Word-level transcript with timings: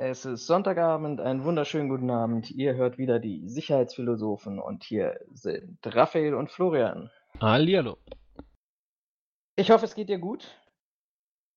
Es 0.00 0.24
ist 0.24 0.46
Sonntagabend, 0.46 1.20
einen 1.20 1.42
wunderschönen 1.42 1.88
guten 1.88 2.08
Abend. 2.08 2.52
Ihr 2.52 2.76
hört 2.76 2.98
wieder 2.98 3.18
die 3.18 3.48
Sicherheitsphilosophen 3.48 4.60
und 4.60 4.84
hier 4.84 5.18
sind 5.32 5.80
Raphael 5.82 6.34
und 6.34 6.52
Florian. 6.52 7.10
Hallihallo. 7.40 7.98
Ich 9.56 9.72
hoffe, 9.72 9.86
es 9.86 9.96
geht 9.96 10.08
dir 10.08 10.20
gut. 10.20 10.44
es 10.44 10.52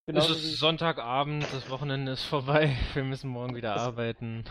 Genauso 0.07 0.33
ist 0.33 0.57
Sonntagabend, 0.57 1.43
das 1.53 1.69
Wochenende 1.69 2.13
ist 2.13 2.23
vorbei, 2.23 2.75
wir 2.95 3.03
müssen 3.03 3.29
morgen 3.29 3.55
wieder 3.55 3.75
arbeiten. 3.75 4.45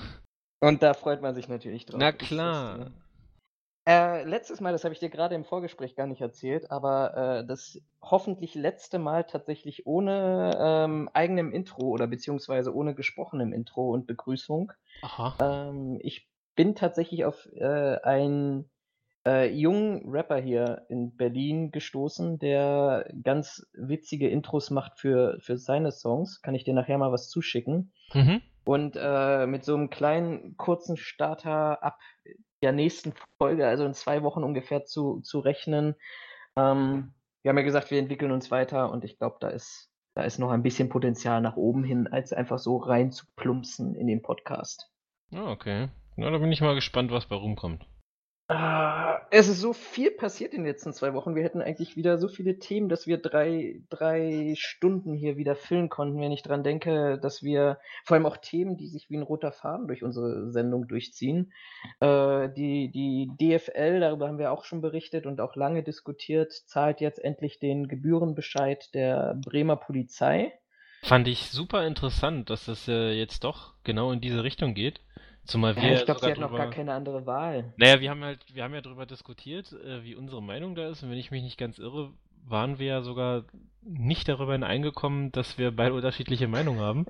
Und 0.60 0.84
da 0.84 0.94
freut 0.94 1.20
man 1.20 1.34
sich 1.34 1.48
natürlich 1.48 1.84
drauf. 1.84 1.98
Na 1.98 2.12
klar. 2.12 2.92
Äh, 3.90 4.22
letztes 4.22 4.60
Mal, 4.60 4.70
das 4.70 4.84
habe 4.84 4.94
ich 4.94 5.00
dir 5.00 5.10
gerade 5.10 5.34
im 5.34 5.44
Vorgespräch 5.44 5.96
gar 5.96 6.06
nicht 6.06 6.20
erzählt, 6.20 6.70
aber 6.70 7.16
äh, 7.40 7.46
das 7.46 7.82
hoffentlich 8.00 8.54
letzte 8.54 9.00
Mal 9.00 9.24
tatsächlich 9.24 9.84
ohne 9.84 10.56
ähm, 10.58 11.10
eigenem 11.12 11.52
Intro 11.52 11.88
oder 11.88 12.06
beziehungsweise 12.06 12.72
ohne 12.72 12.94
gesprochenem 12.94 13.52
Intro 13.52 13.90
und 13.90 14.06
Begrüßung. 14.06 14.72
Aha. 15.02 15.34
Ähm, 15.40 15.98
ich 16.02 16.28
bin 16.54 16.76
tatsächlich 16.76 17.24
auf 17.24 17.48
äh, 17.52 17.96
einen 18.02 18.70
äh, 19.26 19.50
jungen 19.52 20.08
Rapper 20.08 20.36
hier 20.36 20.86
in 20.88 21.16
Berlin 21.16 21.72
gestoßen, 21.72 22.38
der 22.38 23.12
ganz 23.24 23.66
witzige 23.72 24.28
Intros 24.28 24.70
macht 24.70 25.00
für, 25.00 25.38
für 25.40 25.56
seine 25.56 25.90
Songs. 25.90 26.42
Kann 26.42 26.54
ich 26.54 26.62
dir 26.62 26.74
nachher 26.74 26.98
mal 26.98 27.10
was 27.10 27.28
zuschicken. 27.28 27.92
Mhm. 28.14 28.40
Und 28.62 28.96
äh, 28.96 29.46
mit 29.46 29.64
so 29.64 29.74
einem 29.74 29.90
kleinen, 29.90 30.56
kurzen 30.56 30.96
Starter 30.96 31.82
ab 31.82 31.98
der 32.62 32.72
nächsten 32.72 33.14
Folge, 33.38 33.66
also 33.66 33.84
in 33.84 33.94
zwei 33.94 34.22
Wochen 34.22 34.44
ungefähr 34.44 34.84
zu, 34.84 35.20
zu 35.20 35.40
rechnen. 35.40 35.94
Ähm, 36.56 37.12
wir 37.42 37.48
haben 37.48 37.58
ja 37.58 37.64
gesagt, 37.64 37.90
wir 37.90 37.98
entwickeln 37.98 38.32
uns 38.32 38.50
weiter 38.50 38.90
und 38.90 39.04
ich 39.04 39.18
glaube, 39.18 39.36
da 39.40 39.48
ist, 39.48 39.90
da 40.14 40.22
ist 40.22 40.38
noch 40.38 40.50
ein 40.50 40.62
bisschen 40.62 40.88
Potenzial 40.88 41.40
nach 41.40 41.56
oben 41.56 41.84
hin, 41.84 42.06
als 42.06 42.32
einfach 42.32 42.58
so 42.58 42.76
rein 42.76 43.12
zu 43.12 43.26
plumpsen 43.36 43.94
in 43.94 44.06
den 44.06 44.22
Podcast. 44.22 44.90
Ah, 45.32 45.50
okay. 45.50 45.88
Na, 46.16 46.30
da 46.30 46.38
bin 46.38 46.52
ich 46.52 46.60
mal 46.60 46.74
gespannt, 46.74 47.10
was 47.10 47.26
bei 47.26 47.36
rumkommt. 47.36 47.86
Ah, 48.52 49.20
es 49.30 49.46
ist 49.46 49.60
so 49.60 49.72
viel 49.72 50.10
passiert 50.10 50.54
in 50.54 50.64
den 50.64 50.72
letzten 50.72 50.92
zwei 50.92 51.14
Wochen. 51.14 51.36
Wir 51.36 51.44
hätten 51.44 51.62
eigentlich 51.62 51.94
wieder 51.94 52.18
so 52.18 52.26
viele 52.26 52.58
Themen, 52.58 52.88
dass 52.88 53.06
wir 53.06 53.16
drei, 53.16 53.80
drei 53.90 54.54
Stunden 54.56 55.14
hier 55.14 55.36
wieder 55.36 55.54
füllen 55.54 55.88
konnten, 55.88 56.20
wenn 56.20 56.32
ich 56.32 56.42
dran 56.42 56.64
denke, 56.64 57.16
dass 57.22 57.44
wir 57.44 57.78
vor 58.04 58.16
allem 58.16 58.26
auch 58.26 58.38
Themen, 58.38 58.76
die 58.76 58.88
sich 58.88 59.08
wie 59.08 59.18
ein 59.18 59.22
roter 59.22 59.52
Faden 59.52 59.86
durch 59.86 60.02
unsere 60.02 60.50
Sendung 60.50 60.88
durchziehen. 60.88 61.52
Äh, 62.00 62.48
die, 62.48 62.90
die 62.90 63.30
DFL, 63.40 64.00
darüber 64.00 64.26
haben 64.26 64.38
wir 64.40 64.50
auch 64.50 64.64
schon 64.64 64.80
berichtet 64.80 65.26
und 65.26 65.40
auch 65.40 65.54
lange 65.54 65.84
diskutiert, 65.84 66.52
zahlt 66.52 67.00
jetzt 67.00 67.22
endlich 67.22 67.60
den 67.60 67.86
Gebührenbescheid 67.86 68.92
der 68.94 69.38
Bremer 69.44 69.76
Polizei. 69.76 70.52
Fand 71.02 71.28
ich 71.28 71.50
super 71.50 71.86
interessant, 71.86 72.50
dass 72.50 72.64
das 72.64 72.88
äh, 72.88 73.12
jetzt 73.12 73.44
doch 73.44 73.74
genau 73.84 74.10
in 74.10 74.20
diese 74.20 74.42
Richtung 74.42 74.74
geht. 74.74 75.00
Zumal 75.44 75.76
wir 75.76 75.82
Ja, 75.82 75.94
ich 75.94 76.04
glaube, 76.04 76.20
sie 76.20 76.30
hat 76.30 76.38
noch 76.38 76.50
drüber... 76.50 76.64
gar 76.64 76.70
keine 76.70 76.92
andere 76.92 77.26
Wahl. 77.26 77.72
Naja, 77.76 78.00
wir 78.00 78.10
haben 78.10 78.22
halt, 78.22 78.38
wir 78.54 78.62
haben 78.62 78.74
ja 78.74 78.80
darüber 78.80 79.06
diskutiert, 79.06 79.72
äh, 79.72 80.04
wie 80.04 80.14
unsere 80.14 80.42
Meinung 80.42 80.74
da 80.74 80.88
ist. 80.88 81.02
Und 81.02 81.10
wenn 81.10 81.18
ich 81.18 81.30
mich 81.30 81.42
nicht 81.42 81.58
ganz 81.58 81.78
irre, 81.78 82.12
waren 82.46 82.78
wir 82.78 82.86
ja 82.86 83.02
sogar 83.02 83.44
nicht 83.82 84.28
darüber 84.28 84.52
hineingekommen, 84.52 85.32
dass 85.32 85.58
wir 85.58 85.70
beide 85.74 85.94
unterschiedliche 85.94 86.48
Meinungen 86.48 86.80
haben. 86.80 87.06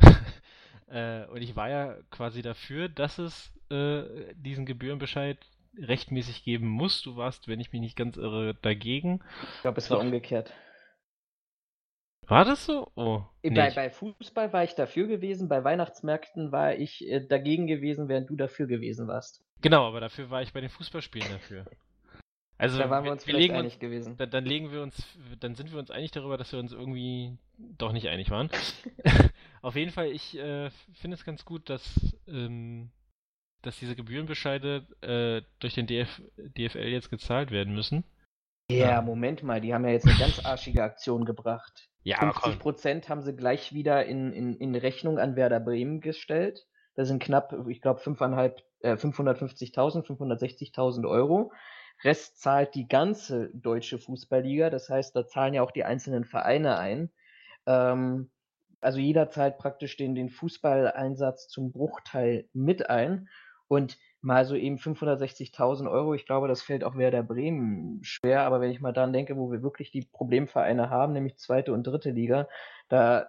äh, 0.90 1.26
und 1.26 1.42
ich 1.42 1.56
war 1.56 1.68
ja 1.68 1.96
quasi 2.10 2.42
dafür, 2.42 2.88
dass 2.88 3.18
es 3.18 3.52
äh, 3.70 4.02
diesen 4.34 4.66
Gebührenbescheid 4.66 5.38
rechtmäßig 5.78 6.44
geben 6.44 6.68
muss. 6.68 7.02
Du 7.02 7.16
warst, 7.16 7.48
wenn 7.48 7.60
ich 7.60 7.72
mich 7.72 7.80
nicht 7.80 7.96
ganz 7.96 8.16
irre, 8.16 8.54
dagegen. 8.60 9.20
Ich 9.56 9.62
glaube, 9.62 9.78
es 9.78 9.90
war 9.90 10.00
umgekehrt. 10.00 10.52
War 12.30 12.44
das 12.44 12.64
so? 12.64 12.86
Oh. 12.94 13.22
Nee, 13.42 13.50
bei, 13.50 13.72
bei 13.72 13.90
Fußball 13.90 14.52
war 14.52 14.62
ich 14.62 14.76
dafür 14.76 15.08
gewesen, 15.08 15.48
bei 15.48 15.64
Weihnachtsmärkten 15.64 16.52
war 16.52 16.76
ich 16.76 17.04
äh, 17.08 17.26
dagegen 17.26 17.66
gewesen, 17.66 18.08
während 18.08 18.30
du 18.30 18.36
dafür 18.36 18.68
gewesen 18.68 19.08
warst. 19.08 19.42
Genau, 19.62 19.84
aber 19.84 19.98
dafür 19.98 20.30
war 20.30 20.40
ich 20.40 20.52
bei 20.52 20.60
den 20.60 20.70
Fußballspielen 20.70 21.28
dafür. 21.28 21.64
Also 22.56 22.78
da 22.78 22.88
waren 22.88 23.02
wir 23.02 23.08
wir, 23.08 23.12
uns 23.12 23.26
wir 23.26 23.32
vielleicht 23.34 23.48
legen 23.48 23.54
uns, 23.54 23.64
einig 23.64 23.78
gewesen. 23.80 24.16
dann, 24.16 24.30
dann 24.30 24.44
legen 24.44 24.70
wir 24.70 24.80
uns, 24.80 25.02
dann 25.40 25.56
sind 25.56 25.72
wir 25.72 25.80
uns 25.80 25.90
einig 25.90 26.12
darüber, 26.12 26.36
dass 26.36 26.52
wir 26.52 26.60
uns 26.60 26.72
irgendwie 26.72 27.36
doch 27.58 27.90
nicht 27.90 28.06
einig 28.06 28.30
waren. 28.30 28.48
Auf 29.62 29.74
jeden 29.74 29.90
Fall, 29.90 30.12
ich 30.12 30.38
äh, 30.38 30.70
finde 30.92 31.16
es 31.16 31.24
ganz 31.24 31.44
gut, 31.44 31.68
dass, 31.68 32.16
ähm, 32.28 32.90
dass 33.62 33.76
diese 33.80 33.96
Gebührenbescheide 33.96 34.86
äh, 35.00 35.42
durch 35.58 35.74
den 35.74 35.88
DF, 35.88 36.22
DFL 36.36 36.90
jetzt 36.90 37.10
gezahlt 37.10 37.50
werden 37.50 37.74
müssen. 37.74 38.04
Ja, 38.70 38.90
Ja. 38.90 39.02
Moment 39.02 39.42
mal, 39.42 39.60
die 39.60 39.74
haben 39.74 39.84
ja 39.84 39.90
jetzt 39.90 40.06
eine 40.06 40.16
ganz 40.16 40.44
arschige 40.44 40.84
Aktion 40.84 41.24
gebracht. 41.24 41.89
Ja, 42.02 42.18
aber 42.18 42.32
50 42.32 42.42
komm. 42.42 42.58
Prozent 42.58 43.08
haben 43.08 43.22
sie 43.22 43.34
gleich 43.34 43.72
wieder 43.72 44.06
in, 44.06 44.32
in, 44.32 44.54
in 44.54 44.74
Rechnung 44.74 45.18
an 45.18 45.36
Werder 45.36 45.60
Bremen 45.60 46.00
gestellt. 46.00 46.66
Das 46.94 47.08
sind 47.08 47.22
knapp, 47.22 47.54
ich 47.68 47.80
glaube, 47.80 48.00
5,5, 48.00 48.54
äh, 48.80 48.92
550.000, 48.94 50.06
560.000 50.06 51.08
Euro. 51.08 51.52
Rest 52.02 52.40
zahlt 52.40 52.74
die 52.74 52.88
ganze 52.88 53.50
deutsche 53.52 53.98
Fußballliga. 53.98 54.70
Das 54.70 54.88
heißt, 54.88 55.14
da 55.14 55.26
zahlen 55.26 55.54
ja 55.54 55.62
auch 55.62 55.70
die 55.70 55.84
einzelnen 55.84 56.24
Vereine 56.24 56.78
ein. 56.78 57.10
Ähm, 57.66 58.30
also 58.80 58.98
jeder 58.98 59.28
zahlt 59.28 59.58
praktisch 59.58 59.96
den, 59.96 60.14
den 60.14 60.30
Fußballeinsatz 60.30 61.48
zum 61.48 61.72
Bruchteil 61.72 62.48
mit 62.54 62.88
ein. 62.88 63.28
Und 63.68 63.98
mal 64.22 64.44
so 64.44 64.54
eben 64.54 64.76
560.000 64.76 65.90
Euro, 65.90 66.14
ich 66.14 66.26
glaube, 66.26 66.48
das 66.48 66.62
fällt 66.62 66.84
auch 66.84 66.96
Werder 66.96 67.22
Bremen 67.22 68.02
schwer. 68.02 68.42
Aber 68.42 68.60
wenn 68.60 68.70
ich 68.70 68.80
mal 68.80 68.92
daran 68.92 69.12
denke, 69.12 69.36
wo 69.36 69.50
wir 69.50 69.62
wirklich 69.62 69.90
die 69.90 70.02
Problemvereine 70.02 70.90
haben, 70.90 71.12
nämlich 71.12 71.38
zweite 71.38 71.72
und 71.72 71.84
dritte 71.84 72.10
Liga, 72.10 72.48
da 72.88 73.28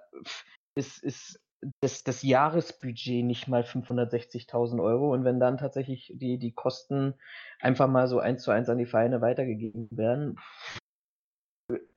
ist, 0.76 1.04
ist 1.04 1.40
das, 1.82 2.04
das 2.04 2.24
Jahresbudget 2.24 3.24
nicht 3.24 3.48
mal 3.48 3.64
560.000 3.64 4.82
Euro. 4.82 5.14
Und 5.14 5.24
wenn 5.24 5.40
dann 5.40 5.58
tatsächlich 5.58 6.12
die, 6.16 6.38
die 6.38 6.54
Kosten 6.54 7.14
einfach 7.60 7.88
mal 7.88 8.08
so 8.08 8.20
eins 8.20 8.44
zu 8.44 8.52
eins 8.52 8.70
an 8.70 8.78
die 8.78 8.86
Vereine 8.86 9.22
weitergegeben 9.22 9.88
werden, 9.92 10.40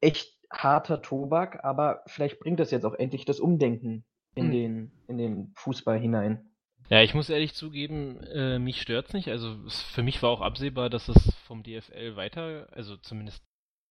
echt 0.00 0.38
harter 0.50 1.02
Tobak, 1.02 1.64
aber 1.64 2.02
vielleicht 2.06 2.38
bringt 2.38 2.60
das 2.60 2.70
jetzt 2.70 2.84
auch 2.84 2.94
endlich 2.94 3.24
das 3.24 3.40
Umdenken 3.40 4.04
in, 4.34 4.44
Hm. 4.44 4.52
den, 4.52 4.92
in 5.08 5.18
den 5.18 5.52
Fußball 5.56 5.98
hinein. 5.98 6.53
Ja, 6.90 7.02
ich 7.02 7.14
muss 7.14 7.30
ehrlich 7.30 7.54
zugeben, 7.54 8.22
äh, 8.24 8.58
mich 8.58 8.80
stört's 8.80 9.12
nicht. 9.14 9.28
Also 9.28 9.56
es, 9.66 9.82
für 9.82 10.02
mich 10.02 10.22
war 10.22 10.30
auch 10.30 10.40
absehbar, 10.40 10.90
dass 10.90 11.08
es 11.08 11.34
vom 11.46 11.62
DFL 11.62 12.16
weiter, 12.16 12.68
also 12.72 12.96
zumindest 12.98 13.42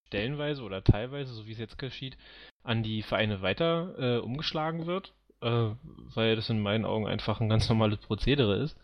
stellenweise 0.07 0.61
oder 0.61 0.83
teilweise, 0.83 1.33
so 1.33 1.47
wie 1.47 1.53
es 1.53 1.57
jetzt 1.59 1.79
geschieht, 1.79 2.17
an 2.63 2.83
die 2.83 3.01
Vereine 3.01 3.41
weiter 3.41 3.95
äh, 3.97 4.19
umgeschlagen 4.19 4.85
wird, 4.85 5.13
äh, 5.41 5.69
weil 6.13 6.35
das 6.35 6.49
in 6.49 6.61
meinen 6.61 6.85
Augen 6.85 7.07
einfach 7.07 7.41
ein 7.41 7.49
ganz 7.49 7.67
normales 7.67 7.97
Prozedere 7.97 8.57
ist. 8.57 8.77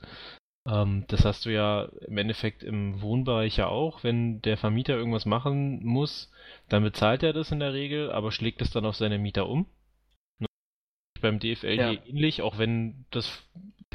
Ähm, 0.68 1.06
das 1.08 1.26
hast 1.26 1.46
du 1.46 1.52
ja 1.54 1.84
im 2.08 2.18
Endeffekt 2.18 2.64
im 2.64 3.02
Wohnbereich 3.02 3.58
ja 3.58 3.68
auch. 3.68 4.04
Wenn 4.04 4.42
der 4.42 4.58
Vermieter 4.58 4.96
irgendwas 4.96 5.26
machen 5.26 5.86
muss, 5.86 6.32
dann 6.68 6.84
bezahlt 6.84 7.24
er 7.24 7.34
das 7.34 7.52
in 7.52 7.60
der 7.60 7.74
Regel, 7.74 8.12
aber 8.12 8.32
schlägt 8.32 8.62
es 8.62 8.72
dann 8.72 8.86
auf 8.86 8.96
seine 8.96 9.20
Mieter 9.20 9.48
um. 9.48 9.68
Ne? 10.40 10.48
Beim 11.22 11.40
DFL 11.40 11.76
Ja. 11.76 11.92
ähnlich, 11.92 12.42
auch 12.42 12.58
wenn 12.58 13.06
das 13.12 13.48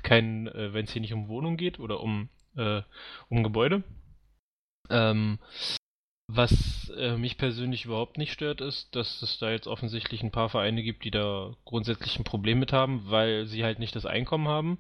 kein, 0.03 0.49
äh, 0.49 0.73
wenn 0.73 0.85
es 0.85 0.93
hier 0.93 1.03
nicht 1.03 1.15
um 1.15 1.29
Wohnung 1.29 1.57
geht 1.57 1.79
oder 1.79 2.01
um, 2.01 2.29
äh, 2.57 2.83
um 3.29 3.43
Gebäude. 3.43 3.83
Ähm, 4.91 5.39
was 6.27 6.91
äh, 6.97 7.17
mich 7.17 7.37
persönlich 7.37 7.85
überhaupt 7.85 8.17
nicht 8.17 8.33
stört, 8.33 8.61
ist, 8.61 8.97
dass 8.97 9.21
es 9.23 9.39
da 9.39 9.51
jetzt 9.51 9.67
offensichtlich 9.67 10.23
ein 10.23 10.31
paar 10.31 10.49
Vereine 10.49 10.83
gibt, 10.83 11.05
die 11.05 11.11
da 11.11 11.55
grundsätzlich 11.65 12.19
ein 12.19 12.25
Problem 12.25 12.59
mit 12.59 12.73
haben, 12.73 13.11
weil 13.11 13.47
sie 13.47 13.63
halt 13.63 13.79
nicht 13.79 13.95
das 13.95 14.07
Einkommen 14.07 14.49
haben. 14.49 14.79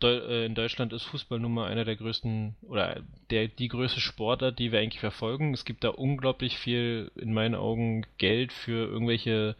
Deu 0.00 0.16
äh, 0.16 0.46
in 0.46 0.56
Deutschland 0.56 0.92
ist 0.92 1.04
Fußball 1.04 1.38
nun 1.38 1.54
mal 1.54 1.70
einer 1.70 1.84
der 1.84 1.94
größten 1.94 2.56
oder 2.62 3.00
der 3.30 3.46
die 3.46 3.68
größte 3.68 4.00
Sportart, 4.00 4.58
die 4.58 4.72
wir 4.72 4.80
eigentlich 4.80 4.98
verfolgen. 4.98 5.54
Es 5.54 5.64
gibt 5.64 5.84
da 5.84 5.90
unglaublich 5.90 6.58
viel, 6.58 7.12
in 7.14 7.32
meinen 7.32 7.54
Augen, 7.54 8.04
Geld 8.18 8.52
für 8.52 8.88
irgendwelche 8.88 9.54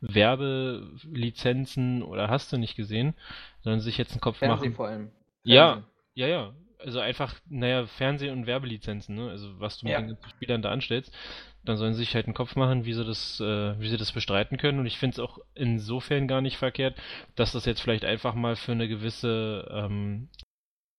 Werbelizenzen 0.00 2.04
oder 2.04 2.28
hast 2.28 2.52
du 2.52 2.58
nicht 2.58 2.76
gesehen, 2.76 3.14
sondern 3.62 3.80
sich 3.80 3.98
jetzt 3.98 4.12
einen 4.12 4.20
Kopf 4.20 4.38
Fernsehen 4.38 4.70
machen. 4.70 4.76
vor 4.76 4.86
allem. 4.88 5.10
Ja, 5.44 5.72
Fernsehen. 5.72 5.90
ja, 6.14 6.26
ja. 6.26 6.54
Also 6.80 7.00
einfach, 7.00 7.34
naja, 7.48 7.86
Fernseh- 7.86 8.30
und 8.30 8.46
Werbelizenzen, 8.46 9.16
ne? 9.16 9.30
Also 9.30 9.58
was 9.58 9.78
du 9.78 9.86
mit 9.86 9.92
Ja. 9.94 10.00
den 10.00 10.10
ganzen 10.10 10.28
Spielern 10.30 10.62
da 10.62 10.70
anstellst. 10.70 11.12
Dann 11.64 11.76
sollen 11.76 11.92
sie 11.94 12.00
sich 12.04 12.14
halt 12.14 12.26
einen 12.26 12.34
Kopf 12.34 12.54
machen, 12.54 12.84
wie 12.84 12.92
sie 12.94 13.04
das, 13.04 13.40
äh, 13.40 13.78
wie 13.80 13.88
sie 13.88 13.96
das 13.96 14.12
bestreiten 14.12 14.58
können. 14.58 14.78
Und 14.78 14.86
ich 14.86 14.96
finde 14.96 15.14
es 15.14 15.18
auch 15.18 15.38
insofern 15.54 16.28
gar 16.28 16.40
nicht 16.40 16.56
verkehrt, 16.56 16.96
dass 17.34 17.50
das 17.52 17.64
jetzt 17.64 17.80
vielleicht 17.80 18.04
einfach 18.04 18.34
mal 18.34 18.54
für 18.54 18.72
eine 18.72 18.86
gewisse, 18.86 19.68
ähm, 19.72 20.28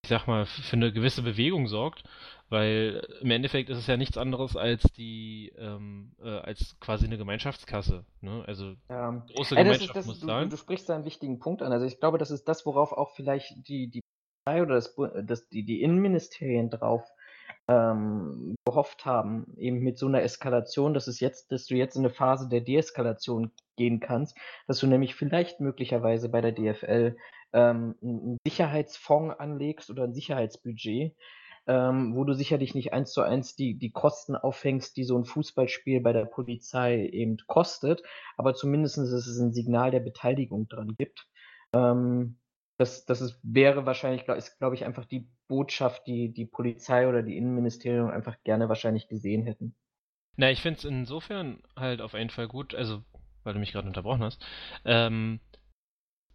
ich 0.03 0.09
sag 0.09 0.27
mal, 0.27 0.45
für 0.45 0.75
eine 0.75 0.91
gewisse 0.91 1.21
Bewegung 1.21 1.67
sorgt. 1.67 2.03
Weil 2.49 3.07
im 3.21 3.29
Endeffekt 3.29 3.69
ist 3.69 3.77
es 3.77 3.87
ja 3.87 3.95
nichts 3.95 4.17
anderes 4.17 4.55
als 4.55 4.81
die, 4.93 5.53
ähm, 5.57 6.13
äh, 6.21 6.29
als 6.29 6.75
quasi 6.79 7.05
eine 7.05 7.17
Gemeinschaftskasse. 7.17 8.05
Ne? 8.21 8.43
Also 8.47 8.73
Ja. 8.89 9.11
große 9.11 9.33
das 9.35 9.49
ist, 9.49 9.55
Gemeinschaft 9.55 9.95
das, 9.95 10.05
muss 10.07 10.19
du, 10.19 10.27
zahlen. 10.27 10.49
du 10.49 10.57
sprichst 10.57 10.89
da 10.89 10.95
einen 10.95 11.05
wichtigen 11.05 11.39
Punkt 11.39 11.61
an. 11.61 11.71
Also 11.71 11.85
ich 11.85 11.99
glaube, 11.99 12.17
das 12.17 12.31
ist 12.31 12.47
das, 12.47 12.65
worauf 12.65 12.91
auch 12.91 13.11
vielleicht 13.15 13.67
die, 13.67 13.89
die 13.89 14.01
Partei 14.45 14.63
oder 14.63 14.75
das, 14.75 14.95
Bu- 14.95 15.21
das, 15.21 15.47
die, 15.49 15.63
die 15.63 15.81
Innenministerien 15.83 16.71
drauf 16.71 17.03
ähm, 17.67 18.55
gehofft 18.65 19.05
haben, 19.05 19.53
eben 19.57 19.79
mit 19.79 19.99
so 19.99 20.07
einer 20.07 20.23
Eskalation, 20.23 20.95
dass 20.95 21.07
es 21.07 21.19
jetzt, 21.19 21.51
dass 21.51 21.65
du 21.67 21.75
jetzt 21.75 21.95
in 21.95 22.01
eine 22.03 22.13
Phase 22.13 22.49
der 22.49 22.61
Deeskalation 22.61 23.51
gehen 23.77 23.99
kannst, 23.99 24.35
dass 24.67 24.79
du 24.79 24.87
nämlich 24.87 25.13
vielleicht 25.13 25.59
möglicherweise 25.59 26.29
bei 26.29 26.41
der 26.41 26.51
DFL 26.51 27.15
ähm, 27.53 27.95
einen 28.01 28.37
Sicherheitsfonds 28.43 29.39
anlegst 29.39 29.89
oder 29.91 30.03
ein 30.03 30.13
Sicherheitsbudget, 30.13 31.15
ähm, 31.69 32.15
wo 32.15 32.23
du 32.23 32.33
sicherlich 32.33 32.73
nicht 32.73 32.93
eins 32.93 33.11
zu 33.11 33.21
eins 33.21 33.55
die, 33.55 33.75
die 33.75 33.91
Kosten 33.91 34.35
aufhängst, 34.35 34.97
die 34.97 35.03
so 35.03 35.15
ein 35.15 35.23
Fußballspiel 35.23 36.01
bei 36.01 36.13
der 36.13 36.25
Polizei 36.25 37.05
eben 37.05 37.37
kostet, 37.45 38.01
aber 38.37 38.55
zumindest 38.55 38.97
dass 38.97 39.11
es 39.11 39.39
ein 39.39 39.53
Signal 39.53 39.91
der 39.91 39.99
Beteiligung 39.99 40.67
dran 40.67 40.95
gibt. 40.97 41.27
Ähm, 41.73 42.39
das, 42.77 43.05
das 43.05 43.21
ist, 43.21 43.39
wäre 43.43 43.85
wahrscheinlich, 43.85 44.27
ist, 44.27 44.57
glaube 44.57 44.73
ich, 44.73 44.83
einfach 44.83 45.05
die 45.05 45.29
Botschaft, 45.47 46.07
die 46.07 46.33
die 46.33 46.47
Polizei 46.47 47.07
oder 47.07 47.21
die 47.21 47.37
Innenministerium 47.37 48.09
einfach 48.09 48.37
gerne 48.43 48.67
wahrscheinlich 48.67 49.07
gesehen 49.07 49.43
hätten. 49.43 49.75
Na, 50.37 50.49
ich 50.49 50.61
finde 50.61 50.79
es 50.79 50.85
insofern 50.85 51.61
halt 51.75 52.01
auf 52.01 52.13
jeden 52.13 52.31
Fall 52.31 52.47
gut, 52.47 52.73
also, 52.73 53.03
weil 53.43 53.53
du 53.53 53.59
mich 53.59 53.73
gerade 53.73 53.87
unterbrochen 53.87 54.23
hast, 54.23 54.43
ähm, 54.85 55.39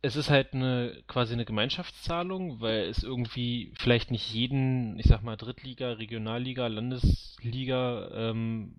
es 0.04 0.16
ist 0.16 0.28
halt 0.28 0.52
eine 0.52 1.02
quasi 1.06 1.32
eine 1.32 1.46
Gemeinschaftszahlung, 1.46 2.60
weil 2.60 2.82
es 2.82 3.02
irgendwie 3.02 3.72
vielleicht 3.78 4.10
nicht 4.10 4.32
jeden, 4.34 4.98
ich 4.98 5.06
sag 5.06 5.22
mal, 5.22 5.36
Drittliga, 5.36 5.92
Regionalliga, 5.92 6.66
Landesliga 6.66 8.10
ähm, 8.12 8.76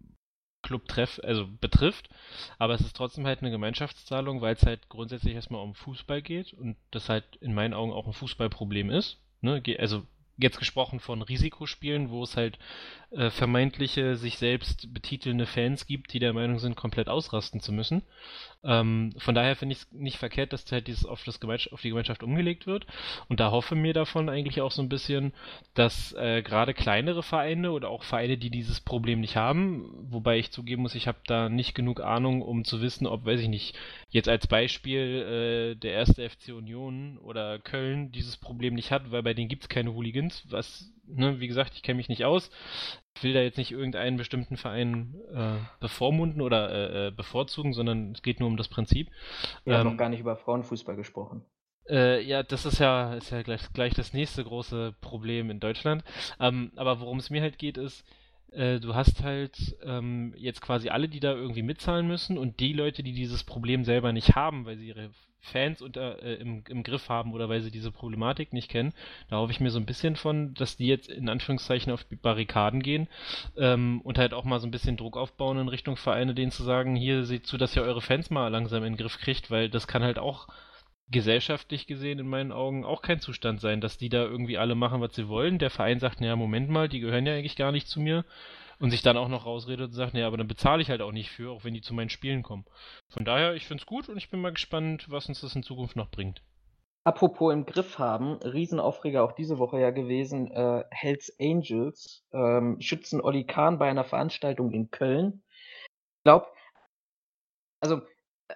Club 0.62 0.88
treff, 0.88 1.20
also 1.24 1.48
betrifft, 1.60 2.10
aber 2.60 2.76
es 2.76 2.82
ist 2.82 2.96
trotzdem 2.96 3.26
halt 3.26 3.42
eine 3.42 3.50
Gemeinschaftszahlung, 3.50 4.42
weil 4.42 4.54
es 4.54 4.66
halt 4.66 4.88
grundsätzlich 4.88 5.34
erstmal 5.34 5.64
um 5.64 5.74
Fußball 5.74 6.22
geht 6.22 6.54
und 6.54 6.78
das 6.92 7.10
halt 7.10 7.24
in 7.38 7.56
meinen 7.56 7.74
Augen 7.74 7.92
auch 7.92 8.06
ein 8.06 8.14
Fußballproblem 8.14 8.92
ist. 8.92 9.18
Ne? 9.42 9.64
Also 9.80 10.06
jetzt 10.38 10.60
gesprochen 10.60 11.00
von 11.00 11.22
Risikospielen, 11.22 12.10
wo 12.10 12.24
es 12.24 12.36
halt 12.36 12.60
äh, 13.12 13.30
vermeintliche, 13.30 14.16
sich 14.16 14.38
selbst 14.38 14.94
betitelnde 14.94 15.46
Fans 15.46 15.88
gibt, 15.88 16.14
die 16.14 16.20
der 16.20 16.34
Meinung 16.34 16.60
sind, 16.60 16.76
komplett 16.76 17.08
ausrasten 17.08 17.62
zu 17.62 17.72
müssen. 17.72 18.04
Ähm, 18.66 19.14
von 19.18 19.36
daher 19.36 19.56
finde 19.56 19.74
ich 19.74 19.80
es 19.80 19.92
nicht 19.92 20.18
verkehrt, 20.18 20.54
dass 20.54 20.70
halt 20.72 20.88
dieses 20.88 21.06
auf, 21.06 21.24
das 21.24 21.40
auf 21.72 21.82
die 21.82 21.90
Gemeinschaft 21.90 22.24
umgelegt 22.24 22.68
wird. 22.68 22.88
Und 23.28 23.40
da 23.40 23.52
hoffe 23.52 23.76
mir 23.76 23.94
davon 23.94 24.30
eigentlich 24.30 24.62
auch 24.62 24.72
so 24.72 24.82
ein 24.82 24.90
bisschen, 24.90 25.34
dass 25.74 26.14
äh, 26.14 26.42
gerade 26.42 26.74
kleinere 26.74 27.24
Vereine 27.24 27.72
oder 27.72 27.90
auch 27.90 28.04
Vereine, 28.04 28.38
die 28.38 28.50
dieses 28.50 28.82
Problem 28.82 29.22
nicht 29.22 29.36
haben, 29.36 29.90
wobei 30.10 30.38
ich 30.40 30.52
zugeben 30.52 30.82
muss, 30.82 30.96
ich 30.96 31.08
habe 31.08 31.20
da 31.28 31.50
nicht 31.50 31.76
genug 31.76 32.02
Ahnung, 32.02 32.42
um 32.42 32.66
zu 32.66 32.82
wissen, 32.82 33.08
ob, 33.08 33.26
weiß 33.26 33.40
ich 33.40 33.50
nicht, 33.50 33.78
jetzt 34.10 34.30
als 34.30 34.48
Beispiel 34.48 35.76
äh, 35.76 35.76
der 35.76 35.94
erste 35.94 36.28
FC 36.28 36.50
Union 36.50 37.18
oder 37.20 37.60
Köln 37.60 38.12
dieses 38.12 38.38
Problem 38.38 38.74
nicht 38.74 38.92
hat, 38.92 39.12
weil 39.12 39.24
bei 39.24 39.34
denen 39.34 39.50
gibt 39.50 39.64
es 39.64 39.70
keine 39.70 39.94
Hooligans, 39.94 40.44
was 40.50 40.92
ne, 41.08 41.40
wie 41.40 41.48
gesagt, 41.48 41.74
ich 41.76 41.84
kenne 41.84 41.98
mich 41.98 42.10
nicht 42.10 42.26
aus. 42.26 42.50
Ich 43.16 43.24
will 43.24 43.34
da 43.34 43.40
jetzt 43.40 43.58
nicht 43.58 43.72
irgendeinen 43.72 44.18
bestimmten 44.18 44.58
Verein 44.58 45.16
äh, 45.34 45.56
bevormunden 45.80 46.42
oder 46.42 46.70
äh, 46.70 47.08
äh 47.08 47.12
bevorzugen, 47.12 47.74
sondern 47.74 48.12
es 48.12 48.22
geht 48.22 48.40
nur 48.40 48.50
um 48.50 48.58
das 48.58 48.68
Prinzip. 48.68 49.10
Wir 49.64 49.74
ähm, 49.74 49.80
haben 49.80 49.90
noch 49.92 49.98
gar 49.98 50.10
nicht 50.10 50.20
über 50.20 50.36
Frauenfußball 50.36 50.96
gesprochen. 50.96 51.46
Äh, 51.88 52.22
ja, 52.24 52.44
das 52.44 52.66
ist 52.66 52.80
ja, 52.80 53.14
ist 53.14 53.30
ja 53.30 53.42
gleich, 53.44 53.72
gleich 53.74 53.94
das 53.94 54.14
nächste 54.14 54.44
große 54.44 54.96
Problem 55.02 55.50
in 55.50 55.60
Deutschland. 55.60 56.04
Ähm, 56.40 56.72
aber 56.76 57.00
worum 57.00 57.20
es 57.20 57.30
mir 57.30 57.42
halt 57.42 57.58
geht, 57.58 57.78
ist, 57.78 58.04
äh, 58.56 58.80
du 58.80 58.96
hast 58.96 59.24
halt 59.24 59.76
ähm, 59.84 60.34
jetzt 60.38 60.62
quasi 60.62 60.90
alle, 60.90 61.08
die 61.10 61.20
da 61.20 61.34
irgendwie 61.34 61.64
mitzahlen 61.64 62.08
müssen 62.08 62.38
und 62.38 62.60
die 62.60 62.74
Leute, 62.74 63.04
die 63.04 63.14
dieses 63.14 63.44
Problem 63.44 63.84
selber 63.84 64.14
nicht 64.14 64.36
haben, 64.36 64.66
weil 64.66 64.78
sie 64.78 64.88
ihre 64.88 65.10
Fans 65.46 65.82
unter, 65.82 66.22
äh, 66.24 66.36
im, 66.36 66.64
im 66.68 66.84
Griff 66.84 67.08
haben 67.10 67.34
oder 67.34 67.50
weil 67.50 67.62
sie 67.62 67.72
diese 67.72 67.92
Problematik 67.92 68.52
nicht 68.52 68.70
kennen. 68.70 68.94
Da 69.30 69.38
hoffe 69.38 69.52
ich 69.52 69.60
mir 69.60 69.70
so 69.70 69.80
ein 69.80 69.86
bisschen 69.86 70.16
von, 70.16 70.54
dass 70.56 70.78
die 70.78 70.88
jetzt 70.88 71.10
in 71.10 71.30
Anführungszeichen 71.30 71.94
auf 71.94 72.04
die 72.04 72.16
Barrikaden 72.16 72.82
gehen 72.82 73.08
ähm, 73.56 74.02
und 74.02 74.18
halt 74.18 74.34
auch 74.34 74.44
mal 74.44 74.60
so 74.60 74.68
ein 74.68 74.72
bisschen 74.72 74.98
Druck 74.98 75.18
aufbauen 75.18 75.60
in 75.60 75.68
Richtung 75.68 75.98
Vereine, 75.98 76.34
denen 76.34 76.52
zu 76.52 76.64
sagen, 76.64 76.96
hier 76.96 77.26
seht 77.26 77.46
zu, 77.46 77.58
dass 77.58 77.76
ihr 77.76 77.84
eure 77.84 78.02
Fans 78.02 78.30
mal 78.30 78.48
langsam 78.48 78.84
in 78.84 78.94
den 78.94 78.98
Griff 78.98 79.20
kriegt, 79.20 79.52
weil 79.52 79.70
das 79.70 79.88
kann 79.88 80.04
halt 80.04 80.18
auch 80.18 80.48
gesellschaftlich 81.10 81.88
gesehen 81.88 82.20
in 82.20 82.28
meinen 82.28 82.52
Augen 82.52 82.84
auch 82.84 83.02
kein 83.02 83.20
Zustand 83.20 83.62
sein, 83.62 83.82
dass 83.82 83.98
die 83.98 84.10
da 84.10 84.24
irgendwie 84.24 84.58
alle 84.58 84.76
machen, 84.76 85.02
was 85.02 85.16
sie 85.16 85.28
wollen. 85.28 85.60
Der 85.60 85.70
Verein 85.70 86.00
sagt, 86.00 86.20
naja, 86.20 86.36
Moment 86.36 86.70
mal, 86.70 86.90
die 86.90 87.00
gehören 87.00 87.26
ja 87.26 87.34
eigentlich 87.34 87.56
gar 87.56 87.72
nicht 87.72 87.88
zu 87.88 88.00
mir 88.00 88.26
und 88.80 88.92
sich 88.92 89.02
dann 89.02 89.18
auch 89.18 89.28
noch 89.28 89.46
rausredet 89.46 89.88
und 89.88 89.94
sagt, 89.94 90.14
naja, 90.14 90.28
aber 90.28 90.38
dann 90.38 90.48
bezahle 90.48 90.82
ich 90.82 90.90
halt 90.90 91.02
auch 91.02 91.12
nicht 91.12 91.30
für, 91.30 91.52
auch 91.52 91.64
wenn 91.64 91.74
die 91.74 91.82
zu 91.82 91.94
meinen 91.94 92.10
Spielen 92.10 92.44
kommen. 92.44 92.66
Von 93.10 93.24
daher, 93.24 93.54
ich 93.54 93.68
finde 93.68 93.82
es 93.82 93.86
gut 93.86 94.10
und 94.10 94.18
ich 94.18 94.30
bin 94.30 94.42
mal 94.42 94.54
gespannt, 94.54 95.10
was 95.10 95.30
uns 95.30 95.42
das 95.42 95.56
in 95.56 95.64
Zukunft 95.64 95.96
noch 95.96 96.10
bringt. 96.10 96.42
Apropos 97.04 97.54
im 97.54 97.68
Griff 97.68 98.00
haben, 98.00 98.38
Riesenaufreger 98.38 99.24
auch 99.24 99.34
diese 99.34 99.60
Woche 99.60 99.80
ja 99.80 99.92
gewesen, 99.92 100.50
äh, 100.52 100.84
Hells 100.90 101.36
Angels 101.40 102.26
ähm, 102.34 102.82
schützen 102.82 103.22
Olli 103.22 103.46
Kahn 103.46 103.78
bei 103.78 103.88
einer 103.88 104.04
Veranstaltung 104.04 104.72
in 104.72 104.90
Köln. 104.90 105.44
Ich 106.18 106.24
glaube, 106.24 106.48
also, 107.80 108.02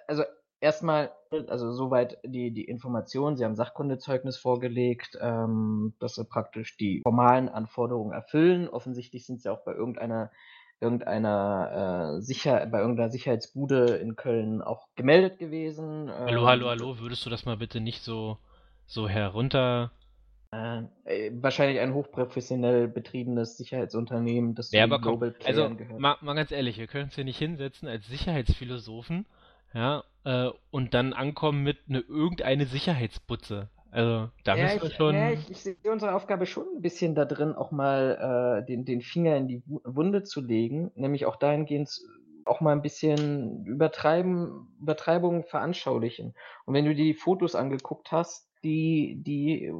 also 0.08 0.24
erstmal, 0.60 1.10
also 1.48 1.72
soweit 1.72 2.18
die, 2.24 2.52
die 2.52 2.64
Information, 2.64 3.36
Sie 3.36 3.44
haben 3.44 3.56
Sachkundezeugnis 3.56 4.36
vorgelegt, 4.36 5.18
ähm, 5.20 5.94
dass 5.98 6.14
Sie 6.14 6.24
praktisch 6.24 6.76
die 6.76 7.00
formalen 7.02 7.48
Anforderungen 7.48 8.12
erfüllen. 8.12 8.68
Offensichtlich 8.68 9.26
sind 9.26 9.40
Sie 9.40 9.48
auch 9.48 9.64
bei 9.64 9.72
irgendeiner 9.72 10.30
irgendeiner 10.82 12.16
äh, 12.16 12.22
sicher 12.22 12.64
bei 12.66 12.80
irgendeiner 12.80 13.10
Sicherheitsbude 13.10 13.96
in 13.96 14.16
Köln 14.16 14.62
auch 14.62 14.88
gemeldet 14.96 15.38
gewesen. 15.38 16.08
Ähm, 16.08 16.26
hallo, 16.26 16.46
hallo, 16.46 16.68
hallo, 16.68 16.98
würdest 17.00 17.26
du 17.26 17.28
das 17.28 17.44
mal 17.44 17.58
bitte 17.58 17.80
nicht 17.80 18.00
so 18.02 18.38
so 18.86 19.06
herunter 19.06 19.92
äh, 20.52 20.84
äh 21.04 21.32
wahrscheinlich 21.34 21.80
ein 21.80 21.92
hochprofessionell 21.92 22.88
betriebenes 22.88 23.58
Sicherheitsunternehmen, 23.58 24.54
das 24.54 24.72
ja, 24.72 24.84
aber 24.84 25.00
Global 25.00 25.34
komm, 25.36 25.46
also, 25.46 25.74
gehört. 25.76 26.00
Mal, 26.00 26.16
mal 26.22 26.34
ganz 26.34 26.50
ehrlich, 26.50 26.78
wir 26.78 26.86
können 26.86 27.04
uns 27.04 27.14
hier 27.14 27.24
nicht 27.24 27.38
hinsetzen 27.38 27.86
als 27.86 28.06
Sicherheitsphilosophen 28.08 29.26
ja, 29.74 30.04
äh, 30.24 30.50
und 30.70 30.94
dann 30.94 31.12
ankommen 31.12 31.62
mit 31.62 31.78
eine 31.88 32.00
irgendeine 32.00 32.66
Sicherheitsbutze. 32.66 33.68
Also 33.92 34.30
da 34.44 34.56
ja, 34.56 34.64
müssen 34.64 34.82
wir 34.82 34.88
ich, 34.90 34.96
schon. 34.96 35.14
Ja, 35.14 35.30
ich, 35.30 35.50
ich, 35.50 35.62
sehe 35.62 35.76
unsere 35.90 36.14
Aufgabe 36.14 36.46
schon 36.46 36.66
ein 36.76 36.80
bisschen 36.80 37.14
da 37.14 37.24
drin, 37.24 37.54
auch 37.54 37.72
mal 37.72 38.60
äh, 38.62 38.66
den, 38.66 38.84
den 38.84 39.00
Finger 39.00 39.36
in 39.36 39.48
die 39.48 39.62
Wunde 39.66 40.22
zu 40.22 40.40
legen, 40.40 40.92
nämlich 40.94 41.26
auch 41.26 41.36
dahingehend 41.36 42.00
auch 42.44 42.60
mal 42.60 42.72
ein 42.72 42.82
bisschen 42.82 43.64
übertreiben, 43.66 44.68
Übertreibungen 44.80 45.44
veranschaulichen. 45.44 46.34
Und 46.64 46.74
wenn 46.74 46.84
du 46.84 46.94
dir 46.94 47.04
die 47.04 47.14
Fotos 47.14 47.54
angeguckt 47.54 48.12
hast, 48.12 48.48
die, 48.62 49.20
die, 49.22 49.72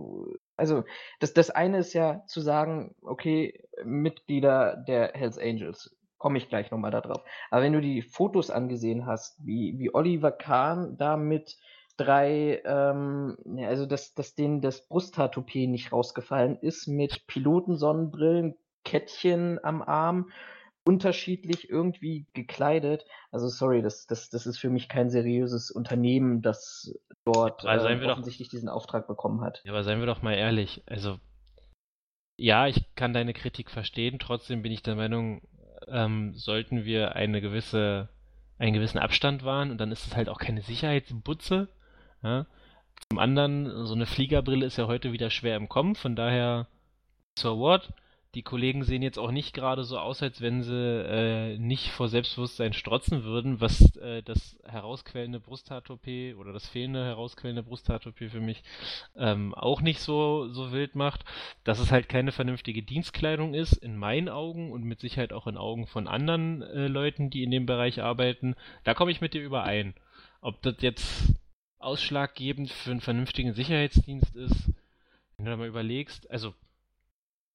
also 0.57 0.85
das, 1.19 1.35
das 1.35 1.51
eine 1.51 1.79
ist 1.79 1.93
ja 1.93 2.25
zu 2.27 2.41
sagen, 2.41 2.95
okay, 3.03 3.63
Mitglieder 3.85 4.77
der 4.77 5.13
Hells 5.15 5.39
Angels, 5.39 5.97
komme 6.21 6.39
ich 6.39 6.49
gleich 6.49 6.71
nochmal 6.71 6.93
darauf. 6.93 7.25
Aber 7.51 7.63
wenn 7.63 7.73
du 7.73 7.81
die 7.81 8.03
Fotos 8.03 8.51
angesehen 8.51 9.07
hast, 9.07 9.45
wie, 9.45 9.77
wie 9.79 9.93
Oliver 9.93 10.31
Kahn 10.31 10.97
da 10.99 11.17
mit 11.17 11.57
drei, 11.97 12.63
ähm, 12.65 13.37
also 13.59 13.87
dass, 13.87 14.15
dass 14.15 14.35
denen 14.35 14.61
das 14.61 14.87
Brusthaartoupet 14.87 15.69
nicht 15.69 15.93
rausgefallen 15.93 16.59
ist, 16.61 16.87
mit 16.87 17.27
Pilotensonnenbrillen, 17.27 18.55
Kettchen 18.85 19.59
am 19.65 19.83
Arm, 19.83 20.31
unterschiedlich 20.85 21.71
irgendwie 21.71 22.27
gekleidet. 22.35 23.07
Also 23.31 23.49
sorry, 23.49 23.83
das, 23.83 24.07
das, 24.07 24.29
das 24.29 24.47
ist 24.47 24.59
für 24.59 24.71
mich 24.71 24.89
kein 24.89 25.11
seriöses 25.11 25.71
Unternehmen, 25.71 26.43
das 26.43 26.95
dort 27.25 27.65
äh, 27.65 27.67
offensichtlich 27.67 28.49
doch, 28.49 28.53
diesen 28.53 28.69
Auftrag 28.69 29.07
bekommen 29.07 29.41
hat. 29.41 29.63
Ja, 29.65 29.73
aber 29.73 29.85
seien 29.85 30.01
wir 30.01 30.07
doch 30.07 30.23
mal 30.23 30.35
ehrlich, 30.35 30.83
also 30.87 31.19
ja, 32.37 32.67
ich 32.67 32.95
kann 32.95 33.13
deine 33.13 33.35
Kritik 33.35 33.71
verstehen, 33.71 34.19
trotzdem 34.19 34.63
bin 34.63 34.73
ich 34.73 34.83
der 34.83 34.97
Meinung, 34.97 35.43
ähm, 35.89 36.35
sollten 36.35 36.85
wir 36.85 37.17
eine 37.17 37.41
gewisse, 37.41 38.09
einen 38.59 38.73
gewissen 38.73 38.99
Abstand 38.99 39.45
wahren 39.45 39.71
und 39.71 39.79
dann 39.79 39.93
ist 39.93 40.07
es 40.07 40.17
halt 40.17 40.29
auch 40.29 40.39
keine 40.39 40.63
Sicherheitsbutze. 40.63 41.69
Ja? 42.23 42.47
Zum 43.09 43.19
anderen, 43.19 43.87
so 43.87 43.95
eine 43.95 44.07
Fliegerbrille 44.07 44.67
ist 44.67 44.77
ja 44.77 44.87
heute 44.87 45.13
wieder 45.13 45.31
schwer 45.31 45.57
im 45.57 45.69
Kommen, 45.69 45.95
von 45.95 46.17
daher 46.17 46.67
zur 47.35 47.59
Wort 47.59 47.93
die 48.35 48.43
Kollegen 48.43 48.85
sehen 48.85 49.03
jetzt 49.03 49.19
auch 49.19 49.33
nicht 49.33 49.53
gerade 49.55 49.83
so 49.83 49.99
aus, 49.99 50.23
als 50.23 50.41
wenn 50.41 50.63
sie 50.63 50.73
äh, 50.73 51.59
nicht 51.59 51.91
vor 51.91 52.09
Selbstbewusstsein 52.09 52.73
strotzen 52.73 53.25
würden, 53.25 53.61
was 53.61 53.97
äh, 53.97 54.23
das 54.23 54.57
herausquellende 54.65 55.41
Brusthaartoupet 55.41 56.37
oder 56.37 56.53
das 56.53 56.69
fehlende 56.69 57.05
herausquellende 57.05 57.65
Brusthaartoupet 57.65 58.31
für 58.31 58.41
mich 58.41 58.63
ähm, 59.17 59.53
auch 59.55 59.81
nicht 59.81 60.01
so, 60.01 60.49
so 60.49 60.71
wild 60.71 60.95
macht. 60.95 61.25
Dass 61.65 61.81
es 61.81 61.91
halt 61.91 62.09
keine 62.09 62.31
vernünftige 62.31 62.85
Dienstkleidung 62.85 63.53
ist, 63.53 63.73
in 63.73 63.97
meinen 63.97 64.29
Augen 64.29 64.71
und 64.71 64.85
mit 64.85 65.01
Sicherheit 65.01 65.33
auch 65.33 65.49
in 65.49 65.57
Augen 65.57 65.89
von 65.89 66.07
anderen 66.07 66.63
äh, 66.63 66.87
Leuten, 66.87 67.31
die 67.31 67.43
in 67.43 67.51
dem 67.51 67.67
Bereich 67.67 68.01
arbeiten, 68.01 68.55
da 68.85 68.95
komme 68.95 69.11
ich 69.11 69.21
mit 69.21 69.35
dir 69.35 69.43
überein. 69.43 69.95
Ob 70.41 70.63
das 70.63 70.77
jetzt 70.81 71.35
ausschlaggebend 71.81 72.71
für 72.71 72.93
einen 72.93 73.01
vernünftigen 73.01 73.55
Sicherheitsdienst 73.55 74.37
ist, 74.37 74.71
wenn 75.37 75.47
du 75.47 75.51
da 75.51 75.57
mal 75.57 75.67
überlegst, 75.67 76.31
also 76.31 76.55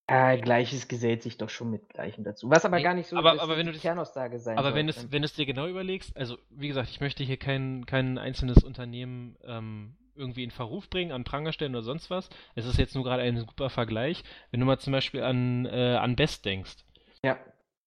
äh, 0.08 0.38
Gleiches 0.38 0.88
gesellt 0.88 1.24
sich 1.24 1.38
doch 1.38 1.50
schon 1.50 1.72
mit 1.72 1.90
Gleichem 1.90 2.24
dazu. 2.24 2.50
Was 2.50 2.66
aber 2.66 2.82
gar 2.82 2.94
nicht 2.94 3.08
so 3.08 3.18
aber, 3.18 3.42
aber 3.42 3.58
wenn 3.58 3.66
du 3.66 3.74
Kernaussage 3.74 4.40
sein 4.40 4.58
Aber 4.58 4.70
soll, 4.70 4.78
wenn, 4.78 4.90
es, 4.90 5.12
wenn 5.12 5.24
es 5.24 5.34
dir 5.34 5.46
genau 5.46 5.68
überlegst, 5.68 6.16
also 6.16 6.38
wie 6.50 6.68
gesagt, 6.68 6.90
ich 6.90 7.02
möchte 7.02 7.24
hier 7.24 7.38
kein, 7.38 7.86
kein 7.86 8.18
einzelnes 8.18 8.64
Unternehmen 8.64 9.36
ähm, 9.44 9.96
irgendwie 10.16 10.44
in 10.44 10.52
Verruf 10.52 10.90
bringen, 10.90 11.12
an 11.12 11.24
Pranger 11.24 11.54
stellen 11.54 11.74
oder 11.74 11.84
sonst 11.84 12.10
was. 12.10 12.30
Es 12.54 12.66
ist 12.66 12.78
jetzt 12.78 12.96
nur 12.96 13.04
gerade 13.04 13.24
ein 13.24 13.38
super 13.38 13.70
Vergleich. 13.70 14.24
Wenn 14.52 14.60
du 14.60 14.66
mal 14.66 14.80
zum 14.80 14.94
Beispiel 14.94 15.24
an, 15.24 15.66
äh, 15.66 15.96
an 15.96 16.16
Best 16.16 16.46
denkst. 16.46 16.78
Ja. 17.24 17.38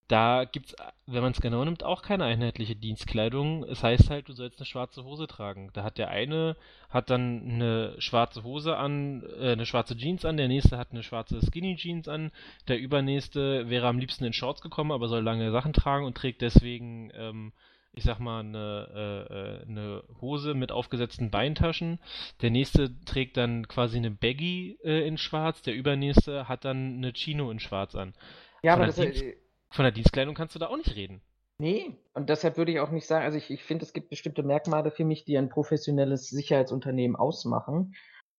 Da 0.09 0.45
gibt's, 0.45 0.75
wenn 1.07 1.23
man 1.23 1.33
es 1.33 1.41
genau 1.41 1.63
nimmt, 1.65 1.85
auch 1.85 2.01
keine 2.01 2.25
einheitliche 2.25 2.75
Dienstkleidung. 2.75 3.63
Es 3.65 3.83
heißt 3.83 4.09
halt, 4.09 4.29
du 4.29 4.33
sollst 4.33 4.59
eine 4.59 4.65
schwarze 4.65 5.05
Hose 5.05 5.27
tragen. 5.27 5.71
Da 5.75 5.85
hat 5.85 5.99
der 5.99 6.09
eine 6.09 6.57
hat 6.89 7.11
dann 7.11 7.43
eine 7.47 7.95
schwarze 7.99 8.43
Hose 8.43 8.79
an, 8.79 9.23
äh, 9.39 9.53
eine 9.53 9.67
schwarze 9.67 9.97
Jeans 9.97 10.25
an, 10.25 10.39
der 10.39 10.49
nächste 10.49 10.79
hat 10.79 10.93
eine 10.93 11.03
schwarze 11.03 11.39
Skinny 11.45 11.77
Jeans 11.77 12.09
an, 12.09 12.33
der 12.69 12.79
übernächste 12.79 13.69
wäre 13.69 13.87
am 13.87 13.99
liebsten 13.99 14.25
in 14.25 14.33
Shorts 14.33 14.63
gekommen, 14.63 14.93
aber 14.93 15.09
soll 15.09 15.23
lange 15.23 15.51
Sachen 15.51 15.75
tragen 15.75 16.07
und 16.07 16.17
trägt 16.17 16.41
deswegen, 16.41 17.11
ähm, 17.15 17.53
ich 17.93 18.05
sag 18.05 18.19
mal, 18.19 18.41
eine, 18.41 18.89
äh, 18.95 19.35
äh 19.35 19.69
eine 19.69 20.03
Hose 20.23 20.55
mit 20.55 20.73
aufgesetzten 20.73 21.31
Beintaschen. 21.31 21.99
Der 22.41 22.51
nächste 22.51 22.99
trägt 23.05 23.37
dann 23.37 23.69
quasi 23.69 23.99
eine 23.99 24.11
Baggy 24.11 24.79
äh, 24.83 25.07
in 25.07 25.19
Schwarz, 25.19 25.61
der 25.61 25.75
übernächste 25.75 26.49
hat 26.49 26.65
dann 26.65 26.97
eine 26.97 27.13
Chino 27.13 27.51
in 27.51 27.61
Schwarz 27.61 27.95
an. 27.95 28.15
Ja, 28.63 28.73
aber 28.73 28.87
das, 28.87 28.97
Dienst 28.97 29.23
äh, 29.23 29.37
von 29.71 29.85
der 29.85 29.93
Dienstkleidung 29.93 30.35
kannst 30.35 30.55
du 30.55 30.59
da 30.59 30.69
auch 30.69 30.77
nicht 30.77 30.95
reden. 30.95 31.21
Nee, 31.61 31.97
und 32.15 32.29
deshalb 32.31 32.57
würde 32.57 32.71
ich 32.71 32.81
auch 32.81 32.91
nicht 32.91 33.07
sagen, 33.07 33.25
also 33.25 33.37
ich, 33.37 33.51
ich 33.51 33.65
finde, 33.65 33.85
es 33.85 33.93
gibt 33.93 34.11
bestimmte 34.11 34.45
Merkmale 34.45 34.93
für 34.93 35.05
mich, 35.05 35.25
die 35.25 35.37
ein 35.37 35.49
professionelles 35.49 36.29
Sicherheitsunternehmen 36.29 37.17
ausmachen. 37.17 37.95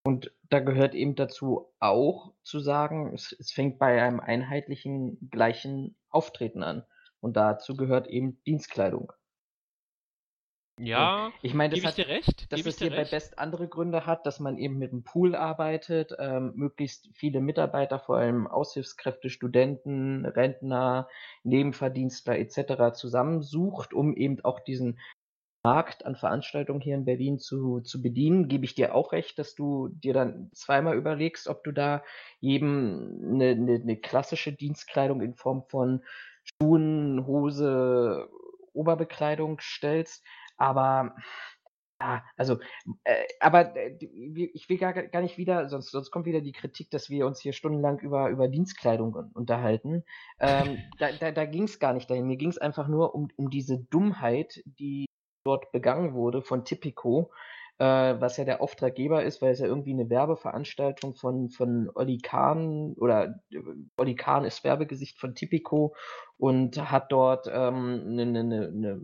Und 0.06 0.32
da 0.50 0.62
gehört 0.62 0.96
eben 0.96 1.16
dazu 1.16 1.74
auch 1.80 2.34
zu 2.44 2.60
sagen, 2.60 3.14
es, 3.14 3.36
es 3.38 3.52
fängt 3.52 3.78
bei 3.78 4.02
einem 4.02 4.22
einheitlichen, 4.22 5.30
gleichen 5.30 5.98
Auftreten 6.10 6.64
an. 6.64 6.86
Und 7.20 7.36
dazu 7.36 7.76
gehört 7.76 8.08
eben 8.08 8.42
Dienstkleidung. 8.44 9.12
Ja, 10.82 11.32
ich 11.42 11.54
meine, 11.54 11.76
das 11.76 11.98
ich 11.98 12.06
dir 12.06 12.08
recht. 12.08 12.52
Dass 12.52 12.66
es 12.66 12.80
hier 12.80 12.92
recht. 12.92 13.12
bei 13.12 13.16
Best 13.16 13.38
andere 13.38 13.68
Gründe 13.68 14.06
hat, 14.06 14.26
dass 14.26 14.40
man 14.40 14.58
eben 14.58 14.78
mit 14.78 14.92
einem 14.92 15.04
Pool 15.04 15.36
arbeitet, 15.36 16.16
ähm, 16.18 16.54
möglichst 16.56 17.10
viele 17.14 17.42
Mitarbeiter, 17.42 18.00
vor 18.00 18.18
allem 18.18 18.48
Aushilfskräfte, 18.48 19.30
Studenten, 19.30 20.26
Rentner, 20.26 21.10
Nebenverdienstler 21.44 22.40
etc. 22.40 22.96
zusammensucht, 22.98 23.94
um 23.94 24.16
eben 24.16 24.40
auch 24.46 24.62
diesen 24.62 25.00
Markt 25.64 26.06
an 26.06 26.16
Veranstaltungen 26.16 26.80
hier 26.80 26.96
in 26.96 27.04
Berlin 27.04 27.38
zu, 27.38 27.82
zu 27.82 28.02
bedienen, 28.02 28.48
gebe 28.48 28.64
ich 28.64 28.76
dir 28.76 28.96
auch 28.96 29.12
recht, 29.12 29.38
dass 29.38 29.56
du 29.56 29.90
dir 29.90 30.14
dann 30.14 30.50
zweimal 30.54 30.96
überlegst, 30.96 31.50
ob 31.50 31.66
du 31.66 31.74
da 31.74 32.04
jedem 32.40 33.20
eine, 33.34 33.50
eine, 33.50 33.76
eine 33.76 33.98
klassische 33.98 34.54
Dienstkleidung 34.54 35.22
in 35.22 35.36
Form 35.36 35.64
von 35.68 36.02
Schuhen, 36.44 37.28
Hose, 37.28 38.30
Oberbekleidung 38.74 39.60
stellst. 39.60 40.24
Aber 40.60 41.16
ja, 42.02 42.24
also, 42.38 42.60
äh, 43.04 43.26
aber 43.42 43.76
äh, 43.76 43.98
ich 44.00 44.70
will 44.70 44.78
gar, 44.78 44.94
gar 44.94 45.22
nicht 45.22 45.38
wieder, 45.38 45.68
sonst, 45.68 45.92
sonst 45.92 46.12
kommt 46.12 46.26
wieder 46.26 46.40
die 46.40 46.54
Kritik, 46.54 46.90
dass 46.92 47.10
wir 47.10 47.28
uns 47.28 47.42
hier 47.42 47.52
stundenlang 47.52 48.00
über, 48.00 48.30
über 48.30 48.48
Dienstkleidung 48.48 49.14
unterhalten. 49.34 50.04
Ähm, 50.40 50.78
da 51.00 51.12
da, 51.12 51.32
da 51.32 51.46
ging 51.46 51.64
es 51.64 51.80
gar 51.80 51.94
nicht 51.94 52.10
dahin. 52.10 52.28
Mir 52.28 52.38
ging 52.38 52.50
es 52.50 52.58
einfach 52.58 52.88
nur 52.88 53.16
um, 53.16 53.30
um 53.36 53.50
diese 53.50 53.80
Dummheit, 53.80 54.62
die 54.66 55.08
dort 55.44 55.72
begangen 55.74 56.14
wurde 56.14 56.42
von 56.42 56.64
Tipico, 56.64 57.32
äh, 57.80 57.86
was 57.86 58.38
ja 58.38 58.46
der 58.46 58.62
Auftraggeber 58.62 59.24
ist, 59.24 59.42
weil 59.42 59.52
es 59.52 59.60
ja 59.60 59.68
irgendwie 59.68 59.94
eine 59.94 60.10
Werbeveranstaltung 60.10 61.16
von, 61.16 61.50
von 61.50 61.90
Olli 61.96 62.20
Kahn 62.20 62.94
oder 62.94 63.42
äh, 63.52 63.60
Olli 63.98 64.16
Kahn 64.16 64.46
ist 64.46 64.64
Werbegesicht 64.64 65.20
von 65.20 65.36
Tipico 65.36 65.96
und 66.38 66.78
hat 66.92 67.12
dort 67.12 67.48
ähm, 67.52 68.06
eine, 68.08 68.22
eine, 68.22 68.68
eine 68.68 69.02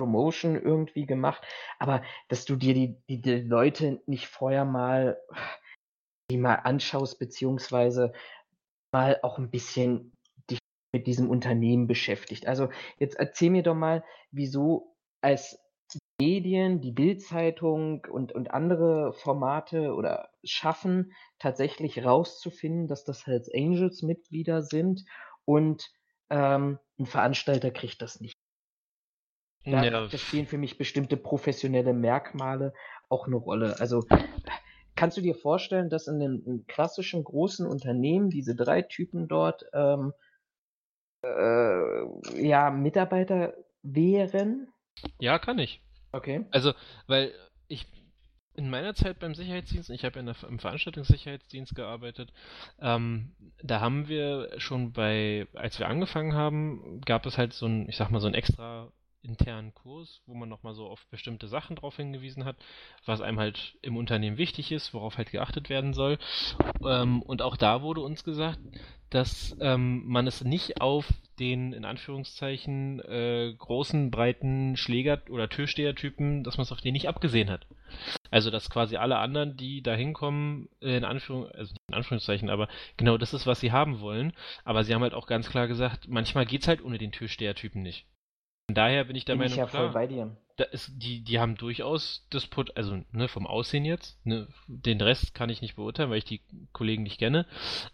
Promotion 0.00 0.56
irgendwie 0.56 1.04
gemacht, 1.04 1.42
aber 1.78 2.02
dass 2.28 2.46
du 2.46 2.56
dir 2.56 2.72
die, 2.72 2.96
die, 3.08 3.20
die 3.20 3.40
Leute 3.42 4.00
nicht 4.06 4.26
vorher 4.26 4.64
mal 4.64 5.18
die 6.30 6.38
mal 6.38 6.54
anschaust, 6.54 7.18
beziehungsweise 7.18 8.12
mal 8.92 9.18
auch 9.22 9.38
ein 9.38 9.50
bisschen 9.50 10.12
dich 10.48 10.58
mit 10.94 11.06
diesem 11.06 11.28
Unternehmen 11.28 11.86
beschäftigt. 11.86 12.46
Also 12.46 12.70
jetzt 12.98 13.16
erzähl 13.16 13.50
mir 13.50 13.62
doch 13.62 13.74
mal, 13.74 14.04
wieso 14.30 14.96
als 15.20 15.58
Medien, 16.20 16.80
die 16.80 16.92
Bildzeitung 16.92 18.06
und, 18.10 18.32
und 18.32 18.52
andere 18.52 19.12
Formate 19.12 19.94
oder 19.94 20.30
schaffen, 20.44 21.12
tatsächlich 21.38 22.04
rauszufinden, 22.04 22.88
dass 22.88 23.04
das 23.04 23.26
Hells 23.26 23.50
Angels 23.52 24.02
Mitglieder 24.02 24.62
sind 24.62 25.04
und 25.44 25.90
ähm, 26.28 26.78
ein 26.98 27.06
Veranstalter 27.06 27.70
kriegt 27.70 28.02
das 28.02 28.20
nicht. 28.20 28.39
Da, 29.64 29.84
ja. 29.84 30.06
da 30.06 30.18
spielen 30.18 30.46
für 30.46 30.58
mich 30.58 30.78
bestimmte 30.78 31.16
professionelle 31.16 31.92
Merkmale 31.92 32.72
auch 33.08 33.26
eine 33.26 33.36
Rolle. 33.36 33.78
Also 33.78 34.06
kannst 34.96 35.16
du 35.16 35.20
dir 35.20 35.34
vorstellen, 35.34 35.90
dass 35.90 36.06
in 36.06 36.22
einem 36.22 36.64
klassischen 36.66 37.24
großen 37.24 37.66
Unternehmen 37.66 38.30
diese 38.30 38.54
drei 38.54 38.82
Typen 38.82 39.28
dort 39.28 39.64
ähm, 39.72 40.12
äh, 41.22 42.42
ja 42.42 42.70
Mitarbeiter 42.70 43.54
wären? 43.82 44.68
Ja, 45.18 45.38
kann 45.38 45.58
ich. 45.58 45.82
Okay. 46.12 46.46
Also, 46.50 46.72
weil 47.06 47.32
ich 47.68 47.86
in 48.54 48.68
meiner 48.68 48.94
Zeit 48.94 49.18
beim 49.20 49.34
Sicherheitsdienst, 49.34 49.90
ich 49.90 50.04
habe 50.04 50.20
ja 50.20 50.34
im 50.48 50.58
Veranstaltungssicherheitsdienst 50.58 51.74
gearbeitet, 51.74 52.32
ähm, 52.80 53.32
da 53.62 53.80
haben 53.80 54.08
wir 54.08 54.50
schon 54.58 54.92
bei, 54.92 55.46
als 55.54 55.78
wir 55.78 55.88
angefangen 55.88 56.34
haben, 56.34 57.00
gab 57.06 57.26
es 57.26 57.38
halt 57.38 57.52
so 57.52 57.66
ein, 57.66 57.88
ich 57.88 57.96
sag 57.96 58.10
mal, 58.10 58.20
so 58.20 58.26
ein 58.26 58.34
extra 58.34 58.92
internen 59.22 59.74
Kurs, 59.74 60.22
wo 60.26 60.34
man 60.34 60.48
nochmal 60.48 60.74
so 60.74 60.86
auf 60.86 61.06
bestimmte 61.10 61.48
Sachen 61.48 61.76
drauf 61.76 61.96
hingewiesen 61.96 62.44
hat, 62.44 62.56
was 63.04 63.20
einem 63.20 63.38
halt 63.38 63.76
im 63.82 63.96
Unternehmen 63.96 64.38
wichtig 64.38 64.72
ist, 64.72 64.94
worauf 64.94 65.18
halt 65.18 65.30
geachtet 65.30 65.68
werden 65.68 65.94
soll. 65.94 66.18
Ähm, 66.84 67.22
und 67.22 67.42
auch 67.42 67.56
da 67.56 67.82
wurde 67.82 68.00
uns 68.00 68.24
gesagt, 68.24 68.58
dass 69.10 69.56
ähm, 69.60 70.04
man 70.06 70.26
es 70.26 70.44
nicht 70.44 70.80
auf 70.80 71.06
den 71.40 71.72
in 71.72 71.84
Anführungszeichen 71.84 73.00
äh, 73.00 73.52
großen, 73.58 74.10
breiten 74.10 74.76
Schläger- 74.76 75.22
oder 75.30 75.48
Türstehertypen, 75.48 76.44
dass 76.44 76.56
man 76.56 76.62
es 76.62 76.72
auf 76.72 76.80
den 76.80 76.92
nicht 76.92 77.08
abgesehen 77.08 77.50
hat. 77.50 77.66
Also 78.30 78.50
dass 78.50 78.70
quasi 78.70 78.96
alle 78.96 79.18
anderen, 79.18 79.56
die 79.56 79.82
da 79.82 79.94
hinkommen, 79.94 80.68
in, 80.80 81.04
Anführung, 81.04 81.48
also 81.48 81.74
in 81.88 81.94
Anführungszeichen, 81.94 82.50
aber 82.50 82.68
genau 82.96 83.18
das 83.18 83.34
ist, 83.34 83.46
was 83.46 83.58
sie 83.58 83.72
haben 83.72 84.00
wollen. 84.00 84.32
Aber 84.64 84.84
sie 84.84 84.94
haben 84.94 85.02
halt 85.02 85.14
auch 85.14 85.26
ganz 85.26 85.50
klar 85.50 85.66
gesagt, 85.66 86.08
manchmal 86.08 86.46
geht's 86.46 86.68
halt 86.68 86.84
ohne 86.84 86.98
den 86.98 87.12
Türstehertypen 87.12 87.82
nicht. 87.82 88.06
Von 88.70 88.74
daher 88.76 89.02
bin 89.02 89.16
ich 89.16 89.24
der 89.24 89.32
bin 89.32 89.40
Meinung, 89.40 89.52
ich 89.54 89.58
ja 89.58 89.66
klar, 89.66 89.82
voll 89.86 89.92
bei 89.92 90.06
dir. 90.06 90.30
Da 90.56 90.62
ist, 90.62 90.92
die, 90.94 91.24
die 91.24 91.40
haben 91.40 91.56
durchaus 91.56 92.24
das 92.30 92.46
Pot, 92.46 92.76
also 92.76 93.02
ne, 93.10 93.26
vom 93.26 93.44
Aussehen 93.44 93.84
jetzt, 93.84 94.24
ne, 94.24 94.46
den 94.68 95.00
Rest 95.00 95.34
kann 95.34 95.50
ich 95.50 95.60
nicht 95.60 95.74
beurteilen, 95.74 96.08
weil 96.10 96.18
ich 96.18 96.24
die 96.24 96.40
Kollegen 96.72 97.02
nicht 97.02 97.18
kenne, 97.18 97.46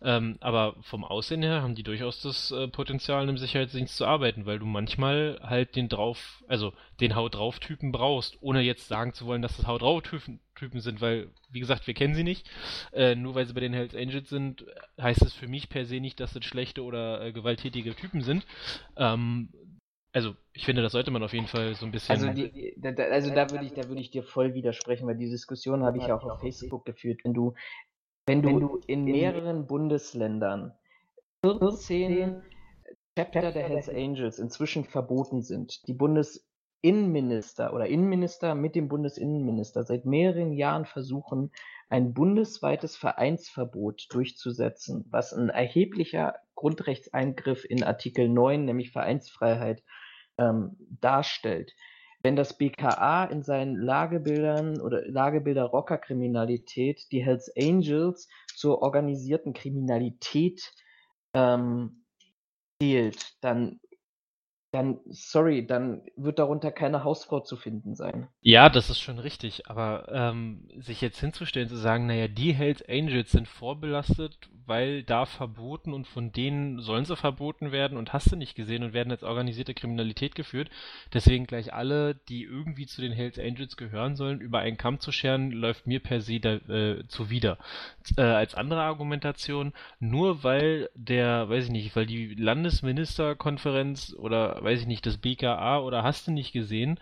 ähm, 0.02 0.36
aber 0.40 0.76
vom 0.82 1.02
Aussehen 1.02 1.42
her 1.42 1.62
haben 1.62 1.76
die 1.76 1.82
durchaus 1.82 2.20
das 2.20 2.50
äh, 2.50 2.68
Potenzial, 2.68 3.26
im 3.26 3.38
Sicherheitsdienst 3.38 3.96
zu 3.96 4.04
arbeiten, 4.04 4.44
weil 4.44 4.58
du 4.58 4.66
manchmal 4.66 5.40
halt 5.42 5.76
den 5.76 5.88
drauf, 5.88 6.44
also 6.46 6.74
den 7.00 7.14
Haut 7.14 7.36
drauf 7.36 7.58
Typen 7.58 7.90
brauchst, 7.90 8.36
ohne 8.42 8.60
jetzt 8.60 8.86
sagen 8.86 9.14
zu 9.14 9.24
wollen, 9.24 9.40
dass 9.40 9.56
das 9.56 9.66
Haut 9.66 9.80
drauf 9.80 10.02
Typen, 10.02 10.40
Typen 10.56 10.80
sind, 10.80 11.00
weil, 11.00 11.28
wie 11.50 11.60
gesagt, 11.60 11.86
wir 11.86 11.94
kennen 11.94 12.14
sie 12.14 12.24
nicht. 12.24 12.48
Äh, 12.92 13.14
nur 13.14 13.34
weil 13.34 13.46
sie 13.46 13.52
bei 13.54 13.60
den 13.60 13.72
Hells 13.72 13.94
Angels 13.94 14.28
sind, 14.28 14.66
heißt 15.00 15.22
es 15.22 15.32
für 15.32 15.48
mich 15.48 15.68
per 15.68 15.86
se 15.86 16.00
nicht, 16.00 16.18
dass 16.18 16.32
das 16.32 16.44
schlechte 16.44 16.82
oder 16.82 17.22
äh, 17.22 17.32
gewalttätige 17.32 17.94
Typen 17.94 18.22
sind. 18.22 18.44
Ähm, 18.96 19.50
also 20.16 20.34
ich 20.54 20.64
finde, 20.64 20.80
das 20.80 20.92
sollte 20.92 21.10
man 21.10 21.22
auf 21.22 21.34
jeden 21.34 21.46
Fall 21.46 21.74
so 21.74 21.84
ein 21.84 21.92
bisschen. 21.92 22.14
Also, 22.14 22.32
die, 22.32 22.74
da, 22.78 22.90
also 22.90 23.34
da 23.34 23.50
würde 23.50 23.66
ich, 23.66 23.74
da 23.74 23.86
würde 23.86 24.00
ich 24.00 24.10
dir 24.10 24.22
voll 24.22 24.54
widersprechen, 24.54 25.06
weil 25.06 25.18
die 25.18 25.28
Diskussion 25.28 25.84
habe 25.84 25.98
ich 25.98 26.06
ja 26.06 26.16
auch 26.16 26.24
auf 26.24 26.40
Facebook 26.40 26.86
geführt. 26.86 27.20
Wenn 27.22 27.34
du, 27.34 27.52
wenn 28.24 28.40
du 28.40 28.80
in 28.86 29.04
mehreren 29.04 29.66
Bundesländern 29.66 30.72
14 31.42 32.42
Chapter 33.14 33.52
der 33.52 33.68
Hells 33.68 33.90
Angels 33.90 34.38
inzwischen 34.38 34.84
verboten 34.84 35.42
sind, 35.42 35.86
die 35.86 35.92
Bundesinnenminister 35.92 37.74
oder 37.74 37.86
Innenminister 37.86 38.54
mit 38.54 38.74
dem 38.74 38.88
Bundesinnenminister 38.88 39.84
seit 39.84 40.06
mehreren 40.06 40.54
Jahren 40.54 40.86
versuchen, 40.86 41.52
ein 41.90 42.14
bundesweites 42.14 42.96
Vereinsverbot 42.96 44.06
durchzusetzen, 44.08 45.04
was 45.10 45.34
ein 45.34 45.50
erheblicher 45.50 46.36
Grundrechtseingriff 46.54 47.66
in 47.68 47.84
Artikel 47.84 48.30
9, 48.30 48.64
nämlich 48.64 48.92
Vereinsfreiheit, 48.92 49.82
ähm, 50.38 50.76
darstellt. 51.00 51.74
Wenn 52.22 52.36
das 52.36 52.56
BKA 52.58 53.24
in 53.26 53.42
seinen 53.42 53.76
Lagebildern 53.76 54.80
oder 54.80 55.06
Lagebilder 55.06 55.64
Rockerkriminalität 55.64 57.10
die 57.12 57.24
Hells 57.24 57.52
Angels 57.56 58.28
zur 58.54 58.82
organisierten 58.82 59.52
Kriminalität 59.52 60.72
ähm, 61.34 62.04
zählt, 62.80 63.36
dann 63.42 63.80
dann, 64.72 64.98
sorry, 65.08 65.66
dann 65.66 66.02
wird 66.16 66.38
darunter 66.38 66.70
keine 66.70 67.04
Hausfrau 67.04 67.40
zu 67.40 67.56
finden 67.56 67.94
sein. 67.94 68.28
Ja, 68.42 68.68
das 68.68 68.90
ist 68.90 69.00
schon 69.00 69.18
richtig, 69.18 69.70
aber 69.70 70.08
ähm, 70.10 70.68
sich 70.76 71.00
jetzt 71.00 71.20
hinzustellen, 71.20 71.68
zu 71.68 71.76
sagen, 71.76 72.06
naja, 72.06 72.28
die 72.28 72.52
Hells 72.52 72.86
Angels 72.88 73.30
sind 73.30 73.48
vorbelastet, 73.48 74.38
weil 74.66 75.04
da 75.04 75.24
verboten 75.24 75.92
und 75.92 76.06
von 76.06 76.32
denen 76.32 76.80
sollen 76.80 77.04
sie 77.04 77.16
verboten 77.16 77.70
werden 77.72 77.96
und 77.96 78.12
hast 78.12 78.32
du 78.32 78.36
nicht 78.36 78.56
gesehen 78.56 78.82
und 78.82 78.92
werden 78.92 79.12
als 79.12 79.22
organisierte 79.22 79.74
Kriminalität 79.74 80.34
geführt. 80.34 80.68
Deswegen 81.14 81.46
gleich 81.46 81.72
alle, 81.72 82.14
die 82.28 82.42
irgendwie 82.42 82.86
zu 82.86 83.00
den 83.00 83.12
Hells 83.12 83.38
Angels 83.38 83.76
gehören 83.76 84.16
sollen, 84.16 84.40
über 84.40 84.58
einen 84.58 84.76
Kamm 84.76 85.00
zu 85.00 85.12
scheren, 85.12 85.52
läuft 85.52 85.86
mir 85.86 86.00
per 86.00 86.20
se 86.20 86.40
da, 86.40 86.54
äh, 86.54 87.06
zuwider. 87.08 87.58
Äh, 88.16 88.22
als 88.22 88.54
andere 88.54 88.82
Argumentation, 88.82 89.72
nur 90.00 90.42
weil 90.42 90.90
der, 90.94 91.48
weiß 91.48 91.66
ich 91.66 91.70
nicht, 91.70 91.96
weil 91.96 92.06
die 92.06 92.34
Landesministerkonferenz 92.34 94.14
oder 94.18 94.65
weiß 94.66 94.80
ich 94.80 94.86
nicht, 94.86 95.06
das 95.06 95.18
BKA 95.18 95.78
oder 95.78 96.02
hast 96.02 96.26
du 96.26 96.32
nicht 96.32 96.52
gesehen, 96.52 96.98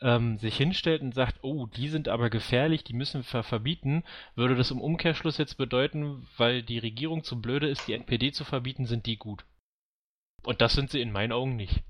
ähm, 0.00 0.38
sich 0.38 0.56
hinstellt 0.56 1.02
und 1.02 1.14
sagt, 1.14 1.40
oh, 1.42 1.66
die 1.66 1.88
sind 1.88 2.08
aber 2.08 2.30
gefährlich, 2.30 2.84
die 2.84 2.94
müssen 2.94 3.24
wir 3.30 3.42
verbieten, 3.42 4.04
würde 4.36 4.54
das 4.54 4.70
im 4.70 4.80
Umkehrschluss 4.80 5.36
jetzt 5.36 5.58
bedeuten, 5.58 6.26
weil 6.36 6.62
die 6.62 6.78
Regierung 6.78 7.24
zu 7.24 7.40
blöde 7.40 7.68
ist, 7.68 7.88
die 7.88 7.94
NPD 7.94 8.32
zu 8.32 8.44
verbieten, 8.44 8.86
sind 8.86 9.06
die 9.06 9.16
gut. 9.16 9.44
Und 10.44 10.60
das 10.60 10.72
sind 10.72 10.90
sie 10.90 11.00
in 11.00 11.12
meinen 11.12 11.32
Augen 11.32 11.56
nicht. 11.56 11.82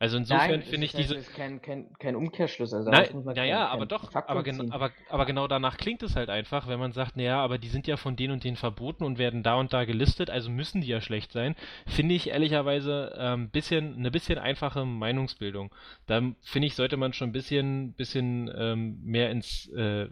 Also 0.00 0.16
insofern 0.16 0.62
finde 0.62 0.86
ich 0.86 0.92
diese. 0.92 1.14
Das 1.14 1.26
ist 1.26 1.34
kein, 1.34 1.60
kein, 1.60 1.92
kein 1.98 2.14
Umkehrschluss. 2.14 2.72
Also 2.72 2.88
Nein, 2.88 3.08
naja, 3.34 3.66
aber 3.66 3.84
doch. 3.84 4.14
Aber, 4.14 4.44
gen 4.44 4.70
aber, 4.70 4.92
aber, 5.08 5.26
genau 5.26 5.48
danach 5.48 5.76
klingt 5.76 6.04
es 6.04 6.14
halt 6.14 6.30
einfach, 6.30 6.68
wenn 6.68 6.78
man 6.78 6.92
sagt, 6.92 7.16
naja, 7.16 7.40
aber 7.40 7.58
die 7.58 7.68
sind 7.68 7.88
ja 7.88 7.96
von 7.96 8.14
denen 8.14 8.34
und 8.34 8.44
denen 8.44 8.56
verboten 8.56 9.02
und 9.04 9.18
werden 9.18 9.42
da 9.42 9.56
und 9.56 9.72
da 9.72 9.84
gelistet, 9.84 10.30
also 10.30 10.50
müssen 10.50 10.82
die 10.82 10.86
ja 10.86 11.00
schlecht 11.00 11.32
sein. 11.32 11.56
Finde 11.86 12.14
ich 12.14 12.28
ehrlicherweise 12.28 13.12
ähm, 13.18 13.50
bisschen, 13.50 13.96
eine 13.96 14.12
bisschen 14.12 14.38
einfache 14.38 14.84
Meinungsbildung. 14.84 15.74
Da 16.06 16.22
finde 16.42 16.68
ich, 16.68 16.76
sollte 16.76 16.96
man 16.96 17.12
schon 17.12 17.30
ein 17.30 17.32
bisschen, 17.32 17.94
bisschen 17.94 18.48
ähm, 18.56 19.00
mehr 19.02 19.32
ins 19.32 19.68
äh, 19.70 20.08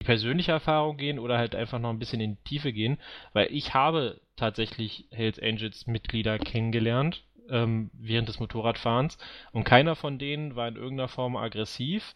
persönliche 0.00 0.52
Erfahrung 0.52 0.96
gehen 0.96 1.20
oder 1.20 1.38
halt 1.38 1.54
einfach 1.54 1.78
noch 1.78 1.90
ein 1.90 2.00
bisschen 2.00 2.20
in 2.20 2.36
die 2.36 2.42
Tiefe 2.42 2.72
gehen, 2.72 2.98
weil 3.32 3.46
ich 3.52 3.74
habe 3.74 4.20
tatsächlich 4.34 5.06
Hells 5.12 5.38
Angels 5.38 5.86
Mitglieder 5.86 6.40
kennengelernt 6.40 7.22
ähm, 7.50 7.90
während 7.94 8.28
des 8.28 8.40
Motorradfahrens 8.40 9.18
und 9.52 9.64
keiner 9.64 9.96
von 9.96 10.18
denen 10.18 10.56
war 10.56 10.68
in 10.68 10.76
irgendeiner 10.76 11.08
Form 11.08 11.36
aggressiv 11.36 12.14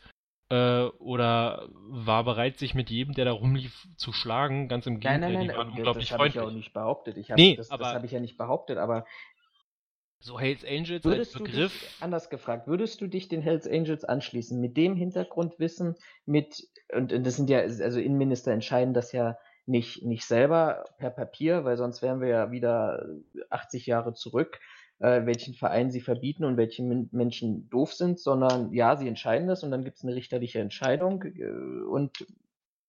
äh, 0.50 0.84
oder 0.98 1.68
war 1.72 2.24
bereit, 2.24 2.58
sich 2.58 2.74
mit 2.74 2.90
jedem, 2.90 3.14
der 3.14 3.26
da 3.26 3.32
rumlief, 3.32 3.86
zu 3.96 4.12
schlagen. 4.12 4.68
Ganz 4.68 4.86
im 4.86 5.00
Gegenteil, 5.00 5.20
nein, 5.20 5.32
nein, 5.32 5.46
nein, 5.46 5.48
die 5.48 5.56
waren 5.56 5.68
das, 5.68 5.76
unglaublich 5.76 6.08
das 6.08 6.16
freundlich. 6.16 6.34
Das 6.34 6.42
habe 6.42 6.50
ich 6.50 6.54
auch 6.54 6.56
nicht 6.56 6.72
behauptet. 6.72 7.16
Ich 7.16 7.30
hab, 7.30 7.38
nee, 7.38 7.56
das, 7.56 7.68
das 7.68 7.80
habe 7.80 8.06
ich 8.06 8.12
ja 8.12 8.20
nicht 8.20 8.38
behauptet, 8.38 8.78
aber 8.78 9.04
so 10.20 10.40
Hells 10.40 10.64
Angels 10.64 11.04
würdest 11.04 11.34
als 11.34 11.38
du 11.38 11.44
Begriff. 11.44 11.80
Dich, 11.80 12.02
anders 12.02 12.28
gefragt, 12.28 12.66
würdest 12.66 13.00
du 13.00 13.06
dich 13.06 13.28
den 13.28 13.40
Hells 13.40 13.68
Angels 13.68 14.04
anschließen 14.04 14.60
mit 14.60 14.76
dem 14.76 14.96
Hintergrundwissen, 14.96 15.96
mit 16.26 16.66
und, 16.92 17.12
und 17.12 17.24
das 17.24 17.36
sind 17.36 17.50
ja 17.50 17.60
also 17.60 18.00
Innenminister 18.00 18.52
entscheiden 18.52 18.94
das 18.94 19.12
ja 19.12 19.38
nicht 19.66 20.02
nicht 20.02 20.24
selber 20.24 20.84
per 20.98 21.10
Papier, 21.10 21.64
weil 21.64 21.76
sonst 21.76 22.02
wären 22.02 22.20
wir 22.20 22.28
ja 22.28 22.50
wieder 22.50 23.06
80 23.50 23.86
Jahre 23.86 24.14
zurück 24.14 24.58
äh, 25.00 25.26
welchen 25.26 25.54
Verein 25.54 25.90
sie 25.90 26.00
verbieten 26.00 26.44
und 26.44 26.56
welche 26.56 26.82
Menschen 26.82 27.68
doof 27.70 27.92
sind, 27.92 28.18
sondern 28.18 28.72
ja, 28.72 28.96
sie 28.96 29.08
entscheiden 29.08 29.48
das 29.48 29.62
und 29.62 29.70
dann 29.70 29.84
gibt 29.84 29.98
es 29.98 30.04
eine 30.04 30.14
richterliche 30.14 30.60
Entscheidung. 30.60 31.22
Äh, 31.24 31.44
und 31.88 32.26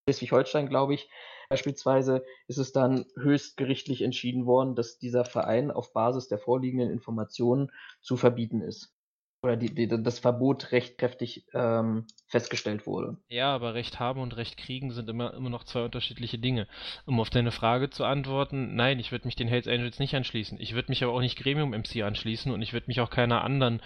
Schleswig-Holstein, 0.07 0.69
glaube 0.69 0.95
ich, 0.95 1.09
beispielsweise 1.49 2.23
ist 2.47 2.57
es 2.57 2.71
dann 2.71 3.05
höchstgerichtlich 3.15 4.01
entschieden 4.01 4.45
worden, 4.45 4.75
dass 4.75 4.97
dieser 4.97 5.25
Verein 5.25 5.71
auf 5.71 5.93
Basis 5.93 6.27
der 6.27 6.39
vorliegenden 6.39 6.89
Informationen 6.89 7.71
zu 8.01 8.17
verbieten 8.17 8.61
ist 8.61 8.93
oder 9.41 9.55
die, 9.55 9.73
die, 9.73 9.87
das 9.87 10.19
Verbot 10.19 10.71
recht 10.71 10.97
kräftig 10.97 11.45
ähm, 11.53 12.05
festgestellt 12.27 12.85
wurde. 12.85 13.17
Ja, 13.29 13.53
aber 13.53 13.73
Recht 13.73 13.99
haben 13.99 14.21
und 14.21 14.35
Recht 14.35 14.57
kriegen 14.57 14.91
sind 14.91 15.09
immer, 15.09 15.33
immer 15.33 15.49
noch 15.49 15.63
zwei 15.63 15.83
unterschiedliche 15.83 16.39
Dinge. 16.39 16.67
Um 17.05 17.19
auf 17.19 17.29
deine 17.29 17.51
Frage 17.51 17.89
zu 17.89 18.03
antworten, 18.03 18.75
nein, 18.75 18.99
ich 18.99 19.11
würde 19.11 19.27
mich 19.27 19.35
den 19.35 19.47
Hells 19.47 19.67
Angels 19.67 19.99
nicht 19.99 20.15
anschließen. 20.15 20.59
Ich 20.59 20.75
würde 20.75 20.91
mich 20.91 21.03
aber 21.03 21.13
auch 21.13 21.21
nicht 21.21 21.37
Gremium 21.37 21.71
MC 21.71 22.03
anschließen 22.03 22.51
und 22.51 22.61
ich 22.61 22.73
würde 22.73 22.87
mich 22.87 22.99
auch 22.99 23.09
keiner 23.09 23.43
anderen 23.43 23.81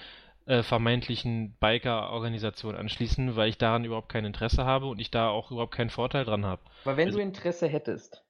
äh, 0.45 0.63
vermeintlichen 0.63 1.55
Biker-Organisation 1.59 2.75
anschließen, 2.75 3.35
weil 3.35 3.49
ich 3.49 3.57
daran 3.57 3.85
überhaupt 3.85 4.09
kein 4.09 4.25
Interesse 4.25 4.65
habe 4.65 4.87
und 4.87 4.99
ich 4.99 5.11
da 5.11 5.29
auch 5.29 5.51
überhaupt 5.51 5.73
keinen 5.73 5.89
Vorteil 5.89 6.25
dran 6.25 6.45
habe. 6.45 6.61
Aber 6.83 6.97
wenn 6.97 7.07
also, 7.07 7.19
du 7.19 7.23
Interesse 7.23 7.67
hättest, 7.67 8.22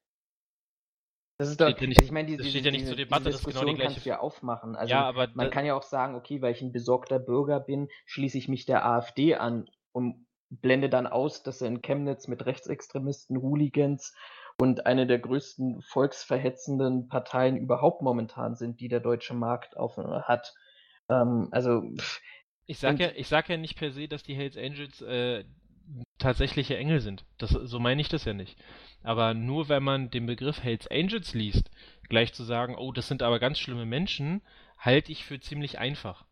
das 1.37 1.49
ist 1.49 1.59
doch, 1.59 1.69
ja 1.69 1.87
nicht, 1.87 2.01
ich 2.01 2.11
meine, 2.11 2.27
diese, 2.27 2.43
das 2.43 2.49
steht 2.49 2.65
ja 2.65 2.71
nicht 2.71 2.81
diese, 2.81 2.91
zur 2.91 2.97
Debatte, 2.97 3.25
das 3.25 3.35
ist 3.41 3.47
genau 3.47 3.65
die 3.65 3.73
gleiche 3.75 3.93
kannst 3.93 4.05
du 4.05 4.09
ja 4.09 4.19
aufmachen. 4.19 4.75
Also 4.75 4.91
ja, 4.91 5.03
aber 5.07 5.29
man 5.33 5.49
kann 5.49 5.65
ja 5.65 5.75
auch 5.75 5.83
sagen, 5.83 6.15
okay, 6.15 6.41
weil 6.41 6.53
ich 6.53 6.61
ein 6.61 6.71
besorgter 6.71 7.19
Bürger 7.19 7.59
bin, 7.59 7.89
schließe 8.05 8.37
ich 8.37 8.47
mich 8.47 8.65
der 8.65 8.85
AfD 8.85 9.35
an 9.35 9.69
und 9.91 10.25
blende 10.49 10.89
dann 10.89 11.07
aus, 11.07 11.41
dass 11.43 11.61
er 11.61 11.67
in 11.67 11.81
Chemnitz 11.81 12.27
mit 12.27 12.45
Rechtsextremisten, 12.45 13.41
Hooligans 13.41 14.13
und 14.59 14.85
eine 14.85 15.07
der 15.07 15.17
größten 15.19 15.81
volksverhetzenden 15.81 17.07
Parteien 17.07 17.57
überhaupt 17.57 18.01
momentan 18.03 18.55
sind, 18.55 18.79
die 18.79 18.87
der 18.87 18.99
deutsche 18.99 19.33
Markt 19.33 19.75
auf, 19.77 19.97
hat. 19.97 20.53
Ähm, 21.09 21.49
also 21.51 21.81
pff, 21.97 22.21
Ich 22.65 22.79
sag 22.79 22.91
Und- 22.91 22.99
ja, 22.99 23.09
ich 23.15 23.27
sag 23.27 23.49
ja 23.49 23.57
nicht 23.57 23.77
per 23.77 23.91
se, 23.91 24.07
dass 24.07 24.23
die 24.23 24.35
Hells 24.35 24.57
Angels 24.57 25.01
äh, 25.01 25.43
tatsächliche 26.17 26.77
Engel 26.77 26.99
sind. 27.01 27.25
Das, 27.37 27.51
so 27.51 27.79
meine 27.79 28.01
ich 28.01 28.09
das 28.09 28.25
ja 28.25 28.33
nicht. 28.33 28.57
Aber 29.03 29.33
nur 29.33 29.69
wenn 29.69 29.83
man 29.83 30.09
den 30.09 30.25
Begriff 30.25 30.63
Hells 30.63 30.87
Angels 30.87 31.33
liest, 31.33 31.69
gleich 32.09 32.33
zu 32.33 32.43
sagen, 32.43 32.75
oh, 32.77 32.91
das 32.91 33.07
sind 33.07 33.21
aber 33.23 33.39
ganz 33.39 33.59
schlimme 33.59 33.85
Menschen, 33.85 34.41
halte 34.77 35.11
ich 35.11 35.25
für 35.25 35.39
ziemlich 35.39 35.79
einfach. 35.79 36.25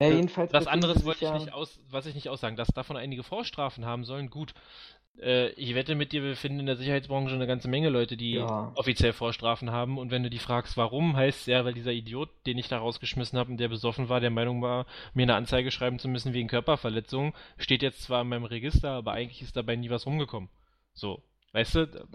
ja, 0.00 0.08
jedenfalls 0.08 0.52
Was 0.52 0.66
anderes 0.66 1.04
wollte 1.04 1.24
ich 1.24 1.30
ja, 1.30 1.32
nicht 1.32 1.52
aus, 1.52 1.80
was 1.90 2.06
ich 2.06 2.14
nicht 2.14 2.28
aussagen, 2.28 2.56
dass 2.56 2.68
davon 2.68 2.96
einige 2.96 3.22
Vorstrafen 3.22 3.84
haben 3.84 4.04
sollen, 4.04 4.30
gut. 4.30 4.54
Äh, 5.20 5.48
ich 5.50 5.74
wette 5.74 5.94
mit 5.94 6.12
dir, 6.12 6.22
wir 6.22 6.36
finden 6.36 6.60
in 6.60 6.66
der 6.66 6.76
Sicherheitsbranche 6.76 7.34
eine 7.34 7.46
ganze 7.46 7.68
Menge 7.68 7.88
Leute, 7.88 8.16
die 8.16 8.34
Ja. 8.34 8.72
offiziell 8.74 9.12
Vorstrafen 9.12 9.70
haben. 9.70 9.98
Und 9.98 10.10
wenn 10.10 10.22
du 10.22 10.30
die 10.30 10.38
fragst, 10.38 10.76
warum, 10.76 11.16
heißt 11.16 11.40
es 11.40 11.46
ja, 11.46 11.64
weil 11.64 11.74
dieser 11.74 11.92
Idiot, 11.92 12.28
den 12.46 12.58
ich 12.58 12.68
da 12.68 12.78
rausgeschmissen 12.78 13.38
habe 13.38 13.50
und 13.50 13.58
der 13.58 13.68
besoffen 13.68 14.08
war, 14.08 14.20
der 14.20 14.30
Meinung 14.30 14.62
war, 14.62 14.86
mir 15.14 15.22
eine 15.24 15.34
Anzeige 15.34 15.70
schreiben 15.70 15.98
zu 15.98 16.08
müssen 16.08 16.32
wegen 16.34 16.48
Körperverletzung, 16.48 17.34
steht 17.56 17.82
jetzt 17.82 18.02
zwar 18.02 18.22
in 18.22 18.28
meinem 18.28 18.44
Register, 18.44 18.90
aber 18.92 19.12
eigentlich 19.12 19.42
ist 19.42 19.56
dabei 19.56 19.76
nie 19.76 19.90
was 19.90 20.06
rumgekommen. 20.06 20.48
So, 20.94 21.22
weißt 21.52 21.74
du, 21.76 22.06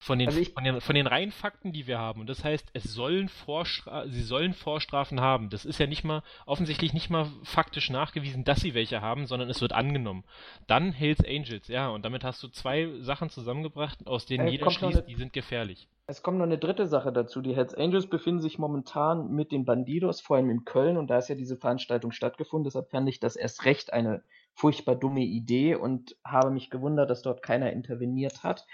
von 0.00 0.18
den, 0.18 0.28
Also 0.28 0.40
ich- 0.40 0.52
von 0.52 0.62
den, 0.64 0.80
von 0.80 0.94
den 0.94 1.06
reinen 1.08 1.32
Fakten, 1.32 1.72
die 1.72 1.86
wir 1.88 1.98
haben. 1.98 2.20
Und 2.20 2.28
das 2.28 2.44
heißt, 2.44 2.68
es 2.72 2.84
sollen 2.84 3.28
Vorstra 3.28 4.06
sie 4.06 4.22
sollen 4.22 4.54
Vorstrafen 4.54 5.20
haben. 5.20 5.50
Das 5.50 5.64
ist 5.64 5.80
ja 5.80 5.86
nicht 5.88 6.04
mal, 6.04 6.22
offensichtlich 6.46 6.92
nicht 6.94 7.10
mal 7.10 7.26
faktisch 7.42 7.90
nachgewiesen, 7.90 8.44
dass 8.44 8.60
sie 8.60 8.74
welche 8.74 9.00
haben, 9.02 9.26
sondern 9.26 9.50
es 9.50 9.60
wird 9.60 9.72
angenommen. 9.72 10.24
Dann 10.68 10.92
Hells 10.92 11.24
Angels, 11.24 11.66
ja, 11.68 11.88
und 11.88 12.04
damit 12.04 12.22
hast 12.22 12.42
du 12.42 12.48
zwei 12.48 12.88
Sachen 13.00 13.28
zusammengebracht, 13.28 14.06
aus 14.06 14.24
denen 14.26 14.46
Äh, 14.46 14.52
jeder 14.52 14.70
schließt, 14.70 14.98
eine- 14.98 15.06
die 15.06 15.16
sind 15.16 15.32
gefährlich. 15.32 15.88
Es 16.06 16.22
kommt 16.22 16.38
noch 16.38 16.46
eine 16.46 16.58
dritte 16.58 16.86
Sache 16.86 17.12
dazu. 17.12 17.42
Die 17.42 17.54
Hells 17.54 17.74
Angels 17.74 18.06
befinden 18.08 18.40
sich 18.40 18.58
momentan 18.58 19.30
mit 19.32 19.52
den 19.52 19.64
Bandidos, 19.64 20.20
vor 20.20 20.36
allem 20.36 20.48
in 20.48 20.64
Köln, 20.64 20.96
und 20.96 21.08
da 21.08 21.18
ist 21.18 21.28
ja 21.28 21.34
diese 21.34 21.56
Veranstaltung 21.56 22.12
stattgefunden. 22.12 22.64
Deshalb 22.64 22.90
fand 22.90 23.08
ich 23.08 23.20
das 23.20 23.36
erst 23.36 23.64
recht 23.66 23.92
eine 23.92 24.22
furchtbar 24.54 24.94
dumme 24.96 25.20
Idee 25.20 25.74
und 25.74 26.16
habe 26.24 26.50
mich 26.50 26.70
gewundert, 26.70 27.10
dass 27.10 27.22
dort 27.22 27.42
keiner 27.42 27.72
interveniert 27.72 28.42
hat. 28.42 28.64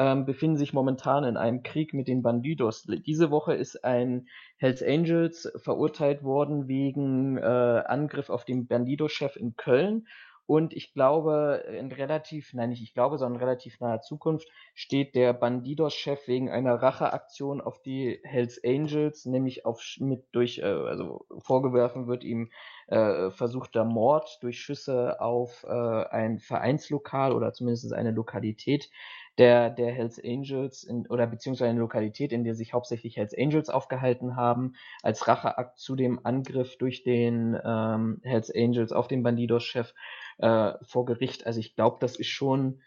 Ähm, 0.00 0.24
befinden 0.24 0.56
sich 0.56 0.72
momentan 0.72 1.24
in 1.24 1.36
einem 1.36 1.62
Krieg 1.62 1.92
mit 1.92 2.08
den 2.08 2.22
Bandidos. 2.22 2.84
Diese 2.84 3.30
Woche 3.30 3.52
ist 3.52 3.84
ein 3.84 4.28
Hells 4.56 4.82
Angels 4.82 5.52
verurteilt 5.56 6.22
worden 6.22 6.68
wegen 6.68 7.36
äh, 7.36 7.42
Angriff 7.42 8.30
auf 8.30 8.46
den 8.46 8.66
Bandido-Chef 8.66 9.36
in 9.36 9.56
Köln. 9.56 10.06
Und 10.46 10.72
ich 10.72 10.94
glaube, 10.94 11.64
in 11.78 11.92
relativ, 11.92 12.54
nein, 12.54 12.70
nicht 12.70 12.82
ich 12.82 12.94
glaube, 12.94 13.18
sondern 13.18 13.40
relativ 13.40 13.78
naher 13.78 14.00
Zukunft 14.00 14.48
steht 14.74 15.14
der 15.14 15.34
Bandidos-Chef 15.34 16.26
wegen 16.26 16.50
einer 16.50 16.76
Racheaktion 16.76 17.60
auf 17.60 17.82
die 17.82 18.20
Hells 18.24 18.58
Angels, 18.64 19.26
nämlich 19.26 19.66
auf 19.66 19.80
mit 19.98 20.24
durch, 20.32 20.60
äh, 20.60 20.62
also 20.64 21.26
vorgeworfen 21.38 22.06
wird 22.06 22.24
ihm 22.24 22.50
äh, 22.86 23.30
versuchter 23.30 23.84
Mord 23.84 24.38
durch 24.40 24.60
Schüsse 24.60 25.20
auf 25.20 25.64
äh, 25.68 25.68
ein 25.68 26.38
Vereinslokal 26.38 27.32
oder 27.32 27.52
zumindest 27.52 27.92
eine 27.92 28.12
Lokalität 28.12 28.90
der, 29.40 29.70
der 29.70 29.90
Hells 29.90 30.22
Angels 30.22 30.84
in, 30.84 31.06
oder 31.06 31.26
beziehungsweise 31.26 31.70
eine 31.70 31.80
Lokalität, 31.80 32.30
in 32.30 32.44
der 32.44 32.54
sich 32.54 32.74
hauptsächlich 32.74 33.16
Hells 33.16 33.34
Angels 33.36 33.70
aufgehalten 33.70 34.36
haben, 34.36 34.74
als 35.02 35.26
Racheakt 35.26 35.78
zu 35.78 35.96
dem 35.96 36.20
Angriff 36.24 36.76
durch 36.76 37.04
den 37.04 37.58
ähm, 37.64 38.20
Hells 38.22 38.54
Angels 38.54 38.92
auf 38.92 39.08
den 39.08 39.22
Bandidos-Chef 39.22 39.94
äh, 40.38 40.72
vor 40.82 41.06
Gericht. 41.06 41.46
Also 41.46 41.58
ich 41.58 41.74
glaube, 41.74 41.96
das 42.00 42.16
ist 42.16 42.28
schon 42.28 42.82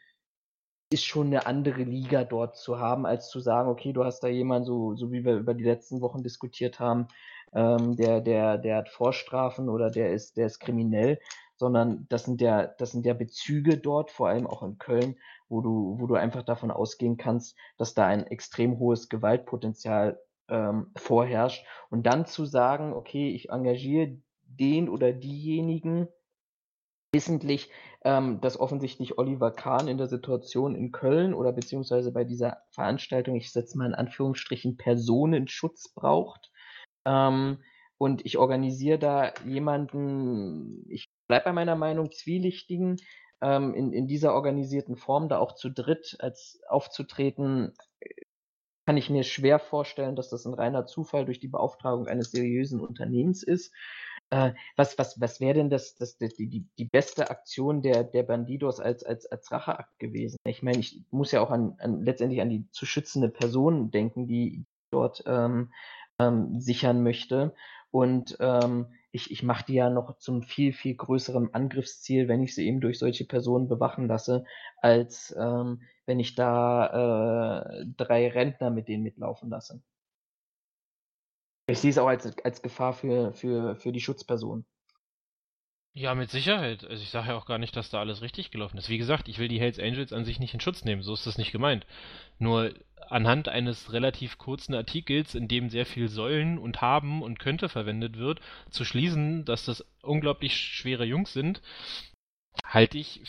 ist 0.91 1.05
schon 1.05 1.27
eine 1.27 1.47
andere 1.47 1.81
Liga 1.81 2.23
dort 2.23 2.55
zu 2.55 2.77
haben, 2.77 3.07
als 3.07 3.29
zu 3.29 3.39
sagen, 3.39 3.67
okay, 3.67 3.93
du 3.93 4.03
hast 4.05 4.19
da 4.19 4.27
jemanden, 4.27 4.67
so, 4.67 4.95
so 4.95 5.11
wie 5.11 5.25
wir 5.25 5.37
über 5.37 5.55
die 5.55 5.63
letzten 5.63 6.01
Wochen 6.01 6.21
diskutiert 6.21 6.79
haben, 6.79 7.07
ähm, 7.55 7.95
der, 7.95 8.21
der, 8.21 8.59
der 8.59 8.77
hat 8.77 8.89
Vorstrafen 8.89 9.69
oder 9.69 9.89
der 9.89 10.13
ist, 10.13 10.37
der 10.37 10.45
ist 10.45 10.59
kriminell, 10.59 11.19
sondern 11.57 12.05
das 12.09 12.25
sind 12.25 12.41
ja, 12.41 12.67
das 12.67 12.91
sind 12.91 13.05
ja 13.05 13.13
Bezüge 13.13 13.77
dort, 13.77 14.11
vor 14.11 14.27
allem 14.27 14.47
auch 14.47 14.63
in 14.63 14.77
Köln, 14.77 15.17
wo 15.49 15.61
du, 15.61 15.97
wo 15.99 16.07
du 16.07 16.15
einfach 16.15 16.43
davon 16.43 16.71
ausgehen 16.71 17.17
kannst, 17.17 17.55
dass 17.77 17.93
da 17.93 18.07
ein 18.07 18.25
extrem 18.27 18.79
hohes 18.79 19.09
Gewaltpotenzial 19.09 20.19
ähm, 20.49 20.91
vorherrscht. 20.95 21.65
Und 21.89 22.05
dann 22.05 22.25
zu 22.25 22.45
sagen, 22.45 22.93
okay, 22.93 23.29
ich 23.29 23.49
engagiere 23.49 24.17
den 24.45 24.89
oder 24.89 25.13
diejenigen, 25.13 26.07
wissentlich, 27.13 27.69
ähm, 28.03 28.41
dass 28.41 28.59
offensichtlich 28.59 29.17
Oliver 29.17 29.51
Kahn 29.51 29.87
in 29.87 29.97
der 29.97 30.07
Situation 30.07 30.75
in 30.75 30.91
Köln 30.91 31.33
oder 31.33 31.53
beziehungsweise 31.53 32.11
bei 32.11 32.23
dieser 32.23 32.57
Veranstaltung, 32.71 33.35
ich 33.35 33.51
setze 33.51 33.77
mal 33.77 33.87
in 33.87 33.93
Anführungsstrichen, 33.93 34.77
Personenschutz 34.77 35.93
braucht. 35.93 36.51
Ähm, 37.05 37.59
und 37.97 38.25
ich 38.25 38.37
organisiere 38.37 38.99
da 38.99 39.33
jemanden, 39.45 40.83
ich 40.89 41.12
bleibe 41.27 41.45
bei 41.45 41.53
meiner 41.53 41.75
Meinung, 41.75 42.11
zwielichtigen, 42.11 42.97
ähm, 43.41 43.73
in, 43.73 43.91
in 43.93 44.07
dieser 44.07 44.33
organisierten 44.33 44.95
Form 44.95 45.29
da 45.29 45.37
auch 45.39 45.53
zu 45.55 45.69
dritt 45.69 46.17
als 46.19 46.61
aufzutreten, 46.67 47.73
kann 48.85 48.97
ich 48.97 49.09
mir 49.09 49.23
schwer 49.23 49.59
vorstellen, 49.59 50.15
dass 50.15 50.29
das 50.29 50.45
ein 50.45 50.53
reiner 50.53 50.85
Zufall 50.85 51.25
durch 51.25 51.39
die 51.39 51.47
Beauftragung 51.47 52.07
eines 52.07 52.31
seriösen 52.31 52.79
Unternehmens 52.81 53.43
ist. 53.43 53.73
Äh, 54.29 54.53
was 54.75 54.97
was, 54.97 55.19
was 55.21 55.39
wäre 55.39 55.53
denn 55.53 55.69
das, 55.69 55.95
das, 55.95 56.17
die, 56.17 56.49
die, 56.49 56.65
die 56.77 56.85
beste 56.85 57.29
Aktion 57.29 57.81
der, 57.81 58.03
der 58.03 58.23
Bandidos 58.23 58.79
als, 58.79 59.03
als, 59.03 59.25
als 59.25 59.51
Racheakt 59.51 59.99
gewesen? 59.99 60.37
Ich 60.45 60.63
meine, 60.63 60.79
ich 60.79 61.03
muss 61.11 61.31
ja 61.31 61.41
auch 61.41 61.51
an, 61.51 61.75
an 61.79 62.03
letztendlich 62.03 62.41
an 62.41 62.49
die 62.49 62.69
zu 62.71 62.85
schützende 62.85 63.29
Person 63.29 63.91
denken, 63.91 64.27
die 64.27 64.65
dort 64.91 65.23
ähm, 65.27 65.71
ähm, 66.19 66.59
sichern 66.59 67.03
möchte. 67.03 67.53
Und 67.91 68.37
ähm, 68.39 68.87
ich, 69.13 69.29
ich 69.29 69.43
mache 69.43 69.63
die 69.65 69.75
ja 69.75 69.91
noch 69.91 70.17
zum 70.17 70.41
viel, 70.41 70.73
viel 70.73 70.95
größeren 70.95 71.53
Angriffsziel, 71.53 72.27
wenn 72.27 72.41
ich 72.41 72.55
sie 72.55 72.65
eben 72.67 72.81
durch 72.81 72.97
solche 72.97 73.25
Personen 73.25 73.67
bewachen 73.67 74.07
lasse, 74.07 74.43
als 74.81 75.33
ähm, 75.39 75.83
wenn 76.07 76.19
ich 76.19 76.33
da 76.33 77.61
äh, 77.77 77.85
drei 77.95 78.27
Rentner 78.29 78.71
mit 78.71 78.87
denen 78.87 79.03
mitlaufen 79.03 79.49
lasse. 79.51 79.83
Ich 81.67 81.79
sehe 81.79 81.91
es 81.91 81.99
auch 81.99 82.07
als, 82.07 82.37
als 82.43 82.63
Gefahr 82.63 82.93
für, 82.93 83.33
für, 83.33 83.75
für 83.75 83.91
die 83.91 84.01
Schutzperson. 84.01 84.65
Ja, 85.95 86.15
mit 86.15 86.31
Sicherheit. 86.31 86.83
Also 86.85 87.03
ich 87.03 87.11
sage 87.11 87.29
ja 87.29 87.37
auch 87.37 87.45
gar 87.45 87.59
nicht, 87.59 87.75
dass 87.75 87.91
da 87.91 87.99
alles 87.99 88.23
richtig 88.23 88.49
gelaufen 88.49 88.77
ist. 88.79 88.89
Wie 88.89 88.97
gesagt, 88.97 89.27
ich 89.27 89.37
will 89.37 89.47
die 89.47 89.59
Hells 89.59 89.79
Angels 89.79 90.11
an 90.11 90.25
sich 90.25 90.39
nicht 90.39 90.53
in 90.53 90.59
Schutz 90.59 90.83
nehmen, 90.83 91.03
so 91.03 91.13
ist 91.13 91.27
das 91.27 91.37
nicht 91.37 91.51
gemeint. 91.51 91.85
Nur 92.39 92.73
anhand 93.09 93.47
eines 93.47 93.93
relativ 93.93 94.39
kurzen 94.39 94.73
Artikels, 94.73 95.35
in 95.35 95.47
dem 95.47 95.69
sehr 95.69 95.85
viel 95.85 96.09
sollen 96.09 96.57
und 96.57 96.81
haben 96.81 97.21
und 97.21 97.37
könnte 97.37 97.69
verwendet 97.69 98.17
wird, 98.17 98.41
zu 98.71 98.85
schließen, 98.85 99.45
dass 99.45 99.65
das 99.65 99.85
unglaublich 100.01 100.57
schwere 100.57 101.05
Jungs 101.05 101.31
sind, 101.31 101.61
halte 102.65 102.97
ich 102.97 103.21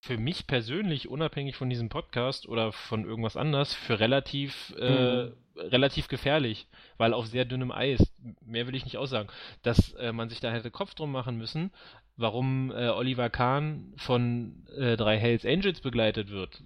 für 0.00 0.16
mich 0.16 0.46
persönlich, 0.46 1.08
unabhängig 1.08 1.56
von 1.56 1.70
diesem 1.70 1.88
Podcast 1.88 2.48
oder 2.48 2.72
von 2.72 3.04
irgendwas 3.04 3.36
anders, 3.36 3.74
für 3.74 4.00
relativ, 4.00 4.74
äh, 4.78 5.26
mhm. 5.26 5.32
Relativ 5.58 6.08
gefährlich, 6.08 6.66
weil 6.96 7.14
auf 7.14 7.26
sehr 7.26 7.44
dünnem 7.44 7.72
Eis, 7.72 8.00
mehr 8.44 8.66
will 8.66 8.74
ich 8.74 8.84
nicht 8.84 8.98
aussagen, 8.98 9.28
dass 9.62 9.92
äh, 9.94 10.12
man 10.12 10.28
sich 10.28 10.40
da 10.40 10.50
hätte 10.50 10.70
Kopf 10.70 10.94
drum 10.94 11.12
machen 11.12 11.36
müssen, 11.36 11.70
warum 12.16 12.70
äh, 12.70 12.88
Oliver 12.88 13.30
Kahn 13.30 13.92
von 13.96 14.66
äh, 14.76 14.96
drei 14.96 15.18
Hells 15.18 15.44
Angels 15.44 15.80
begleitet 15.80 16.30
wird. 16.30 16.62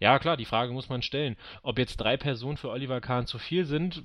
Ja, 0.00 0.18
klar, 0.20 0.36
die 0.36 0.44
Frage 0.44 0.72
muss 0.72 0.88
man 0.88 1.02
stellen. 1.02 1.36
Ob 1.62 1.78
jetzt 1.78 1.96
drei 1.96 2.16
Personen 2.16 2.56
für 2.56 2.70
Oliver 2.70 3.00
Kahn 3.00 3.26
zu 3.26 3.38
viel 3.38 3.64
sind, 3.64 4.04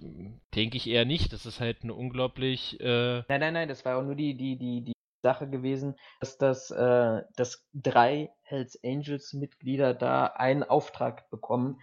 denke 0.55 0.77
ich 0.77 0.87
eher 0.87 1.05
nicht. 1.05 1.33
Das 1.33 1.45
ist 1.45 1.59
halt 1.59 1.83
eine 1.83 1.93
unglaublich. 1.93 2.79
Äh 2.79 3.23
nein, 3.27 3.39
nein, 3.39 3.53
nein, 3.53 3.67
das 3.67 3.85
war 3.85 3.97
auch 3.97 4.03
nur 4.03 4.15
die, 4.15 4.35
die, 4.35 4.57
die, 4.57 4.83
die 4.85 4.93
Sache 5.21 5.47
gewesen, 5.47 5.95
dass 6.19 6.37
das, 6.37 6.71
äh, 6.71 7.21
dass 7.35 7.67
drei 7.73 8.31
Hells 8.41 8.79
Angels 8.83 9.33
Mitglieder 9.33 9.93
da 9.93 10.25
einen 10.25 10.63
Auftrag 10.63 11.29
bekommen 11.29 11.79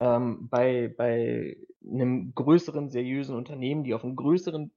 ähm, 0.00 0.48
bei, 0.48 0.92
bei 0.96 1.56
einem 1.84 2.34
größeren, 2.34 2.88
seriösen 2.90 3.36
Unternehmen, 3.36 3.84
die 3.84 3.94
auf 3.94 4.04
einen 4.04 4.16
größeren 4.16 4.72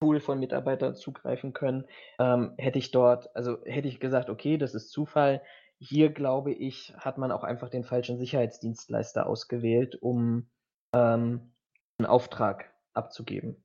Pool 0.00 0.20
von 0.20 0.38
Mitarbeitern 0.38 0.94
zugreifen 0.94 1.52
können, 1.52 1.86
ähm, 2.18 2.54
hätte 2.58 2.78
ich 2.78 2.90
dort, 2.90 3.34
also 3.34 3.58
hätte 3.64 3.88
ich 3.88 4.00
gesagt, 4.00 4.30
okay, 4.30 4.58
das 4.58 4.74
ist 4.74 4.90
Zufall. 4.90 5.42
Hier, 5.78 6.12
glaube 6.12 6.52
ich, 6.52 6.94
hat 6.96 7.18
man 7.18 7.32
auch 7.32 7.42
einfach 7.42 7.68
den 7.68 7.84
falschen 7.84 8.18
Sicherheitsdienstleister 8.18 9.26
ausgewählt, 9.26 9.96
um 10.00 10.48
ähm, 10.94 11.52
einen 11.98 12.06
Auftrag 12.06 12.72
abzugeben. 12.92 13.64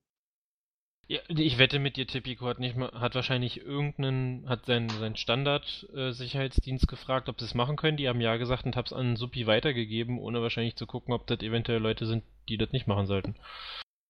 Ja, 1.12 1.22
ich 1.28 1.58
wette 1.58 1.80
mit 1.80 1.98
dir, 1.98 2.06
Tipico 2.06 2.46
hat 2.46 2.60
nicht 2.60 2.78
mal, 2.78 2.92
hat 2.92 3.16
wahrscheinlich 3.16 3.66
irgendeinen, 3.66 4.48
hat 4.48 4.68
seinen, 4.68 4.90
seinen 4.90 5.16
Standard-Sicherheitsdienst 5.16 6.84
äh, 6.84 6.88
gefragt, 6.88 7.30
ob 7.30 7.40
sie 7.40 7.48
es 7.48 7.56
machen 7.56 7.78
können. 7.78 7.98
Die 7.98 8.08
haben 8.08 8.22
ja 8.22 8.38
gesagt 8.38 8.66
und 8.66 8.76
hab's 8.76 8.94
an 8.94 9.16
Suppi 9.16 9.48
weitergegeben, 9.48 10.20
ohne 10.20 10.44
wahrscheinlich 10.44 10.76
zu 10.76 10.86
gucken, 10.86 11.16
ob 11.16 11.26
das 11.26 11.40
eventuell 11.40 11.82
Leute 11.82 12.06
sind, 12.06 12.24
die 12.48 12.58
das 12.58 12.72
nicht 12.74 12.86
machen 12.86 13.08
sollten. 13.08 13.36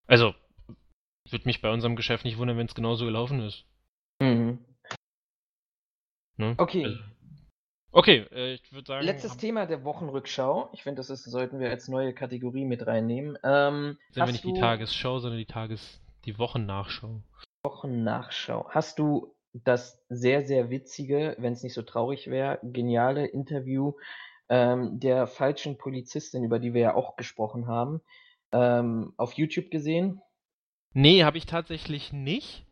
Also, 0.08 0.36
würde 1.30 1.46
mich 1.46 1.62
bei 1.62 1.72
unserem 1.72 1.96
Geschäft 1.96 2.26
nicht 2.26 2.38
wundern, 2.38 2.58
wenn 2.58 2.66
es 2.66 2.76
genauso 2.76 3.06
gelaufen 3.06 3.40
ist. 3.44 3.64
Mhm. 4.22 4.60
Ne? 6.36 6.56
Okay. 6.58 6.84
Also, 6.84 7.00
okay, 7.94 8.26
äh, 8.34 8.56
ich 8.56 8.74
würde 8.74 8.88
sagen. 8.88 9.06
Letztes 9.06 9.38
Thema 9.38 9.66
der 9.68 9.86
Wochenrückschau. 9.86 10.70
Ich 10.74 10.84
finde, 10.84 11.00
das 11.00 11.10
ist, 11.10 11.24
sollten 11.24 11.62
wir 11.62 11.70
als 11.70 11.88
neue 11.88 12.14
Kategorie 12.14 12.66
mit 12.66 12.86
reinnehmen. 12.86 13.38
Ähm, 13.42 13.98
sind 14.12 14.26
wir 14.26 14.32
nicht 14.34 14.44
die 14.44 14.60
Tagesschau, 14.60 15.20
sondern 15.20 15.40
die 15.40 15.46
Tages 15.46 16.02
die 16.26 16.38
Wochennachschau. 16.38 17.22
Wochennachschau. 17.64 18.70
Hast 18.70 19.00
du 19.00 19.34
das 19.54 20.04
sehr, 20.10 20.46
sehr 20.46 20.70
witzige, 20.70 21.36
wenn 21.40 21.54
es 21.54 21.64
nicht 21.64 21.74
so 21.74 21.82
traurig 21.82 22.30
wäre, 22.30 22.60
geniale 22.64 23.26
Interview 23.26 23.94
ähm, 24.50 25.00
der 25.00 25.28
falschen 25.28 25.78
Polizistin, 25.78 26.44
über 26.44 26.60
die 26.60 26.74
wir 26.74 26.82
ja 26.82 26.96
auch 26.96 27.16
gesprochen 27.16 27.68
haben, 27.68 28.02
ähm, 28.52 29.14
auf 29.18 29.34
YouTube 29.34 29.72
gesehen? 29.72 30.22
Nee, 30.94 31.24
habe 31.24 31.38
ich 31.38 31.46
tatsächlich 31.46 32.14
nicht, 32.14 32.66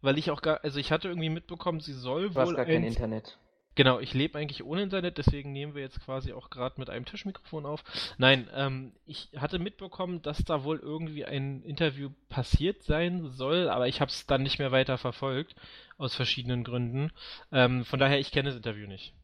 weil 0.00 0.18
ich 0.18 0.30
auch 0.30 0.42
gar, 0.42 0.62
also 0.62 0.78
ich 0.78 0.92
hatte 0.92 1.08
irgendwie 1.08 1.30
mitbekommen, 1.30 1.80
sie 1.80 1.94
soll 1.94 2.28
du 2.28 2.34
wohl. 2.34 2.42
Hast 2.42 2.54
gar 2.54 2.66
kein 2.66 2.84
Internet. 2.84 3.38
Genau, 3.74 4.00
ich 4.00 4.12
lebe 4.12 4.38
eigentlich 4.38 4.64
ohne 4.64 4.82
Internet, 4.82 5.16
deswegen 5.16 5.52
nehmen 5.52 5.74
wir 5.74 5.82
jetzt 5.82 6.04
quasi 6.04 6.32
auch 6.32 6.50
gerade 6.50 6.78
mit 6.78 6.90
einem 6.90 7.06
Tischmikrofon 7.06 7.64
auf. 7.64 7.82
Nein, 8.18 8.48
ähm, 8.54 8.92
ich 9.06 9.30
hatte 9.36 9.58
mitbekommen, 9.58 10.20
dass 10.20 10.44
da 10.44 10.64
wohl 10.64 10.78
irgendwie 10.78 11.24
ein 11.24 11.62
Interview 11.62 12.10
passiert 12.28 12.82
sein 12.82 13.30
soll, 13.30 13.70
aber 13.70 13.88
ich 13.88 14.00
habe 14.00 14.10
es 14.10 14.26
dann 14.26 14.42
nicht 14.42 14.58
mehr 14.58 14.72
weiter 14.72 14.98
verfolgt, 14.98 15.54
aus 15.96 16.14
verschiedenen 16.14 16.64
Gründen. 16.64 17.12
Ähm, 17.50 17.84
von 17.84 17.98
daher, 17.98 18.18
ich 18.18 18.30
kenne 18.30 18.50
das 18.50 18.56
Interview 18.56 18.86
nicht. 18.86 19.14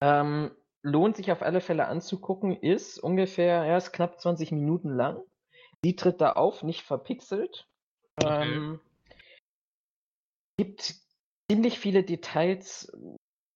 Ähm, 0.00 0.52
lohnt 0.82 1.16
sich 1.16 1.32
auf 1.32 1.42
alle 1.42 1.60
Fälle 1.60 1.86
anzugucken, 1.86 2.56
ist 2.56 2.98
ungefähr, 2.98 3.64
ja, 3.64 3.76
ist 3.76 3.92
knapp 3.92 4.20
20 4.20 4.52
Minuten 4.52 4.90
lang. 4.90 5.20
Sie 5.82 5.96
tritt 5.96 6.20
da 6.20 6.32
auf, 6.32 6.62
nicht 6.62 6.82
verpixelt. 6.82 7.66
Okay. 8.16 8.54
Ähm, 8.54 8.80
gibt 10.56 10.94
ziemlich 11.50 11.78
viele 11.78 12.02
Details, 12.02 12.92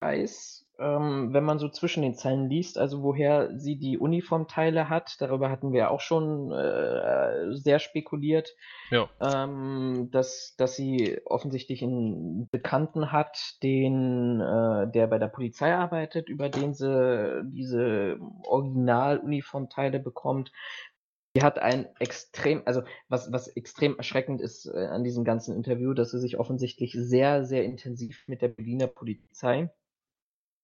weiß, 0.03 0.63
ähm, 0.83 1.33
wenn 1.33 1.45
man 1.45 1.59
so 1.59 1.69
zwischen 1.69 2.03
den 2.03 2.15
Zeilen 2.15 2.49
liest, 2.49 2.77
also 2.77 3.03
woher 3.03 3.57
sie 3.59 3.77
die 3.77 3.99
Uniformteile 3.99 4.89
hat. 4.89 5.17
Darüber 5.21 5.51
hatten 5.51 5.73
wir 5.73 5.91
auch 5.91 6.01
schon 6.01 6.51
äh, 6.51 7.55
sehr 7.55 7.79
spekuliert, 7.79 8.55
ja. 8.91 9.09
ähm, 9.21 10.09
dass, 10.11 10.55
dass 10.57 10.75
sie 10.75 11.21
offensichtlich 11.25 11.83
einen 11.83 12.49
Bekannten 12.51 13.13
hat, 13.13 13.39
den, 13.63 14.41
äh, 14.41 14.91
der 14.91 15.07
bei 15.07 15.19
der 15.19 15.29
Polizei 15.29 15.73
arbeitet, 15.73 16.29
über 16.29 16.49
den 16.49 16.75
sie 16.75 17.43
diese 17.45 18.19
Original-Uniformteile 18.45 20.01
bekommt. 20.01 20.53
Sie 21.35 21.43
hat 21.43 21.59
ein 21.59 21.87
extrem, 21.99 22.63
also 22.67 22.83
was, 23.09 23.33
was 23.33 23.49
extrem 23.49 23.97
erschreckend 23.97 24.41
ist 24.41 24.67
äh, 24.67 24.87
an 24.87 25.05
diesem 25.05 25.25
ganzen 25.25 25.55
Interview, 25.55 25.95
dass 25.95 26.11
sie 26.11 26.21
sich 26.21 26.39
offensichtlich 26.39 26.93
sehr, 26.93 27.45
sehr 27.45 27.65
intensiv 27.65 28.25
mit 28.27 28.43
der 28.43 28.49
Berliner 28.49 28.87
Polizei 28.87 29.71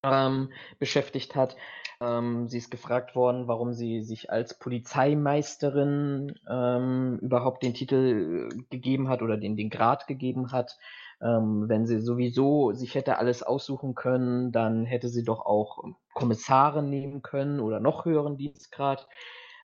ähm, 0.03 0.51
beschäftigt 0.79 1.35
hat. 1.35 1.57
Ähm, 2.01 2.49
sie 2.49 2.59
ist 2.59 2.71
gefragt 2.71 3.17
worden, 3.17 3.49
warum 3.49 3.73
sie 3.73 4.03
sich 4.03 4.31
als 4.31 4.59
Polizeimeisterin 4.59 6.35
ähm, 6.49 7.19
überhaupt 7.21 7.63
den 7.63 7.75
Titel 7.75 8.51
äh, 8.53 8.63
gegeben 8.71 9.09
hat 9.09 9.23
oder 9.23 9.37
den, 9.37 9.57
den 9.57 9.71
Grad 9.71 10.07
gegeben 10.07 10.53
hat. 10.53 10.79
Ähm, 11.21 11.69
wenn 11.69 11.87
sie 11.87 12.01
sowieso 12.01 12.73
sich 12.73 12.95
hätte 12.95 13.19
alles 13.19 13.43
aussuchen 13.43 13.97
können, 13.97 14.53
dann 14.53 14.85
hätte 14.85 15.09
sie 15.09 15.25
doch 15.25 15.45
auch 15.45 15.83
Kommissarin 16.15 16.89
nehmen 16.89 17.23
können 17.23 17.59
oder 17.59 17.81
noch 17.81 18.05
höheren 18.05 18.37
Dienstgrad. 18.37 19.09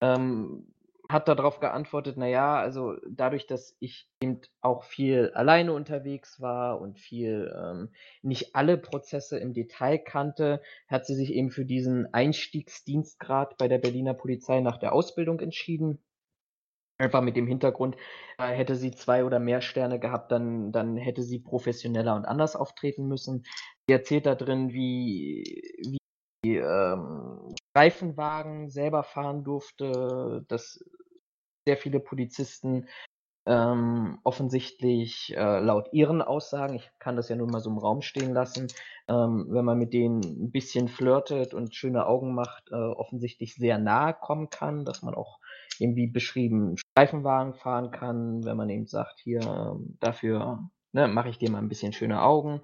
Ähm, 0.00 0.73
hat 1.08 1.28
darauf 1.28 1.60
geantwortet, 1.60 2.16
naja, 2.16 2.56
also 2.56 2.96
dadurch, 3.08 3.46
dass 3.46 3.76
ich 3.80 4.08
eben 4.22 4.40
auch 4.60 4.84
viel 4.84 5.30
alleine 5.34 5.72
unterwegs 5.72 6.40
war 6.40 6.80
und 6.80 6.98
viel 6.98 7.54
ähm, 7.54 7.90
nicht 8.22 8.56
alle 8.56 8.78
Prozesse 8.78 9.38
im 9.38 9.52
Detail 9.52 9.98
kannte, 9.98 10.62
hat 10.88 11.04
sie 11.06 11.14
sich 11.14 11.32
eben 11.32 11.50
für 11.50 11.66
diesen 11.66 12.12
Einstiegsdienstgrad 12.12 13.58
bei 13.58 13.68
der 13.68 13.78
Berliner 13.78 14.14
Polizei 14.14 14.60
nach 14.60 14.78
der 14.78 14.92
Ausbildung 14.92 15.40
entschieden. 15.40 16.02
Einfach 16.96 17.22
mit 17.22 17.36
dem 17.36 17.48
Hintergrund, 17.48 17.96
äh, 18.38 18.52
hätte 18.52 18.76
sie 18.76 18.92
zwei 18.92 19.24
oder 19.24 19.40
mehr 19.40 19.60
Sterne 19.60 19.98
gehabt, 19.98 20.32
dann, 20.32 20.72
dann 20.72 20.96
hätte 20.96 21.22
sie 21.22 21.40
professioneller 21.40 22.14
und 22.14 22.24
anders 22.24 22.56
auftreten 22.56 23.06
müssen. 23.08 23.44
Sie 23.86 23.92
erzählt 23.92 24.26
da 24.26 24.34
drin, 24.36 24.72
wie, 24.72 25.98
wie 26.42 26.56
ähm, 26.56 27.54
Streifenwagen 27.74 28.70
selber 28.70 29.02
fahren 29.02 29.42
durfte, 29.42 30.44
dass 30.46 30.84
sehr 31.66 31.76
viele 31.76 31.98
Polizisten 31.98 32.86
ähm, 33.46 34.20
offensichtlich 34.22 35.34
äh, 35.36 35.58
laut 35.58 35.88
ihren 35.92 36.22
Aussagen, 36.22 36.76
ich 36.76 36.88
kann 37.00 37.16
das 37.16 37.28
ja 37.28 37.36
nur 37.36 37.50
mal 37.50 37.60
so 37.60 37.70
im 37.70 37.78
Raum 37.78 38.00
stehen 38.00 38.32
lassen, 38.32 38.68
ähm, 39.08 39.46
wenn 39.50 39.64
man 39.64 39.76
mit 39.76 39.92
denen 39.92 40.20
ein 40.22 40.50
bisschen 40.52 40.86
flirtet 40.86 41.52
und 41.52 41.74
schöne 41.74 42.06
Augen 42.06 42.34
macht, 42.34 42.70
äh, 42.70 42.76
offensichtlich 42.76 43.56
sehr 43.56 43.78
nahe 43.78 44.14
kommen 44.14 44.50
kann, 44.50 44.84
dass 44.84 45.02
man 45.02 45.14
auch 45.14 45.40
irgendwie 45.80 46.06
beschrieben 46.06 46.76
Streifenwagen 46.76 47.54
fahren 47.54 47.90
kann, 47.90 48.44
wenn 48.44 48.56
man 48.56 48.70
eben 48.70 48.86
sagt, 48.86 49.18
hier, 49.18 49.40
ähm, 49.40 49.98
dafür 49.98 50.70
ne, 50.94 51.08
mache 51.08 51.28
ich 51.28 51.38
dir 51.38 51.50
mal 51.50 51.58
ein 51.58 51.68
bisschen 51.68 51.92
schöne 51.92 52.22
Augen. 52.22 52.62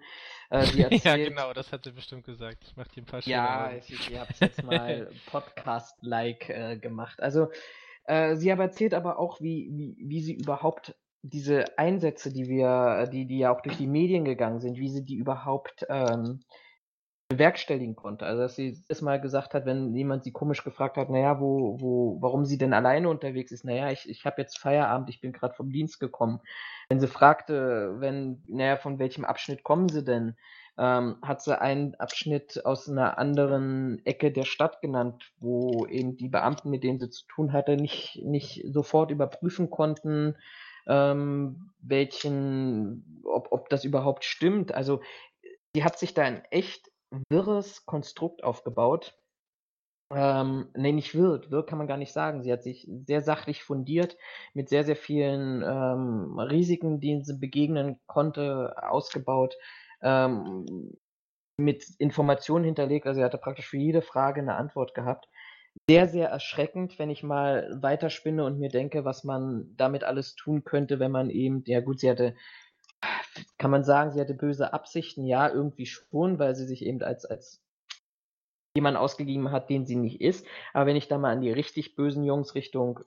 Äh, 0.50 0.64
erzählt, 0.76 0.88
ja, 1.04 1.16
genau, 1.16 1.52
das 1.52 1.72
hat 1.72 1.84
sie 1.84 1.92
bestimmt 1.92 2.24
gesagt. 2.24 2.64
Ich 2.64 2.76
mache 2.76 2.88
dir 2.90 3.02
ein 3.02 3.06
paar 3.06 3.22
schöne 3.22 3.36
ja, 3.36 3.66
Augen. 3.66 3.74
Ja, 3.74 3.78
ich, 3.78 3.90
ich 3.90 4.18
habe 4.18 4.32
jetzt 4.40 4.62
mal 4.62 5.10
Podcast-like 5.26 6.48
äh, 6.48 6.76
gemacht. 6.78 7.20
Also 7.20 7.48
äh, 8.04 8.36
sie 8.36 8.50
aber 8.50 8.64
erzählt 8.64 8.94
aber 8.94 9.18
auch, 9.18 9.40
wie, 9.40 9.70
wie, 9.72 9.96
wie 10.00 10.20
sie 10.22 10.34
überhaupt 10.34 10.94
diese 11.22 11.76
Einsätze, 11.76 12.32
die 12.32 12.48
wir, 12.48 13.08
die, 13.12 13.26
die 13.26 13.38
ja 13.38 13.54
auch 13.54 13.60
durch 13.60 13.76
die 13.76 13.86
Medien 13.86 14.24
gegangen 14.24 14.60
sind, 14.60 14.78
wie 14.78 14.88
sie 14.88 15.04
die 15.04 15.16
überhaupt 15.16 15.84
ähm, 15.88 16.40
bewerkstelligen 17.30 17.94
konnte. 17.94 18.26
Also 18.26 18.42
dass 18.42 18.56
sie 18.56 18.76
es 18.88 19.02
mal 19.02 19.20
gesagt 19.20 19.54
hat, 19.54 19.64
wenn 19.64 19.94
jemand 19.94 20.24
sie 20.24 20.32
komisch 20.32 20.64
gefragt 20.64 20.96
hat, 20.96 21.10
naja, 21.10 21.40
wo, 21.40 21.80
wo, 21.80 22.18
warum 22.20 22.44
sie 22.44 22.58
denn 22.58 22.74
alleine 22.74 23.08
unterwegs 23.08 23.52
ist, 23.52 23.64
naja, 23.64 23.90
ich, 23.90 24.08
ich 24.10 24.26
habe 24.26 24.42
jetzt 24.42 24.58
Feierabend, 24.58 25.08
ich 25.08 25.20
bin 25.20 25.32
gerade 25.32 25.54
vom 25.54 25.70
Dienst 25.70 26.00
gekommen. 26.00 26.40
Wenn 26.88 26.98
sie 26.98 27.06
fragte, 27.06 27.94
wenn, 28.00 28.42
naja, 28.48 28.76
von 28.76 28.98
welchem 28.98 29.24
Abschnitt 29.24 29.62
kommen 29.62 29.88
sie 29.88 30.04
denn, 30.04 30.36
ähm, 30.76 31.18
hat 31.22 31.40
sie 31.40 31.58
einen 31.58 31.94
Abschnitt 31.94 32.66
aus 32.66 32.88
einer 32.88 33.16
anderen 33.16 34.04
Ecke 34.04 34.32
der 34.32 34.44
Stadt 34.44 34.80
genannt, 34.80 35.30
wo 35.38 35.86
eben 35.86 36.16
die 36.16 36.28
Beamten, 36.28 36.68
mit 36.68 36.82
denen 36.82 36.98
sie 36.98 37.10
zu 37.10 37.26
tun 37.28 37.52
hatte, 37.52 37.76
nicht, 37.76 38.20
nicht 38.24 38.64
sofort 38.66 39.12
überprüfen 39.12 39.70
konnten, 39.70 40.34
ähm, 40.88 41.70
welchen, 41.80 43.22
ob, 43.24 43.52
ob 43.52 43.68
das 43.68 43.84
überhaupt 43.84 44.24
stimmt. 44.24 44.74
Also 44.74 45.00
sie 45.74 45.84
hat 45.84 45.96
sich 45.96 46.12
da 46.12 46.22
ein 46.24 46.42
echt 46.50 46.90
wirres 47.28 47.86
Konstrukt 47.86 48.44
aufgebaut. 48.44 49.16
Ähm, 50.12 50.68
nee, 50.74 50.90
nicht 50.92 51.14
wirr, 51.14 51.40
wirr 51.50 51.64
kann 51.64 51.78
man 51.78 51.86
gar 51.86 51.96
nicht 51.96 52.12
sagen. 52.12 52.42
Sie 52.42 52.52
hat 52.52 52.64
sich 52.64 52.88
sehr 53.06 53.22
sachlich 53.22 53.62
fundiert, 53.62 54.16
mit 54.54 54.68
sehr, 54.68 54.84
sehr 54.84 54.96
vielen 54.96 55.62
ähm, 55.62 56.38
Risiken, 56.38 57.00
denen 57.00 57.24
sie 57.24 57.38
begegnen 57.38 58.00
konnte, 58.06 58.74
ausgebaut, 58.82 59.54
ähm, 60.02 60.96
mit 61.56 61.84
Informationen 61.98 62.64
hinterlegt. 62.64 63.06
Also 63.06 63.18
sie 63.18 63.24
hatte 63.24 63.38
praktisch 63.38 63.68
für 63.68 63.76
jede 63.76 64.02
Frage 64.02 64.40
eine 64.40 64.56
Antwort 64.56 64.94
gehabt. 64.94 65.28
Sehr, 65.88 66.08
sehr 66.08 66.28
erschreckend, 66.28 66.98
wenn 66.98 67.10
ich 67.10 67.22
mal 67.22 67.78
weiterspinne 67.80 68.44
und 68.44 68.58
mir 68.58 68.70
denke, 68.70 69.04
was 69.04 69.22
man 69.22 69.74
damit 69.76 70.02
alles 70.02 70.34
tun 70.34 70.64
könnte, 70.64 70.98
wenn 70.98 71.12
man 71.12 71.30
eben, 71.30 71.62
ja 71.66 71.80
gut, 71.80 72.00
sie 72.00 72.10
hatte 72.10 72.34
kann 73.58 73.70
man 73.70 73.84
sagen, 73.84 74.12
sie 74.12 74.20
hatte 74.20 74.34
böse 74.34 74.72
Absichten? 74.72 75.24
Ja, 75.24 75.48
irgendwie 75.48 75.86
schon, 75.86 76.38
weil 76.38 76.54
sie 76.54 76.66
sich 76.66 76.84
eben 76.84 77.02
als, 77.02 77.24
als 77.24 77.62
jemand 78.76 78.96
ausgegeben 78.96 79.50
hat, 79.50 79.70
den 79.70 79.86
sie 79.86 79.96
nicht 79.96 80.20
ist. 80.20 80.46
Aber 80.72 80.86
wenn 80.86 80.96
ich 80.96 81.08
da 81.08 81.18
mal 81.18 81.32
an 81.32 81.40
die 81.40 81.52
richtig 81.52 81.96
bösen 81.96 82.24
Jungs 82.24 82.54
Richtung, 82.54 83.00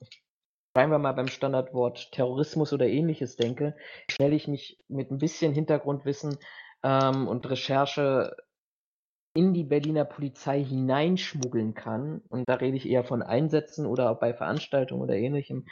schreiben 0.76 0.92
wir 0.92 0.98
mal 0.98 1.12
beim 1.12 1.28
Standardwort 1.28 2.12
Terrorismus 2.12 2.72
oder 2.72 2.86
ähnliches 2.86 3.36
denke, 3.36 3.76
stelle 4.10 4.34
ich 4.34 4.48
mich 4.48 4.78
mit 4.88 5.10
ein 5.10 5.18
bisschen 5.18 5.52
Hintergrundwissen 5.52 6.38
ähm, 6.82 7.28
und 7.28 7.48
Recherche 7.48 8.36
in 9.36 9.52
die 9.52 9.64
Berliner 9.64 10.04
Polizei 10.04 10.62
hineinschmuggeln 10.62 11.74
kann, 11.74 12.22
und 12.28 12.48
da 12.48 12.54
rede 12.54 12.76
ich 12.76 12.88
eher 12.88 13.02
von 13.02 13.20
Einsätzen 13.20 13.84
oder 13.84 14.10
auch 14.10 14.20
bei 14.20 14.32
Veranstaltungen 14.32 15.02
oder 15.02 15.16
ähnlichem, 15.16 15.66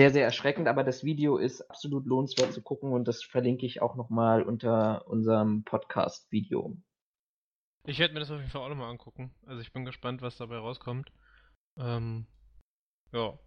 sehr, 0.00 0.12
sehr 0.12 0.24
erschreckend, 0.24 0.66
aber 0.66 0.82
das 0.82 1.04
Video 1.04 1.36
ist 1.36 1.60
absolut 1.70 2.06
lohnenswert 2.06 2.54
zu 2.54 2.62
gucken 2.62 2.92
und 2.92 3.06
das 3.06 3.22
verlinke 3.22 3.66
ich 3.66 3.82
auch 3.82 3.96
nochmal 3.96 4.42
unter 4.42 5.06
unserem 5.06 5.62
Podcast-Video. 5.64 6.74
Ich 7.84 7.98
werde 7.98 8.14
mir 8.14 8.20
das 8.20 8.30
auf 8.30 8.38
jeden 8.38 8.48
Fall 8.48 8.62
auch 8.62 8.70
nochmal 8.70 8.88
angucken. 8.88 9.30
Also 9.44 9.60
ich 9.60 9.74
bin 9.74 9.84
gespannt, 9.84 10.22
was 10.22 10.38
dabei 10.38 10.56
rauskommt. 10.56 11.12
Ähm, 11.76 12.26
ja. 13.12 13.38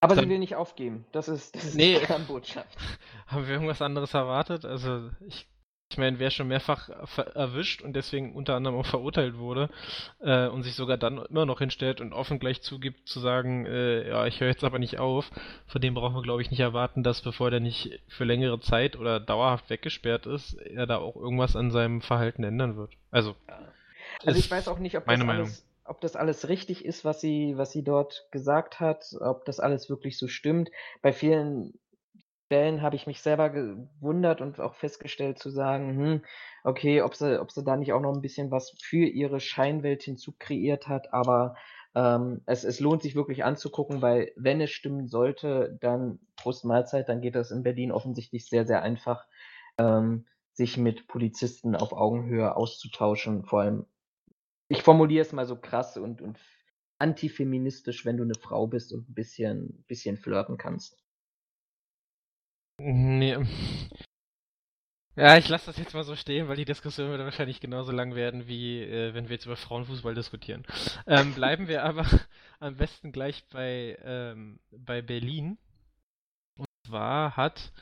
Aber 0.00 0.16
Dann, 0.16 0.24
sie 0.24 0.30
will 0.30 0.40
nicht 0.40 0.56
aufgeben. 0.56 1.06
Das 1.12 1.28
ist, 1.28 1.54
das 1.54 1.66
ist 1.66 1.76
nee, 1.76 2.00
die 2.00 2.22
Botschaft. 2.26 2.76
Haben 3.28 3.46
wir 3.46 3.54
irgendwas 3.54 3.80
anderes 3.80 4.12
erwartet? 4.12 4.64
Also 4.64 5.08
ich 5.20 5.46
ich 5.94 5.98
meine, 5.98 6.18
wer 6.18 6.30
schon 6.30 6.48
mehrfach 6.48 6.88
erwischt 7.34 7.80
und 7.80 7.94
deswegen 7.94 8.34
unter 8.34 8.56
anderem 8.56 8.76
auch 8.76 8.86
verurteilt 8.86 9.38
wurde 9.38 9.70
äh, 10.20 10.48
und 10.48 10.64
sich 10.64 10.74
sogar 10.74 10.96
dann 10.96 11.24
immer 11.26 11.46
noch 11.46 11.60
hinstellt 11.60 12.00
und 12.00 12.12
offen 12.12 12.40
gleich 12.40 12.62
zugibt, 12.62 13.08
zu 13.08 13.20
sagen, 13.20 13.64
äh, 13.64 14.08
ja, 14.08 14.26
ich 14.26 14.40
höre 14.40 14.48
jetzt 14.48 14.64
aber 14.64 14.80
nicht 14.80 14.98
auf, 14.98 15.30
von 15.68 15.80
dem 15.80 15.94
brauchen 15.94 16.16
wir, 16.16 16.22
glaube 16.22 16.42
ich, 16.42 16.50
nicht 16.50 16.58
erwarten, 16.58 17.04
dass 17.04 17.22
bevor 17.22 17.52
der 17.52 17.60
nicht 17.60 18.00
für 18.08 18.24
längere 18.24 18.58
Zeit 18.58 18.96
oder 18.96 19.20
dauerhaft 19.20 19.70
weggesperrt 19.70 20.26
ist, 20.26 20.54
er 20.54 20.88
da 20.88 20.96
auch 20.96 21.14
irgendwas 21.14 21.54
an 21.54 21.70
seinem 21.70 22.00
Verhalten 22.00 22.42
ändern 22.42 22.76
wird. 22.76 22.90
Also, 23.12 23.36
also 24.24 24.36
ich 24.36 24.50
weiß 24.50 24.66
auch 24.66 24.80
nicht, 24.80 24.96
ob 24.96 25.06
das, 25.06 25.20
alles, 25.20 25.66
ob 25.84 26.00
das 26.00 26.16
alles 26.16 26.48
richtig 26.48 26.84
ist, 26.84 27.04
was 27.04 27.20
sie, 27.20 27.56
was 27.56 27.70
sie 27.70 27.84
dort 27.84 28.26
gesagt 28.32 28.80
hat, 28.80 29.14
ob 29.20 29.44
das 29.44 29.60
alles 29.60 29.88
wirklich 29.88 30.18
so 30.18 30.26
stimmt. 30.26 30.70
Bei 31.02 31.12
vielen 31.12 31.78
Stellen 32.54 32.82
habe 32.82 32.94
ich 32.94 33.08
mich 33.08 33.20
selber 33.20 33.50
gewundert 33.50 34.40
und 34.40 34.60
auch 34.60 34.76
festgestellt 34.76 35.40
zu 35.40 35.50
sagen, 35.50 35.96
hm, 35.96 36.22
okay, 36.62 37.02
ob 37.02 37.16
sie, 37.16 37.40
ob 37.40 37.50
sie 37.50 37.64
da 37.64 37.76
nicht 37.76 37.92
auch 37.92 38.00
noch 38.00 38.14
ein 38.14 38.20
bisschen 38.20 38.52
was 38.52 38.76
für 38.80 39.06
ihre 39.06 39.40
Scheinwelt 39.40 40.04
hinzukreiert 40.04 40.86
hat, 40.86 41.12
aber 41.12 41.56
ähm, 41.96 42.42
es, 42.46 42.62
es 42.62 42.78
lohnt 42.78 43.02
sich 43.02 43.16
wirklich 43.16 43.42
anzugucken, 43.42 44.02
weil 44.02 44.30
wenn 44.36 44.60
es 44.60 44.70
stimmen 44.70 45.08
sollte, 45.08 45.76
dann 45.80 46.20
Prost 46.36 46.64
Mahlzeit, 46.64 47.08
dann 47.08 47.20
geht 47.20 47.34
das 47.34 47.50
in 47.50 47.64
Berlin 47.64 47.90
offensichtlich 47.90 48.48
sehr, 48.48 48.64
sehr 48.64 48.82
einfach, 48.82 49.26
ähm, 49.76 50.24
sich 50.52 50.76
mit 50.76 51.08
Polizisten 51.08 51.74
auf 51.74 51.92
Augenhöhe 51.92 52.56
auszutauschen. 52.56 53.44
Vor 53.46 53.62
allem, 53.62 53.86
ich 54.68 54.84
formuliere 54.84 55.22
es 55.22 55.32
mal 55.32 55.46
so 55.46 55.56
krass 55.56 55.96
und, 55.96 56.22
und 56.22 56.38
antifeministisch, 56.98 58.04
wenn 58.04 58.16
du 58.16 58.22
eine 58.22 58.36
Frau 58.40 58.68
bist 58.68 58.92
und 58.92 59.08
ein 59.08 59.14
bisschen, 59.14 59.84
bisschen 59.88 60.16
flirten 60.18 60.56
kannst. 60.56 61.03
Nee. 62.78 63.36
Ja, 65.16 65.36
ich 65.38 65.48
lasse 65.48 65.66
das 65.66 65.76
jetzt 65.76 65.94
mal 65.94 66.02
so 66.02 66.16
stehen, 66.16 66.48
weil 66.48 66.56
die 66.56 66.64
Diskussion 66.64 67.08
wird 67.08 67.20
wahrscheinlich 67.20 67.60
genauso 67.60 67.92
lang 67.92 68.16
werden, 68.16 68.48
wie 68.48 68.82
äh, 68.82 69.14
wenn 69.14 69.28
wir 69.28 69.36
jetzt 69.36 69.46
über 69.46 69.56
Frauenfußball 69.56 70.14
diskutieren. 70.14 70.64
Ähm, 71.06 71.34
bleiben 71.34 71.68
wir 71.68 71.84
aber 71.84 72.04
am 72.58 72.76
besten 72.76 73.12
gleich 73.12 73.44
bei, 73.50 73.96
ähm, 74.02 74.58
bei 74.72 75.02
Berlin. 75.02 75.56
Und 76.58 76.66
zwar 76.86 77.36
hat 77.36 77.72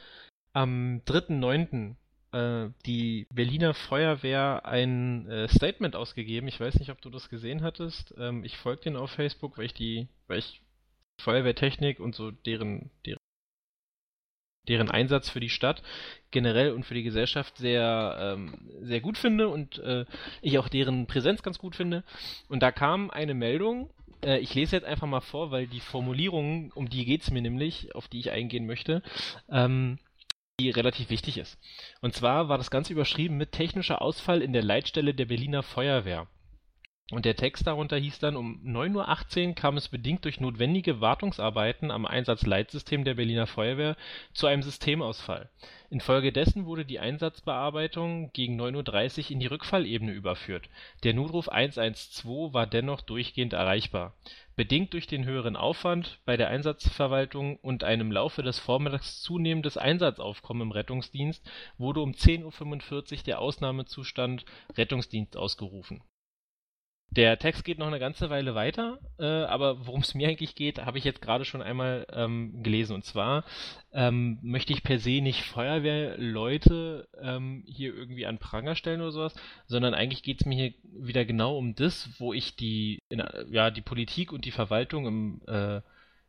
am 0.53 1.01
3.9. 1.07 1.97
Äh, 2.33 2.71
die 2.85 3.27
Berliner 3.33 3.73
Feuerwehr 3.73 4.67
ein 4.67 5.27
äh, 5.31 5.49
Statement 5.49 5.97
ausgegeben. 5.97 6.49
Ich 6.49 6.61
weiß 6.61 6.79
nicht, 6.79 6.91
ob 6.91 7.01
du 7.01 7.09
das 7.09 7.31
gesehen 7.31 7.63
hattest. 7.63 8.15
Ähm, 8.19 8.45
ich 8.45 8.59
folge 8.59 8.83
denen 8.83 8.97
auf 8.97 9.11
Facebook, 9.11 9.57
weil 9.57 9.67
ich 9.67 9.75
die, 9.75 10.09
weil 10.27 10.41
ich 10.41 10.61
Feuerwehrtechnik 11.23 11.99
und 11.99 12.15
so 12.15 12.31
deren, 12.31 12.91
deren 13.07 13.22
deren 14.69 14.91
Einsatz 14.91 15.29
für 15.29 15.41
die 15.41 15.49
Stadt 15.49 15.83
generell 16.31 16.73
und 16.73 16.85
für 16.85 16.95
die 16.95 17.03
Gesellschaft 17.03 17.57
sehr, 17.59 18.17
ähm, 18.21 18.71
sehr 18.81 19.01
gut 19.01 19.19
finde 19.19 19.49
und 19.49 19.79
äh, 19.79 20.05
ich 20.41 20.59
auch 20.59 20.69
deren 20.69 21.07
Präsenz 21.07 21.43
ganz 21.43 21.59
gut 21.59 21.77
finde. 21.77 22.05
Und 22.49 22.63
da 22.63 22.73
kam 22.73 23.11
eine 23.11 23.35
Meldung, 23.35 23.91
äh, 24.25 24.39
ich 24.39 24.55
lese 24.55 24.77
jetzt 24.77 24.87
einfach 24.87 25.07
mal 25.07 25.21
vor, 25.21 25.51
weil 25.51 25.67
die 25.67 25.81
Formulierung, 25.81 26.73
um 26.75 26.89
die 26.89 27.05
geht 27.05 27.23
es 27.23 27.31
mir 27.31 27.43
nämlich, 27.43 27.95
auf 27.95 28.09
die 28.09 28.21
ich 28.21 28.31
eingehen 28.31 28.67
möchte, 28.67 29.03
ähm, 29.51 29.99
die 30.61 30.71
relativ 30.71 31.11
wichtig 31.11 31.39
ist. 31.39 31.59
Und 32.01 32.15
zwar 32.15 32.49
war 32.49 32.59
das 32.59 32.71
Ganze 32.71 32.93
überschrieben 32.93 33.37
mit 33.37 33.53
technischer 33.53 34.03
Ausfall 34.03 34.43
in 34.43 34.53
der 34.53 34.63
Leitstelle 34.63 35.15
der 35.15 35.27
Berliner 35.27 35.63
Feuerwehr. 35.63 36.29
Und 37.13 37.27
der 37.27 37.37
Text 37.37 37.67
darunter 37.67 37.99
hieß 37.99 38.21
dann, 38.21 38.37
um 38.37 38.59
9.18 38.65 39.49
Uhr 39.49 39.55
kam 39.55 39.77
es 39.77 39.89
bedingt 39.89 40.25
durch 40.25 40.41
notwendige 40.41 41.03
Wartungsarbeiten 41.03 41.91
am 41.91 42.07
Einsatzleitsystem 42.07 43.05
der 43.05 43.17
Berliner 43.17 43.47
Feuerwehr 43.47 43.99
zu 44.33 44.47
einem 44.47 44.63
Systemausfall. 44.63 45.51
Infolgedessen 45.91 46.65
wurde 46.65 46.87
die 46.87 47.01
Einsatzbearbeitung 47.01 48.33
gegen 48.33 48.59
9.30 48.59 49.25
Uhr 49.25 49.31
in 49.33 49.41
die 49.41 49.47
Rückfallebene 49.47 50.11
überführt. 50.11 50.71
Der 51.05 51.13
Notruf 51.13 51.51
112 51.51 52.55
war 52.55 52.67
dennoch 52.67 53.03
durchgehend 53.03 53.53
erreichbar. 53.53 54.15
Bedingt 54.57 54.95
durch 54.95 55.07
den 55.07 55.27
höheren 55.27 55.57
Aufwand 55.57 56.19
bei 56.25 56.39
der 56.39 56.49
Einsatzverwaltung 56.49 57.59
und 57.59 57.85
ein 57.85 58.01
im 58.01 58.11
Laufe 58.11 58.43
des 58.43 58.59
Vormittags 58.59 59.21
zunehmendes 59.21 59.77
Einsatzaufkommen 59.77 60.63
im 60.63 60.73
Rettungsdienst 60.73 61.47
wurde 61.77 62.01
um 62.01 62.13
10.45 62.13 63.19
Uhr 63.19 63.23
der 63.25 63.39
Ausnahmezustand 63.41 64.47
Rettungsdienst 64.79 65.37
ausgerufen 65.37 66.03
der 67.17 67.39
Text 67.39 67.65
geht 67.65 67.79
noch 67.79 67.89
eine 67.89 67.99
ganze 67.99 68.31
Weile 68.31 68.55
weiter, 68.55 68.99
äh, 69.19 69.27
aber 69.27 69.87
worum 69.87 70.01
es 70.01 70.15
mir 70.15 70.29
eigentlich 70.29 70.55
geht, 70.55 70.79
habe 70.79 70.97
ich 70.97 71.05
jetzt 71.05 71.21
gerade 71.21 71.45
schon 71.45 71.61
einmal 71.61 72.07
ähm, 72.11 72.63
gelesen. 72.63 72.95
Und 72.95 73.05
zwar 73.05 73.45
ähm, 73.93 74.39
möchte 74.41 74.73
ich 74.73 74.83
per 74.83 74.99
se 74.99 75.21
nicht 75.21 75.43
Feuerwehrleute 75.43 77.07
ähm, 77.21 77.65
hier 77.67 77.95
irgendwie 77.95 78.25
an 78.25 78.39
Pranger 78.39 78.77
stellen 78.77 79.03
oder 79.03 79.13
sowas, 79.13 79.35
sondern 79.67 79.93
eigentlich 79.93 80.23
geht 80.23 80.41
es 80.41 80.47
mir 80.47 80.55
hier 80.55 80.75
wieder 80.85 81.27
genau 81.27 81.59
um 81.59 81.75
das, 81.75 82.09
wo 82.19 82.33
ich 82.33 82.57
die, 82.57 82.99
in, 83.11 83.23
ja, 83.51 83.71
die 83.71 83.83
Politik 83.83 84.33
und 84.33 84.47
die 84.47 84.51
Verwaltung 84.51 85.07
im, 85.07 85.43
äh, 85.47 85.83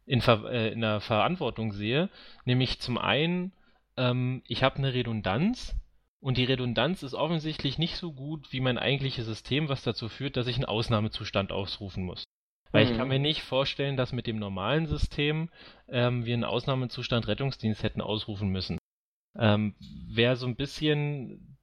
in, 0.06 0.20
Ver 0.20 0.44
äh, 0.52 0.74
in 0.74 0.82
der 0.82 1.00
Verantwortung 1.00 1.72
sehe. 1.72 2.10
Nämlich 2.44 2.82
zum 2.82 2.98
einen, 2.98 3.54
ähm, 3.96 4.42
ich 4.48 4.64
habe 4.64 4.80
eine 4.80 4.94
Redundanz 4.94 5.78
und 6.24 6.38
die 6.38 6.46
Redundanz 6.46 7.04
ist 7.04 7.16
offensichtlich 7.16 7.78
nicht 7.78 7.98
so 7.98 8.14
gut 8.14 8.54
wie 8.54 8.62
mein 8.62 8.78
eigentliches 8.78 9.26
System, 9.26 9.68
was 9.68 9.84
dazu 9.84 10.08
führt, 10.08 10.38
dass 10.38 10.48
ich 10.48 10.56
einen 10.56 10.64
Ausnahmezustand 10.66 11.52
ausrufen 11.52 12.06
muss. 12.06 12.24
Weil 12.72 12.90
ich 12.90 12.98
kann 12.98 13.10
mir 13.10 13.20
mhm. 13.20 13.24
nicht 13.24 13.44
vorstellen, 13.44 13.98
dass 13.98 14.14
mit 14.14 14.26
dem 14.26 14.40
normalen 14.40 14.88
System 14.88 15.50
ähm, 15.90 16.26
wir 16.26 16.34
einen 16.34 16.46
Ausnahmezustand 16.46 17.28
Rettungsdienst 17.28 17.84
hätten 17.84 18.02
ausrufen 18.02 18.50
müssen. 18.50 18.80
Ähm, 19.38 19.76
wer 20.10 20.38
so 20.38 20.48
ein 20.48 20.56
bisschen, 20.56 21.58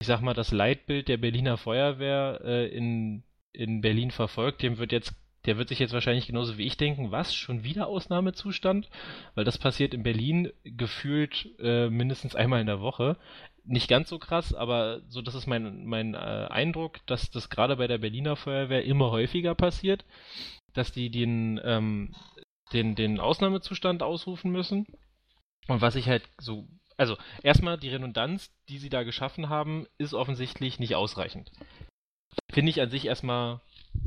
ich 0.00 0.08
sag 0.08 0.22
mal, 0.22 0.34
das 0.34 0.50
Leitbild 0.50 1.06
der 1.06 1.16
Berliner 1.16 1.56
Feuerwehr 1.56 2.40
äh, 2.44 2.66
in, 2.66 3.22
in 3.52 3.80
Berlin 3.80 4.10
verfolgt, 4.10 4.62
dem 4.62 4.78
wird 4.78 4.90
jetzt 4.90 5.14
der 5.46 5.56
wird 5.56 5.68
sich 5.68 5.78
jetzt 5.78 5.94
wahrscheinlich 5.94 6.26
genauso 6.26 6.58
wie 6.58 6.66
ich 6.66 6.76
denken, 6.76 7.10
was, 7.10 7.34
schon 7.34 7.64
wieder 7.64 7.86
Ausnahmezustand? 7.86 8.90
Weil 9.34 9.44
das 9.44 9.58
passiert 9.58 9.94
in 9.94 10.02
Berlin 10.02 10.52
gefühlt 10.64 11.48
äh, 11.58 11.88
mindestens 11.88 12.34
einmal 12.34 12.60
in 12.60 12.66
der 12.66 12.80
Woche. 12.80 13.16
Nicht 13.64 13.88
ganz 13.88 14.08
so 14.08 14.18
krass, 14.18 14.54
aber 14.54 15.02
so 15.08 15.22
das 15.22 15.34
ist 15.34 15.46
mein, 15.46 15.84
mein 15.84 16.14
äh, 16.14 16.46
Eindruck, 16.50 17.04
dass 17.06 17.30
das 17.30 17.50
gerade 17.50 17.76
bei 17.76 17.86
der 17.86 17.98
Berliner 17.98 18.36
Feuerwehr 18.36 18.84
immer 18.84 19.10
häufiger 19.10 19.54
passiert, 19.54 20.04
dass 20.72 20.92
die 20.92 21.10
den, 21.10 21.60
ähm, 21.62 22.14
den, 22.72 22.94
den 22.94 23.20
Ausnahmezustand 23.20 24.02
ausrufen 24.02 24.50
müssen. 24.50 24.86
Und 25.68 25.80
was 25.80 25.94
ich 25.94 26.08
halt 26.08 26.28
so, 26.38 26.66
also 26.96 27.16
erstmal 27.42 27.78
die 27.78 27.90
Redundanz, 27.90 28.50
die 28.68 28.78
sie 28.78 28.88
da 28.88 29.02
geschaffen 29.02 29.48
haben, 29.48 29.86
ist 29.98 30.14
offensichtlich 30.14 30.78
nicht 30.78 30.94
ausreichend. 30.94 31.52
Finde 32.50 32.70
ich 32.70 32.80
an 32.80 32.90
sich 32.90 33.06
erstmal 33.06 33.60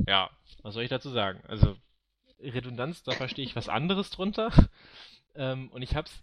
ja, 0.06 0.30
was 0.62 0.74
soll 0.74 0.82
ich 0.82 0.90
dazu 0.90 1.10
sagen? 1.10 1.42
Also, 1.46 1.76
Redundanz, 2.40 3.02
da 3.02 3.12
verstehe 3.12 3.44
ich 3.44 3.56
was 3.56 3.68
anderes 3.68 4.10
drunter. 4.10 4.50
Ähm, 5.36 5.68
und 5.70 5.82
ich 5.82 5.96
habe 5.96 6.06
es 6.06 6.22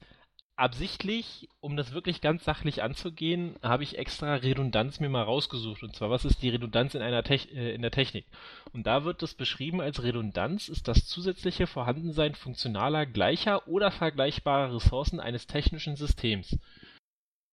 absichtlich, 0.56 1.50
um 1.60 1.76
das 1.76 1.94
wirklich 1.94 2.22
ganz 2.22 2.44
sachlich 2.44 2.84
anzugehen, 2.84 3.56
habe 3.64 3.84
ich 3.84 3.98
extra 3.98 4.36
Redundanz 4.36 5.00
mir 5.00 5.10
mal 5.10 5.24
rausgesucht. 5.24 5.84
Und 5.84 5.96
zwar, 5.96 6.10
was 6.10 6.26
ist 6.26 6.42
die 6.42 6.50
Redundanz 6.50 6.94
in, 6.94 7.02
einer 7.02 7.24
Te 7.24 7.36
äh, 7.36 7.74
in 7.74 7.82
der 7.82 7.92
Technik? 7.92 8.26
Und 8.72 8.86
da 8.86 9.04
wird 9.04 9.22
das 9.22 9.34
beschrieben 9.34 9.82
als 9.82 10.04
Redundanz 10.04 10.70
ist 10.70 10.88
das 10.88 11.08
zusätzliche 11.08 11.68
Vorhandensein 11.68 12.36
funktionaler, 12.36 13.06
gleicher 13.06 13.68
oder 13.68 13.92
vergleichbarer 13.92 14.76
Ressourcen 14.76 15.20
eines 15.20 15.48
technischen 15.48 15.96
Systems. 15.96 16.58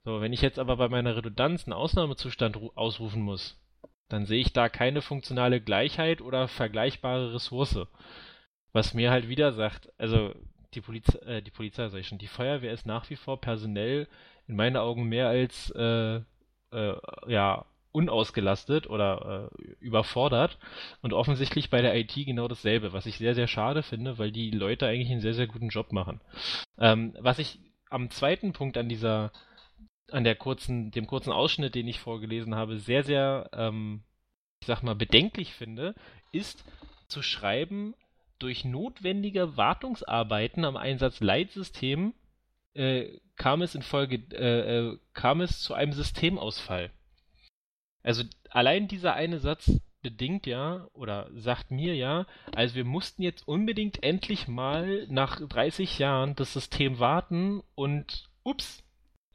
So, 0.05 0.21
wenn 0.21 0.33
ich 0.33 0.41
jetzt 0.41 0.59
aber 0.59 0.77
bei 0.77 0.87
meiner 0.87 1.15
Redundanz 1.15 1.65
einen 1.65 1.73
Ausnahmezustand 1.73 2.57
ausrufen 2.75 3.21
muss, 3.21 3.59
dann 4.07 4.25
sehe 4.25 4.41
ich 4.41 4.53
da 4.53 4.69
keine 4.69 5.01
funktionale 5.01 5.61
Gleichheit 5.61 6.21
oder 6.21 6.47
vergleichbare 6.47 7.33
Ressource. 7.33 7.87
Was 8.71 8.93
mir 8.93 9.11
halt 9.11 9.27
wieder 9.29 9.51
sagt, 9.53 9.91
also 9.97 10.33
die, 10.73 10.81
Poliz 10.81 11.07
äh, 11.25 11.41
die 11.41 11.51
Polizei, 11.51 11.87
sag 11.89 11.99
ich 11.99 12.07
schon, 12.07 12.17
die 12.17 12.27
Feuerwehr 12.27 12.73
ist 12.73 12.85
nach 12.85 13.09
wie 13.09 13.15
vor 13.15 13.41
personell 13.41 14.07
in 14.47 14.55
meinen 14.55 14.77
Augen 14.77 15.03
mehr 15.03 15.27
als 15.27 15.71
äh, 15.71 16.21
äh, 16.71 16.95
ja, 17.27 17.65
unausgelastet 17.91 18.87
oder 18.87 19.51
äh, 19.51 19.71
überfordert 19.79 20.59
und 21.01 21.13
offensichtlich 21.13 21.69
bei 21.69 21.81
der 21.81 21.95
IT 21.95 22.13
genau 22.13 22.47
dasselbe, 22.47 22.93
was 22.93 23.05
ich 23.05 23.17
sehr, 23.17 23.35
sehr 23.35 23.47
schade 23.47 23.83
finde, 23.83 24.17
weil 24.17 24.31
die 24.31 24.51
Leute 24.51 24.87
eigentlich 24.87 25.11
einen 25.11 25.21
sehr, 25.21 25.33
sehr 25.33 25.47
guten 25.47 25.69
Job 25.69 25.91
machen. 25.91 26.21
Ähm, 26.77 27.15
was 27.19 27.39
ich 27.39 27.59
am 27.89 28.11
zweiten 28.11 28.53
Punkt 28.53 28.77
an 28.77 28.89
dieser 28.89 29.31
an 30.11 30.23
der 30.23 30.35
kurzen, 30.35 30.91
dem 30.91 31.07
kurzen 31.07 31.31
Ausschnitt, 31.31 31.75
den 31.75 31.87
ich 31.87 31.99
vorgelesen 31.99 32.55
habe, 32.55 32.77
sehr, 32.77 33.03
sehr, 33.03 33.49
ähm, 33.53 34.01
ich 34.59 34.67
sag 34.67 34.81
mal, 34.81 34.95
bedenklich 34.95 35.53
finde, 35.53 35.95
ist 36.31 36.63
zu 37.07 37.21
schreiben, 37.21 37.93
durch 38.39 38.65
notwendige 38.65 39.57
Wartungsarbeiten 39.57 40.65
am 40.65 40.77
Einsatzleitsystem 40.77 42.13
äh, 42.73 43.19
kam 43.35 43.61
es 43.61 43.75
in 43.75 43.81
Folge, 43.81 44.17
äh, 44.35 44.77
äh, 44.91 44.97
kam 45.13 45.41
es 45.41 45.61
zu 45.61 45.73
einem 45.73 45.93
Systemausfall. 45.93 46.91
Also 48.03 48.23
allein 48.49 48.87
dieser 48.87 49.13
eine 49.13 49.39
Satz 49.39 49.79
bedingt 50.01 50.47
ja 50.47 50.87
oder 50.93 51.29
sagt 51.33 51.71
mir 51.71 51.95
ja, 51.95 52.25
also 52.55 52.75
wir 52.75 52.85
mussten 52.85 53.21
jetzt 53.21 53.47
unbedingt 53.47 54.01
endlich 54.03 54.47
mal 54.47 55.05
nach 55.09 55.41
30 55.45 55.99
Jahren 55.99 56.35
das 56.35 56.53
System 56.53 56.99
warten 56.99 57.61
und 57.75 58.29
ups, 58.43 58.83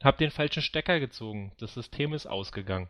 hab 0.03 0.17
den 0.17 0.31
falschen 0.31 0.63
Stecker 0.63 0.99
gezogen. 0.99 1.51
Das 1.59 1.73
System 1.73 2.13
ist 2.13 2.25
ausgegangen. 2.25 2.89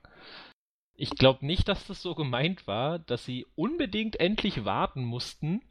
Ich 0.93 1.09
glaube 1.11 1.45
nicht, 1.45 1.67
dass 1.67 1.85
das 1.87 2.01
so 2.01 2.15
gemeint 2.15 2.67
war, 2.67 2.99
dass 2.99 3.25
sie 3.25 3.45
unbedingt 3.55 4.19
endlich 4.19 4.63
warten 4.63 5.03
mussten 5.03 5.61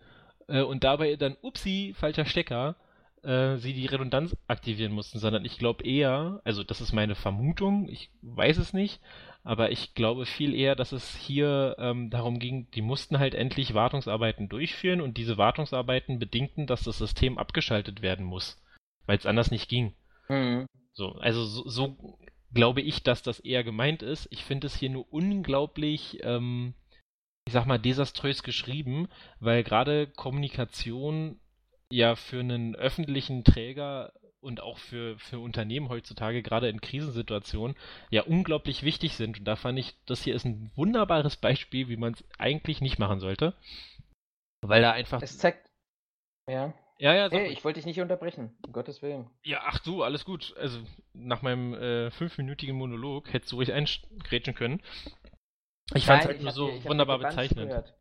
äh, 0.49 0.63
und 0.63 0.85
dabei 0.85 1.17
dann, 1.17 1.37
upsi, 1.43 1.95
falscher 1.97 2.25
Stecker, 2.25 2.77
äh, 3.23 3.57
sie 3.57 3.73
die 3.73 3.87
Redundanz 3.87 4.37
aktivieren 4.49 4.93
mussten, 4.93 5.19
sondern 5.19 5.45
ich 5.45 5.59
glaube 5.59 5.85
eher, 5.85 6.41
also 6.45 6.63
das 6.63 6.81
ist 6.81 6.93
meine 6.93 7.15
Vermutung, 7.15 7.89
ich 7.89 8.11
weiß 8.23 8.59
es 8.59 8.73
nicht, 8.73 9.01
aber 9.43 9.71
ich 9.71 9.95
glaube 9.95 10.27
viel 10.27 10.55
eher, 10.55 10.75
dass 10.75 10.93
es 10.93 11.17
hier 11.17 11.77
ähm, 11.79 12.11
darum 12.11 12.39
ging, 12.39 12.71
die 12.73 12.83
mussten 12.83 13.19
halt 13.19 13.35
endlich 13.35 13.75
Wartungsarbeiten 13.75 14.49
durchführen 14.49 15.01
und 15.01 15.17
diese 15.17 15.37
Wartungsarbeiten 15.37 16.19
bedingten, 16.19 16.67
dass 16.67 16.85
das 16.85 16.99
System 16.99 17.39
abgeschaltet 17.39 18.03
werden 18.03 18.25
muss, 18.25 18.63
weil 19.07 19.19
es 19.19 19.27
anders 19.27 19.51
nicht 19.51 19.69
ging. 19.69 19.95
Mhm. 20.29 20.67
So, 20.93 21.13
also 21.13 21.45
so, 21.45 21.69
so 21.69 22.19
glaube 22.55 22.81
ich, 22.81 23.03
dass 23.03 23.23
das 23.23 23.41
eher 23.41 23.65
gemeint 23.65 24.03
ist. 24.03 24.29
Ich 24.31 24.45
finde 24.45 24.67
es 24.69 24.77
hier 24.77 24.89
nur 24.91 25.13
unglaublich, 25.13 26.21
ähm, 26.23 26.75
ich 27.47 27.53
sag 27.53 27.67
mal, 27.67 27.79
desaströs 27.79 28.43
geschrieben, 28.43 29.09
weil 29.41 29.65
gerade 29.65 30.07
Kommunikation 30.07 31.41
ja 31.91 32.17
für 32.17 32.41
einen 32.41 32.75
öffentlichen 32.75 33.45
Träger 33.45 34.13
und 34.41 34.61
auch 34.61 34.79
für, 34.79 35.19
für 35.19 35.39
Unternehmen 35.39 35.89
heutzutage, 35.89 36.43
gerade 36.43 36.69
in 36.69 36.81
Krisensituationen, 36.81 37.77
ja 38.11 38.23
unglaublich 38.23 38.83
wichtig 38.83 39.17
sind. 39.17 39.39
Und 39.39 39.45
da 39.47 39.57
fand 39.57 39.79
ich, 39.79 39.97
das 40.07 40.23
hier 40.23 40.35
ist 40.35 40.45
ein 40.45 40.71
wunderbares 40.75 41.37
Beispiel, 41.37 41.89
wie 41.89 41.97
man 41.97 42.13
es 42.13 42.25
eigentlich 42.39 42.81
nicht 42.81 42.99
machen 42.99 43.21
sollte. 43.21 43.55
Weil 44.61 44.83
da 44.83 44.93
einfach. 44.93 45.23
Es 45.23 45.39
zeigt. 45.39 45.71
Ja. 46.47 46.75
Ja, 46.99 47.13
ja, 47.13 47.29
hey, 47.29 47.49
ich 47.49 47.65
wollte 47.65 47.79
dich 47.79 47.87
nicht 47.87 48.01
unterbrechen, 48.01 48.57
um 48.65 48.73
Gottes 48.73 49.03
Willen. 49.03 49.29
Ja, 49.43 49.63
ach 49.65 49.81
du, 49.81 50.05
alles 50.05 50.25
gut. 50.25 50.55
Also, 50.57 50.79
nach 51.13 51.43
meinem 51.43 51.75
äh, 51.75 52.11
fünfminütigen 52.13 52.77
Monolog 52.77 53.33
hättest 53.33 53.51
du 53.51 53.57
ruhig 53.57 53.73
eingrätschen 53.73 54.55
können. 54.55 54.81
Ich 55.93 56.07
fand 56.07 56.23
es 56.23 56.29
halt 56.29 56.43
nur 56.43 56.53
so 56.53 56.71
dir, 56.71 56.85
wunderbar 56.85 57.19
bezeichnend. 57.19 57.95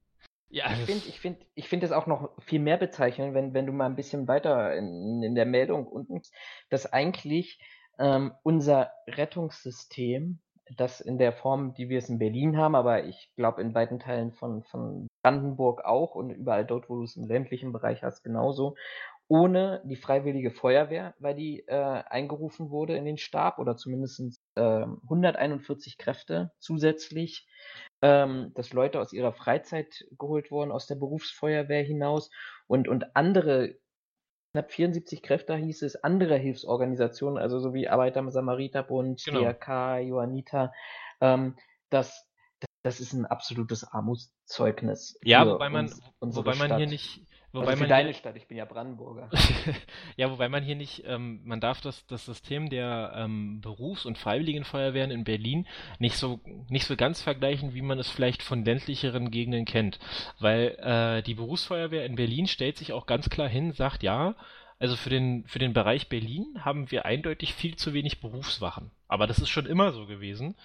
Ja, 0.49 0.71
ich 0.71 0.85
finde 0.85 1.07
ich 1.07 1.19
find, 1.19 1.37
ich 1.55 1.67
find 1.67 1.83
es 1.83 1.91
auch 1.91 2.05
noch 2.05 2.29
viel 2.43 2.59
mehr 2.59 2.77
bezeichnend, 2.77 3.33
wenn, 3.33 3.53
wenn 3.53 3.65
du 3.65 3.73
mal 3.73 3.87
ein 3.87 3.95
bisschen 3.95 4.27
weiter 4.27 4.75
in, 4.75 5.23
in 5.23 5.35
der 5.35 5.47
Meldung 5.47 5.87
unten, 5.87 6.21
dass 6.69 6.91
eigentlich 6.93 7.59
ähm, 7.97 8.33
unser 8.43 8.91
Rettungssystem 9.07 10.39
das 10.77 11.01
in 11.01 11.17
der 11.17 11.33
Form, 11.33 11.73
die 11.73 11.89
wir 11.89 11.97
es 11.97 12.09
in 12.09 12.19
Berlin 12.19 12.57
haben, 12.57 12.75
aber 12.75 13.05
ich 13.05 13.31
glaube 13.35 13.61
in 13.61 13.73
weiten 13.73 13.99
Teilen 13.99 14.31
von, 14.31 14.63
von 14.63 15.07
Brandenburg 15.21 15.83
auch 15.83 16.15
und 16.15 16.29
überall 16.29 16.65
dort, 16.65 16.89
wo 16.89 16.95
du 16.97 17.03
es 17.03 17.15
im 17.15 17.27
ländlichen 17.27 17.73
Bereich 17.73 18.03
hast, 18.03 18.23
genauso. 18.23 18.75
Ohne 19.33 19.81
die 19.83 19.95
Freiwillige 19.95 20.51
Feuerwehr, 20.51 21.15
weil 21.17 21.33
die 21.33 21.63
äh, 21.65 21.73
eingerufen 21.73 22.69
wurde 22.69 22.95
in 22.95 23.03
den 23.03 23.17
Stab 23.17 23.57
oder 23.57 23.75
zumindest 23.75 24.39
äh, 24.53 24.61
141 24.61 25.97
Kräfte 25.97 26.51
zusätzlich, 26.59 27.47
ähm, 28.03 28.51
dass 28.53 28.73
Leute 28.73 28.99
aus 28.99 29.11
ihrer 29.11 29.33
Freizeit 29.33 30.05
geholt 30.19 30.51
wurden, 30.51 30.71
aus 30.71 30.85
der 30.85 30.97
Berufsfeuerwehr 30.97 31.81
hinaus 31.81 32.29
und, 32.67 32.87
und 32.87 33.15
andere 33.15 33.75
knapp 34.51 34.71
74 34.71 35.23
Kräfte 35.23 35.55
hieß 35.55 35.81
es, 35.81 35.95
andere 35.95 36.37
Hilfsorganisationen, 36.37 37.41
also 37.41 37.59
so 37.59 37.73
wie 37.73 37.89
Arbeiter 37.89 38.19
im 38.19 38.29
Samariterbund, 38.29 39.23
genau. 39.25 39.39
DRK, 39.41 39.97
Johanniter, 40.01 40.73
ähm, 41.21 41.55
das, 41.89 42.29
das 42.83 42.99
ist 42.99 43.13
ein 43.13 43.25
absolutes 43.25 43.83
Armutszeugnis. 43.83 45.17
Ja, 45.23 45.47
wobei 45.47 45.69
man, 45.69 45.91
wobei 46.19 46.53
man 46.53 46.77
hier 46.77 46.85
nicht, 46.85 47.25
Wobei 47.53 47.67
also 47.67 47.77
für 47.77 47.83
man 47.83 47.89
deine 47.89 48.09
hier, 48.09 48.17
Stadt, 48.17 48.35
ich 48.35 48.47
bin 48.47 48.57
ja 48.57 48.65
Brandenburger. 48.65 49.29
ja, 50.17 50.31
wobei 50.31 50.49
man 50.49 50.63
hier 50.63 50.75
nicht, 50.75 51.03
ähm, 51.05 51.41
man 51.45 51.61
darf 51.61 51.81
das, 51.81 52.05
das 52.07 52.25
System 52.25 52.69
der 52.69 53.13
ähm, 53.15 53.61
Berufs- 53.61 54.07
und 54.07 54.17
Freiwilligenfeuerwehren 54.17 55.11
in 55.11 55.23
Berlin 55.23 55.67
nicht 55.99 56.17
so, 56.17 56.39
nicht 56.69 56.87
so 56.87 56.95
ganz 56.95 57.21
vergleichen, 57.21 57.75
wie 57.75 57.83
man 57.83 57.99
es 57.99 58.09
vielleicht 58.09 58.41
von 58.41 58.65
ländlicheren 58.65 59.29
Gegenden 59.29 59.65
kennt. 59.65 59.99
Weil 60.39 60.69
äh, 60.79 61.21
die 61.21 61.35
Berufsfeuerwehr 61.35 62.07
in 62.07 62.15
Berlin 62.15 62.47
stellt 62.47 62.77
sich 62.77 62.91
auch 62.91 63.05
ganz 63.05 63.29
klar 63.29 63.47
hin, 63.47 63.71
sagt 63.71 64.01
ja, 64.01 64.35
also 64.79 64.95
für 64.95 65.11
den, 65.11 65.45
für 65.45 65.59
den 65.59 65.73
Bereich 65.73 66.09
Berlin 66.09 66.59
haben 66.59 66.89
wir 66.89 67.05
eindeutig 67.05 67.53
viel 67.53 67.75
zu 67.75 67.93
wenig 67.93 68.19
Berufswachen. 68.19 68.89
Aber 69.07 69.27
das 69.27 69.37
ist 69.37 69.49
schon 69.49 69.67
immer 69.67 69.91
so 69.91 70.07
gewesen. 70.07 70.55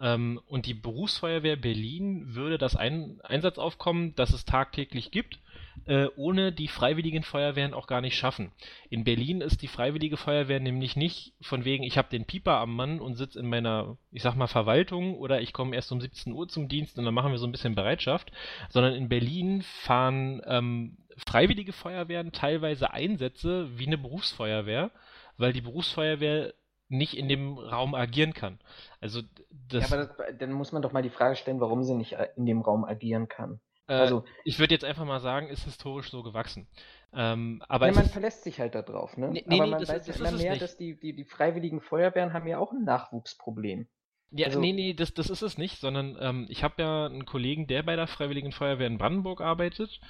Ähm, 0.00 0.40
und 0.46 0.66
die 0.66 0.74
Berufsfeuerwehr 0.74 1.56
Berlin 1.56 2.34
würde 2.34 2.58
das 2.58 2.76
Ein 2.76 3.20
Einsatzaufkommen, 3.22 4.14
das 4.14 4.32
es 4.32 4.44
tagtäglich 4.44 5.10
gibt, 5.10 5.38
äh, 5.86 6.06
ohne 6.16 6.52
die 6.52 6.68
freiwilligen 6.68 7.22
Feuerwehren 7.22 7.74
auch 7.74 7.86
gar 7.86 8.00
nicht 8.00 8.16
schaffen. 8.16 8.52
In 8.90 9.04
Berlin 9.04 9.40
ist 9.40 9.62
die 9.62 9.68
freiwillige 9.68 10.16
Feuerwehr 10.16 10.60
nämlich 10.60 10.96
nicht 10.96 11.32
von 11.40 11.64
wegen, 11.64 11.84
ich 11.84 11.98
habe 11.98 12.10
den 12.10 12.24
Pieper 12.24 12.58
am 12.58 12.74
Mann 12.74 13.00
und 13.00 13.16
sitze 13.16 13.40
in 13.40 13.48
meiner, 13.48 13.96
ich 14.12 14.22
sag 14.22 14.36
mal, 14.36 14.46
Verwaltung 14.46 15.16
oder 15.16 15.40
ich 15.40 15.52
komme 15.52 15.74
erst 15.74 15.92
um 15.92 16.00
17 16.00 16.32
Uhr 16.32 16.48
zum 16.48 16.68
Dienst 16.68 16.98
und 16.98 17.04
dann 17.04 17.14
machen 17.14 17.32
wir 17.32 17.38
so 17.38 17.46
ein 17.46 17.52
bisschen 17.52 17.74
Bereitschaft, 17.74 18.30
sondern 18.68 18.94
in 18.94 19.08
Berlin 19.08 19.62
fahren 19.62 20.42
ähm, 20.46 20.96
freiwillige 21.26 21.72
Feuerwehren 21.72 22.32
teilweise 22.32 22.92
Einsätze 22.92 23.68
wie 23.76 23.86
eine 23.86 23.98
Berufsfeuerwehr, 23.98 24.90
weil 25.36 25.52
die 25.52 25.60
Berufsfeuerwehr 25.60 26.54
nicht 26.88 27.16
in 27.16 27.28
dem 27.28 27.58
Raum 27.58 27.94
agieren 27.94 28.32
kann. 28.32 28.58
Also 29.00 29.22
das, 29.68 29.90
ja, 29.90 29.96
aber 29.96 30.06
das, 30.06 30.38
dann 30.38 30.52
muss 30.52 30.72
man 30.72 30.82
doch 30.82 30.92
mal 30.92 31.02
die 31.02 31.10
Frage 31.10 31.36
stellen, 31.36 31.60
warum 31.60 31.82
sie 31.82 31.94
nicht 31.94 32.16
in 32.36 32.46
dem 32.46 32.60
Raum 32.60 32.84
agieren 32.84 33.28
kann. 33.28 33.60
Äh, 33.88 33.94
also 33.94 34.24
ich 34.44 34.58
würde 34.58 34.74
jetzt 34.74 34.84
einfach 34.84 35.04
mal 35.04 35.20
sagen, 35.20 35.48
ist 35.48 35.64
historisch 35.64 36.10
so 36.10 36.22
gewachsen. 36.22 36.66
Ähm, 37.12 37.62
aber 37.68 37.86
ja, 37.86 37.92
man 37.92 38.08
verlässt 38.08 38.44
sich 38.44 38.60
halt 38.60 38.74
darauf, 38.74 39.16
ne? 39.16 39.30
Nee, 39.30 39.44
aber 39.46 39.64
nee, 39.64 39.70
man 39.70 39.80
das, 39.80 39.88
weiß 39.88 40.06
das, 40.06 40.18
ja 40.18 40.28
immer 40.28 40.36
mehr, 40.36 40.56
dass 40.56 40.76
die, 40.76 40.98
die, 40.98 41.14
die 41.14 41.24
freiwilligen 41.24 41.80
Feuerwehren 41.80 42.32
haben 42.32 42.46
ja 42.46 42.58
auch 42.58 42.72
ein 42.72 42.84
Nachwuchsproblem. 42.84 43.88
Ja, 44.30 44.48
also, 44.48 44.60
nee, 44.60 44.72
nee, 44.72 44.92
das, 44.92 45.14
das 45.14 45.30
ist 45.30 45.40
es 45.40 45.56
nicht, 45.56 45.80
sondern 45.80 46.16
ähm, 46.20 46.46
ich 46.50 46.62
habe 46.62 46.82
ja 46.82 47.06
einen 47.06 47.24
Kollegen, 47.24 47.66
der 47.66 47.82
bei 47.82 47.96
der 47.96 48.06
Freiwilligen 48.06 48.52
Feuerwehr 48.52 48.86
in 48.86 48.98
Brandenburg 48.98 49.40
arbeitet, 49.40 50.00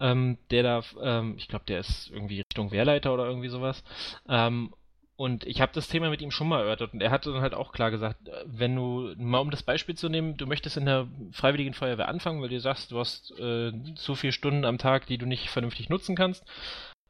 ähm, 0.00 0.38
der 0.50 0.62
da, 0.64 0.82
ähm, 1.00 1.36
ich 1.38 1.46
glaube, 1.46 1.64
der 1.66 1.78
ist 1.78 2.10
irgendwie 2.10 2.38
Richtung 2.38 2.72
Wehrleiter 2.72 3.14
oder 3.14 3.26
irgendwie 3.26 3.48
sowas. 3.48 3.84
Ähm, 4.28 4.74
und 5.18 5.44
ich 5.48 5.60
habe 5.60 5.72
das 5.74 5.88
Thema 5.88 6.10
mit 6.10 6.22
ihm 6.22 6.30
schon 6.30 6.48
mal 6.48 6.60
erörtert 6.60 6.94
und 6.94 7.00
er 7.00 7.10
hat 7.10 7.26
dann 7.26 7.40
halt 7.40 7.52
auch 7.52 7.72
klar 7.72 7.90
gesagt, 7.90 8.28
äh, 8.28 8.44
wenn 8.46 8.76
du, 8.76 9.14
mal 9.18 9.40
um 9.40 9.50
das 9.50 9.64
Beispiel 9.64 9.96
zu 9.96 10.08
nehmen, 10.08 10.36
du 10.36 10.46
möchtest 10.46 10.76
in 10.76 10.86
der 10.86 11.08
Freiwilligen 11.32 11.74
Feuerwehr 11.74 12.06
anfangen, 12.08 12.40
weil 12.40 12.50
du 12.50 12.60
sagst, 12.60 12.92
du 12.92 13.00
hast 13.00 13.32
äh, 13.36 13.72
zu 13.96 14.14
viele 14.14 14.32
Stunden 14.32 14.64
am 14.64 14.78
Tag, 14.78 15.06
die 15.06 15.18
du 15.18 15.26
nicht 15.26 15.50
vernünftig 15.50 15.88
nutzen 15.88 16.14
kannst, 16.14 16.44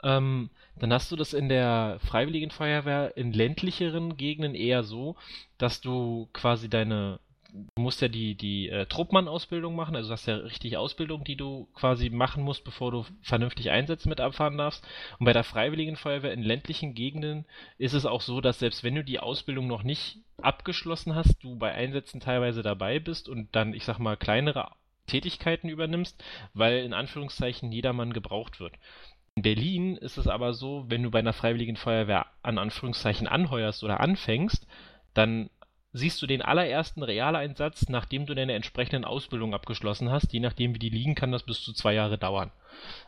ähm, 0.02 0.48
dann 0.76 0.90
hast 0.90 1.12
du 1.12 1.16
das 1.16 1.34
in 1.34 1.50
der 1.50 1.98
Freiwilligen 2.00 2.50
Feuerwehr 2.50 3.14
in 3.18 3.34
ländlicheren 3.34 4.16
Gegenden 4.16 4.54
eher 4.54 4.84
so, 4.84 5.16
dass 5.58 5.82
du 5.82 6.30
quasi 6.32 6.70
deine 6.70 7.20
du 7.52 7.82
musst 7.82 8.00
ja 8.02 8.08
die, 8.08 8.34
die 8.34 8.68
äh, 8.68 8.86
Truppmann-Ausbildung 8.86 9.74
machen, 9.74 9.96
also 9.96 10.12
hast 10.12 10.26
ja 10.26 10.36
richtig 10.36 10.76
Ausbildung, 10.76 11.24
die 11.24 11.36
du 11.36 11.68
quasi 11.74 12.10
machen 12.10 12.42
musst, 12.42 12.64
bevor 12.64 12.90
du 12.90 13.04
vernünftig 13.22 13.70
Einsätze 13.70 14.08
mit 14.08 14.20
abfahren 14.20 14.58
darfst. 14.58 14.86
Und 15.18 15.24
bei 15.24 15.32
der 15.32 15.44
Freiwilligen 15.44 15.96
Feuerwehr 15.96 16.32
in 16.32 16.42
ländlichen 16.42 16.94
Gegenden 16.94 17.46
ist 17.78 17.94
es 17.94 18.06
auch 18.06 18.20
so, 18.20 18.40
dass 18.40 18.58
selbst 18.58 18.84
wenn 18.84 18.94
du 18.94 19.04
die 19.04 19.20
Ausbildung 19.20 19.66
noch 19.66 19.82
nicht 19.82 20.18
abgeschlossen 20.40 21.14
hast, 21.14 21.42
du 21.42 21.56
bei 21.56 21.72
Einsätzen 21.72 22.20
teilweise 22.20 22.62
dabei 22.62 22.98
bist 22.98 23.28
und 23.28 23.54
dann, 23.54 23.74
ich 23.74 23.84
sag 23.84 23.98
mal, 23.98 24.16
kleinere 24.16 24.72
Tätigkeiten 25.06 25.68
übernimmst, 25.68 26.22
weil 26.52 26.84
in 26.84 26.92
Anführungszeichen 26.92 27.72
jedermann 27.72 28.12
gebraucht 28.12 28.60
wird. 28.60 28.74
In 29.36 29.42
Berlin 29.42 29.96
ist 29.96 30.18
es 30.18 30.26
aber 30.26 30.52
so, 30.52 30.84
wenn 30.88 31.02
du 31.02 31.10
bei 31.10 31.20
einer 31.20 31.32
Freiwilligen 31.32 31.76
Feuerwehr 31.76 32.26
an 32.42 32.58
Anführungszeichen 32.58 33.26
anheuerst 33.26 33.84
oder 33.84 34.00
anfängst, 34.00 34.66
dann 35.14 35.48
siehst 35.98 36.22
du 36.22 36.26
den 36.26 36.42
allerersten 36.42 37.02
Realeinsatz, 37.02 37.88
nachdem 37.88 38.24
du 38.26 38.34
deine 38.34 38.54
entsprechenden 38.54 39.04
Ausbildung 39.04 39.54
abgeschlossen 39.54 40.10
hast. 40.10 40.32
Je 40.32 40.40
nachdem, 40.40 40.74
wie 40.74 40.78
die 40.78 40.88
liegen, 40.88 41.14
kann 41.14 41.32
das 41.32 41.42
bis 41.42 41.60
zu 41.60 41.72
zwei 41.72 41.94
Jahre 41.94 42.16
dauern. 42.16 42.50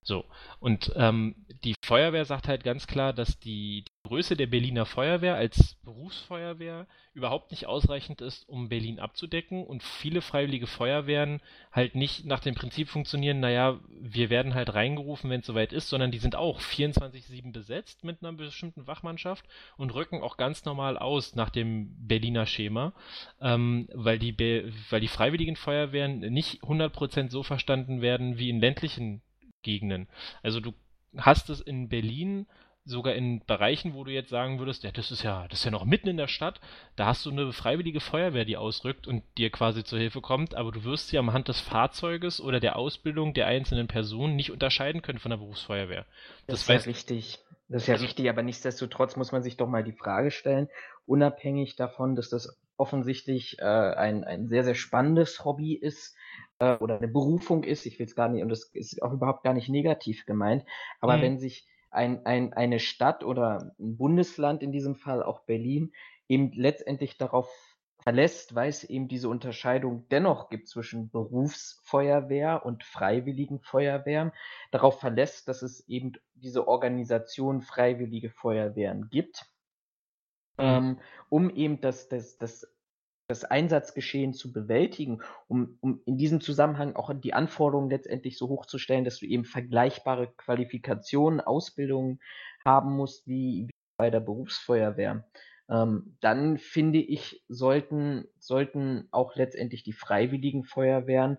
So. 0.03 0.25
Und 0.59 0.93
ähm, 0.97 1.35
die 1.65 1.75
Feuerwehr 1.85 2.25
sagt 2.25 2.49
halt 2.49 2.65
ganz 2.65 2.87
klar, 2.87 3.13
dass 3.13 3.39
die, 3.39 3.85
die 3.85 4.09
Größe 4.09 4.37
der 4.37 4.47
Berliner 4.47 4.87
Feuerwehr 4.87 5.35
als 5.35 5.75
Berufsfeuerwehr 5.85 6.87
überhaupt 7.13 7.51
nicht 7.51 7.67
ausreichend 7.67 8.21
ist, 8.21 8.49
um 8.49 8.69
Berlin 8.69 8.99
abzudecken 8.99 9.65
und 9.65 9.83
viele 9.83 10.23
freiwillige 10.23 10.67
Feuerwehren 10.67 11.41
halt 11.71 11.95
nicht 11.95 12.25
nach 12.25 12.41
dem 12.41 12.55
Prinzip 12.55 12.89
funktionieren, 12.89 13.41
naja, 13.41 13.79
wir 13.89 14.31
werden 14.31 14.55
halt 14.55 14.75
reingerufen, 14.75 15.29
wenn 15.31 15.41
es 15.41 15.47
soweit 15.47 15.73
ist, 15.73 15.89
sondern 15.89 16.11
die 16.11 16.19
sind 16.19 16.35
auch 16.35 16.61
24-7 16.61 17.53
besetzt 17.53 18.05
mit 18.05 18.23
einer 18.23 18.33
bestimmten 18.33 18.87
Wachmannschaft 18.87 19.45
und 19.77 19.95
rücken 19.95 20.23
auch 20.23 20.37
ganz 20.37 20.65
normal 20.65 20.97
aus 20.97 21.35
nach 21.35 21.51
dem 21.51 21.95
Berliner 22.07 22.47
Schema, 22.47 22.93
ähm, 23.41 23.89
weil, 23.93 24.19
die 24.19 24.33
Be 24.33 24.73
weil 24.89 25.01
die 25.01 25.09
freiwilligen 25.09 25.57
Feuerwehren 25.57 26.21
nicht 26.21 26.63
100% 26.63 27.31
so 27.31 27.43
verstanden 27.43 28.01
werden 28.01 28.39
wie 28.39 28.51
in 28.51 28.61
ländlichen 28.61 29.23
Gegenden. 29.63 30.09
Also 30.43 30.61
du 30.61 30.73
hast 31.17 31.51
es 31.51 31.61
in 31.61 31.89
Berlin 31.89 32.47
sogar 32.85 33.15
in 33.15 33.45
Bereichen, 33.47 33.95
wo 33.95 34.05
du 34.05 34.11
jetzt 34.11 34.31
sagen 34.31 34.59
würdest, 34.59 34.85
ja, 34.85 34.91
das 34.91 35.11
ist 35.11 35.23
ja, 35.23 35.47
das 35.49 35.61
ist 35.61 35.65
ja 35.65 35.71
noch 35.71 35.85
mitten 35.85 36.09
in 36.09 36.17
der 36.17 36.29
Stadt, 36.29 36.61
da 36.97 37.07
hast 37.07 37.25
du 37.25 37.31
eine 37.31 37.53
freiwillige 37.53 38.01
Feuerwehr, 38.01 38.45
die 38.45 38.57
ausrückt 38.57 39.07
und 39.07 39.23
dir 39.37 39.51
quasi 39.51 39.85
zur 39.85 39.99
Hilfe 39.99 40.21
kommt, 40.21 40.55
aber 40.55 40.73
du 40.73 40.85
wirst 40.85 41.09
sie 41.09 41.19
am 41.19 41.33
Hand 41.33 41.49
des 41.49 41.61
Fahrzeuges 41.61 42.41
oder 42.41 42.59
der 42.59 42.77
Ausbildung 42.77 43.35
der 43.35 43.47
einzelnen 43.47 43.87
Personen 43.87 44.37
nicht 44.37 44.51
unterscheiden 44.51 45.03
können 45.03 45.19
von 45.19 45.31
der 45.31 45.39
Berufsfeuerwehr. 45.39 46.07
Das, 46.47 46.67
das 46.67 46.79
ist 46.79 46.87
ja 46.87 46.91
richtig. 46.91 47.39
Das 47.69 47.83
ist 47.83 47.89
ja 47.89 47.95
also, 47.95 48.05
richtig, 48.05 48.29
aber 48.29 48.43
nichtsdestotrotz 48.43 49.15
muss 49.15 49.31
man 49.31 49.45
sich 49.45 49.57
doch 49.57 49.69
mal 49.69 49.85
die 49.85 49.93
Frage 49.93 50.33
stellen, 50.33 50.69
unabhängig 51.07 51.77
davon, 51.77 52.17
dass 52.17 52.29
das 52.29 52.59
offensichtlich 52.77 53.59
äh, 53.61 53.65
ein, 53.65 54.25
ein 54.25 54.49
sehr, 54.49 54.65
sehr 54.65 54.75
spannendes 54.75 55.45
Hobby 55.45 55.75
ist, 55.75 56.17
äh, 56.61 56.77
oder 56.77 56.99
eine 56.99 57.09
Berufung 57.09 57.65
ist, 57.65 57.87
ich 57.87 57.99
will 57.99 58.07
es 58.07 58.15
gar 58.15 58.29
nicht, 58.29 58.43
und 58.43 58.49
das 58.49 58.65
ist 58.73 59.03
auch 59.03 59.13
überhaupt 59.13 59.43
gar 59.43 59.55
nicht 59.55 59.69
negativ 59.69 60.25
gemeint, 60.27 60.65
aber 61.01 61.17
mhm. 61.17 61.23
wenn 61.23 61.39
sich 61.39 61.67
ein, 61.91 62.25
ein, 62.25 62.53
eine 62.53 62.79
Stadt 62.79 63.25
oder 63.25 63.75
ein 63.79 63.97
Bundesland, 63.97 64.63
in 64.63 64.71
diesem 64.71 64.95
Fall 64.95 65.23
auch 65.23 65.41
Berlin, 65.41 65.93
eben 66.29 66.53
letztendlich 66.53 67.19
darauf 67.19 67.51
verlässt, 68.03 68.55
weil 68.55 68.69
es 68.69 68.85
eben 68.85 69.09
diese 69.09 69.29
Unterscheidung 69.29 70.07
dennoch 70.09 70.49
gibt 70.49 70.69
zwischen 70.69 71.11
Berufsfeuerwehr 71.11 72.65
und 72.65 72.85
freiwilligen 72.85 73.61
Feuerwehren, 73.61 74.33
darauf 74.71 75.01
verlässt, 75.01 75.49
dass 75.49 75.63
es 75.63 75.87
eben 75.89 76.13
diese 76.35 76.67
Organisation 76.69 77.61
Freiwillige 77.61 78.31
Feuerwehren 78.31 79.09
gibt, 79.11 79.45
mhm. 80.57 80.65
ähm, 80.65 81.01
um 81.29 81.51
eben 81.51 81.81
das, 81.81 82.09
das, 82.09 82.39
das 82.39 82.67
das 83.31 83.45
Einsatzgeschehen 83.45 84.35
zu 84.35 84.53
bewältigen, 84.53 85.23
um, 85.49 85.79
um 85.81 86.03
in 86.05 86.19
diesem 86.19 86.41
Zusammenhang 86.41 86.97
auch 86.97 87.13
die 87.15 87.33
Anforderungen 87.33 87.89
letztendlich 87.89 88.37
so 88.37 88.49
hoch 88.49 88.67
zu 88.67 88.79
stellen, 88.79 89.05
dass 89.05 89.19
du 89.19 89.27
eben 89.27 89.45
vergleichbare 89.45 90.33
Qualifikationen, 90.37 91.41
Ausbildungen 91.41 92.21
haben 92.65 92.97
musst 92.97 93.27
wie, 93.29 93.69
wie 93.69 93.75
bei 93.97 94.11
der 94.11 94.21
Berufsfeuerwehr. 94.21 95.25
Ähm, 95.71 96.17
dann 96.21 96.59
finde 96.59 96.99
ich, 96.99 97.45
sollten, 97.49 98.27
sollten 98.39 99.09
auch 99.13 99.37
letztendlich 99.37 99.85
die 99.85 99.93
freiwilligen 99.93 100.65
Feuerwehren 100.65 101.39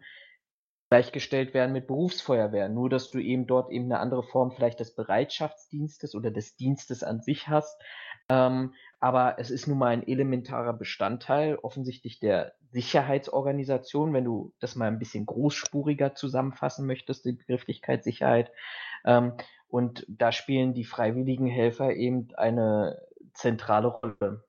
gleichgestellt 0.89 1.53
werden 1.53 1.71
mit 1.71 1.87
Berufsfeuerwehren. 1.87 2.73
Nur, 2.73 2.89
dass 2.89 3.11
du 3.11 3.19
eben 3.19 3.47
dort 3.47 3.71
eben 3.71 3.85
eine 3.85 3.99
andere 3.99 4.23
Form 4.23 4.51
vielleicht 4.51 4.79
des 4.79 4.93
Bereitschaftsdienstes 4.93 6.15
oder 6.15 6.31
des 6.31 6.55
Dienstes 6.55 7.01
an 7.03 7.21
sich 7.21 7.47
hast, 7.47 7.81
ähm, 8.29 8.73
aber 8.99 9.39
es 9.39 9.49
ist 9.49 9.67
nun 9.67 9.77
mal 9.77 9.87
ein 9.87 10.07
elementarer 10.07 10.73
Bestandteil 10.73 11.55
offensichtlich 11.55 12.19
der 12.19 12.53
Sicherheitsorganisation, 12.71 14.13
wenn 14.13 14.25
du 14.25 14.53
das 14.59 14.75
mal 14.75 14.87
ein 14.87 14.99
bisschen 14.99 15.25
großspuriger 15.25 16.15
zusammenfassen 16.15 16.85
möchtest, 16.85 17.25
die 17.25 17.33
Begrifflichkeit 17.33 18.03
Sicherheit. 18.03 18.51
Ähm, 19.05 19.33
und 19.67 20.05
da 20.07 20.31
spielen 20.31 20.73
die 20.73 20.83
freiwilligen 20.83 21.47
Helfer 21.47 21.95
eben 21.95 22.29
eine 22.35 23.01
zentrale 23.33 23.87
Rolle. 23.87 24.43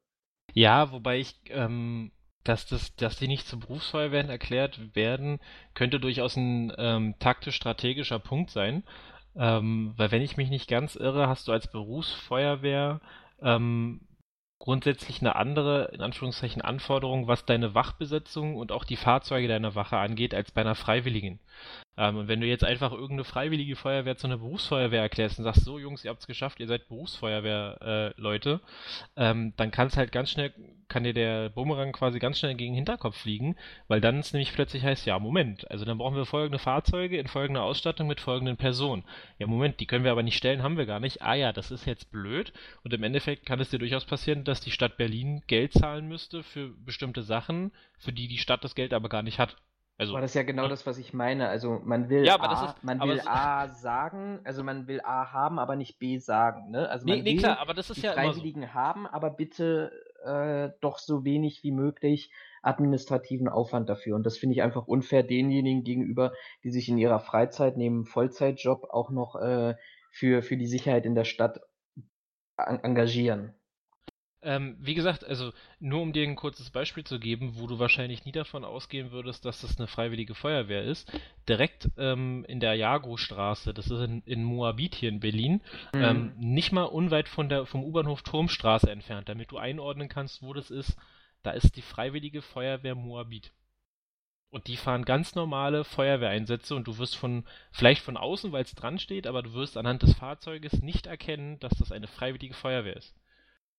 Ja, 0.53 0.93
wobei 0.93 1.19
ich, 1.19 1.41
ähm, 1.49 2.13
dass, 2.45 2.67
das, 2.67 2.95
dass 2.97 3.17
die 3.17 3.29
nicht 3.29 3.47
zur 3.47 3.61
Berufsfeuerwehren 3.61 4.29
erklärt 4.29 4.95
werden, 4.95 5.41
könnte 5.75 6.01
durchaus 6.01 6.37
ein 6.37 6.73
ähm, 6.77 7.15
taktisch-strategischer 7.19 8.19
Punkt 8.19 8.51
sein. 8.51 8.85
Ähm, 9.35 9.95
weil 9.97 10.11
wenn 10.11 10.23
ich 10.23 10.37
mich 10.37 10.51
nicht 10.51 10.69
ganz 10.69 10.95
irre, 10.95 11.29
hast 11.29 11.49
du 11.49 11.53
als 11.53 11.71
Berufsfeuerwehr 11.71 13.01
ähm, 13.43 14.01
grundsätzlich 14.59 15.21
eine 15.21 15.35
andere, 15.35 15.91
in 15.93 16.01
Anführungszeichen, 16.01 16.63
Anforderung, 16.63 17.27
was 17.27 17.45
deine 17.45 17.75
Wachbesetzung 17.75 18.57
und 18.57 18.71
auch 18.71 18.85
die 18.85 18.97
Fahrzeuge 18.97 19.49
deiner 19.49 19.75
Wache 19.75 19.97
angeht, 19.97 20.35
als 20.35 20.53
bei 20.53 20.61
einer 20.61 20.77
Freiwilligen. 20.77 21.41
Ähm, 21.97 22.17
und 22.17 22.29
wenn 22.29 22.41
du 22.41 22.47
jetzt 22.47 22.65
einfach 22.65 22.93
irgendeine 22.93 23.25
freiwillige 23.25 23.77
Feuerwehr 23.77 24.17
zu 24.17 24.27
einer 24.27 24.39
Berufsfeuerwehr 24.39 25.03
erklärst 25.03 25.39
und 25.39 25.45
sagst, 25.45 25.65
so 25.65 25.79
Jungs, 25.79 26.05
ihr 26.05 26.11
habt 26.11 26.21
es 26.21 26.27
geschafft, 26.27 26.61
ihr 26.61 26.67
seid 26.67 26.89
Berufsfeuerwehr-Leute, 26.89 28.61
äh, 29.17 29.31
ähm, 29.31 29.53
dann 29.57 29.71
kann 29.71 29.89
es 29.89 29.97
halt 29.97 30.11
ganz 30.11 30.31
schnell, 30.31 30.53
kann 30.89 31.05
dir 31.05 31.13
der 31.13 31.51
Bumerang 31.51 31.93
quasi 31.93 32.19
ganz 32.19 32.39
schnell 32.39 32.55
gegen 32.55 32.73
den 32.73 32.77
Hinterkopf 32.77 33.17
fliegen, 33.19 33.57
weil 33.89 34.01
dann 34.01 34.19
es 34.19 34.33
nämlich 34.33 34.53
plötzlich 34.53 34.83
heißt, 34.83 35.07
ja, 35.07 35.19
Moment, 35.19 35.71
also 35.71 35.85
dann 35.85 35.99
brauchen 35.99 36.17
wir 36.17 36.25
folgende 36.25 36.59
Fahrzeuge 36.59 37.19
in 37.19 37.29
folgender 37.29 37.63
Ausstattung 37.63 38.07
mit 38.07 38.21
folgenden 38.21 38.57
Personen. 38.57 39.05
Ja, 39.39 39.47
Moment, 39.47 39.81
die 39.81 39.87
können 39.87 40.05
wir 40.05 40.13
aber 40.13 40.23
nicht 40.23 40.37
stellen, 40.37 40.63
haben 40.63 40.79
wir 40.79 40.87
gar 40.87 41.01
nicht. 41.01 41.21
Ah 41.23 41.35
ja, 41.35 41.53
das 41.53 41.71
ist 41.71 41.87
jetzt 41.87 42.11
blöd. 42.11 42.53
Und 42.85 42.95
im 42.95 43.03
Endeffekt 43.03 43.45
kann 43.47 43.61
es 43.61 43.71
dir 43.71 43.79
durchaus 43.79 44.05
passieren, 44.05 44.45
dass 44.45 44.61
die 44.61 44.71
Stadt 44.71 44.97
Berlin 44.97 45.43
Geld 45.47 45.73
zahlen 45.73 46.09
müsste 46.09 46.43
für 46.43 46.69
bestimmte 46.69 47.23
Sachen, 47.23 47.73
für 47.99 48.13
die 48.13 48.29
die 48.29 48.39
Stadt 48.39 48.65
das 48.65 48.75
Geld 48.75 48.95
aber 48.95 49.09
gar 49.09 49.23
nicht 49.23 49.39
hat. 49.39 49.57
Also, 50.03 50.13
aber 50.13 50.21
das 50.23 50.31
ist 50.33 50.35
ja 50.35 50.43
genau 50.43 50.69
das, 50.69 50.87
was 50.87 50.99
ich 50.99 51.13
meine. 51.13 51.49
Also 51.49 51.81
man 51.85 52.09
will, 52.09 52.25
ja, 52.25 52.39
A, 52.41 52.71
ist, 52.71 52.85
man 52.85 53.01
will 53.01 53.21
A 53.27 53.69
sagen, 53.69 54.41
also 54.45 54.63
man 54.63 54.87
will 54.87 55.01
A 55.03 55.33
haben, 55.33 55.59
aber 55.59 55.77
nicht 55.77 55.99
B 55.99 56.19
sagen. 56.19 56.71
Ne? 56.71 56.89
Also 56.89 57.07
man 57.07 57.19
nee, 57.19 57.23
nee, 57.23 57.33
will 57.33 57.39
klar, 57.39 57.59
aber 57.59 57.75
das 57.75 57.91
ist 57.91 57.99
die 57.99 58.07
ja 58.07 58.13
Freiwilligen 58.13 58.63
so. 58.63 58.75
haben, 58.75 59.07
aber 59.07 59.31
bitte 59.31 59.93
äh, 60.25 60.71
doch 60.81 60.99
so 60.99 61.25
wenig 61.25 61.63
wie 61.63 61.73
möglich 61.73 62.31
administrativen 62.63 63.49
Aufwand 63.49 63.89
dafür. 63.89 64.17
Und 64.17 64.25
das 64.25 64.39
finde 64.39 64.55
ich 64.55 64.63
einfach 64.63 64.87
unfair 64.87 65.23
denjenigen 65.23 65.85
gegenüber, 65.85 66.33
die 66.65 66.71
sich 66.71 66.89
in 66.89 66.99
ihrer 66.99 67.21
Freizeit 67.21 67.77
neben 67.77 68.05
Vollzeitjob 68.05 68.85
auch 68.91 69.11
noch 69.11 69.37
äh, 69.37 69.75
für, 70.11 70.43
für 70.43 70.57
die 70.57 70.67
Sicherheit 70.67 71.07
in 71.07 71.15
der 71.15 71.25
Stadt 71.25 71.61
engagieren. 72.57 73.55
Ähm, 74.45 74.77
wie 74.81 74.95
gesagt, 74.95 75.25
also 75.25 75.53
nur 75.79 76.03
um 76.03 76.13
dir 76.13 76.25
ein 76.25 76.35
kurzes 76.35 76.71
Beispiel 76.71 77.05
zu 77.05 77.21
geben, 77.21 77.55
wo 77.57 77.69
du 77.69 77.79
wahrscheinlich 77.79 78.25
nie 78.25 78.33
davon 78.33 78.65
ausgehen 78.65 79.13
würdest, 79.13 79.45
dass 79.45 79.61
das 79.61 79.79
eine 79.79 79.87
freiwillige 79.87 80.35
Feuerwehr 80.35 80.83
ist. 80.83 81.13
Direkt 81.49 81.89
ähm, 81.97 82.45
in 82.49 82.59
der 82.59 82.75
Jago-Straße, 82.75 83.73
das 83.73 83.87
ist 83.87 84.01
in, 84.01 84.23
in 84.23 84.43
Moabit 84.43 84.97
hier 84.97 85.11
in 85.11 85.21
Berlin, 85.21 85.61
mhm. 85.95 86.03
ähm, 86.03 86.33
nicht 86.39 86.73
mal 86.73 86.85
unweit 86.85 87.29
von 87.29 87.49
der, 87.49 87.67
vom 87.67 87.85
U-Bahnhof 87.85 88.23
Turmstraße 88.23 88.91
entfernt, 88.91 89.29
damit 89.29 89.53
du 89.53 89.59
einordnen 89.59 90.09
kannst, 90.09 90.43
wo 90.43 90.53
das 90.53 90.71
ist. 90.71 90.97
Da 91.45 91.53
ist 91.53 91.77
die 91.77 91.83
freiwillige 91.83 92.43
Feuerwehr 92.43 92.97
Moabit. 92.97 93.53
Und 94.51 94.67
die 94.67 94.77
fahren 94.77 95.05
ganz 95.05 95.35
normale 95.35 95.83
Feuerwehreinsätze 95.85 96.75
und 96.75 96.87
du 96.87 96.99
wirst 96.99 97.17
von, 97.17 97.45
vielleicht 97.71 98.03
von 98.03 98.17
außen, 98.17 98.53
weil 98.53 98.65
es 98.65 98.75
dran 98.75 98.99
steht, 98.99 99.27
aber 99.27 99.43
du 99.43 99.55
wirst 99.55 99.77
anhand 99.77 100.03
des 100.03 100.15
Fahrzeuges 100.15 100.83
nicht 100.83 101.07
erkennen, 101.07 101.59
dass 101.61 101.73
das 101.79 101.91
eine 101.91 102.07
freiwillige 102.07 102.55
Feuerwehr 102.55 102.97
ist. 102.97 103.15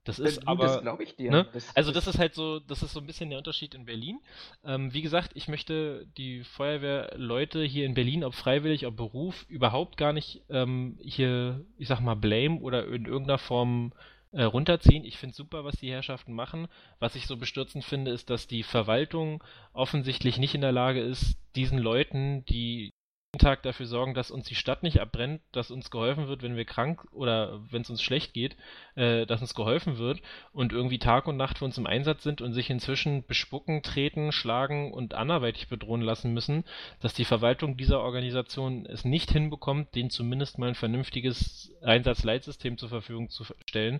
Das 0.04 0.20
ist 0.20 0.44
du, 0.44 0.48
aber. 0.48 0.66
Das 0.66 0.82
glaube 0.82 1.04
ich 1.04 1.16
dir. 1.16 1.32
Ne? 1.32 1.48
Das, 1.54 1.76
also, 1.76 1.92
das, 1.92 2.06
das, 2.06 2.16
ist 2.16 2.20
halt 2.20 2.36
so, 2.36 2.60
das 2.60 2.84
ist 2.84 2.94
so 2.94 3.00
ein 3.00 3.06
bisschen 3.06 3.30
der 3.30 3.38
Unterschied 3.38 3.74
in 3.74 3.86
Berlin. 3.86 4.20
Ähm, 4.66 4.94
wie 4.94 5.02
gesagt, 5.02 5.32
ich 5.36 5.48
möchte 5.48 6.06
die 6.18 6.44
Feuerwehrleute 6.44 7.64
hier 7.64 7.86
in 7.86 7.94
Berlin, 7.94 8.24
ob 8.24 8.34
freiwillig, 8.34 8.86
ob 8.86 8.96
Beruf, 8.98 9.46
überhaupt 9.48 9.98
gar 9.98 10.14
nicht 10.14 10.42
ähm, 10.50 10.98
hier, 11.02 11.66
ich 11.78 11.88
sag 11.88 12.02
mal, 12.02 12.16
blame 12.16 12.60
oder 12.60 12.86
in 12.88 13.06
irgendeiner 13.06 13.38
Form 13.38 13.94
äh, 14.34 14.44
runterziehen. 14.44 15.06
Ich 15.06 15.18
finde 15.18 15.36
super, 15.36 15.64
was 15.64 15.76
die 15.76 15.92
Herrschaften 15.92 16.34
machen. 16.34 16.68
Was 17.00 17.16
ich 17.16 17.28
so 17.28 17.38
bestürzend 17.38 17.86
finde, 17.86 18.12
ist, 18.12 18.30
dass 18.30 18.48
die 18.48 18.64
Verwaltung 18.64 19.44
offensichtlich 19.74 20.38
nicht 20.38 20.56
in 20.56 20.62
der 20.62 20.72
Lage 20.72 21.02
ist, 21.02 21.38
diesen 21.56 21.78
Leuten, 21.78 22.44
die 22.46 22.92
Tag 23.40 23.64
dafür 23.64 23.88
sorgen, 23.88 24.14
dass 24.14 24.30
uns 24.30 24.46
die 24.46 24.56
Stadt 24.56 24.84
nicht 24.84 25.02
abbrennt, 25.02 25.42
dass 25.52 25.72
uns 25.72 25.90
geholfen 25.90 26.28
wird, 26.28 26.44
wenn 26.44 26.56
wir 26.56 26.66
krank 26.66 27.04
oder 27.12 27.60
wenn 27.72 27.82
es 27.82 27.90
uns 27.90 28.02
schlecht 28.02 28.34
geht, 28.34 28.56
äh, 28.96 29.26
dass 29.26 29.42
uns 29.42 29.56
geholfen 29.56 29.98
wird 29.98 30.22
und 30.52 30.72
irgendwie 30.72 31.00
Tag 31.00 31.28
und 31.28 31.36
Nacht 31.36 31.58
für 31.58 31.66
uns 31.66 31.78
im 31.80 31.88
Einsatz 31.88 32.22
sind 32.22 32.42
und 32.42 32.54
sich 32.54 32.70
inzwischen 32.70 33.26
bespucken, 33.26 33.82
treten, 33.82 34.32
schlagen 34.32 34.94
und 34.94 35.16
anderweitig 35.16 35.68
bedrohen 35.68 36.02
lassen 36.02 36.32
müssen, 36.34 36.64
dass 37.00 37.16
die 37.16 37.26
Verwaltung 37.26 37.76
dieser 37.76 38.02
Organisation 38.02 38.86
es 38.86 39.04
nicht 39.04 39.32
hinbekommt, 39.32 39.96
denen 39.96 40.12
zumindest 40.12 40.60
mal 40.60 40.70
ein 40.70 40.76
vernünftiges 40.76 41.72
Einsatzleitsystem 41.82 42.78
zur 42.78 42.90
Verfügung 42.90 43.30
zu 43.30 43.46
stellen, 43.66 44.00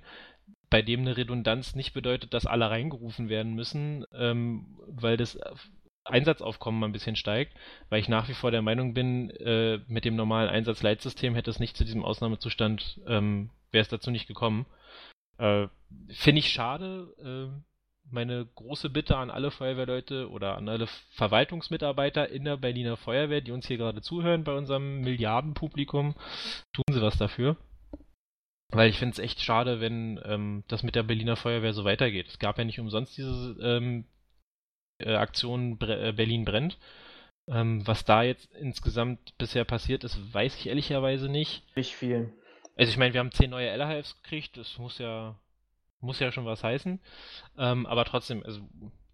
bei 0.70 0.84
dem 0.84 1.02
eine 1.02 1.18
Redundanz 1.18 1.76
nicht 1.76 1.94
bedeutet, 1.94 2.34
dass 2.34 2.46
alle 2.46 2.70
reingerufen 2.70 3.30
werden 3.30 3.54
müssen, 3.54 4.06
ähm, 4.14 4.78
weil 4.88 5.18
das 5.18 5.40
Einsatzaufkommen 6.06 6.80
mal 6.80 6.88
ein 6.88 6.94
bisschen 6.94 7.16
steigt, 7.16 7.56
weil 7.90 8.00
ich 8.00 8.10
nach 8.10 8.28
wie 8.28 8.34
vor 8.34 8.52
der 8.52 8.62
Meinung 8.62 8.94
bin, 8.94 9.30
äh, 9.32 9.80
mit 9.88 10.06
dem 10.06 10.16
normalen 10.16 10.50
Einsatzleitsystem 10.50 11.36
hätte 11.36 11.50
es 11.50 11.60
nicht 11.60 11.78
zu 11.78 11.86
diesem 11.86 12.04
Ausnahmezustand, 12.04 13.00
ähm, 13.08 13.50
wäre 13.72 13.82
es 13.82 13.90
dazu 13.90 14.12
nicht 14.12 14.28
gekommen. 14.28 14.66
Äh, 15.38 15.68
Finde 16.10 16.40
ich 16.40 16.50
schade. 16.50 17.52
Äh, 17.54 17.64
meine 18.12 18.46
große 18.56 18.90
Bitte 18.90 19.18
an 19.18 19.32
alle 19.32 19.50
Feuerwehrleute 19.50 20.30
oder 20.30 20.58
an 20.58 20.70
alle 20.70 20.88
Verwaltungsmitarbeiter 21.12 22.30
in 22.30 22.44
der 22.44 22.58
Berliner 22.58 22.98
Feuerwehr, 22.98 23.42
die 23.42 23.52
uns 23.52 23.68
hier 23.68 23.78
gerade 23.78 24.02
zuhören 24.02 24.44
bei 24.44 24.54
unserem 24.54 25.02
Milliardenpublikum, 25.02 26.16
tun 26.74 26.84
sie 26.92 27.02
was 27.02 27.18
dafür. 27.18 27.58
Weil 28.70 28.90
ich 28.90 28.98
finde 28.98 29.14
es 29.14 29.20
echt 29.20 29.42
schade, 29.42 29.80
wenn 29.80 30.20
ähm, 30.26 30.64
das 30.68 30.84
mit 30.84 30.96
der 30.96 31.04
Berliner 31.04 31.36
Feuerwehr 31.36 31.74
so 31.74 31.86
weitergeht. 31.86 32.28
Es 32.28 32.40
gab 32.40 32.58
ja 32.58 32.66
nicht 32.66 32.80
umsonst 32.80 33.18
diese 33.18 33.56
ähm, 33.62 34.06
äh, 35.04 35.16
Aktion 35.16 35.78
Bre 35.78 36.10
äh, 36.10 36.12
Berlin 36.12 36.46
brennt. 36.46 36.78
Ähm, 37.48 37.86
was 37.86 38.06
da 38.06 38.24
jetzt 38.24 38.50
insgesamt 38.56 39.38
bisher 39.38 39.66
passiert 39.66 40.04
ist, 40.04 40.34
weiß 40.34 40.58
ich 40.58 40.68
ehrlicherweise 40.68 41.30
nicht. 41.30 41.64
Nicht 41.76 41.94
viel. 41.94 42.32
Also 42.78 42.92
ich 42.92 42.98
meine, 42.98 43.14
wir 43.14 43.20
haben 43.20 43.32
zehn 43.32 43.50
neue 43.50 43.70
LHFs 43.70 44.22
gekriegt, 44.24 44.58
das 44.58 44.78
muss 44.78 44.98
ja 44.98 45.36
muss 46.04 46.20
ja 46.20 46.32
schon 46.32 46.46
was 46.46 46.64
heißen. 46.64 47.00
Ähm, 47.58 47.86
aber 47.86 48.06
trotzdem, 48.06 48.44
also 48.44 48.62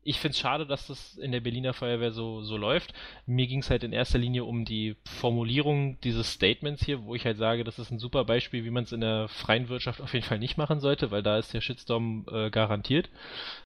ich 0.01 0.19
finde 0.19 0.33
es 0.33 0.39
schade, 0.39 0.65
dass 0.65 0.87
das 0.87 1.17
in 1.17 1.31
der 1.31 1.41
Berliner 1.41 1.73
Feuerwehr 1.73 2.11
so, 2.11 2.41
so 2.41 2.57
läuft. 2.57 2.93
Mir 3.25 3.47
ging 3.47 3.59
es 3.59 3.69
halt 3.69 3.83
in 3.83 3.93
erster 3.93 4.17
Linie 4.17 4.43
um 4.45 4.65
die 4.65 4.95
Formulierung 5.05 5.99
dieses 6.01 6.33
Statements 6.33 6.83
hier, 6.83 7.03
wo 7.03 7.15
ich 7.15 7.25
halt 7.25 7.37
sage, 7.37 7.63
das 7.63 7.79
ist 7.79 7.91
ein 7.91 7.99
super 7.99 8.25
Beispiel, 8.25 8.65
wie 8.65 8.71
man 8.71 8.85
es 8.85 8.91
in 8.91 9.01
der 9.01 9.27
freien 9.27 9.69
Wirtschaft 9.69 10.01
auf 10.01 10.13
jeden 10.13 10.25
Fall 10.25 10.39
nicht 10.39 10.57
machen 10.57 10.79
sollte, 10.79 11.11
weil 11.11 11.21
da 11.21 11.37
ist 11.37 11.53
der 11.53 11.61
Shitstorm 11.61 12.25
äh, 12.31 12.49
garantiert. 12.49 13.09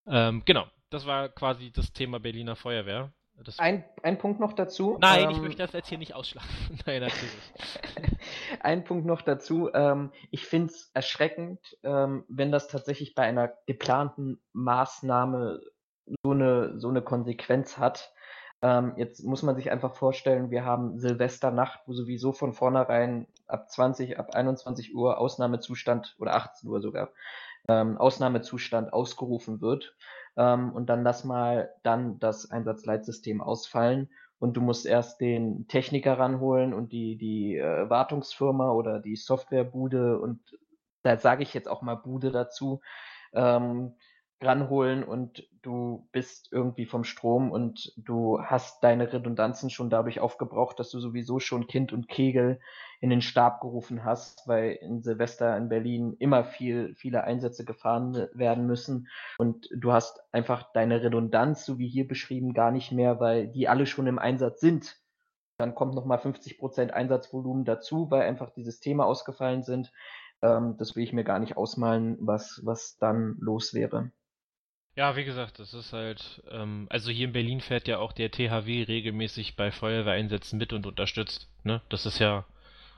Ähm, 0.08 0.42
genau, 0.46 0.66
das 0.94 1.06
war 1.06 1.30
quasi 1.30 1.72
das 1.72 1.92
Thema 1.92 2.20
Berliner 2.20 2.56
Feuerwehr. 2.56 3.12
Das 3.44 3.58
ein, 3.58 3.84
ein 4.04 4.20
Punkt 4.20 4.40
noch 4.40 4.54
dazu. 4.54 4.98
Nein, 5.02 5.24
ähm, 5.24 5.30
ich 5.32 5.42
möchte 5.42 5.64
das 5.64 5.74
jetzt 5.74 5.90
hier 5.90 5.98
nicht 5.98 6.14
ausschlagen. 6.14 6.48
Nein, 6.86 7.02
natürlich. 7.02 7.54
ein 8.60 8.84
Punkt 8.84 9.08
noch 9.08 9.22
dazu. 9.22 9.72
Ähm, 9.74 10.12
ich 10.30 10.46
finde 10.46 10.72
es 10.72 10.92
erschreckend, 10.94 11.60
ähm, 11.84 12.26
wenn 12.28 12.52
das 12.52 12.68
tatsächlich 12.68 13.16
bei 13.16 13.24
einer 13.24 13.52
geplanten 13.66 14.40
Maßnahme 14.54 15.62
so 16.24 16.32
eine, 16.32 16.80
so 16.80 16.90
eine 16.90 17.02
Konsequenz 17.02 17.80
hat. 17.80 18.14
Ähm, 18.62 18.94
jetzt 18.98 19.24
muss 19.24 19.42
man 19.42 19.56
sich 19.56 19.72
einfach 19.72 19.96
vorstellen, 19.96 20.52
wir 20.52 20.64
haben 20.64 21.00
Silvesternacht, 21.00 21.82
wo 21.88 21.94
sowieso 21.94 22.34
von 22.34 22.54
vornherein 22.54 23.28
ab 23.48 23.70
20, 23.70 24.20
ab 24.20 24.36
21 24.36 24.94
Uhr 24.94 25.18
Ausnahmezustand 25.18 26.16
oder 26.20 26.36
18 26.36 26.70
Uhr 26.70 26.82
sogar 26.82 27.10
ähm, 27.68 27.98
Ausnahmezustand 27.98 28.94
ausgerufen 28.94 29.60
wird 29.60 29.96
ähm, 30.38 30.72
und 30.72 30.88
dann 30.88 31.04
lass 31.04 31.24
mal 31.24 31.72
dann 31.84 32.20
das 32.20 32.50
Einsatzleitsystem 32.50 33.42
ausfallen 33.42 34.10
und 34.40 34.58
du 34.58 34.62
musst 34.62 34.86
erst 34.86 35.22
den 35.22 35.68
Techniker 35.68 36.20
ranholen 36.20 36.74
und 36.74 36.92
die, 36.92 37.18
die 37.18 37.58
äh, 37.58 37.90
Wartungsfirma 37.90 38.72
oder 38.72 39.00
die 39.00 39.16
Softwarebude 39.16 40.20
und 40.20 40.40
da 41.04 41.18
sage 41.18 41.44
ich 41.44 41.54
jetzt 41.54 41.70
auch 41.70 41.82
mal 41.82 41.96
Bude 41.96 42.32
dazu, 42.32 42.82
ähm, 43.34 43.96
ranholen 44.44 45.04
und 45.04 45.48
du 45.62 46.08
bist 46.12 46.50
irgendwie 46.52 46.86
vom 46.86 47.04
Strom 47.04 47.52
und 47.52 47.94
du 47.98 48.42
hast 48.42 48.84
deine 48.84 49.12
Redundanzen 49.12 49.70
schon 49.70 49.90
dadurch 49.90 50.20
aufgebraucht, 50.20 50.80
dass 50.80 50.90
du 50.90 51.00
sowieso 51.00 51.40
schon 51.40 51.68
Kind 51.68 51.94
und 51.94 52.08
Kegel 52.08 52.60
in 53.00 53.10
den 53.10 53.22
Stab 53.22 53.62
gerufen 53.62 54.04
hast, 54.04 54.48
weil 54.48 54.72
in 54.82 55.02
Silvester 55.02 55.58
in 55.58 55.70
Berlin 55.70 56.16
immer 56.20 56.44
viel, 56.44 56.94
viele 56.96 57.24
Einsätze 57.24 57.66
gefahren 57.66 58.28
werden 58.34 58.66
müssen 58.66 59.08
und 59.38 59.70
du 59.76 59.92
hast 59.92 60.22
einfach 60.34 60.72
deine 60.74 61.02
Redundanz, 61.02 61.66
so 61.66 61.80
wie 61.80 61.88
hier 61.88 62.08
beschrieben, 62.08 62.54
gar 62.54 62.72
nicht 62.72 62.92
mehr, 62.92 63.20
weil 63.20 63.48
die 63.48 63.68
alle 63.68 63.86
schon 63.86 64.08
im 64.08 64.20
Einsatz 64.20 64.60
sind. 64.60 64.98
Dann 65.58 65.76
kommt 65.76 65.96
nochmal 65.96 66.20
50 66.20 66.58
Prozent 66.58 66.94
Einsatzvolumen 66.94 67.64
dazu, 67.64 68.10
weil 68.10 68.24
einfach 68.24 68.50
die 68.50 68.64
Systeme 68.64 69.06
ausgefallen 69.06 69.64
sind. 69.64 69.92
Ähm, 70.42 70.76
das 70.78 70.96
will 70.96 71.04
ich 71.04 71.14
mir 71.14 71.24
gar 71.24 71.40
nicht 71.40 71.58
ausmalen, 71.58 72.18
was, 72.20 72.62
was 72.64 72.98
dann 72.98 73.38
los 73.40 73.74
wäre. 73.74 74.12
Ja, 74.96 75.16
wie 75.16 75.26
gesagt, 75.26 75.58
das 75.58 75.74
ist 75.74 75.92
halt, 75.92 76.44
ähm, 76.52 76.88
also 76.90 77.10
hier 77.10 77.26
in 77.26 77.34
Berlin 77.34 77.62
fährt 77.62 77.88
ja 77.88 77.98
auch 77.98 78.12
der 78.12 78.30
THW 78.30 78.84
regelmäßig 78.84 79.56
bei 79.56 79.72
Feuerwehreinsätzen 79.72 80.60
mit 80.60 80.72
und 80.72 80.86
unterstützt, 80.86 81.50
ne? 81.64 81.82
Das 81.90 82.06
ist 82.06 82.20
ja. 82.20 82.46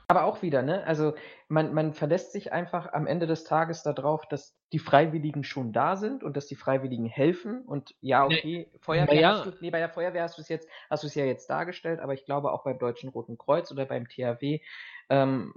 Aber 0.08 0.24
auch 0.24 0.42
wieder, 0.42 0.60
ne? 0.62 0.84
Also 0.84 1.14
man, 1.48 1.72
man 1.72 1.94
verlässt 1.94 2.32
sich 2.32 2.52
einfach 2.52 2.92
am 2.92 3.06
Ende 3.06 3.26
des 3.26 3.44
Tages 3.44 3.82
darauf, 3.82 4.26
dass 4.28 4.54
die 4.72 4.78
Freiwilligen 4.78 5.42
schon 5.42 5.72
da 5.72 5.96
sind 5.96 6.22
und 6.22 6.36
dass 6.36 6.46
die 6.46 6.54
Freiwilligen 6.54 7.06
helfen. 7.06 7.62
Und 7.62 7.94
ja, 8.00 8.26
okay, 8.26 8.68
nee, 8.72 8.78
Feuerwehr 8.80 9.20
ja. 9.20 9.30
hast 9.30 9.46
du, 9.46 9.52
nee, 9.60 9.70
bei 9.70 9.78
der 9.78 9.88
Feuerwehr 9.88 10.24
hast 10.24 10.36
du 10.36 10.42
es 10.42 10.48
jetzt, 10.48 10.68
hast 10.90 11.02
du 11.02 11.06
es 11.06 11.14
ja 11.14 11.24
jetzt 11.24 11.48
dargestellt, 11.48 12.00
aber 12.00 12.12
ich 12.12 12.26
glaube 12.26 12.52
auch 12.52 12.62
beim 12.62 12.78
Deutschen 12.78 13.08
Roten 13.08 13.38
Kreuz 13.38 13.72
oder 13.72 13.86
beim 13.86 14.06
THW, 14.06 14.60
ähm, 15.08 15.54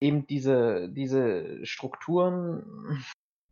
eben 0.00 0.26
diese, 0.26 0.88
diese 0.90 1.64
Strukturen 1.64 3.04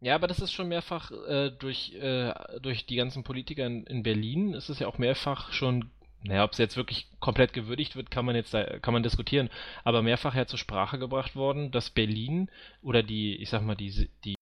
ja, 0.04 0.14
aber 0.14 0.26
das 0.26 0.40
ist 0.40 0.52
schon 0.52 0.68
mehrfach 0.68 1.10
äh, 1.28 1.50
durch, 1.50 1.94
äh, 1.94 2.32
durch 2.60 2.86
die 2.86 2.96
ganzen 2.96 3.24
Politiker 3.24 3.66
in, 3.66 3.84
in 3.86 4.02
Berlin, 4.02 4.54
ist 4.54 4.68
es 4.68 4.78
ja 4.78 4.86
auch 4.86 4.98
mehrfach 4.98 5.52
schon 5.52 5.90
naja, 6.26 6.44
ob 6.44 6.52
es 6.52 6.58
jetzt 6.58 6.78
wirklich 6.78 7.06
komplett 7.20 7.52
gewürdigt 7.52 7.96
wird, 7.96 8.10
kann 8.10 8.24
man 8.24 8.34
jetzt 8.34 8.52
kann 8.52 8.94
man 8.94 9.02
diskutieren, 9.02 9.50
aber 9.84 10.00
mehrfach 10.00 10.34
ja 10.34 10.46
zur 10.46 10.58
Sprache 10.58 10.98
gebracht 10.98 11.36
worden, 11.36 11.70
dass 11.70 11.90
Berlin 11.90 12.50
oder 12.80 13.02
die, 13.02 13.36
ich 13.36 13.50
sag 13.50 13.60
mal, 13.60 13.74
die, 13.74 14.08
die 14.24 14.34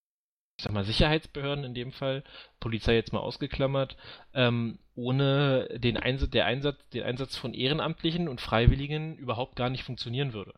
ich 0.63 0.65
sag 0.65 0.73
mal, 0.73 0.85
Sicherheitsbehörden 0.85 1.65
in 1.65 1.75
dem 1.75 1.91
Fall, 1.91 2.23
Polizei 2.61 2.95
jetzt 2.95 3.13
mal 3.13 3.19
ausgeklammert, 3.19 3.97
ähm, 4.33 4.79
ohne 4.95 5.69
den 5.77 5.97
Einsatz, 5.97 6.31
der 6.31 6.47
Einsatz, 6.47 6.77
den 6.91 7.03
Einsatz 7.03 7.37
von 7.37 7.53
Ehrenamtlichen 7.53 8.29
und 8.29 8.41
Freiwilligen 8.41 9.17
überhaupt 9.17 9.57
gar 9.57 9.71
nicht 9.71 9.83
funktionieren 9.83 10.33
würde. 10.35 10.55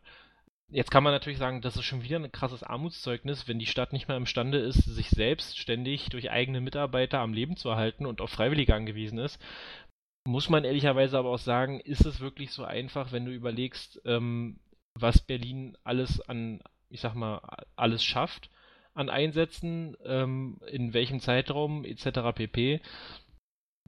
Jetzt 0.71 0.89
kann 0.89 1.03
man 1.03 1.13
natürlich 1.13 1.37
sagen, 1.37 1.61
das 1.61 1.77
ist 1.77 1.85
schon 1.85 2.03
wieder 2.03 2.17
ein 2.17 2.31
krasses 2.31 2.63
Armutszeugnis, 2.63 3.47
wenn 3.47 3.59
die 3.59 3.67
Stadt 3.67 3.93
nicht 3.93 4.07
mehr 4.07 4.17
imstande 4.17 4.57
ist, 4.57 4.83
sich 4.83 5.09
selbst 5.09 5.59
ständig 5.59 6.09
durch 6.09 6.31
eigene 6.31 6.59
Mitarbeiter 6.59 7.19
am 7.19 7.33
Leben 7.33 7.55
zu 7.55 7.69
erhalten 7.69 8.05
und 8.05 8.19
auf 8.19 8.31
Freiwillige 8.31 8.73
angewiesen 8.73 9.19
ist. 9.19 9.39
Muss 10.27 10.49
man 10.49 10.63
ehrlicherweise 10.63 11.19
aber 11.19 11.29
auch 11.29 11.39
sagen, 11.39 11.79
ist 11.79 12.05
es 12.05 12.19
wirklich 12.19 12.51
so 12.51 12.63
einfach, 12.63 13.11
wenn 13.11 13.25
du 13.25 13.31
überlegst, 13.31 14.01
ähm, 14.05 14.59
was 14.95 15.21
Berlin 15.21 15.77
alles 15.83 16.19
an, 16.21 16.63
ich 16.89 17.01
sag 17.01 17.13
mal, 17.13 17.41
alles 17.75 18.03
schafft 18.03 18.49
an 18.95 19.09
Einsätzen, 19.09 19.95
ähm, 20.03 20.59
in 20.67 20.93
welchem 20.93 21.19
Zeitraum 21.19 21.85
etc. 21.85 22.33
pp. 22.33 22.81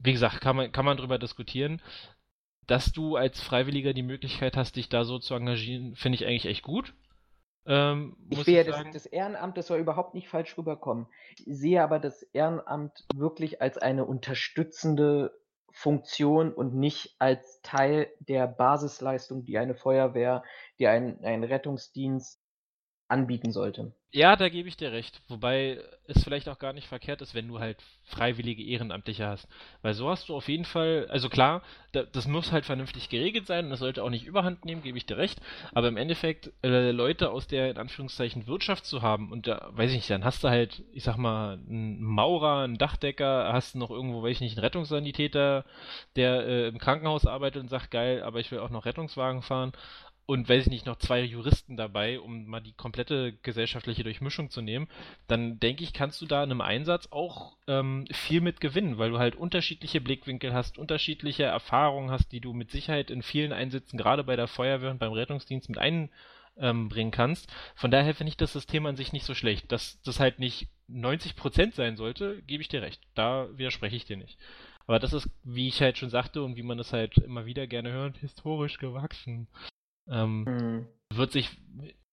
Wie 0.00 0.12
gesagt, 0.12 0.40
kann 0.40 0.54
man, 0.54 0.70
kann 0.70 0.84
man 0.84 0.96
drüber 0.96 1.18
diskutieren 1.18 1.82
dass 2.68 2.92
du 2.92 3.16
als 3.16 3.40
Freiwilliger 3.40 3.92
die 3.94 4.02
Möglichkeit 4.02 4.56
hast, 4.56 4.76
dich 4.76 4.88
da 4.88 5.04
so 5.04 5.18
zu 5.18 5.34
engagieren, 5.34 5.96
finde 5.96 6.16
ich 6.16 6.26
eigentlich 6.26 6.46
echt 6.46 6.62
gut. 6.62 6.94
Ähm, 7.66 8.16
ich 8.30 8.46
will 8.46 8.54
ja 8.54 8.64
das, 8.64 8.84
das, 8.92 9.06
Ehrenamt, 9.06 9.56
das 9.56 9.66
soll 9.66 9.78
überhaupt 9.78 10.14
nicht 10.14 10.28
falsch 10.28 10.56
rüberkommen. 10.56 11.06
Ich 11.36 11.44
sehe 11.46 11.82
aber 11.82 11.98
das 11.98 12.22
Ehrenamt 12.22 13.06
wirklich 13.14 13.60
als 13.60 13.78
eine 13.78 14.04
unterstützende 14.04 15.32
Funktion 15.70 16.52
und 16.52 16.74
nicht 16.74 17.16
als 17.18 17.60
Teil 17.62 18.08
der 18.20 18.46
Basisleistung, 18.46 19.44
die 19.44 19.58
eine 19.58 19.74
Feuerwehr, 19.74 20.44
die 20.78 20.88
ein, 20.88 21.24
ein 21.24 21.44
Rettungsdienst 21.44 22.40
anbieten 23.08 23.52
sollte. 23.52 23.92
Ja, 24.10 24.36
da 24.36 24.48
gebe 24.48 24.68
ich 24.68 24.76
dir 24.78 24.90
recht. 24.90 25.20
Wobei 25.28 25.82
es 26.06 26.24
vielleicht 26.24 26.48
auch 26.48 26.58
gar 26.58 26.72
nicht 26.72 26.88
verkehrt 26.88 27.20
ist, 27.20 27.34
wenn 27.34 27.46
du 27.46 27.58
halt 27.60 27.76
freiwillige 28.04 28.64
Ehrenamtliche 28.64 29.26
hast. 29.26 29.46
Weil 29.82 29.92
so 29.92 30.08
hast 30.08 30.30
du 30.30 30.34
auf 30.34 30.48
jeden 30.48 30.64
Fall, 30.64 31.06
also 31.10 31.28
klar, 31.28 31.62
da, 31.92 32.04
das 32.04 32.26
muss 32.26 32.50
halt 32.50 32.64
vernünftig 32.64 33.10
geregelt 33.10 33.46
sein 33.46 33.66
und 33.66 33.70
das 33.70 33.80
sollte 33.80 34.02
auch 34.02 34.08
nicht 34.08 34.24
überhand 34.24 34.64
nehmen, 34.64 34.82
gebe 34.82 34.96
ich 34.96 35.04
dir 35.04 35.18
recht. 35.18 35.38
Aber 35.74 35.88
im 35.88 35.98
Endeffekt, 35.98 36.50
äh, 36.62 36.90
Leute 36.90 37.30
aus 37.30 37.48
der 37.48 37.70
in 37.70 37.76
Anführungszeichen 37.76 38.46
Wirtschaft 38.46 38.86
zu 38.86 39.02
haben 39.02 39.30
und 39.30 39.46
da, 39.46 39.68
weiß 39.72 39.90
ich 39.90 39.96
nicht, 39.96 40.08
dann 40.10 40.24
hast 40.24 40.42
du 40.42 40.48
halt, 40.48 40.82
ich 40.94 41.04
sag 41.04 41.18
mal, 41.18 41.58
einen 41.68 42.02
Maurer, 42.02 42.64
einen 42.64 42.78
Dachdecker, 42.78 43.52
hast 43.52 43.74
du 43.74 43.78
noch 43.78 43.90
irgendwo, 43.90 44.22
weiß 44.22 44.36
ich 44.36 44.40
nicht, 44.40 44.56
einen 44.56 44.64
Rettungssanitäter, 44.64 45.66
der 46.16 46.46
äh, 46.46 46.68
im 46.68 46.78
Krankenhaus 46.78 47.26
arbeitet 47.26 47.60
und 47.62 47.68
sagt, 47.68 47.90
geil, 47.90 48.22
aber 48.22 48.40
ich 48.40 48.50
will 48.50 48.60
auch 48.60 48.70
noch 48.70 48.86
Rettungswagen 48.86 49.42
fahren 49.42 49.72
und 50.28 50.46
weiß 50.46 50.66
ich 50.66 50.70
nicht, 50.70 50.84
noch 50.84 50.98
zwei 50.98 51.22
Juristen 51.22 51.78
dabei, 51.78 52.20
um 52.20 52.44
mal 52.44 52.60
die 52.60 52.74
komplette 52.74 53.32
gesellschaftliche 53.42 54.04
Durchmischung 54.04 54.50
zu 54.50 54.60
nehmen, 54.60 54.86
dann 55.26 55.58
denke 55.58 55.82
ich, 55.82 55.94
kannst 55.94 56.20
du 56.20 56.26
da 56.26 56.44
in 56.44 56.50
einem 56.50 56.60
Einsatz 56.60 57.08
auch 57.10 57.56
ähm, 57.66 58.06
viel 58.12 58.42
mit 58.42 58.60
gewinnen, 58.60 58.98
weil 58.98 59.08
du 59.08 59.18
halt 59.18 59.36
unterschiedliche 59.36 60.02
Blickwinkel 60.02 60.52
hast, 60.52 60.76
unterschiedliche 60.76 61.44
Erfahrungen 61.44 62.10
hast, 62.10 62.30
die 62.30 62.40
du 62.40 62.52
mit 62.52 62.70
Sicherheit 62.70 63.10
in 63.10 63.22
vielen 63.22 63.54
Einsätzen, 63.54 63.96
gerade 63.96 64.22
bei 64.22 64.36
der 64.36 64.48
Feuerwehr 64.48 64.90
und 64.90 64.98
beim 64.98 65.12
Rettungsdienst 65.14 65.70
mit 65.70 65.78
einbringen 65.78 67.10
kannst. 67.10 67.50
Von 67.74 67.90
daher 67.90 68.14
finde 68.14 68.28
ich 68.28 68.36
das 68.36 68.52
System 68.52 68.84
an 68.84 68.96
sich 68.96 69.14
nicht 69.14 69.24
so 69.24 69.34
schlecht. 69.34 69.72
Dass 69.72 69.98
das 70.02 70.20
halt 70.20 70.40
nicht 70.40 70.68
90% 70.90 71.74
sein 71.74 71.96
sollte, 71.96 72.42
gebe 72.42 72.60
ich 72.60 72.68
dir 72.68 72.82
recht. 72.82 73.00
Da 73.14 73.48
widerspreche 73.56 73.96
ich 73.96 74.04
dir 74.04 74.18
nicht. 74.18 74.36
Aber 74.86 74.98
das 74.98 75.14
ist, 75.14 75.30
wie 75.42 75.68
ich 75.68 75.80
halt 75.80 75.96
schon 75.96 76.10
sagte 76.10 76.42
und 76.42 76.56
wie 76.56 76.62
man 76.62 76.76
das 76.76 76.92
halt 76.92 77.16
immer 77.16 77.46
wieder 77.46 77.66
gerne 77.66 77.92
hört, 77.92 78.18
historisch 78.18 78.76
gewachsen. 78.76 79.48
Ähm, 80.10 80.44
mhm. 80.44 80.86
Wird 81.14 81.32
sich, 81.32 81.50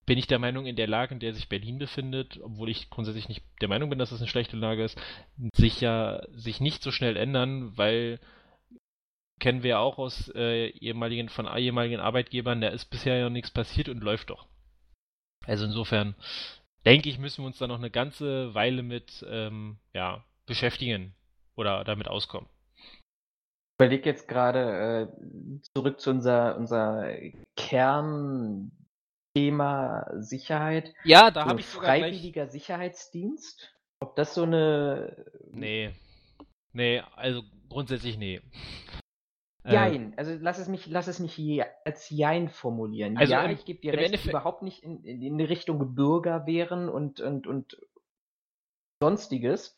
bin 0.05 0.17
ich 0.17 0.27
der 0.27 0.39
Meinung, 0.39 0.65
in 0.65 0.75
der 0.75 0.87
Lage, 0.87 1.13
in 1.13 1.19
der 1.19 1.33
sich 1.33 1.49
Berlin 1.49 1.79
befindet, 1.79 2.39
obwohl 2.41 2.69
ich 2.69 2.89
grundsätzlich 2.89 3.29
nicht 3.29 3.43
der 3.61 3.69
Meinung 3.69 3.89
bin, 3.89 3.99
dass 3.99 4.11
es 4.11 4.21
eine 4.21 4.29
schlechte 4.29 4.57
Lage 4.57 4.83
ist, 4.83 4.99
sich 5.53 5.81
ja 5.81 6.21
sich 6.31 6.59
nicht 6.61 6.83
so 6.83 6.91
schnell 6.91 7.17
ändern, 7.17 7.77
weil 7.77 8.19
kennen 9.39 9.63
wir 9.63 9.71
ja 9.71 9.79
auch 9.79 9.97
aus 9.97 10.31
äh, 10.33 10.67
ehemaligen, 10.69 11.29
von 11.29 11.45
ehemaligen 11.45 11.99
Arbeitgebern, 11.99 12.61
da 12.61 12.69
ist 12.69 12.85
bisher 12.85 13.17
ja 13.17 13.29
nichts 13.29 13.51
passiert 13.51 13.89
und 13.89 14.01
läuft 14.01 14.29
doch. 14.29 14.47
Also 15.45 15.65
insofern 15.65 16.15
denke 16.85 17.09
ich, 17.09 17.19
müssen 17.19 17.43
wir 17.43 17.47
uns 17.47 17.57
da 17.57 17.67
noch 17.67 17.77
eine 17.77 17.91
ganze 17.91 18.53
Weile 18.53 18.81
mit 18.81 19.25
ähm, 19.29 19.77
ja, 19.93 20.23
beschäftigen 20.45 21.13
oder 21.55 21.83
damit 21.83 22.07
auskommen 22.07 22.47
überlege 23.77 24.09
jetzt 24.09 24.27
gerade 24.27 25.11
äh, 25.11 25.61
zurück 25.73 25.99
zu 25.99 26.09
unser, 26.11 26.57
unser 26.57 27.11
Kernthema 27.55 28.71
Sicherheit. 30.15 30.93
Ja, 31.03 31.31
da 31.31 31.43
so 31.43 31.49
habe 31.49 31.59
ich 31.59 31.67
sogar 31.67 31.89
freiwilliger 31.89 32.43
gleich... 32.43 32.51
Sicherheitsdienst. 32.51 33.71
Ob 33.99 34.15
das 34.15 34.33
so 34.33 34.43
eine. 34.43 35.25
Nee. 35.51 35.91
Nee, 36.73 37.01
also 37.15 37.43
grundsätzlich 37.69 38.17
nee. 38.17 38.41
Äh, 39.63 39.73
Jein, 39.73 40.13
also 40.17 40.35
lass 40.39 40.59
es 40.59 40.67
mich, 40.67 40.85
lass 40.87 41.07
es 41.07 41.19
mich 41.19 41.39
als 41.85 42.09
Jein 42.09 42.49
formulieren. 42.49 43.17
Also 43.17 43.33
ja, 43.33 43.45
im, 43.45 43.51
ich 43.51 43.65
gebe 43.65 43.79
dir 43.79 43.93
recht, 43.93 44.05
Endeffekt... 44.05 44.29
überhaupt 44.29 44.61
nicht 44.61 44.83
in, 44.83 45.03
in, 45.03 45.21
in 45.21 45.39
Richtung 45.41 45.95
Bürgerwehren 45.95 46.89
und, 46.89 47.19
und, 47.21 47.47
und 47.47 47.77
sonstiges. 49.01 49.77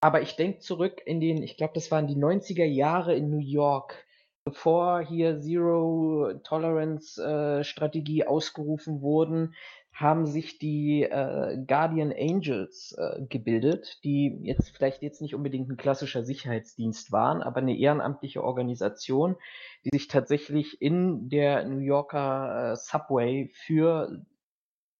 Aber 0.00 0.22
ich 0.22 0.36
denke 0.36 0.60
zurück 0.60 1.00
in 1.04 1.20
den, 1.20 1.42
ich 1.42 1.56
glaube, 1.56 1.72
das 1.74 1.90
waren 1.90 2.06
die 2.06 2.16
90er 2.16 2.64
Jahre 2.64 3.14
in 3.14 3.30
New 3.30 3.40
York, 3.40 4.06
bevor 4.44 5.00
hier 5.00 5.40
Zero 5.40 6.32
Tolerance 6.44 7.22
äh, 7.22 7.64
Strategie 7.64 8.24
ausgerufen 8.24 9.02
wurden, 9.02 9.54
haben 9.92 10.26
sich 10.26 10.58
die 10.58 11.02
äh, 11.02 11.58
Guardian 11.66 12.12
Angels 12.16 12.94
äh, 12.96 13.20
gebildet, 13.28 13.98
die 14.04 14.38
jetzt 14.42 14.70
vielleicht 14.70 15.02
jetzt 15.02 15.20
nicht 15.20 15.34
unbedingt 15.34 15.68
ein 15.68 15.76
klassischer 15.76 16.22
Sicherheitsdienst 16.24 17.10
waren, 17.10 17.42
aber 17.42 17.56
eine 17.56 17.76
ehrenamtliche 17.76 18.44
Organisation, 18.44 19.36
die 19.84 19.90
sich 19.92 20.06
tatsächlich 20.06 20.80
in 20.80 21.28
der 21.28 21.64
New 21.64 21.80
Yorker 21.80 22.72
äh, 22.72 22.76
Subway 22.76 23.50
für 23.52 24.24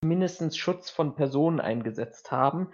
mindestens 0.04 0.56
Schutz 0.56 0.90
von 0.90 1.14
Personen 1.14 1.60
eingesetzt 1.60 2.32
haben 2.32 2.70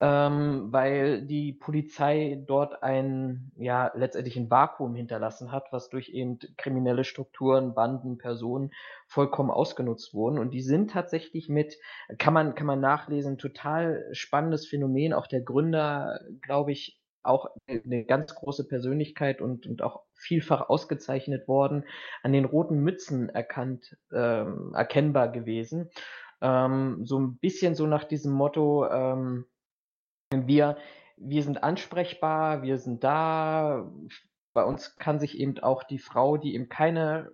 ähm, 0.00 0.68
weil 0.72 1.22
die 1.22 1.54
Polizei 1.54 2.42
dort 2.46 2.82
ein, 2.82 3.50
ja, 3.56 3.90
letztendlich 3.94 4.36
ein 4.36 4.50
Vakuum 4.50 4.94
hinterlassen 4.94 5.52
hat, 5.52 5.68
was 5.72 5.88
durch 5.88 6.10
eben 6.10 6.38
kriminelle 6.58 7.04
Strukturen, 7.04 7.74
Banden, 7.74 8.18
Personen 8.18 8.72
vollkommen 9.06 9.50
ausgenutzt 9.50 10.12
wurden. 10.12 10.38
Und 10.38 10.50
die 10.50 10.60
sind 10.60 10.90
tatsächlich 10.90 11.48
mit, 11.48 11.78
kann 12.18 12.34
man, 12.34 12.54
kann 12.54 12.66
man 12.66 12.80
nachlesen, 12.80 13.38
total 13.38 14.06
spannendes 14.12 14.66
Phänomen. 14.66 15.14
Auch 15.14 15.26
der 15.26 15.40
Gründer, 15.40 16.20
glaube 16.42 16.72
ich, 16.72 17.00
auch 17.22 17.48
eine 17.66 18.04
ganz 18.04 18.34
große 18.34 18.68
Persönlichkeit 18.68 19.40
und, 19.40 19.66
und 19.66 19.82
auch 19.82 20.02
vielfach 20.12 20.68
ausgezeichnet 20.68 21.48
worden, 21.48 21.84
an 22.22 22.32
den 22.32 22.44
roten 22.44 22.78
Mützen 22.80 23.30
erkannt, 23.30 23.96
ähm, 24.12 24.72
erkennbar 24.74 25.32
gewesen. 25.32 25.90
Ähm, 26.40 27.00
so 27.04 27.18
ein 27.18 27.38
bisschen 27.38 27.74
so 27.74 27.86
nach 27.86 28.04
diesem 28.04 28.32
Motto, 28.32 28.86
ähm, 28.88 29.46
wir, 30.34 30.76
wir 31.16 31.42
sind 31.42 31.62
ansprechbar, 31.62 32.62
wir 32.62 32.78
sind 32.78 33.04
da. 33.04 33.90
Bei 34.52 34.64
uns 34.64 34.96
kann 34.96 35.20
sich 35.20 35.38
eben 35.38 35.58
auch 35.60 35.82
die 35.82 35.98
Frau, 35.98 36.36
die 36.36 36.54
eben 36.54 36.68
keine, 36.68 37.30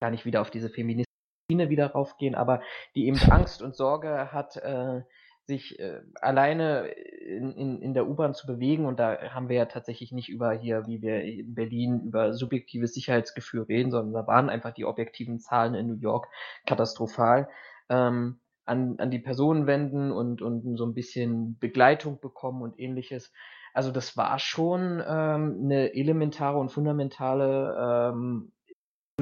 gar 0.00 0.10
nicht 0.10 0.24
wieder 0.24 0.40
auf 0.40 0.50
diese 0.50 0.68
feministische 0.68 1.12
wieder 1.50 1.92
raufgehen, 1.92 2.34
aber 2.34 2.62
die 2.94 3.06
eben 3.06 3.18
Angst 3.30 3.60
und 3.60 3.76
Sorge 3.76 4.32
hat, 4.32 4.56
äh, 4.56 5.02
sich 5.44 5.78
äh, 5.80 6.00
alleine 6.20 6.86
in, 6.86 7.52
in, 7.52 7.82
in 7.82 7.94
der 7.94 8.08
U-Bahn 8.08 8.32
zu 8.32 8.46
bewegen. 8.46 8.86
Und 8.86 8.98
da 8.98 9.34
haben 9.34 9.48
wir 9.48 9.56
ja 9.56 9.66
tatsächlich 9.66 10.12
nicht 10.12 10.28
über 10.28 10.52
hier, 10.52 10.86
wie 10.86 11.02
wir 11.02 11.22
in 11.22 11.54
Berlin 11.54 12.00
über 12.04 12.32
subjektives 12.32 12.94
Sicherheitsgefühl 12.94 13.62
reden, 13.62 13.90
sondern 13.90 14.14
da 14.14 14.26
waren 14.26 14.48
einfach 14.48 14.72
die 14.72 14.84
objektiven 14.84 15.40
Zahlen 15.40 15.74
in 15.74 15.88
New 15.88 15.98
York 15.98 16.28
katastrophal. 16.66 17.48
Ähm, 17.88 18.40
an, 18.64 18.96
an 18.98 19.10
die 19.10 19.18
Person 19.18 19.66
wenden 19.66 20.12
und, 20.12 20.42
und 20.42 20.76
so 20.76 20.86
ein 20.86 20.94
bisschen 20.94 21.58
Begleitung 21.58 22.20
bekommen 22.20 22.62
und 22.62 22.78
ähnliches. 22.78 23.32
Also 23.74 23.90
das 23.90 24.16
war 24.16 24.38
schon 24.38 25.02
ähm, 25.06 25.60
eine 25.64 25.94
elementare 25.94 26.58
und 26.58 26.70
fundamentale 26.70 28.12
ähm, 28.12 28.52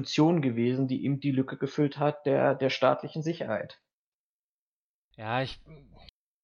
Institution 0.00 0.40
gewesen, 0.40 0.88
die 0.88 1.04
ihm 1.04 1.20
die 1.20 1.30
Lücke 1.30 1.56
gefüllt 1.56 1.98
hat 1.98 2.24
der, 2.26 2.54
der 2.54 2.70
staatlichen 2.70 3.22
Sicherheit. 3.22 3.80
Ja, 5.16 5.42
ich 5.42 5.60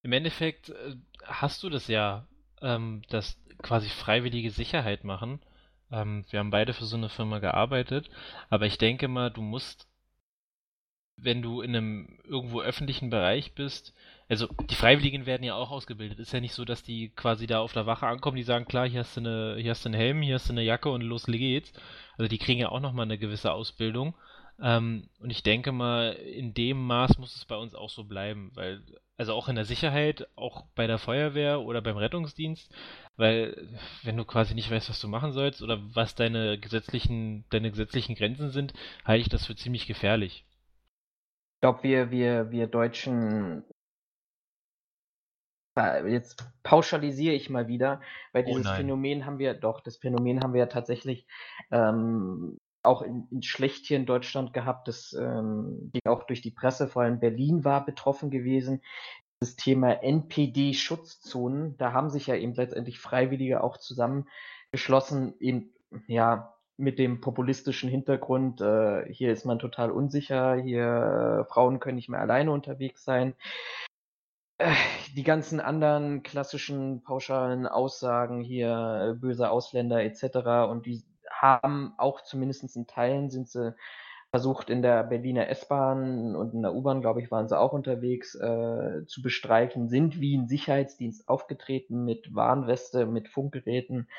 im 0.03 0.11
Endeffekt 0.11 0.69
äh, 0.69 0.95
hast 1.23 1.63
du 1.63 1.69
das 1.69 1.87
ja, 1.87 2.27
ähm, 2.61 3.01
das 3.09 3.39
quasi 3.61 3.89
freiwillige 3.89 4.51
Sicherheit 4.51 5.03
machen. 5.03 5.41
Ähm, 5.91 6.25
wir 6.29 6.39
haben 6.39 6.51
beide 6.51 6.73
für 6.73 6.85
so 6.85 6.97
eine 6.97 7.09
Firma 7.09 7.39
gearbeitet, 7.39 8.09
aber 8.49 8.65
ich 8.65 8.77
denke 8.77 9.07
mal, 9.07 9.31
du 9.31 9.41
musst 9.41 9.87
wenn 11.17 11.41
du 11.41 11.61
in 11.61 11.75
einem 11.75 12.19
irgendwo 12.23 12.61
öffentlichen 12.61 13.09
Bereich 13.09 13.53
bist, 13.53 13.93
also 14.29 14.47
die 14.69 14.75
Freiwilligen 14.75 15.25
werden 15.25 15.43
ja 15.43 15.55
auch 15.55 15.71
ausgebildet. 15.71 16.19
Ist 16.19 16.33
ja 16.33 16.41
nicht 16.41 16.53
so, 16.53 16.65
dass 16.65 16.83
die 16.83 17.09
quasi 17.09 17.47
da 17.47 17.59
auf 17.59 17.73
der 17.73 17.85
Wache 17.85 18.07
ankommen, 18.07 18.37
die 18.37 18.43
sagen, 18.43 18.65
klar, 18.65 18.87
hier 18.87 18.99
hast 18.99 19.15
du 19.15 19.21
eine, 19.21 19.55
hier 19.59 19.71
hast 19.71 19.85
du 19.85 19.89
einen 19.89 19.99
Helm, 19.99 20.21
hier 20.21 20.35
hast 20.35 20.49
du 20.49 20.53
eine 20.53 20.63
Jacke 20.63 20.89
und 20.89 21.01
los 21.01 21.25
geht's. 21.25 21.73
Also 22.17 22.27
die 22.27 22.37
kriegen 22.37 22.59
ja 22.59 22.69
auch 22.69 22.81
nochmal 22.81 23.05
eine 23.05 23.17
gewisse 23.17 23.51
Ausbildung. 23.51 24.15
Ähm, 24.61 25.09
und 25.19 25.29
ich 25.29 25.43
denke 25.43 25.71
mal, 25.71 26.13
in 26.13 26.53
dem 26.53 26.85
Maß 26.85 27.17
muss 27.19 27.35
es 27.35 27.45
bei 27.45 27.55
uns 27.55 27.73
auch 27.75 27.89
so 27.89 28.03
bleiben, 28.03 28.51
weil, 28.55 28.81
also 29.15 29.33
auch 29.33 29.47
in 29.49 29.55
der 29.55 29.65
Sicherheit, 29.65 30.27
auch 30.35 30.65
bei 30.75 30.87
der 30.87 30.97
Feuerwehr 30.97 31.61
oder 31.61 31.81
beim 31.81 31.97
Rettungsdienst, 31.97 32.73
weil 33.17 33.69
wenn 34.03 34.17
du 34.17 34.25
quasi 34.25 34.55
nicht 34.55 34.69
weißt, 34.69 34.89
was 34.89 34.99
du 34.99 35.07
machen 35.07 35.31
sollst 35.31 35.61
oder 35.61 35.79
was 35.95 36.15
deine 36.15 36.57
gesetzlichen, 36.57 37.45
deine 37.49 37.69
gesetzlichen 37.69 38.15
Grenzen 38.15 38.49
sind, 38.49 38.73
halte 39.05 39.21
ich 39.21 39.29
das 39.29 39.45
für 39.45 39.55
ziemlich 39.55 39.87
gefährlich. 39.87 40.43
Ich 41.57 41.61
glaube, 41.61 41.81
wir, 41.81 42.11
wir, 42.11 42.51
wir 42.51 42.67
Deutschen, 42.67 43.63
jetzt 46.05 46.47
pauschalisiere 46.61 47.33
ich 47.33 47.49
mal 47.49 47.67
wieder, 47.67 47.99
weil 48.31 48.43
oh 48.43 48.47
dieses 48.49 48.67
oh 48.67 48.75
Phänomen 48.75 49.25
haben 49.25 49.39
wir, 49.39 49.55
doch, 49.55 49.81
das 49.81 49.97
Phänomen 49.97 50.41
haben 50.41 50.53
wir 50.53 50.59
ja 50.59 50.65
tatsächlich 50.67 51.25
ähm, 51.71 52.59
auch 52.83 53.01
in, 53.01 53.27
in 53.31 53.41
schlecht 53.41 53.87
hier 53.87 53.97
in 53.97 54.05
Deutschland 54.05 54.53
gehabt. 54.53 54.87
Das 54.87 55.13
ähm, 55.13 55.89
ging 55.93 56.01
auch 56.05 56.25
durch 56.25 56.41
die 56.41 56.51
Presse, 56.51 56.87
vor 56.87 57.01
allem 57.01 57.19
Berlin 57.19 57.65
war 57.65 57.83
betroffen 57.83 58.29
gewesen. 58.29 58.83
Das 59.39 59.55
Thema 59.55 60.03
NPD-Schutzzonen, 60.03 61.75
da 61.77 61.91
haben 61.91 62.11
sich 62.11 62.27
ja 62.27 62.35
eben 62.35 62.53
letztendlich 62.53 62.99
Freiwillige 62.99 63.63
auch 63.63 63.77
zusammengeschlossen, 63.77 65.33
eben 65.39 65.73
ja 66.05 66.55
mit 66.77 66.99
dem 66.99 67.21
populistischen 67.21 67.89
Hintergrund, 67.89 68.61
äh, 68.61 69.11
hier 69.11 69.31
ist 69.31 69.45
man 69.45 69.59
total 69.59 69.91
unsicher, 69.91 70.55
hier 70.55 71.41
äh, 71.41 71.51
Frauen 71.51 71.79
können 71.79 71.95
nicht 71.95 72.09
mehr 72.09 72.21
alleine 72.21 72.51
unterwegs 72.51 73.03
sein. 73.03 73.33
Äh, 74.59 74.73
die 75.15 75.23
ganzen 75.23 75.59
anderen 75.59 76.23
klassischen 76.23 77.03
pauschalen 77.03 77.67
Aussagen 77.67 78.41
hier, 78.41 79.11
äh, 79.11 79.19
böse 79.19 79.49
Ausländer 79.49 80.03
etc. 80.03 80.69
Und 80.69 80.85
die 80.85 81.03
haben 81.29 81.93
auch 81.97 82.21
zumindest 82.21 82.75
in 82.75 82.87
Teilen 82.87 83.29
sind 83.29 83.49
sie 83.49 83.75
versucht 84.29 84.69
in 84.69 84.81
der 84.81 85.03
Berliner 85.03 85.47
S-Bahn 85.47 86.35
und 86.35 86.53
in 86.53 86.61
der 86.61 86.73
U-Bahn, 86.73 87.01
glaube 87.01 87.21
ich, 87.21 87.31
waren 87.31 87.47
sie 87.47 87.57
auch 87.57 87.71
unterwegs, 87.71 88.35
äh, 88.35 89.05
zu 89.05 89.21
bestreichen, 89.21 89.87
sind 89.87 90.19
wie 90.19 90.37
ein 90.37 90.47
Sicherheitsdienst 90.47 91.29
aufgetreten 91.29 92.03
mit 92.03 92.35
Warnweste, 92.35 93.05
mit 93.05 93.29
Funkgeräten. 93.29 94.09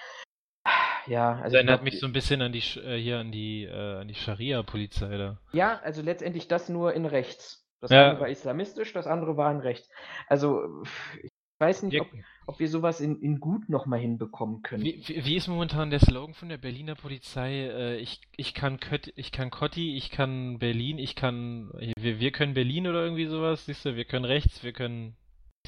Ja, 1.09 1.33
also. 1.33 1.43
Das 1.45 1.55
erinnert 1.55 1.81
glaub, 1.81 1.85
mich 1.85 2.01
so 2.01 2.07
ein 2.07 2.13
bisschen 2.13 2.43
an 2.43 2.53
die 2.53 2.59
äh, 2.59 3.01
hier 3.01 3.19
an 3.19 3.33
die, 3.33 3.65
äh, 3.65 4.05
die 4.05 4.15
Scharia-Polizei 4.15 5.17
da. 5.17 5.39
Ja, 5.53 5.81
also 5.83 6.03
letztendlich 6.03 6.49
das 6.49 6.69
nur 6.69 6.95
in 6.95 7.07
rechts. 7.07 7.67
Das 7.81 7.91
ja. 7.91 8.11
eine 8.11 8.21
war 8.21 8.29
islamistisch, 8.29 8.93
das 8.93 9.07
andere 9.07 9.37
war 9.37 9.51
in 9.53 9.61
rechts. 9.61 9.89
Also 10.27 10.83
ich 11.23 11.31
weiß 11.59 11.85
nicht, 11.85 12.01
ob, 12.01 12.09
ob 12.47 12.59
wir 12.59 12.69
sowas 12.69 13.01
in, 13.01 13.21
in 13.21 13.41
gut 13.41 13.69
nochmal 13.69 14.01
hinbekommen 14.01 14.63
können. 14.63 14.83
Wie, 14.83 15.03
wie, 15.07 15.25
wie, 15.25 15.37
ist 15.37 15.49
momentan 15.49 15.91
der 15.91 16.01
Slogan 16.01 16.35
von 16.35 16.49
der 16.49 16.59
Berliner 16.59 16.95
Polizei? 16.95 17.69
Äh, 17.69 17.97
ich, 17.97 18.21
ich 18.37 18.55
kann 18.55 18.81
Kött, 18.81 19.13
ich 19.17 19.33
kann 19.33 19.51
Kotti, 19.51 19.97
ich 19.97 20.11
kann 20.11 20.59
Berlin, 20.59 20.99
ich 20.99 21.15
kann 21.15 21.71
wir, 21.97 22.21
wir 22.21 22.33
können 22.33 22.55
Berlin 22.55 22.87
oder 22.87 23.03
irgendwie 23.03 23.27
sowas, 23.27 23.67
siehst 23.67 23.85
du, 23.85 23.97
wir 23.97 24.05
können 24.05 24.25
rechts, 24.25 24.65
wir 24.65 24.73
können 24.73 25.17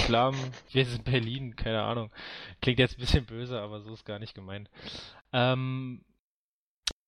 Islam, 0.00 0.34
wir 0.72 0.84
sind 0.84 1.04
Berlin, 1.04 1.56
keine 1.56 1.82
Ahnung. 1.82 2.10
Klingt 2.60 2.78
jetzt 2.78 2.96
ein 2.96 3.00
bisschen 3.00 3.26
böse, 3.26 3.60
aber 3.60 3.80
so 3.80 3.92
ist 3.92 4.04
gar 4.04 4.18
nicht 4.18 4.34
gemeint. 4.34 4.70
Ähm, 5.32 6.04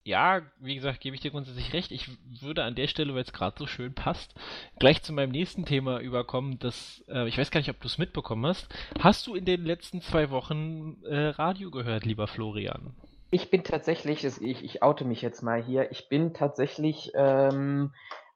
ja, 0.04 0.42
wie 0.60 0.74
gesagt, 0.74 1.00
gebe 1.00 1.14
ich 1.14 1.22
dir 1.22 1.30
grundsätzlich 1.30 1.72
recht. 1.72 1.92
Ich 1.92 2.08
würde 2.40 2.64
an 2.64 2.74
der 2.74 2.88
Stelle, 2.88 3.14
weil 3.14 3.22
es 3.22 3.32
gerade 3.32 3.56
so 3.58 3.66
schön 3.66 3.94
passt, 3.94 4.34
gleich 4.78 5.02
zu 5.02 5.12
meinem 5.12 5.30
nächsten 5.30 5.64
Thema 5.64 6.00
überkommen. 6.00 6.58
Das, 6.58 7.04
äh, 7.08 7.28
ich 7.28 7.38
weiß 7.38 7.50
gar 7.50 7.60
nicht, 7.60 7.70
ob 7.70 7.80
du 7.80 7.86
es 7.86 7.98
mitbekommen 7.98 8.44
hast. 8.46 8.68
Hast 8.98 9.26
du 9.26 9.34
in 9.34 9.44
den 9.44 9.64
letzten 9.64 10.00
zwei 10.00 10.30
Wochen 10.30 11.02
äh, 11.04 11.28
Radio 11.28 11.70
gehört, 11.70 12.04
lieber 12.04 12.26
Florian? 12.26 12.94
Ich 13.30 13.48
bin 13.48 13.64
tatsächlich, 13.64 14.24
ich, 14.24 14.64
ich 14.64 14.82
oute 14.82 15.04
mich 15.04 15.22
jetzt 15.22 15.42
mal 15.42 15.62
hier, 15.62 15.90
ich 15.90 16.08
bin 16.08 16.34
tatsächlich 16.34 17.12
ähm, 17.14 17.92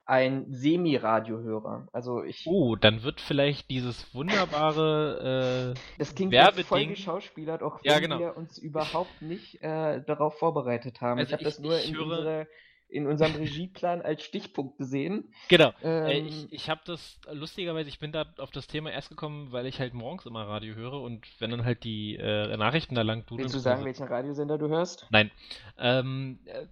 ein 0.07 0.47
Semi-Radiohörer. 0.49 1.89
Also 1.93 2.23
ich. 2.23 2.45
Oh, 2.47 2.77
dann 2.77 3.03
wird 3.03 3.21
vielleicht 3.21 3.71
dieses 3.71 4.15
wunderbare 4.15 5.75
äh, 5.75 5.99
Das 5.99 6.15
klingt 6.15 6.33
Werbeding... 6.33 6.65
voll 6.65 6.87
geschauspielert, 6.87 7.63
auch 7.63 7.83
wenn 7.83 7.91
ja, 7.93 7.99
genau. 7.99 8.19
wir 8.21 8.37
uns 8.37 8.57
überhaupt 8.57 9.21
nicht 9.21 9.63
äh, 9.63 10.01
darauf 10.05 10.39
vorbereitet 10.39 11.01
haben. 11.01 11.19
Also 11.19 11.29
ich 11.29 11.33
habe 11.33 11.45
das 11.45 11.59
nur 11.59 11.81
in, 11.81 11.95
höre... 11.95 12.03
unsere, 12.05 12.47
in 12.89 13.09
unserem 13.09 13.35
Regieplan 13.35 14.01
als 14.01 14.23
Stichpunkt 14.23 14.79
gesehen. 14.79 15.33
Genau. 15.49 15.73
Äh, 15.83 16.19
ähm, 16.19 16.27
ich 16.27 16.53
ich 16.53 16.71
habe 16.71 16.83
das 16.85 17.19
lustigerweise, 17.33 17.89
ich 17.89 17.99
bin 17.99 18.13
da 18.13 18.27
auf 18.39 18.53
das 18.53 18.69
Thema 18.69 18.93
erst 18.93 19.09
gekommen, 19.09 19.51
weil 19.51 19.67
ich 19.67 19.81
halt 19.81 19.93
morgens 19.93 20.25
immer 20.25 20.47
Radio 20.47 20.77
höre 20.77 21.01
und 21.01 21.27
wenn 21.41 21.51
dann 21.51 21.65
halt 21.65 21.83
die 21.83 22.15
äh, 22.15 22.57
Nachrichten 22.57 22.95
da 22.95 23.03
lang 23.03 23.27
dudeln. 23.27 23.41
Willst 23.41 23.57
du 23.57 23.59
sagen, 23.59 23.85
welchen 23.85 24.07
Radiosender 24.07 24.57
du 24.57 24.69
hörst? 24.69 25.09
Nein. 25.11 25.33
Ähm, 25.79 26.39
äh, 26.45 26.67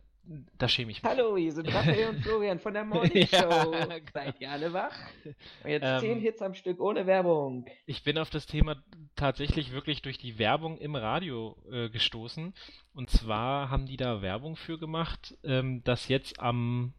da 0.58 0.68
schäme 0.68 0.90
ich 0.90 1.02
mich. 1.02 1.10
Hallo, 1.10 1.36
hier 1.36 1.52
sind 1.52 1.68
Raphael 1.72 2.10
und 2.10 2.22
Florian 2.22 2.58
von 2.58 2.74
der 2.74 2.84
Morning 2.84 3.26
Show. 3.26 3.72
ja, 3.72 3.98
Seid 4.12 4.40
ihr 4.40 4.50
alle 4.50 4.72
wach? 4.72 4.96
Und 5.24 5.70
jetzt 5.70 5.84
ähm, 5.84 6.00
10 6.00 6.20
Hits 6.20 6.42
am 6.42 6.54
Stück 6.54 6.80
ohne 6.80 7.06
Werbung. 7.06 7.66
Ich 7.86 8.02
bin 8.04 8.18
auf 8.18 8.30
das 8.30 8.46
Thema 8.46 8.82
tatsächlich 9.16 9.72
wirklich 9.72 10.02
durch 10.02 10.18
die 10.18 10.38
Werbung 10.38 10.78
im 10.78 10.96
Radio 10.96 11.56
äh, 11.70 11.88
gestoßen. 11.88 12.54
Und 12.94 13.10
zwar 13.10 13.70
haben 13.70 13.86
die 13.86 13.96
da 13.96 14.22
Werbung 14.22 14.56
für 14.56 14.78
gemacht, 14.78 15.36
ähm, 15.44 15.82
dass 15.84 16.08
jetzt 16.08 16.40
am 16.40 16.94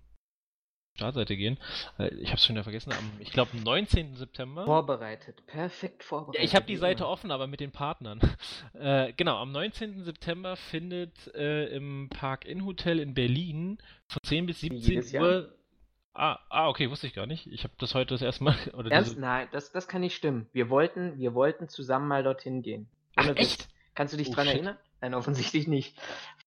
Startseite 0.95 1.35
gehen. 1.35 1.57
Äh, 1.99 2.13
ich 2.15 2.29
habe 2.29 2.37
es 2.37 2.45
schon 2.45 2.55
wieder 2.55 2.63
vergessen. 2.63 2.93
Am, 2.93 3.11
ich 3.19 3.31
glaube, 3.31 3.51
am 3.53 3.63
19. 3.63 4.15
September. 4.15 4.65
Vorbereitet, 4.65 5.45
perfekt 5.45 6.03
vorbereitet. 6.03 6.39
Ja, 6.39 6.45
ich 6.45 6.55
habe 6.55 6.65
die 6.65 6.77
Seite 6.77 7.07
offen, 7.07 7.31
aber 7.31 7.47
mit 7.47 7.59
den 7.59 7.71
Partnern. 7.71 8.19
Äh, 8.73 9.13
genau, 9.13 9.37
am 9.37 9.51
19. 9.51 10.03
September 10.03 10.55
findet 10.57 11.33
äh, 11.33 11.67
im 11.67 12.09
Park 12.09 12.45
Inn 12.45 12.65
Hotel 12.65 12.99
in 12.99 13.13
Berlin 13.13 13.77
von 14.07 14.21
10 14.21 14.45
bis 14.45 14.59
17 14.59 15.21
Uhr. 15.21 15.55
Ah, 16.13 16.39
ah, 16.49 16.67
okay, 16.67 16.89
wusste 16.89 17.07
ich 17.07 17.13
gar 17.13 17.25
nicht. 17.25 17.47
Ich 17.47 17.63
habe 17.63 17.73
das 17.77 17.95
heute 17.95 18.13
das 18.13 18.21
erste 18.21 18.43
Mal. 18.43 18.55
Oder 18.73 18.91
Ernst? 18.91 19.11
Diese... 19.11 19.21
Nein, 19.21 19.47
das, 19.51 19.71
das 19.71 19.87
kann 19.87 20.01
nicht 20.01 20.15
stimmen. 20.15 20.47
Wir 20.51 20.69
wollten, 20.69 21.17
wir 21.17 21.33
wollten 21.33 21.69
zusammen 21.69 22.07
mal 22.07 22.23
dorthin 22.23 22.61
gehen. 22.61 22.87
Ach, 23.15 23.27
echt? 23.35 23.69
Kannst 23.95 24.13
du 24.13 24.17
dich 24.17 24.29
oh, 24.29 24.33
dran 24.33 24.45
shit. 24.45 24.55
erinnern? 24.55 24.77
Nein, 25.05 25.13
offensichtlich 25.13 25.67
nicht 25.67 25.95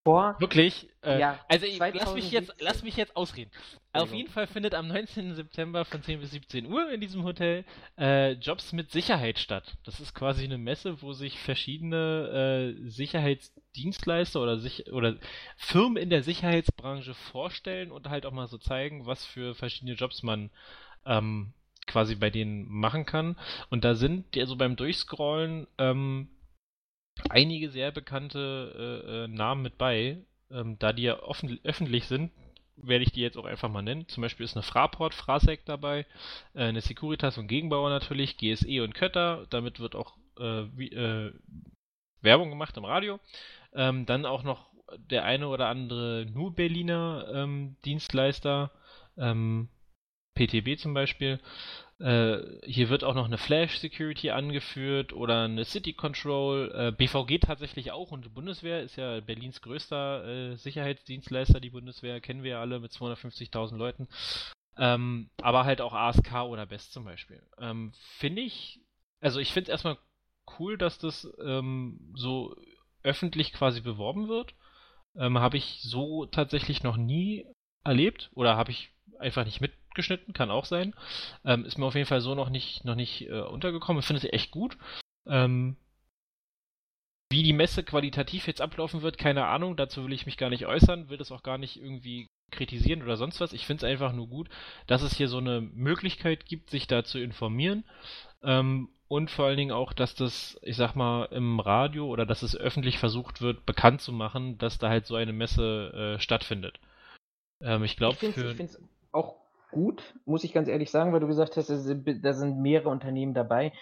vor. 0.03 0.35
Wirklich? 0.41 0.89
Äh, 1.03 1.21
ja, 1.21 1.39
also 1.47 1.65
ich, 1.65 1.79
lass, 1.79 2.13
mich 2.13 2.33
jetzt, 2.33 2.53
lass 2.59 2.83
mich 2.83 2.97
jetzt 2.97 3.15
ausreden. 3.17 3.53
Auf 3.93 4.13
jeden 4.13 4.31
Fall 4.31 4.49
findet 4.49 4.75
am 4.75 4.89
19. 4.89 5.37
September 5.37 5.85
von 5.85 6.03
10 6.03 6.19
bis 6.19 6.33
17 6.33 6.67
Uhr 6.67 6.91
in 6.91 7.01
diesem 7.01 7.23
Hotel 7.23 7.65
äh, 7.97 8.33
Jobs 8.33 8.73
mit 8.73 8.91
Sicherheit 8.91 9.39
statt. 9.39 9.77
Das 9.85 10.01
ist 10.01 10.13
quasi 10.13 10.43
eine 10.43 10.59
Messe, 10.59 11.03
wo 11.03 11.13
sich 11.13 11.39
verschiedene 11.39 12.75
äh, 12.85 12.89
Sicherheitsdienstleister 12.89 14.43
oder, 14.43 14.59
sich, 14.59 14.91
oder 14.91 15.15
Firmen 15.57 16.03
in 16.03 16.11
der 16.11 16.25
Sicherheitsbranche 16.25 17.15
vorstellen 17.15 17.93
und 17.93 18.09
halt 18.09 18.27
auch 18.27 18.33
mal 18.33 18.49
so 18.49 18.59
zeigen, 18.59 19.07
was 19.07 19.25
für 19.25 19.55
verschiedene 19.55 19.95
Jobs 19.95 20.25
man 20.25 20.51
ähm, 21.07 21.53
quasi 21.87 22.17
bei 22.17 22.31
denen 22.31 22.69
machen 22.69 23.07
kann. 23.07 23.37
Und 23.71 23.85
da 23.85 23.95
sind, 23.95 24.37
also 24.37 24.57
beim 24.57 24.75
Durchscrollen, 24.75 25.69
ähm, 25.79 26.29
einige 27.31 27.71
sehr 27.71 27.91
bekannte 27.93 29.05
äh, 29.07 29.25
äh, 29.25 29.29
Namen 29.29 29.63
mit 29.63 29.79
bei. 29.79 30.19
Ähm, 30.51 30.79
da 30.79 30.93
die 30.93 31.03
ja 31.03 31.23
offen, 31.23 31.61
öffentlich 31.63 32.07
sind, 32.07 32.33
werde 32.77 33.05
ich 33.05 33.13
die 33.13 33.21
jetzt 33.21 33.37
auch 33.37 33.45
einfach 33.45 33.69
mal 33.69 33.83
nennen. 33.83 34.09
Zum 34.09 34.23
Beispiel 34.23 34.45
ist 34.45 34.57
eine 34.57 34.63
Fraport, 34.63 35.15
Frasec 35.15 35.65
dabei, 35.67 36.07
äh, 36.55 36.65
eine 36.65 36.81
Securitas 36.81 37.39
und 37.39 37.49
Gegenbauer 37.49 37.91
natürlich, 37.91 38.39
GSE 38.39 38.83
und 38.83 38.95
Kötter. 38.95 39.47
Damit 39.51 39.81
wird 39.81 39.95
auch 39.95 40.17
äh, 40.39 40.65
wie, 40.75 40.93
äh, 40.93 41.33
Werbung 42.21 42.51
gemacht 42.51 42.77
im 42.77 42.85
Radio. 42.85 43.21
Ähm, 43.73 44.07
dann 44.07 44.27
auch 44.27 44.43
noch 44.43 44.69
der 44.97 45.25
eine 45.25 45.49
oder 45.49 45.69
andere 45.69 46.27
nur 46.33 46.55
Berliner 46.55 47.27
ähm, 47.33 47.77
Dienstleister, 47.85 48.71
ähm, 49.17 49.69
PTB 50.35 50.79
zum 50.79 50.95
Beispiel. 50.95 51.41
Äh, 52.01 52.39
hier 52.65 52.91
wird 52.91 53.03
auch 53.03 53.15
noch 53.15 53.25
eine 53.25 53.39
Flash 53.39 53.79
Security 53.79 54.31
angeführt 54.31 55.13
oder 55.13 55.45
eine 55.45 55.65
City 55.65 55.93
Control. 55.93 56.73
Äh, 56.73 56.93
BVG 56.93 57.41
tatsächlich 57.41 57.91
auch 57.91 58.13
und 58.13 58.25
die 58.25 58.29
Bundeswehr 58.29 58.83
ist 58.83 58.97
ja 58.97 59.21
Berlins 59.21 59.61
größter 59.63 60.25
äh, 60.25 60.57
Sicherheitsdienstleister. 60.57 61.61
Die 61.61 61.71
Bundeswehr 61.71 62.21
kennen 62.21 62.45
wir 62.45 62.53
ja 62.53 62.61
alle 62.61 62.79
mit 62.79 62.93
250.000 62.93 63.77
Leuten. 63.77 64.09
Ähm, 64.77 65.29
aber 65.43 65.65
halt 65.65 65.81
auch 65.81 65.93
ASK 65.93 66.33
oder 66.45 66.67
BEST 66.67 66.93
zum 66.93 67.05
Beispiel. 67.05 67.43
Ähm, 67.59 67.93
finde 68.19 68.43
ich, 68.43 68.81
also 69.21 69.41
ich 69.41 69.53
finde 69.53 69.71
es 69.71 69.73
erstmal 69.73 69.99
cool, 70.59 70.79
dass 70.79 70.99
das 70.99 71.29
ähm, 71.45 72.13
so 72.15 72.55
öffentlich 73.03 73.53
quasi 73.53 73.81
beworben 73.81 74.29
wird. 74.29 74.55
Ähm, 75.17 75.39
habe 75.39 75.57
ich 75.57 75.81
so 75.83 76.27
tatsächlich 76.27 76.85
noch 76.85 76.97
nie 76.97 77.45
erlebt 77.83 78.31
oder 78.35 78.57
habe 78.57 78.71
ich 78.71 78.91
einfach 79.19 79.45
nicht 79.45 79.61
mitgeschnitten, 79.99 80.33
kann 80.33 80.51
auch 80.51 80.65
sein. 80.65 80.95
Ähm, 81.45 81.65
ist 81.65 81.79
mir 81.79 81.87
auf 81.87 81.95
jeden 81.95 82.07
Fall 82.07 82.21
so 82.21 82.35
noch 82.35 82.51
nicht, 82.51 82.85
noch 82.85 82.95
nicht 82.95 83.29
äh, 83.29 83.41
untergekommen. 83.41 84.01
Ich 84.01 84.07
finde 84.07 84.21
sie 84.21 84.33
echt 84.33 84.51
gut. 84.51 84.79
Ähm, 85.27 85.77
wie 87.31 87.43
die 87.43 87.53
Messe 87.53 87.83
qualitativ 87.83 88.47
jetzt 88.47 88.63
ablaufen 88.63 89.03
wird, 89.03 89.19
keine 89.19 89.47
Ahnung. 89.47 89.77
Dazu 89.77 90.05
will 90.05 90.13
ich 90.13 90.25
mich 90.25 90.39
gar 90.39 90.51
nicht 90.51 90.67
äußern, 90.67 91.11
will 91.11 91.19
das 91.19 91.33
auch 91.33 91.43
gar 91.43 91.59
nicht 91.59 91.77
irgendwie 91.77 92.27
kritisieren 92.51 93.03
oder 93.03 93.17
sonst 93.17 93.41
was. 93.41 93.53
Ich 93.53 93.67
finde 93.67 93.85
es 93.85 93.91
einfach 93.91 94.13
nur 94.13 94.29
gut, 94.29 94.49
dass 94.87 95.03
es 95.03 95.17
hier 95.17 95.29
so 95.29 95.39
eine 95.39 95.61
Möglichkeit 95.61 96.47
gibt, 96.47 96.71
sich 96.71 96.87
da 96.87 97.05
zu 97.05 97.19
informieren. 97.19 97.85
Ähm, 98.43 98.89
und 99.09 99.31
vor 99.31 99.47
allen 99.47 99.57
Dingen 99.57 99.73
auch, 99.73 99.93
dass 99.93 100.15
das, 100.15 100.59
ich 100.63 100.77
sag 100.77 100.95
mal, 100.95 101.25
im 101.27 101.61
Radio 101.61 102.07
oder 102.07 102.25
dass 102.25 102.43
es 102.43 102.57
öffentlich 102.57 102.99
versucht 102.99 103.41
wird, 103.41 103.67
bekannt 103.67 104.01
zu 104.01 104.13
machen, 104.13 104.59
dass 104.59 104.79
da 104.79 104.89
halt 104.89 105.07
so 105.07 105.17
eine 105.17 105.33
Messe 105.33 106.17
äh, 106.17 106.21
stattfindet. 106.21 106.79
Ähm, 107.61 107.85
ich 107.85 107.97
glaube, 107.97 108.17
für 108.17 108.55
auch 109.13 109.48
gut, 109.71 110.15
muss 110.25 110.45
ich 110.45 110.53
ganz 110.53 110.69
ehrlich 110.69 110.91
sagen, 110.91 111.13
weil 111.13 111.21
du 111.21 111.27
gesagt 111.27 111.57
hast, 111.57 111.69
da 111.71 112.33
sind 112.33 112.61
mehrere 112.61 112.89
Unternehmen 112.89 113.35
dabei. 113.35 113.73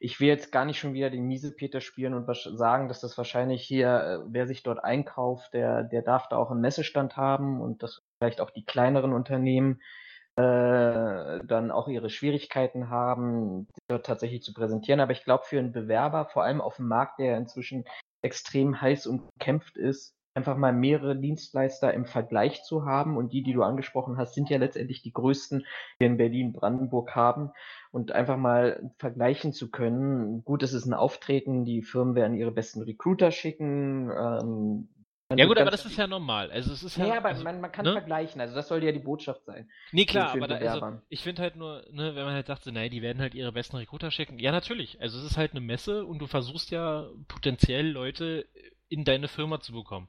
Ich 0.00 0.18
will 0.18 0.28
jetzt 0.28 0.50
gar 0.50 0.64
nicht 0.64 0.78
schon 0.78 0.94
wieder 0.94 1.10
den 1.10 1.26
Miesepeter 1.26 1.80
spielen 1.80 2.14
und 2.14 2.26
sagen, 2.34 2.88
dass 2.88 3.00
das 3.00 3.16
wahrscheinlich 3.16 3.62
hier, 3.62 3.88
äh, 3.88 4.18
wer 4.26 4.48
sich 4.48 4.64
dort 4.64 4.82
einkauft, 4.82 5.54
der, 5.54 5.84
der 5.84 6.02
darf 6.02 6.28
da 6.28 6.36
auch 6.36 6.50
einen 6.50 6.60
Messestand 6.60 7.16
haben 7.16 7.60
und 7.60 7.82
dass 7.84 8.02
vielleicht 8.18 8.40
auch 8.40 8.50
die 8.50 8.64
kleineren 8.64 9.12
Unternehmen 9.12 9.80
äh, 10.36 11.44
dann 11.44 11.70
auch 11.70 11.88
ihre 11.88 12.10
Schwierigkeiten 12.10 12.88
haben, 12.88 13.68
dort 13.88 14.06
tatsächlich 14.06 14.42
zu 14.42 14.54
präsentieren. 14.54 15.00
Aber 15.00 15.12
ich 15.12 15.24
glaube, 15.24 15.44
für 15.44 15.58
einen 15.58 15.72
Bewerber, 15.72 16.24
vor 16.24 16.42
allem 16.42 16.60
auf 16.60 16.76
dem 16.76 16.88
Markt, 16.88 17.18
der 17.18 17.36
inzwischen 17.36 17.84
extrem 18.22 18.80
heiß 18.80 19.06
und 19.06 19.28
kämpft 19.38 19.76
ist, 19.76 20.14
einfach 20.34 20.56
mal 20.56 20.72
mehrere 20.72 21.16
Dienstleister 21.16 21.92
im 21.92 22.06
Vergleich 22.06 22.62
zu 22.64 22.84
haben. 22.84 23.16
Und 23.16 23.32
die, 23.32 23.42
die 23.42 23.52
du 23.52 23.62
angesprochen 23.62 24.16
hast, 24.16 24.34
sind 24.34 24.50
ja 24.50 24.58
letztendlich 24.58 25.02
die 25.02 25.12
größten, 25.12 25.60
die 25.60 26.00
wir 26.00 26.06
in 26.06 26.16
Berlin-Brandenburg 26.16 27.14
haben. 27.14 27.50
Und 27.90 28.12
einfach 28.12 28.38
mal 28.38 28.90
vergleichen 28.98 29.52
zu 29.52 29.70
können. 29.70 30.44
Gut, 30.44 30.62
es 30.62 30.72
ist 30.72 30.86
ein 30.86 30.94
Auftreten, 30.94 31.64
die 31.66 31.82
Firmen 31.82 32.14
werden 32.14 32.36
ihre 32.36 32.50
besten 32.50 32.80
Recruiter 32.82 33.30
schicken. 33.30 34.10
Ähm, 34.10 34.88
Ja 35.36 35.46
gut, 35.46 35.58
aber 35.58 35.70
das 35.70 35.84
ist 35.84 35.96
ja 35.98 36.06
normal. 36.06 36.50
Also 36.50 36.72
es 36.72 36.82
ist 36.82 36.98
Nee, 36.98 37.08
ja. 37.08 37.18
aber 37.18 37.28
also, 37.28 37.44
man, 37.44 37.60
man 37.60 37.70
kann 37.72 37.84
ne? 37.84 37.92
vergleichen, 37.92 38.40
also 38.40 38.54
das 38.54 38.68
soll 38.68 38.82
ja 38.82 38.92
die 38.92 38.98
Botschaft 38.98 39.44
sein. 39.44 39.68
Nee, 39.92 40.06
klar, 40.06 40.32
aber 40.32 40.48
da, 40.48 40.56
also, 40.56 41.00
ich 41.08 41.22
finde 41.22 41.42
halt 41.42 41.56
nur, 41.56 41.84
ne, 41.90 42.14
wenn 42.14 42.24
man 42.24 42.34
halt 42.34 42.46
sagt, 42.46 42.64
so, 42.64 42.70
naja, 42.70 42.88
die 42.88 43.02
werden 43.02 43.20
halt 43.20 43.34
ihre 43.34 43.52
besten 43.52 43.76
Recruiter 43.76 44.10
schicken. 44.10 44.38
Ja, 44.38 44.52
natürlich. 44.52 45.00
Also 45.00 45.18
es 45.18 45.24
ist 45.24 45.36
halt 45.36 45.52
eine 45.52 45.60
Messe 45.60 46.06
und 46.06 46.18
du 46.18 46.26
versuchst 46.26 46.70
ja 46.70 47.08
potenziell 47.28 47.90
Leute 47.90 48.46
in 48.92 49.04
deine 49.04 49.28
Firma 49.28 49.60
zu 49.60 49.72
bekommen. 49.72 50.08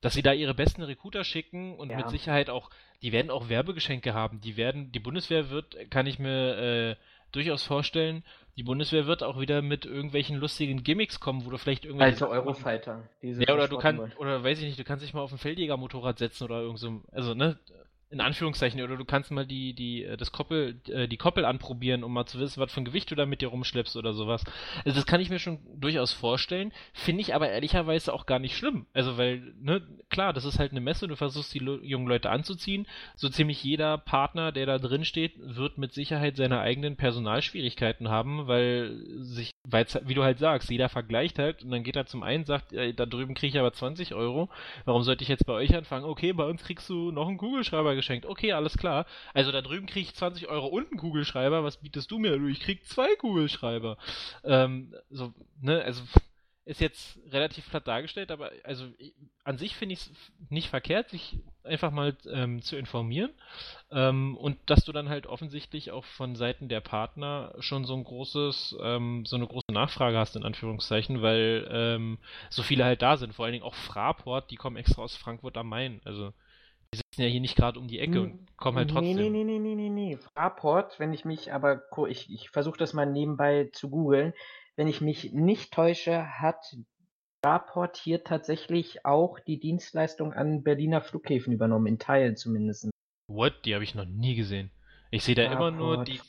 Dass 0.00 0.14
sie 0.14 0.22
da 0.22 0.32
ihre 0.32 0.54
besten 0.54 0.82
Recruiter 0.82 1.24
schicken 1.24 1.74
und 1.76 1.90
Ja. 1.90 1.96
mit 1.96 2.08
Sicherheit 2.10 2.50
auch, 2.50 2.70
die 3.02 3.12
werden 3.12 3.30
auch 3.30 3.48
Werbegeschenke 3.48 4.14
haben. 4.14 4.40
Die 4.40 4.56
werden, 4.56 4.92
die 4.92 5.00
Bundeswehr 5.00 5.50
wird, 5.50 5.76
kann 5.90 6.06
ich 6.06 6.18
mir 6.18 6.56
äh, 6.58 6.96
durchaus 7.32 7.62
vorstellen, 7.64 8.22
die 8.56 8.62
Bundeswehr 8.62 9.06
wird 9.06 9.22
auch 9.22 9.38
wieder 9.40 9.60
mit 9.60 9.84
irgendwelchen 9.86 10.36
lustigen 10.36 10.82
Gimmicks 10.84 11.20
kommen, 11.20 11.44
wo 11.44 11.50
du 11.50 11.58
vielleicht 11.58 11.84
irgendwelche 11.84 12.12
Alte 12.12 12.24
machen- 12.24 12.46
Eurofighter. 12.46 13.08
ja, 13.22 13.54
oder 13.54 13.68
du 13.68 13.78
kannst, 13.78 14.16
oder 14.18 14.42
weiß 14.44 14.58
ich 14.60 14.66
nicht, 14.66 14.78
du 14.78 14.84
kannst 14.84 15.04
dich 15.04 15.14
mal 15.14 15.20
auf 15.20 15.32
ein 15.32 15.38
Feldjägermotorrad 15.38 16.18
setzen 16.18 16.44
oder 16.44 16.60
irgend 16.60 16.78
so, 16.78 17.02
also 17.12 17.34
ne, 17.34 17.58
in 18.10 18.20
Anführungszeichen, 18.22 18.80
oder 18.80 18.96
du 18.96 19.04
kannst 19.04 19.30
mal 19.30 19.46
die, 19.46 19.74
die, 19.74 20.04
äh, 20.04 20.16
das 20.16 20.32
Koppel, 20.32 20.80
äh, 20.88 21.08
die 21.08 21.18
Koppel 21.18 21.44
anprobieren, 21.44 22.02
um 22.02 22.12
mal 22.12 22.24
zu 22.24 22.38
wissen, 22.38 22.60
was 22.60 22.72
für 22.72 22.80
ein 22.80 22.86
Gewicht 22.86 23.10
du 23.10 23.14
da 23.14 23.26
mit 23.26 23.42
dir 23.42 23.48
rumschleppst 23.48 23.96
oder 23.96 24.14
sowas. 24.14 24.44
Also 24.84 24.96
das 24.96 25.06
kann 25.06 25.20
ich 25.20 25.28
mir 25.28 25.38
schon 25.38 25.58
durchaus 25.78 26.12
vorstellen, 26.12 26.72
finde 26.94 27.20
ich 27.20 27.34
aber 27.34 27.50
ehrlicherweise 27.50 28.14
auch 28.14 28.24
gar 28.24 28.38
nicht 28.38 28.56
schlimm. 28.56 28.86
Also 28.94 29.18
weil, 29.18 29.52
ne, 29.60 29.82
klar, 30.08 30.32
das 30.32 30.46
ist 30.46 30.58
halt 30.58 30.70
eine 30.70 30.80
Messe, 30.80 31.06
du 31.06 31.16
versuchst 31.16 31.52
die 31.52 31.58
jungen 31.58 32.06
Leute 32.06 32.30
anzuziehen. 32.30 32.86
So 33.14 33.28
ziemlich 33.28 33.62
jeder 33.62 33.98
Partner, 33.98 34.52
der 34.52 34.64
da 34.64 34.78
drin 34.78 35.04
steht, 35.04 35.34
wird 35.38 35.76
mit 35.76 35.92
Sicherheit 35.92 36.36
seine 36.36 36.60
eigenen 36.60 36.96
Personalschwierigkeiten 36.96 38.08
haben, 38.08 38.46
weil 38.46 38.96
sich, 39.18 39.50
weil 39.64 39.86
wie 40.04 40.14
du 40.14 40.22
halt 40.22 40.38
sagst, 40.38 40.70
jeder 40.70 40.88
vergleicht 40.88 41.38
halt 41.38 41.62
und 41.62 41.70
dann 41.70 41.82
geht 41.82 41.96
er 41.96 42.06
zum 42.06 42.22
einen, 42.22 42.46
sagt, 42.46 42.72
da 42.72 43.06
drüben 43.06 43.34
kriege 43.34 43.50
ich 43.50 43.58
aber 43.58 43.72
20 43.72 44.14
Euro, 44.14 44.48
warum 44.86 45.02
sollte 45.02 45.22
ich 45.22 45.28
jetzt 45.28 45.44
bei 45.44 45.52
euch 45.52 45.76
anfangen? 45.76 46.04
Okay, 46.04 46.32
bei 46.32 46.44
uns 46.44 46.62
kriegst 46.64 46.88
du 46.88 47.10
noch 47.10 47.28
einen 47.28 47.36
Kugelschreiber 47.36 47.97
geschenkt. 47.98 48.24
Okay, 48.24 48.52
alles 48.52 48.78
klar. 48.78 49.04
Also 49.34 49.52
da 49.52 49.60
drüben 49.60 49.86
kriege 49.86 50.06
ich 50.06 50.14
20 50.14 50.48
Euro 50.48 50.68
und 50.68 50.90
einen 50.90 50.98
Kugelschreiber, 50.98 51.64
was 51.64 51.78
bietest 51.78 52.10
du 52.10 52.18
mir? 52.18 52.34
Ich 52.46 52.60
krieg 52.60 52.86
zwei 52.86 53.14
Kugelschreiber. 53.16 53.98
Ähm, 54.44 54.94
so, 55.10 55.34
ne, 55.60 55.82
also 55.82 56.02
ist 56.68 56.82
jetzt 56.82 57.18
relativ 57.30 57.66
platt 57.70 57.88
dargestellt, 57.88 58.30
aber 58.30 58.52
also 58.62 58.84
an 59.42 59.56
sich 59.56 59.74
finde 59.74 59.94
ich 59.94 60.00
es 60.00 60.12
nicht 60.50 60.68
verkehrt, 60.68 61.08
sich 61.08 61.38
einfach 61.64 61.90
mal 61.90 62.14
ähm, 62.30 62.60
zu 62.60 62.76
informieren 62.76 63.30
ähm, 63.90 64.36
und 64.36 64.58
dass 64.66 64.84
du 64.84 64.92
dann 64.92 65.08
halt 65.08 65.26
offensichtlich 65.26 65.92
auch 65.92 66.04
von 66.04 66.36
Seiten 66.36 66.68
der 66.68 66.80
Partner 66.80 67.54
schon 67.60 67.86
so 67.86 67.94
ein 67.94 68.04
großes, 68.04 68.76
ähm, 68.82 69.24
so 69.24 69.36
eine 69.36 69.46
große 69.46 69.72
Nachfrage 69.72 70.18
hast 70.18 70.36
in 70.36 70.44
Anführungszeichen, 70.44 71.22
weil 71.22 71.66
ähm, 71.70 72.18
so 72.50 72.62
viele 72.62 72.84
halt 72.84 73.00
da 73.00 73.16
sind. 73.16 73.32
Vor 73.34 73.46
allen 73.46 73.52
Dingen 73.52 73.64
auch 73.64 73.74
Fraport, 73.74 74.50
die 74.50 74.56
kommen 74.56 74.76
extra 74.76 75.00
aus 75.00 75.16
Frankfurt 75.16 75.56
am 75.56 75.70
Main. 75.70 76.02
Also 76.04 76.34
die 76.94 76.98
sitzen 76.98 77.22
ja 77.22 77.28
hier 77.28 77.40
nicht 77.40 77.56
gerade 77.56 77.78
um 77.78 77.88
die 77.88 77.98
Ecke 77.98 78.22
und 78.22 78.56
kommen 78.56 78.78
halt 78.78 78.90
trotzdem. 78.90 79.16
Nee, 79.16 79.30
nee, 79.30 79.44
nee, 79.44 79.58
nee, 79.58 79.74
nee, 79.74 79.88
nee. 79.90 80.16
Fraport, 80.34 80.98
wenn 80.98 81.12
ich 81.12 81.24
mich 81.24 81.52
aber, 81.52 81.82
ich, 82.08 82.32
ich 82.32 82.50
versuche 82.50 82.78
das 82.78 82.92
mal 82.94 83.06
nebenbei 83.06 83.68
zu 83.72 83.90
googeln, 83.90 84.32
wenn 84.76 84.88
ich 84.88 85.00
mich 85.00 85.32
nicht 85.32 85.72
täusche, 85.72 86.26
hat 86.40 86.76
Fraport 87.44 87.96
hier 87.96 88.24
tatsächlich 88.24 89.04
auch 89.04 89.38
die 89.40 89.58
Dienstleistung 89.60 90.32
an 90.32 90.62
Berliner 90.62 91.00
Flughäfen 91.00 91.52
übernommen, 91.52 91.86
in 91.86 91.98
Teilen 91.98 92.36
zumindest. 92.36 92.88
What? 93.28 93.64
Die 93.64 93.74
habe 93.74 93.84
ich 93.84 93.94
noch 93.94 94.06
nie 94.06 94.34
gesehen. 94.34 94.70
Ich 95.10 95.24
sehe 95.24 95.34
da 95.34 95.44
immer 95.44 95.70
nur 95.70 95.96
Fraport. 95.96 96.08
die 96.08 96.20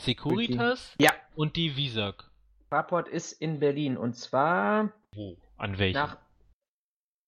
Securitas 0.00 0.94
Ja, 1.00 1.10
und 1.34 1.56
die 1.56 1.76
Visag. 1.76 2.30
Fraport 2.68 3.08
ist 3.08 3.32
in 3.32 3.60
Berlin 3.60 3.96
und 3.96 4.14
zwar 4.14 4.92
Wo? 5.14 5.36
An 5.56 5.78
welchen? 5.78 5.98
nach 5.98 6.18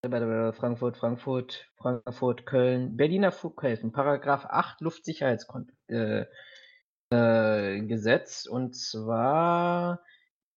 Frankfurt, 0.03 0.97
Frankfurt, 0.97 1.71
Frankfurt, 1.77 2.47
Köln, 2.47 2.97
Berliner 2.97 3.33
Flughäfen, 3.33 3.93
Paragraph 3.93 4.47
8 4.47 4.81
Luftsicherheitsgesetz 4.81 5.69
äh, 5.89 6.25
äh, 7.13 7.81
Gesetz. 7.87 8.47
und 8.47 8.75
zwar 8.75 10.01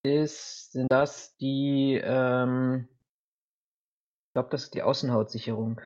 ist, 0.03 0.71
sind 0.71 0.89
das 0.91 1.35
die, 1.37 1.99
ähm, 2.01 2.87
ich 4.29 4.33
glaube, 4.33 4.49
das 4.49 4.63
ist 4.65 4.73
die 4.75 4.81
Außenhautsicherung. 4.81 5.81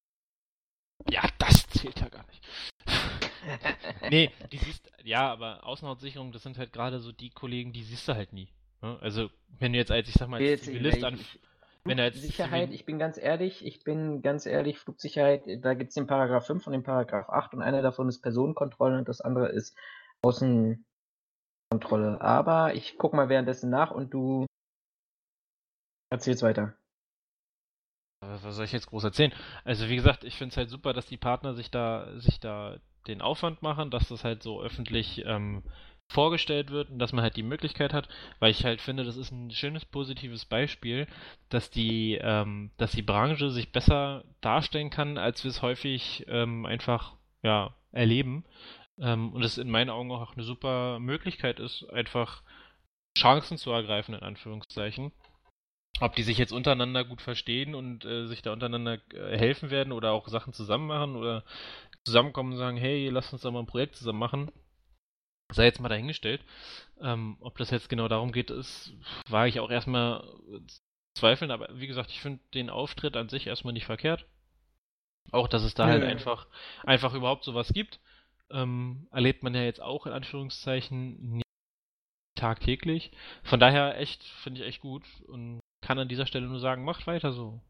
Ja, 1.09 1.27
das 1.39 1.67
zählt 1.69 1.99
ja 1.99 2.09
gar 2.09 2.25
nicht. 2.27 2.43
nee, 4.11 4.31
die 4.51 4.57
siehst, 4.57 4.91
ja, 5.03 5.31
aber 5.31 5.65
Außenhautsicherung, 5.65 6.31
das 6.31 6.43
sind 6.43 6.57
halt 6.59 6.73
gerade 6.73 6.99
so 6.99 7.11
die 7.11 7.29
Kollegen, 7.31 7.73
die 7.73 7.83
siehst 7.83 8.07
du 8.07 8.13
halt 8.13 8.33
nie. 8.33 8.49
Ne? 8.81 8.97
Also, 9.01 9.29
wenn 9.59 9.73
du 9.73 9.79
jetzt 9.79 9.91
als, 9.91 10.07
ich 10.09 10.15
sag 10.15 10.27
mal, 10.27 10.37
als 10.37 10.45
Jetzt- 10.49 10.65
Zivilist 10.65 11.03
an, 11.03 11.15
ich- 11.15 11.39
wenn 11.83 11.99
er 11.99 12.05
jetzt 12.05 12.19
Flugsicherheit, 12.19 12.71
ich 12.71 12.85
bin 12.85 12.99
ganz 12.99 13.17
ehrlich, 13.17 13.65
ich 13.65 13.83
bin 13.83 14.21
ganz 14.21 14.45
ehrlich, 14.45 14.79
Flugsicherheit, 14.79 15.43
da 15.61 15.73
gibt 15.73 15.89
es 15.89 15.95
den 15.95 16.07
Paragraph 16.07 16.45
5 16.45 16.67
und 16.67 16.73
den 16.73 16.83
Paragraph 16.83 17.29
8 17.29 17.53
und 17.53 17.61
einer 17.61 17.81
davon 17.81 18.09
ist 18.09 18.21
Personenkontrolle 18.21 18.97
und 18.97 19.07
das 19.07 19.21
andere 19.21 19.49
ist 19.49 19.77
Außenkontrolle. 20.21 20.85
Aber 22.21 22.75
ich 22.75 22.97
guck 22.97 23.13
mal 23.13 23.29
währenddessen 23.29 23.69
nach 23.69 23.91
und 23.91 24.13
du 24.13 24.45
erzählst 26.09 26.43
weiter. 26.43 26.75
Was 28.21 28.43
was 28.43 28.55
soll 28.55 28.65
ich 28.65 28.71
jetzt 28.71 28.87
groß 28.87 29.03
erzählen? 29.03 29.33
Also 29.63 29.89
wie 29.89 29.95
gesagt, 29.95 30.23
ich 30.23 30.37
finde 30.37 30.51
es 30.51 30.57
halt 30.57 30.69
super, 30.69 30.93
dass 30.93 31.05
die 31.05 31.17
Partner 31.17 31.53
sich 31.53 31.69
da, 31.69 32.19
sich 32.19 32.39
da 32.39 32.77
den 33.07 33.21
Aufwand 33.21 33.61
machen, 33.61 33.91
dass 33.91 34.09
das 34.09 34.23
halt 34.23 34.43
so 34.43 34.61
öffentlich 34.61 35.23
ähm, 35.25 35.63
vorgestellt 36.09 36.71
wird 36.71 36.89
und 36.89 36.99
dass 36.99 37.11
man 37.11 37.23
halt 37.23 37.35
die 37.35 37.43
Möglichkeit 37.43 37.93
hat, 37.93 38.07
weil 38.39 38.51
ich 38.51 38.63
halt 38.63 38.81
finde, 38.81 39.03
das 39.03 39.17
ist 39.17 39.31
ein 39.31 39.51
schönes 39.51 39.85
positives 39.85 40.45
Beispiel, 40.45 41.07
dass 41.49 41.69
die, 41.69 42.17
ähm, 42.21 42.71
dass 42.77 42.91
die 42.91 43.01
Branche 43.01 43.49
sich 43.51 43.71
besser 43.71 44.23
darstellen 44.41 44.89
kann, 44.89 45.17
als 45.17 45.43
wir 45.43 45.49
es 45.49 45.61
häufig 45.61 46.25
ähm, 46.29 46.65
einfach 46.65 47.13
ja 47.43 47.75
erleben. 47.91 48.45
Ähm, 48.99 49.33
und 49.33 49.43
es 49.43 49.57
in 49.57 49.69
meinen 49.69 49.89
Augen 49.89 50.11
auch 50.11 50.33
eine 50.33 50.43
super 50.43 50.99
Möglichkeit 50.99 51.59
ist, 51.59 51.83
einfach 51.91 52.41
Chancen 53.17 53.57
zu 53.57 53.71
ergreifen, 53.71 54.15
in 54.15 54.21
Anführungszeichen. 54.21 55.11
Ob 55.99 56.15
die 56.15 56.23
sich 56.23 56.37
jetzt 56.37 56.51
untereinander 56.51 57.03
gut 57.03 57.21
verstehen 57.21 57.73
und 57.73 58.05
äh, 58.05 58.27
sich 58.27 58.43
da 58.43 58.53
untereinander 58.53 58.99
äh, 59.13 59.37
helfen 59.37 59.71
werden 59.71 59.91
oder 59.91 60.11
auch 60.11 60.27
Sachen 60.27 60.53
zusammen 60.53 60.87
machen 60.87 61.15
oder 61.15 61.43
zusammenkommen 62.05 62.53
und 62.53 62.59
sagen, 62.59 62.77
hey, 62.77 63.09
lass 63.09 63.33
uns 63.33 63.41
da 63.41 63.51
mal 63.51 63.59
ein 63.59 63.65
Projekt 63.65 63.95
zusammen 63.95 64.19
machen, 64.19 64.51
sei 65.51 65.65
jetzt 65.65 65.79
mal 65.79 65.89
dahingestellt. 65.89 66.43
Ähm, 66.99 67.37
ob 67.39 67.57
das 67.57 67.71
jetzt 67.71 67.89
genau 67.89 68.07
darum 68.07 68.31
geht, 68.31 68.49
ist, 68.49 68.93
wage 69.29 69.49
ich 69.49 69.59
auch 69.59 69.69
erstmal 69.69 70.23
zweifeln, 71.15 71.51
aber 71.51 71.69
wie 71.73 71.87
gesagt, 71.87 72.11
ich 72.11 72.21
finde 72.21 72.39
den 72.53 72.69
Auftritt 72.69 73.15
an 73.15 73.29
sich 73.29 73.47
erstmal 73.47 73.73
nicht 73.73 73.85
verkehrt. 73.85 74.25
Auch, 75.31 75.47
dass 75.47 75.63
es 75.63 75.73
da 75.73 75.87
halt 75.87 76.03
Nö. 76.03 76.07
einfach, 76.07 76.47
einfach 76.83 77.13
überhaupt 77.13 77.43
sowas 77.43 77.73
gibt, 77.73 77.99
ähm, 78.49 79.07
erlebt 79.11 79.43
man 79.43 79.53
ja 79.53 79.63
jetzt 79.63 79.81
auch 79.81 80.05
in 80.05 80.13
Anführungszeichen 80.13 81.41
tagtäglich. 82.35 83.11
Von 83.43 83.59
daher 83.59 83.99
echt, 83.99 84.23
finde 84.23 84.61
ich 84.61 84.67
echt 84.67 84.81
gut 84.81 85.03
und 85.27 85.59
kann 85.81 85.99
an 85.99 86.07
dieser 86.07 86.25
Stelle 86.25 86.47
nur 86.47 86.59
sagen, 86.59 86.85
macht 86.85 87.07
weiter 87.07 87.31
so. 87.33 87.61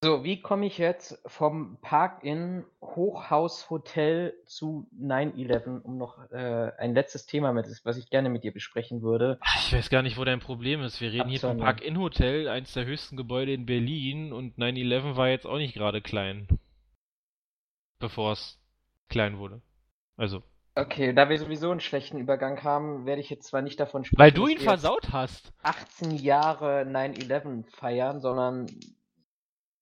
So, 0.00 0.22
wie 0.22 0.40
komme 0.40 0.64
ich 0.64 0.78
jetzt 0.78 1.20
vom 1.26 1.76
Park-In 1.80 2.64
Hochhaus 2.80 3.68
Hotel 3.68 4.32
zu 4.46 4.88
9-11, 4.96 5.82
um 5.82 5.98
noch 5.98 6.30
äh, 6.30 6.70
ein 6.78 6.94
letztes 6.94 7.26
Thema 7.26 7.52
mit, 7.52 7.66
was 7.82 7.96
ich 7.96 8.08
gerne 8.08 8.28
mit 8.28 8.44
dir 8.44 8.52
besprechen 8.52 9.02
würde. 9.02 9.40
Ich 9.58 9.72
weiß 9.72 9.90
gar 9.90 10.02
nicht, 10.02 10.16
wo 10.16 10.22
dein 10.24 10.38
Problem 10.38 10.82
ist. 10.82 11.00
Wir 11.00 11.10
reden 11.10 11.28
hier 11.28 11.40
vom. 11.40 11.58
Park-In-Hotel, 11.58 12.46
eins 12.48 12.74
der 12.74 12.84
höchsten 12.84 13.16
Gebäude 13.16 13.52
in 13.52 13.66
Berlin 13.66 14.32
und 14.32 14.56
9-11 14.56 15.16
war 15.16 15.30
jetzt 15.30 15.46
auch 15.46 15.58
nicht 15.58 15.74
gerade 15.74 16.00
klein. 16.00 16.46
Bevor 17.98 18.32
es 18.32 18.60
klein 19.08 19.38
wurde. 19.38 19.62
Also. 20.16 20.44
Okay, 20.76 21.12
da 21.12 21.28
wir 21.28 21.38
sowieso 21.38 21.72
einen 21.72 21.80
schlechten 21.80 22.18
Übergang 22.18 22.62
haben, 22.62 23.04
werde 23.04 23.20
ich 23.20 23.30
jetzt 23.30 23.48
zwar 23.48 23.62
nicht 23.62 23.80
davon 23.80 24.04
sprechen, 24.04 24.20
Weil 24.20 24.30
du 24.30 24.46
ihn 24.46 24.60
versaut 24.60 25.10
hast. 25.10 25.52
18 25.64 26.12
Jahre 26.12 26.82
9-11 26.82 27.64
feiern, 27.74 28.20
sondern 28.20 28.68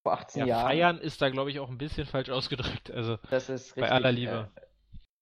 vor 0.06 0.12
18 0.12 0.40
Ja, 0.42 0.46
Jahren. 0.46 0.66
feiern 0.68 0.98
ist 0.98 1.20
da, 1.20 1.30
glaube 1.30 1.50
ich, 1.50 1.58
auch 1.58 1.68
ein 1.68 1.78
bisschen 1.78 2.06
falsch 2.06 2.30
ausgedrückt. 2.30 2.92
Also, 2.92 3.16
Das 3.28 3.48
ist 3.48 3.70
richtig. 3.76 3.80
bei 3.82 3.90
aller 3.90 4.12
Liebe. 4.12 4.48
Äh, 4.54 4.60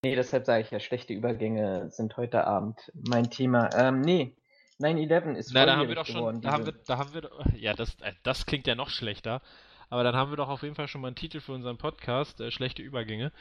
nee, 0.05 0.15
deshalb 0.15 0.45
sage 0.45 0.63
ich 0.63 0.71
ja, 0.71 0.79
schlechte 0.79 1.15
Übergänge 1.15 1.89
sind 1.91 2.19
heute 2.19 2.47
Abend 2.47 2.93
mein 2.93 3.31
Thema. 3.31 3.71
Ähm, 3.75 4.03
nee, 4.03 4.37
9-11 4.81 5.37
ist 5.37 5.55
na, 5.55 5.65
da 5.65 5.77
haben 5.77 5.89
wir 5.89 5.95
doch 5.95 6.05
schon, 6.05 6.17
geworden, 6.17 6.43
da 6.43 6.53
haben 6.53 6.67
wir, 6.67 6.73
da 6.87 6.99
haben 6.99 7.15
wir, 7.15 7.23
doch- 7.23 7.47
ja, 7.55 7.73
das, 7.73 7.95
äh, 8.03 8.13
das 8.25 8.45
klingt 8.45 8.67
ja 8.67 8.75
noch 8.75 8.91
schlechter. 8.91 9.41
Aber 9.89 10.05
dann 10.05 10.15
haben 10.17 10.31
wir 10.31 10.37
doch 10.37 10.49
auf 10.51 10.63
jeden 10.63 10.75
Fall 10.75 10.89
schon 10.89 11.01
mal 11.01 11.07
einen 11.09 11.17
Titel 11.17 11.41
für 11.41 11.53
unseren 11.53 11.79
Podcast, 11.79 12.41
äh, 12.41 12.51
schlechte 12.51 12.83
Übergänge. 12.83 13.33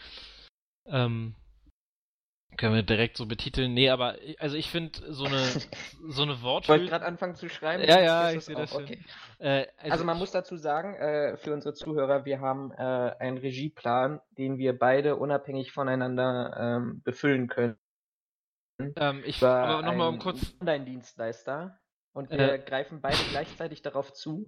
Ähm, 0.85 1.35
können 2.57 2.75
wir 2.75 2.83
direkt 2.83 3.17
so 3.17 3.25
betiteln. 3.25 3.73
Nee, 3.73 3.89
aber, 3.89 4.15
also 4.39 4.55
ich 4.55 4.69
finde 4.69 4.99
so 5.11 5.25
eine, 5.25 5.39
so 6.07 6.23
eine 6.23 6.33
Ich 6.33 6.41
wollte 6.43 6.67
Worthülse. 6.67 6.85
gerade 6.87 7.05
anfangen 7.05 7.35
zu 7.35 7.49
schreiben. 7.49 7.83
Ja, 7.83 7.99
ja, 8.01 8.31
ich 8.31 8.43
sehe 8.45 8.55
das 8.55 8.71
schon. 8.71 8.83
okay. 8.83 8.99
Äh, 9.39 9.67
Also 9.77 10.03
man 10.05 10.15
ich- 10.15 10.19
muss 10.21 10.31
dazu 10.31 10.55
sagen, 10.57 10.95
äh, 10.95 11.37
für 11.37 11.53
unsere 11.53 11.73
Zuhörer, 11.73 12.25
wir 12.25 12.39
haben 12.41 12.71
äh, 12.71 12.75
einen 13.19 13.37
Regieplan, 13.37 14.21
den 14.31 14.57
wir 14.57 14.77
beide 14.77 15.15
unabhängig 15.15 15.71
voneinander 15.71 16.55
ähm, 16.59 17.01
befüllen 17.03 17.47
können. 17.47 17.77
Ähm, 18.95 19.21
ich, 19.25 19.37
Über 19.37 19.55
aber 19.55 19.81
nochmal 19.83 20.09
um 20.09 20.19
kurz, 20.19 20.55
Online-Dienstleister. 20.59 21.79
Und 22.13 22.31
Äh. 22.31 22.37
wir 22.37 22.57
greifen 22.59 23.01
beide 23.01 23.17
gleichzeitig 23.31 23.81
darauf 23.81 24.13
zu. 24.13 24.47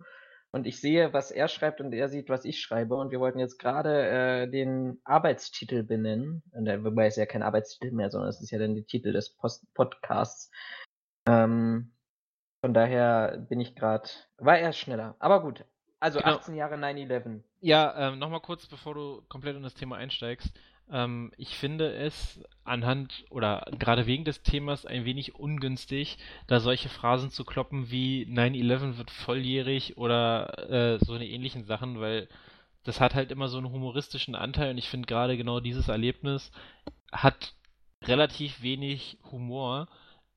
Und 0.56 0.66
ich 0.68 0.80
sehe, 0.80 1.12
was 1.12 1.32
er 1.32 1.50
schreibt 1.50 1.82
und 1.82 1.92
er 1.92 2.08
sieht, 2.08 2.30
was 2.30 2.46
ich 2.46 2.62
schreibe. 2.62 2.96
Und 2.96 3.12
wir 3.12 3.20
wollten 3.20 3.40
jetzt 3.40 3.60
gerade 3.60 4.08
äh, 4.08 4.48
den 4.50 5.02
Arbeitstitel 5.04 5.84
benennen. 5.84 6.44
Und, 6.54 6.66
äh, 6.66 6.82
wobei 6.82 7.08
es 7.08 7.18
ja 7.18 7.26
kein 7.26 7.44
Arbeitstitel 7.44 7.94
mehr, 7.94 8.10
sondern 8.10 8.30
es 8.30 8.40
ist 8.40 8.52
ja 8.52 8.58
dann 8.58 8.74
der 8.74 8.86
Titel 8.86 9.12
des 9.12 9.36
Post 9.36 9.66
Podcasts. 9.74 10.50
Ähm, 11.28 11.92
von 12.62 12.74
daher 12.74 13.38
bin 13.50 13.60
ich 13.60 13.76
gerade, 13.76 14.08
war 14.38 14.58
er 14.58 14.72
schneller. 14.72 15.18
Aber 15.20 15.42
gut, 15.42 15.66
also 16.00 16.20
genau. 16.20 16.38
18 16.38 16.56
Jahre 16.56 16.76
9-11. 16.76 17.44
Ja, 17.60 18.08
ähm, 18.08 18.20
nochmal 18.20 18.40
kurz, 18.40 18.66
bevor 18.66 18.94
du 18.94 19.24
komplett 19.28 19.58
in 19.58 19.64
das 19.64 19.74
Thema 19.74 19.98
einsteigst. 19.98 20.58
Ähm, 20.92 21.32
ich 21.38 21.58
finde 21.58 21.94
es 21.94 22.44
anhand 22.64 23.26
oder 23.30 23.68
gerade 23.78 24.06
wegen 24.06 24.26
des 24.26 24.42
Themas 24.44 24.86
ein 24.86 25.06
wenig 25.06 25.36
ungünstig, 25.36 26.18
da 26.48 26.60
solche 26.60 26.90
Phrasen 26.90 27.32
zu 27.32 27.46
kloppen 27.46 27.90
wie 27.92 28.26
9-11 28.26 28.98
wird 28.98 29.12
volljährig 29.12 29.98
oder 29.98 30.70
äh, 30.70 31.00
so 31.04 31.14
eine 31.14 31.28
ähnlichen 31.28 31.66
Sachen, 31.66 32.00
weil 32.00 32.28
das 32.84 33.00
hat 33.02 33.16
halt 33.16 33.32
immer 33.32 33.48
so 33.48 33.58
einen 33.58 33.72
humoristischen 33.72 34.36
Anteil 34.36 34.72
und 34.72 34.78
ich 34.78 34.90
finde 34.90 35.08
gerade 35.08 35.38
genau 35.38 35.60
dieses 35.60 35.88
Erlebnis 35.88 36.52
hat 37.12 37.54
relativ 38.04 38.62
wenig 38.62 39.18
Humor 39.32 39.88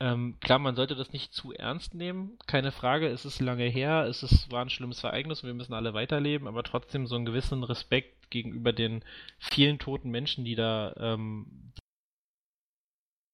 ähm, 0.00 0.38
klar, 0.40 0.60
man 0.60 0.76
sollte 0.76 0.94
das 0.94 1.12
nicht 1.12 1.32
zu 1.32 1.52
ernst 1.52 1.94
nehmen, 1.94 2.38
keine 2.46 2.70
Frage. 2.70 3.08
Es 3.08 3.24
ist 3.24 3.40
lange 3.40 3.64
her, 3.64 4.06
es 4.08 4.22
ist, 4.22 4.50
war 4.50 4.64
ein 4.64 4.70
schlimmes 4.70 5.02
Ereignis 5.02 5.42
und 5.42 5.48
wir 5.48 5.54
müssen 5.54 5.74
alle 5.74 5.92
weiterleben, 5.92 6.46
aber 6.46 6.62
trotzdem 6.62 7.06
so 7.06 7.16
einen 7.16 7.24
gewissen 7.24 7.64
Respekt 7.64 8.17
gegenüber 8.30 8.72
den 8.72 9.04
vielen 9.38 9.78
toten 9.78 10.10
Menschen, 10.10 10.44
die 10.44 10.54
da 10.54 10.94
ähm, 10.98 11.72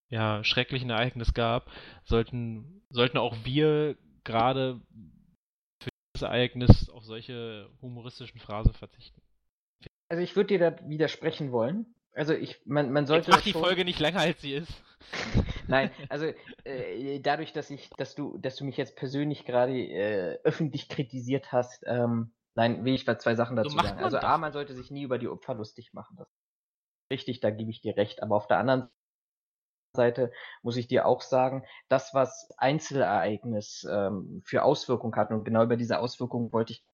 ja, 0.09 0.45
schrecklichen 0.45 0.91
Ereignis 0.91 1.35
gab, 1.35 1.71
sollten, 2.05 2.83
sollten 2.91 3.19
auch 3.19 3.37
wir 3.45 3.97
gerade 4.23 4.81
für 5.83 5.91
dieses 6.15 6.23
Ereignis 6.23 6.89
auf 6.89 7.05
solche 7.05 7.69
humoristischen 7.81 8.41
Phrasen 8.41 8.73
verzichten. 8.75 9.21
Also 10.09 10.23
ich 10.23 10.37
würde 10.37 10.49
dir 10.49 10.59
da 10.59 10.89
widersprechen 10.89 11.51
wollen. 11.51 11.95
Also 12.15 12.33
ich, 12.33 12.61
man, 12.65 12.93
man 12.93 13.07
sollte. 13.07 13.31
Jetzt 13.31 13.37
mach 13.37 13.45
die 13.45 13.53
Folge 13.53 13.85
nicht 13.85 13.99
länger 13.99 14.21
als 14.21 14.41
sie 14.41 14.55
ist. 14.55 14.85
Nein, 15.67 15.91
also 16.09 16.27
äh, 16.65 17.21
dadurch, 17.21 17.53
dass 17.53 17.71
ich, 17.71 17.91
dass 17.91 18.15
du, 18.15 18.39
dass 18.39 18.57
du 18.57 18.65
mich 18.65 18.77
jetzt 18.77 18.97
persönlich 18.97 19.45
gerade 19.45 19.77
äh, 19.77 20.39
öffentlich 20.45 20.89
kritisiert 20.89 21.53
hast, 21.53 21.83
ähm, 21.87 22.33
nein, 22.55 22.85
will 22.85 22.95
ich 22.95 23.07
zwei 23.19 23.35
Sachen 23.35 23.57
dazu 23.57 23.71
so 23.71 23.79
sagen. 23.79 23.99
Also 24.03 24.19
A, 24.19 24.39
man 24.39 24.53
sollte 24.53 24.75
sich 24.75 24.91
nie 24.91 25.03
über 25.03 25.19
die 25.19 25.29
Opfer 25.29 25.55
lustig 25.55 25.93
machen. 25.93 26.17
Das 26.17 26.29
ist 26.29 27.11
richtig, 27.11 27.41
da 27.41 27.51
gebe 27.51 27.71
ich 27.71 27.81
dir 27.81 27.97
recht. 27.97 28.23
Aber 28.23 28.37
auf 28.37 28.47
der 28.47 28.59
anderen 28.59 28.89
Seite 29.95 30.33
muss 30.63 30.77
ich 30.77 30.89
dir 30.89 31.07
auch 31.07 31.23
sagen, 31.23 31.65
das, 31.89 32.15
was 32.15 32.51
Einzelereignis 32.59 33.87
ähm, 33.91 34.43
für 34.45 34.63
Auswirkungen 34.65 35.17
hat, 35.17 35.31
und 35.31 35.45
genau 35.45 35.63
über 35.63 35.77
diese 35.77 35.99
Auswirkungen 35.99 36.53
wollte 36.53 36.73
ich 36.73 36.85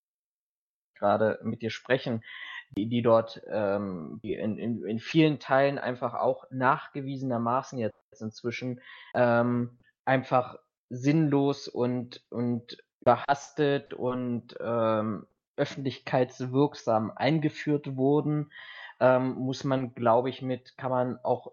gerade 0.94 1.40
mit 1.42 1.62
dir 1.62 1.70
sprechen, 1.70 2.22
die, 2.76 2.88
die 2.88 3.02
dort 3.02 3.42
ähm, 3.48 4.20
die 4.22 4.34
in, 4.34 4.58
in, 4.58 4.84
in 4.84 4.98
vielen 5.00 5.40
Teilen 5.40 5.78
einfach 5.78 6.14
auch 6.14 6.44
nachgewiesenermaßen 6.50 7.78
jetzt 7.78 8.20
inzwischen 8.20 8.80
ähm, 9.14 9.78
einfach 10.04 10.56
sinnlos 10.88 11.68
und, 11.68 12.22
und 12.30 12.78
überhastet 13.00 13.94
und 13.94 14.54
ähm, 14.60 15.26
öffentlichkeitswirksam 15.60 17.12
eingeführt 17.14 17.96
wurden, 17.96 18.50
ähm, 18.98 19.34
muss 19.34 19.64
man, 19.64 19.94
glaube 19.94 20.30
ich, 20.30 20.42
mit, 20.42 20.76
kann 20.76 20.90
man 20.90 21.18
auch 21.22 21.52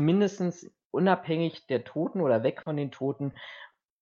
mindestens 0.00 0.70
unabhängig 0.90 1.66
der 1.66 1.84
Toten 1.84 2.20
oder 2.20 2.42
weg 2.42 2.62
von 2.62 2.76
den 2.76 2.90
Toten 2.90 3.34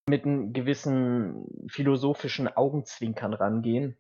mit 0.09 0.25
einem 0.25 0.53
gewissen 0.53 1.47
philosophischen 1.69 2.49
Augenzwinkern 2.49 3.35
rangehen. 3.35 3.99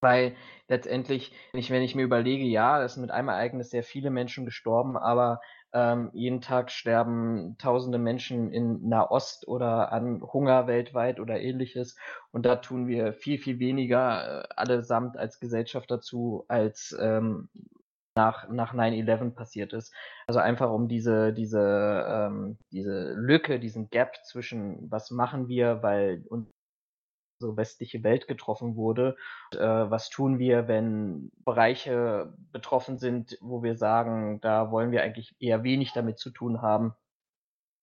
Weil 0.00 0.36
letztendlich, 0.68 1.32
wenn 1.52 1.60
ich, 1.60 1.70
wenn 1.70 1.82
ich 1.82 1.94
mir 1.94 2.02
überlege, 2.02 2.44
ja, 2.44 2.82
es 2.82 2.94
sind 2.94 3.00
mit 3.00 3.10
einem 3.10 3.28
Ereignis 3.28 3.70
sehr 3.70 3.82
viele 3.82 4.10
Menschen 4.10 4.44
gestorben, 4.44 4.96
aber 4.96 5.40
ähm, 5.74 6.10
jeden 6.14 6.40
Tag 6.40 6.70
sterben 6.70 7.56
tausende 7.58 7.98
Menschen 7.98 8.52
in 8.52 8.88
Nahost 8.88 9.48
oder 9.48 9.92
an 9.92 10.22
Hunger 10.22 10.68
weltweit 10.68 11.18
oder 11.18 11.40
ähnliches. 11.40 11.96
Und 12.30 12.46
da 12.46 12.56
tun 12.56 12.86
wir 12.86 13.12
viel, 13.12 13.38
viel 13.38 13.58
weniger 13.58 14.44
äh, 14.44 14.48
allesamt 14.56 15.16
als 15.16 15.40
Gesellschaft 15.40 15.90
dazu, 15.90 16.44
als 16.48 16.96
ähm, 17.00 17.48
nach, 18.16 18.48
nach 18.48 18.72
9-11 18.72 19.34
passiert 19.34 19.72
ist. 19.72 19.92
Also 20.28 20.38
einfach 20.38 20.70
um 20.70 20.86
diese, 20.86 21.32
diese, 21.32 22.06
ähm, 22.08 22.56
diese 22.70 23.12
Lücke, 23.14 23.58
diesen 23.58 23.90
Gap 23.90 24.24
zwischen 24.24 24.88
was 24.90 25.10
machen 25.10 25.48
wir, 25.48 25.82
weil 25.82 26.24
uns 26.28 26.53
unsere 27.40 27.56
westliche 27.56 28.02
Welt 28.02 28.28
getroffen 28.28 28.76
wurde. 28.76 29.16
Und, 29.52 29.60
äh, 29.60 29.90
was 29.90 30.10
tun 30.10 30.38
wir, 30.38 30.68
wenn 30.68 31.30
Bereiche 31.44 32.34
betroffen 32.52 32.98
sind, 32.98 33.36
wo 33.40 33.62
wir 33.62 33.76
sagen, 33.76 34.40
da 34.40 34.70
wollen 34.70 34.92
wir 34.92 35.02
eigentlich 35.02 35.36
eher 35.40 35.62
wenig 35.62 35.92
damit 35.92 36.18
zu 36.18 36.30
tun 36.30 36.62
haben? 36.62 36.94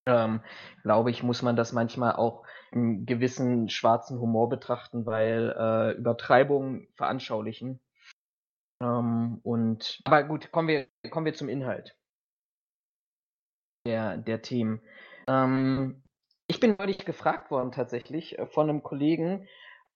Ähm, 0.08 0.42
glaube 0.82 1.12
ich, 1.12 1.22
muss 1.22 1.44
man 1.44 1.56
das 1.56 1.74
manchmal 1.74 2.16
auch 2.16 2.44
im 2.72 3.06
gewissen 3.06 3.70
schwarzen 3.70 4.20
Humor 4.20 4.50
betrachten, 4.50 5.06
weil 5.06 5.56
äh, 5.58 5.92
Übertreibungen 5.98 6.88
veranschaulichen. 6.96 7.80
Ähm, 8.82 9.40
und 9.44 10.02
aber 10.06 10.24
gut, 10.24 10.52
kommen 10.52 10.68
wir, 10.68 10.88
kommen 11.12 11.26
wir 11.26 11.36
zum 11.36 11.50
Inhalt 11.50 11.96
der, 13.86 14.18
der 14.18 14.42
Themen. 14.42 14.82
Ähm, 15.28 16.02
ich 16.52 16.60
bin 16.60 16.76
neulich 16.78 17.00
gefragt 17.06 17.50
worden 17.50 17.72
tatsächlich 17.72 18.38
äh, 18.38 18.46
von 18.46 18.70
einem 18.70 18.84
Kollegen, 18.84 19.48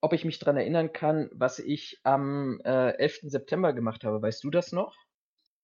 ob 0.02 0.14
ich 0.14 0.26
mich 0.26 0.40
daran 0.40 0.58
erinnern 0.58 0.94
kann, 0.94 1.30
was 1.34 1.60
ich 1.60 2.00
am 2.04 2.60
äh, 2.64 2.92
11. 2.98 3.20
September 3.24 3.74
gemacht 3.74 4.04
habe. 4.04 4.22
Weißt 4.22 4.44
du 4.44 4.50
das 4.50 4.72
noch? 4.72 4.96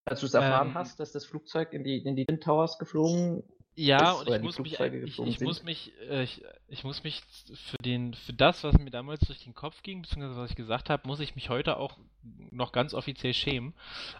Als 0.05 0.19
du 0.19 0.25
es 0.25 0.33
erfahren 0.33 0.69
ähm, 0.69 0.73
hast, 0.73 0.99
dass 0.99 1.11
das 1.11 1.25
Flugzeug 1.25 1.73
in 1.73 1.83
die, 1.83 1.99
in 1.99 2.15
die 2.15 2.25
Twin 2.25 2.41
Towers 2.41 2.77
geflogen 2.77 3.43
ja, 3.75 4.11
ist, 4.11 4.27
und 4.27 4.35
ich 4.35 4.41
muss, 4.41 4.59
mich, 4.59 4.79
ich, 4.79 5.19
ich, 5.19 5.39
muss 5.39 5.63
mich, 5.63 5.93
äh, 6.09 6.23
ich, 6.23 6.43
ich, 6.67 6.83
muss 6.83 7.03
mich 7.05 7.21
für 7.53 7.77
den, 7.77 8.13
für 8.13 8.33
das, 8.33 8.65
was 8.65 8.77
mir 8.77 8.89
damals 8.89 9.21
durch 9.21 9.43
den 9.43 9.53
Kopf 9.53 9.81
ging, 9.81 10.01
beziehungsweise 10.01 10.41
was 10.41 10.49
ich 10.49 10.57
gesagt 10.57 10.89
habe, 10.89 11.07
muss 11.07 11.21
ich 11.21 11.35
mich 11.35 11.49
heute 11.49 11.77
auch 11.77 11.97
noch 12.51 12.73
ganz 12.73 12.93
offiziell 12.93 13.33
schämen. 13.33 13.73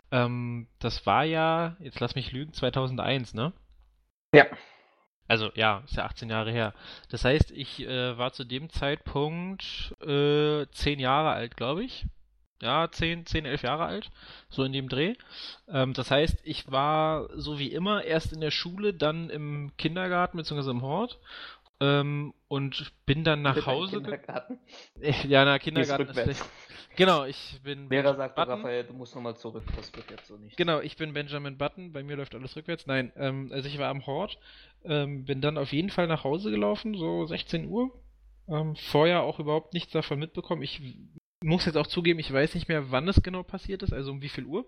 Ähm, 0.10 0.68
das 0.80 1.06
war 1.06 1.26
ja, 1.26 1.76
jetzt 1.80 2.00
lass 2.00 2.16
mich 2.16 2.32
lügen, 2.32 2.54
2001, 2.54 3.34
ne? 3.34 3.52
Ja. 4.34 4.46
Also 5.32 5.50
ja, 5.56 5.82
ist 5.86 5.96
ja 5.96 6.04
18 6.04 6.30
Jahre 6.30 6.52
her. 6.52 6.74
Das 7.08 7.24
heißt, 7.24 7.52
ich 7.52 7.88
äh, 7.88 8.18
war 8.18 8.34
zu 8.34 8.44
dem 8.44 8.70
Zeitpunkt 8.70 9.96
äh, 10.02 10.66
10 10.70 11.00
Jahre 11.00 11.30
alt, 11.30 11.56
glaube 11.56 11.86
ich. 11.86 12.06
Ja, 12.62 12.92
10, 12.92 13.26
10, 13.26 13.46
11 13.46 13.62
Jahre 13.62 13.86
alt, 13.86 14.12
so 14.50 14.66
in 14.66 14.74
dem 14.74 14.90
Dreh. 14.90 15.16
Ähm, 15.70 15.94
das 15.94 16.12
heißt, 16.12 16.42
ich 16.44 16.70
war 16.70 17.30
so 17.34 17.60
wie 17.60 17.72
immer 17.72 18.04
erst 18.04 18.34
in 18.34 18.42
der 18.42 18.52
Schule, 18.52 18.94
dann 18.94 19.30
im 19.30 19.72
Kindergarten 19.78 20.36
bzw. 20.36 20.70
im 20.70 20.82
Hort 20.82 21.18
ähm, 21.82 22.34
und 22.48 22.94
bin 23.06 23.24
dann 23.26 23.42
nach 23.42 23.66
Hause. 23.66 23.98
Kindergarten? 23.98 24.60
Ja, 25.28 25.44
na, 25.44 25.60
Kindergarten 25.60 26.08
ist, 26.10 26.28
ist 26.28 26.50
Genau, 26.96 27.26
ich 27.26 27.60
bin. 27.64 27.90
Lehrer 27.90 28.16
sagt 28.16 28.38
Raphael, 28.38 28.84
du 28.84 28.94
musst 28.94 29.16
nochmal 29.16 29.36
zurück, 29.36 29.64
das 29.76 29.94
wird 29.96 30.12
jetzt 30.12 30.28
so 30.28 30.38
nicht. 30.38 30.58
Genau, 30.58 30.82
ich 30.82 30.98
bin 30.98 31.14
Benjamin 31.14 31.58
Button, 31.58 31.94
bei 31.94 32.04
mir 32.04 32.18
läuft 32.18 32.36
alles 32.36 32.56
rückwärts. 32.56 32.86
Nein, 32.86 33.12
ähm, 33.16 33.50
also 33.52 33.68
ich 33.68 33.78
war 33.78 33.90
am 33.90 34.06
Hort, 34.06 34.38
ähm, 34.84 35.26
bin 35.26 35.42
dann 35.42 35.58
auf 35.58 35.72
jeden 35.72 35.90
Fall 35.90 36.08
nach 36.08 36.24
Hause 36.24 36.52
gelaufen, 36.52 36.96
so 36.96 37.26
16 37.26 37.68
Uhr. 37.68 37.92
Ähm, 38.48 38.76
vorher 38.76 39.24
auch 39.24 39.40
überhaupt 39.40 39.74
nichts 39.74 39.94
davon 39.94 40.20
mitbekommen. 40.20 40.64
Ich 40.64 40.82
muss 41.42 41.66
jetzt 41.66 41.78
auch 41.78 41.88
zugeben, 41.88 42.20
ich 42.20 42.32
weiß 42.32 42.56
nicht 42.56 42.68
mehr, 42.68 42.92
wann 42.92 43.08
es 43.08 43.24
genau 43.24 43.44
passiert 43.44 43.84
ist, 43.84 43.94
also 43.94 44.12
um 44.12 44.22
wie 44.22 44.30
viel 44.30 44.46
Uhr. 44.46 44.66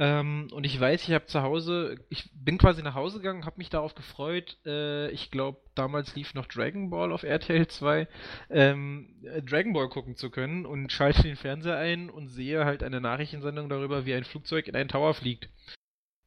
Ähm, 0.00 0.46
und 0.52 0.62
ich 0.62 0.78
weiß, 0.78 1.08
ich 1.08 1.12
habe 1.12 1.26
zu 1.26 1.42
Hause, 1.42 1.96
ich 2.08 2.30
bin 2.32 2.56
quasi 2.56 2.84
nach 2.84 2.94
Hause 2.94 3.18
gegangen, 3.18 3.44
habe 3.44 3.58
mich 3.58 3.68
darauf 3.68 3.96
gefreut. 3.96 4.56
Äh, 4.64 5.10
ich 5.10 5.32
glaube, 5.32 5.58
damals 5.74 6.14
lief 6.14 6.34
noch 6.34 6.46
Dragon 6.46 6.88
Ball 6.88 7.10
auf 7.10 7.24
RTL 7.24 7.66
2, 7.66 8.06
ähm, 8.48 9.16
äh, 9.24 9.42
Dragon 9.42 9.72
Ball 9.72 9.88
gucken 9.88 10.14
zu 10.14 10.30
können 10.30 10.66
und 10.66 10.92
schalte 10.92 11.24
den 11.24 11.34
Fernseher 11.34 11.78
ein 11.78 12.10
und 12.10 12.28
sehe 12.28 12.64
halt 12.64 12.84
eine 12.84 13.00
Nachrichtensendung 13.00 13.68
darüber, 13.68 14.06
wie 14.06 14.14
ein 14.14 14.22
Flugzeug 14.22 14.68
in 14.68 14.76
einen 14.76 14.88
Tower 14.88 15.14
fliegt. 15.14 15.48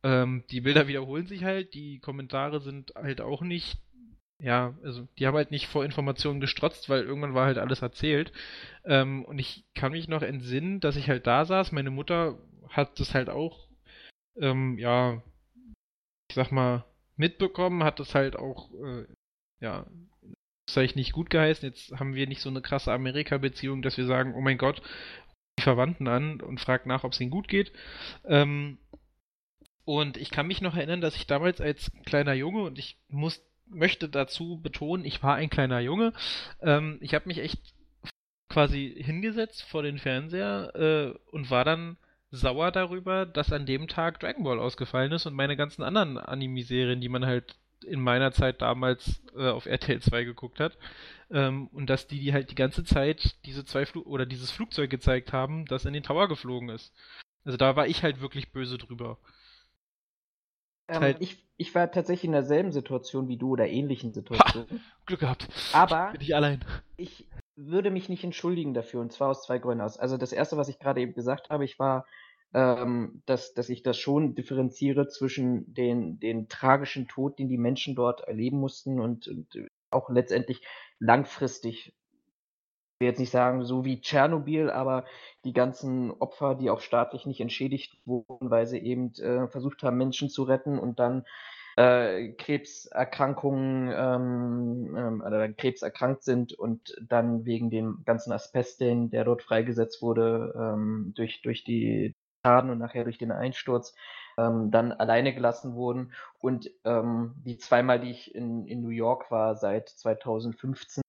Ähm, 0.04 0.44
die 0.52 0.60
Bilder 0.60 0.90
wiederholen 0.90 1.28
sich 1.28 1.46
halt, 1.46 1.74
die 1.74 2.00
Kommentare 2.00 2.60
sind 2.60 2.94
halt 2.96 3.22
auch 3.22 3.42
nicht 3.42 3.78
ja, 4.44 4.74
also 4.84 5.08
die 5.20 5.28
haben 5.28 5.36
halt 5.36 5.52
nicht 5.52 5.68
vor 5.68 5.86
Informationen 5.86 6.42
gestrotzt, 6.42 6.90
weil 6.90 7.04
irgendwann 7.04 7.36
war 7.36 7.46
halt 7.46 7.60
alles 7.60 7.84
erzählt. 7.84 8.32
Ähm, 8.84 9.24
und 9.24 9.38
ich 9.38 9.66
kann 9.76 9.92
mich 9.92 10.08
noch 10.08 10.24
entsinnen, 10.24 10.80
dass 10.80 10.96
ich 10.96 11.10
halt 11.10 11.28
da 11.28 11.46
saß. 11.46 11.72
Meine 11.72 11.92
Mutter 11.92 12.40
hat 12.72 13.00
das 13.00 13.14
halt 13.14 13.30
auch, 13.30 13.68
ähm, 14.38 14.78
ja, 14.78 15.22
ich 16.30 16.36
sag 16.36 16.52
mal, 16.52 16.86
mitbekommen, 17.18 17.84
hat 17.84 18.00
das 18.00 18.16
halt 18.16 18.36
auch, 18.36 18.72
äh, 18.74 19.06
ja, 19.60 19.86
das 20.66 20.78
ich 20.78 20.96
nicht 20.96 21.12
gut 21.12 21.30
geheißen. 21.30 21.68
Jetzt 21.68 21.92
haben 22.00 22.16
wir 22.16 22.28
nicht 22.28 22.42
so 22.42 22.50
eine 22.50 22.62
krasse 22.62 22.92
Amerika-Beziehung, 22.92 23.82
dass 23.82 23.98
wir 23.98 24.06
sagen, 24.06 24.34
oh 24.36 24.42
mein 24.42 24.58
Gott, 24.58 24.82
die 25.60 25.64
Verwandten 25.64 26.08
an 26.08 26.42
und 26.42 26.60
fragt 26.60 26.86
nach, 26.86 27.04
ob 27.04 27.14
es 27.14 27.20
ihnen 27.20 27.32
gut 27.32 27.48
geht. 27.48 27.72
Ähm, 28.26 28.78
und 29.84 30.18
ich 30.18 30.32
kann 30.32 30.48
mich 30.48 30.62
noch 30.62 30.76
erinnern, 30.76 31.02
dass 31.02 31.16
ich 31.16 31.28
damals 31.28 31.60
als 31.60 31.92
kleiner 32.06 32.34
Junge, 32.34 32.64
und 32.64 32.80
ich 32.80 32.98
muss, 33.10 33.44
möchte 33.68 34.08
dazu 34.08 34.62
betonen, 34.62 35.06
ich 35.06 35.22
war 35.24 35.36
ein 35.36 35.50
kleiner 35.50 35.80
Junge, 35.80 36.14
ähm, 36.62 36.98
ich 37.02 37.14
habe 37.14 37.28
mich 37.28 37.40
echt 37.40 37.60
quasi 38.50 38.94
hingesetzt 38.98 39.64
vor 39.64 39.84
den 39.84 39.98
Fernseher 39.98 40.76
äh, 40.76 41.20
und 41.32 41.50
war 41.50 41.66
dann 41.66 41.98
sauer 42.32 42.72
darüber, 42.72 43.26
dass 43.26 43.52
an 43.52 43.66
dem 43.66 43.88
Tag 43.88 44.20
Dragon 44.20 44.44
Ball 44.44 44.60
ausgefallen 44.60 45.12
ist 45.12 45.26
und 45.26 45.34
meine 45.34 45.58
ganzen 45.58 45.84
anderen 45.84 46.18
Anime-Serien, 46.18 47.02
die 47.02 47.10
man 47.10 47.26
halt 47.26 47.56
in 47.86 48.00
meiner 48.00 48.32
Zeit 48.32 48.62
damals 48.62 49.22
äh, 49.36 49.50
auf 49.50 49.66
RTL 49.66 50.02
2 50.02 50.24
geguckt 50.24 50.60
hat. 50.60 50.78
Ähm, 51.30 51.68
und 51.68 51.90
dass 51.90 52.08
die, 52.08 52.20
die 52.20 52.34
halt 52.34 52.52
die 52.52 52.56
ganze 52.56 52.84
Zeit 52.84 53.36
diese 53.46 53.66
zwei 53.66 53.86
Flu 53.86 54.02
oder 54.02 54.26
dieses 54.26 54.52
Flugzeug 54.52 54.90
gezeigt 54.90 55.34
haben, 55.34 55.66
das 55.66 55.86
in 55.86 55.94
den 55.94 56.04
Tower 56.04 56.28
geflogen 56.28 56.70
ist. 56.70 56.94
Also 57.44 57.58
da 57.58 57.76
war 57.76 57.88
ich 57.88 58.04
halt 58.04 58.22
wirklich 58.22 58.52
böse 58.52 58.78
drüber. 58.78 59.18
Ähm, 60.88 61.02
halt 61.02 61.18
ich, 61.22 61.44
ich 61.58 61.74
war 61.74 61.92
tatsächlich 61.92 62.26
in 62.26 62.34
derselben 62.34 62.72
Situation 62.72 63.28
wie 63.28 63.38
du 63.38 63.52
oder 63.52 63.68
ähnlichen 63.68 64.14
Situation. 64.14 64.66
Ha, 64.70 64.76
Glück 65.06 65.22
gehabt. 65.22 65.48
Aber 65.74 66.12
bin 66.12 66.22
ich 66.22 66.36
allein. 66.36 66.64
Ich 66.98 67.28
würde 67.68 67.92
mich 67.92 68.10
nicht 68.10 68.24
entschuldigen 68.24 68.74
dafür 68.74 69.02
und 69.02 69.12
zwar 69.12 69.30
aus 69.30 69.44
zwei 69.44 69.60
Gründen 69.60 69.82
aus. 69.82 69.98
Also 69.98 70.18
das 70.18 70.32
erste, 70.32 70.58
was 70.58 70.70
ich 70.70 70.80
gerade 70.80 71.02
eben 71.02 71.14
gesagt 71.14 71.50
habe, 71.50 71.66
ich 71.66 71.80
war 71.80 72.06
ähm, 72.54 73.22
dass, 73.26 73.54
dass 73.54 73.70
ich 73.70 73.82
das 73.82 73.98
schon 73.98 74.36
differenziere 74.36 75.08
zwischen 75.08 75.74
den, 75.74 76.20
den 76.20 76.50
tragischen 76.50 77.08
Tod, 77.08 77.40
den 77.40 77.48
die 77.48 77.58
Menschen 77.58 77.96
dort 77.96 78.22
erleben 78.22 78.60
mussten 78.60 79.00
und, 79.00 79.28
und 79.28 79.70
auch 79.90 80.10
letztendlich 80.10 80.62
langfristig, 81.00 81.88
ich 81.88 83.00
will 83.00 83.08
jetzt 83.08 83.20
nicht 83.20 83.32
sagen, 83.32 83.64
so 83.64 83.86
wie 83.86 84.02
Tschernobyl, 84.02 84.70
aber 84.70 85.06
die 85.46 85.54
ganzen 85.54 86.12
Opfer, 86.12 86.56
die 86.56 86.70
auch 86.70 86.82
staatlich 86.82 87.26
nicht 87.26 87.40
entschädigt 87.40 87.98
wurden, 88.06 88.50
weil 88.50 88.68
sie 88.68 88.80
eben 88.80 89.14
äh, 89.16 89.48
versucht 89.48 89.82
haben, 89.84 89.98
Menschen 89.98 90.30
zu 90.30 90.44
retten 90.44 90.78
und 90.78 91.00
dann 91.00 91.26
äh, 91.82 92.34
Krebserkrankungen 92.34 93.92
ähm, 93.96 94.96
ähm, 94.96 95.22
oder 95.26 95.52
Krebs 95.52 95.82
erkrankt 95.82 96.24
sind 96.24 96.54
und 96.54 96.96
dann 97.02 97.46
wegen 97.46 97.70
dem 97.72 98.04
ganzen 98.06 98.32
Asbest, 98.32 98.82
der 98.82 99.24
dort 99.24 99.42
freigesetzt 99.42 100.02
wurde, 100.02 100.54
ähm, 100.56 101.14
durch, 101.16 101.42
durch 101.42 101.64
die 101.64 102.14
Schaden 102.46 102.70
und 102.70 102.78
nachher 102.78 103.04
durch 103.04 103.18
den 103.18 103.32
Einsturz 103.32 103.96
ähm, 104.38 104.70
dann 104.72 104.92
alleine 104.92 105.34
gelassen 105.34 105.74
wurden. 105.74 106.14
Und 106.40 106.70
ähm, 106.86 107.34
die 107.46 107.58
zweimal, 107.58 108.00
die 108.00 108.12
ich 108.12 108.36
in, 108.36 108.68
in 108.68 108.82
New 108.82 108.90
York 108.90 109.32
war 109.32 109.56
seit 109.56 109.90
2015 109.90 111.02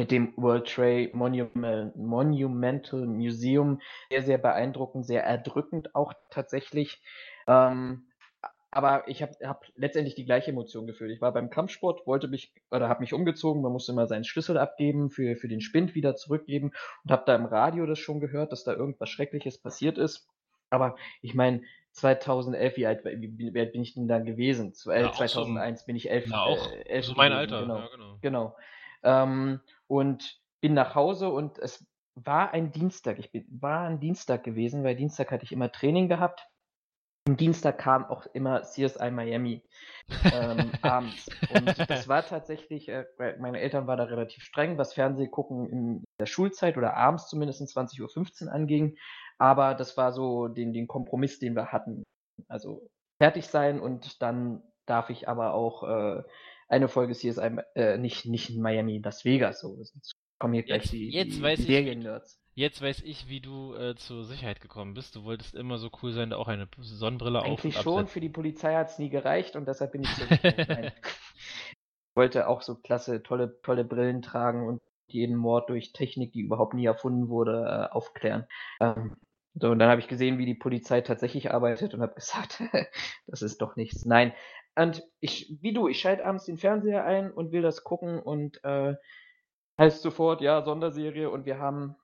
mit 0.00 0.12
dem 0.12 0.32
World 0.36 0.68
Trade 0.72 1.10
Monument, 1.14 1.96
Monumental 1.96 3.06
Museum, 3.06 3.80
sehr, 4.10 4.22
sehr 4.22 4.38
beeindruckend, 4.38 5.04
sehr 5.04 5.24
erdrückend 5.24 5.94
auch 5.96 6.12
tatsächlich. 6.30 7.02
Ähm, 7.48 8.08
aber 8.70 9.08
ich 9.08 9.22
habe 9.22 9.32
hab 9.44 9.64
letztendlich 9.76 10.14
die 10.14 10.24
gleiche 10.24 10.50
Emotion 10.50 10.86
gefühlt. 10.86 11.10
Ich 11.10 11.20
war 11.20 11.32
beim 11.32 11.48
Kampfsport, 11.48 12.06
wollte 12.06 12.28
mich 12.28 12.52
oder 12.70 12.88
habe 12.88 13.00
mich 13.00 13.14
umgezogen, 13.14 13.62
man 13.62 13.72
musste 13.72 13.92
immer 13.92 14.06
seinen 14.06 14.24
Schlüssel 14.24 14.58
abgeben, 14.58 15.10
für, 15.10 15.36
für 15.36 15.48
den 15.48 15.60
Spind 15.60 15.94
wieder 15.94 16.16
zurückgeben 16.16 16.72
und 17.04 17.10
habe 17.10 17.22
da 17.26 17.34
im 17.34 17.46
Radio 17.46 17.86
das 17.86 17.98
schon 17.98 18.20
gehört, 18.20 18.52
dass 18.52 18.64
da 18.64 18.74
irgendwas 18.74 19.08
Schreckliches 19.08 19.58
passiert 19.58 19.96
ist. 19.96 20.28
Aber 20.70 20.96
ich 21.22 21.34
meine, 21.34 21.62
2011, 21.92 22.76
wie 22.76 22.86
alt, 22.86 23.04
wie, 23.04 23.54
wie 23.54 23.58
alt 23.58 23.72
bin 23.72 23.82
ich 23.82 23.94
denn 23.94 24.06
da 24.06 24.18
gewesen? 24.18 24.74
Ja, 24.84 25.12
2001 25.12 25.80
so, 25.80 25.86
bin 25.86 25.96
ich 25.96 26.10
elf. 26.10 26.26
Ja, 26.26 26.42
auch 26.42 26.70
äh, 26.70 26.82
elf 26.82 27.06
so 27.06 27.14
mein 27.14 27.32
Alter. 27.32 27.62
Genau. 27.62 27.78
Ja, 27.78 27.88
genau. 27.88 28.18
genau. 28.20 28.56
Ähm, 29.02 29.60
und 29.86 30.40
bin 30.60 30.74
nach 30.74 30.94
Hause 30.94 31.30
und 31.30 31.58
es 31.58 31.86
war 32.14 32.52
ein 32.52 32.70
Dienstag. 32.70 33.18
Ich 33.18 33.32
bin, 33.32 33.46
war 33.48 33.88
ein 33.88 33.98
Dienstag 33.98 34.44
gewesen, 34.44 34.84
weil 34.84 34.94
Dienstag 34.94 35.30
hatte 35.30 35.44
ich 35.44 35.52
immer 35.52 35.72
Training 35.72 36.08
gehabt 36.08 36.46
am 37.28 37.36
Dienstag 37.36 37.78
kam 37.78 38.06
auch 38.06 38.26
immer 38.32 38.62
CSI 38.62 39.10
Miami 39.10 39.62
ähm, 40.32 40.72
abends. 40.82 41.28
Und 41.54 41.90
das 41.90 42.08
war 42.08 42.24
tatsächlich, 42.24 42.88
äh, 42.88 43.04
meine 43.38 43.60
Eltern 43.60 43.86
waren 43.86 43.98
da 43.98 44.04
relativ 44.04 44.42
streng, 44.42 44.78
was 44.78 44.94
Fernsehgucken 44.94 45.66
in 45.68 46.04
der 46.18 46.26
Schulzeit 46.26 46.78
oder 46.78 46.96
abends 46.96 47.28
zumindest 47.28 47.60
20.15 47.60 48.46
Uhr 48.46 48.52
anging. 48.52 48.96
Aber 49.38 49.74
das 49.74 49.96
war 49.96 50.12
so 50.12 50.48
den, 50.48 50.72
den 50.72 50.88
Kompromiss, 50.88 51.38
den 51.38 51.54
wir 51.54 51.66
hatten. 51.66 52.02
Also 52.48 52.88
fertig 53.20 53.46
sein 53.46 53.78
und 53.78 54.22
dann 54.22 54.62
darf 54.86 55.10
ich 55.10 55.28
aber 55.28 55.52
auch 55.52 55.82
äh, 55.82 56.22
eine 56.68 56.88
Folge 56.88 57.12
CSI, 57.12 57.58
äh, 57.74 57.98
nicht, 57.98 58.24
nicht 58.24 58.50
in 58.50 58.62
Miami, 58.62 59.02
Las 59.04 59.24
Vegas. 59.24 59.60
So, 59.60 59.76
kommen 60.38 60.54
hier 60.54 60.62
gleich 60.62 60.84
jetzt, 60.84 60.92
die, 60.92 61.10
jetzt 61.10 61.36
die, 61.36 61.42
weiß 61.42 61.58
die 61.58 61.64
Serien-Nerds. 61.66 62.40
Jetzt 62.58 62.82
weiß 62.82 63.02
ich, 63.02 63.28
wie 63.28 63.38
du 63.38 63.76
äh, 63.76 63.94
zur 63.94 64.24
Sicherheit 64.24 64.60
gekommen 64.60 64.92
bist. 64.92 65.14
Du 65.14 65.22
wolltest 65.22 65.54
immer 65.54 65.78
so 65.78 65.90
cool 66.02 66.10
sein, 66.10 66.32
auch 66.32 66.48
eine 66.48 66.66
Sonnenbrille 66.80 67.38
auf 67.38 67.46
Eigentlich 67.46 67.76
schon, 67.76 68.08
für 68.08 68.18
die 68.18 68.30
Polizei 68.30 68.74
hat 68.74 68.88
es 68.88 68.98
nie 68.98 69.10
gereicht 69.10 69.54
und 69.54 69.68
deshalb 69.68 69.92
bin 69.92 70.02
ich 70.02 70.08
so 70.08 70.24
Ich 70.32 72.16
wollte 72.16 72.48
auch 72.48 72.62
so 72.62 72.74
klasse, 72.74 73.22
tolle, 73.22 73.62
tolle 73.62 73.84
Brillen 73.84 74.22
tragen 74.22 74.66
und 74.66 74.82
jeden 75.06 75.36
Mord 75.36 75.70
durch 75.70 75.92
Technik, 75.92 76.32
die 76.32 76.40
überhaupt 76.40 76.74
nie 76.74 76.84
erfunden 76.86 77.28
wurde, 77.28 77.88
äh, 77.92 77.94
aufklären. 77.94 78.48
Ähm, 78.80 79.16
so, 79.54 79.70
und 79.70 79.78
dann 79.78 79.88
habe 79.88 80.00
ich 80.00 80.08
gesehen, 80.08 80.38
wie 80.38 80.46
die 80.46 80.56
Polizei 80.56 81.00
tatsächlich 81.00 81.52
arbeitet 81.52 81.94
und 81.94 82.02
habe 82.02 82.16
gesagt, 82.16 82.60
das 83.28 83.42
ist 83.42 83.62
doch 83.62 83.76
nichts. 83.76 84.04
Nein. 84.04 84.32
Und 84.74 85.04
ich, 85.20 85.56
wie 85.60 85.72
du, 85.72 85.86
ich 85.86 86.00
schalte 86.00 86.26
abends 86.26 86.46
den 86.46 86.58
Fernseher 86.58 87.04
ein 87.04 87.30
und 87.30 87.52
will 87.52 87.62
das 87.62 87.84
gucken 87.84 88.18
und 88.18 88.64
äh, 88.64 88.96
heißt 89.78 90.02
sofort, 90.02 90.40
ja, 90.40 90.64
Sonderserie 90.64 91.30
und 91.30 91.46
wir 91.46 91.60
haben 91.60 91.94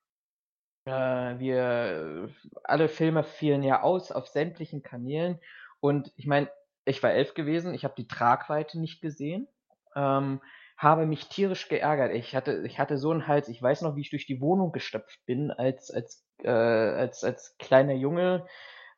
äh, 0.85 1.39
wir 1.39 2.31
alle 2.63 2.89
Filme 2.89 3.25
fielen 3.25 3.63
ja 3.63 3.83
aus 3.83 4.13
auf 4.13 4.29
sämtlichen 4.29 4.83
Kanälen. 4.83 5.39
Und 5.81 6.13
ich 6.17 6.27
meine, 6.27 6.49
ich 6.85 7.03
war 7.03 7.13
elf 7.13 7.35
gewesen, 7.35 7.75
ich 7.75 7.85
habe 7.85 7.95
die 7.97 8.09
Tragweite 8.09 8.79
nicht 8.79 9.01
gesehen, 9.01 9.49
ähm, 9.97 10.41
habe 10.77 11.07
mich 11.07 11.29
tierisch 11.29 11.69
geärgert. 11.69 12.13
Ich 12.15 12.35
hatte, 12.35 12.63
ich 12.67 12.79
hatte 12.79 12.99
so 12.99 13.11
einen 13.11 13.27
Hals, 13.27 13.49
ich 13.49 13.63
weiß 13.63 13.83
noch, 13.83 13.97
wie 13.97 14.03
ich 14.03 14.11
durch 14.11 14.27
die 14.27 14.41
Wohnung 14.41 14.73
gestopft 14.73 15.25
bin 15.27 15.51
als, 15.51 15.91
als, 15.91 16.27
äh, 16.43 16.51
als, 16.51 17.25
als 17.25 17.57
kleiner 17.59 17.95
Junge 17.95 18.47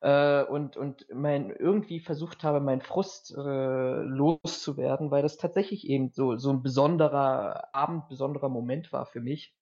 äh, 0.00 0.42
und, 0.42 0.76
und 0.76 1.06
mein, 1.12 1.50
irgendwie 1.50 2.00
versucht 2.00 2.44
habe, 2.44 2.60
meinen 2.60 2.80
Frust 2.80 3.34
äh, 3.36 3.40
loszuwerden, 3.40 5.10
weil 5.10 5.22
das 5.22 5.36
tatsächlich 5.36 5.86
eben 5.86 6.10
so, 6.12 6.36
so 6.36 6.50
ein 6.50 6.62
besonderer 6.62 7.74
Abend, 7.74 8.08
besonderer 8.08 8.48
Moment 8.48 8.92
war 8.92 9.06
für 9.06 9.20
mich. 9.20 9.54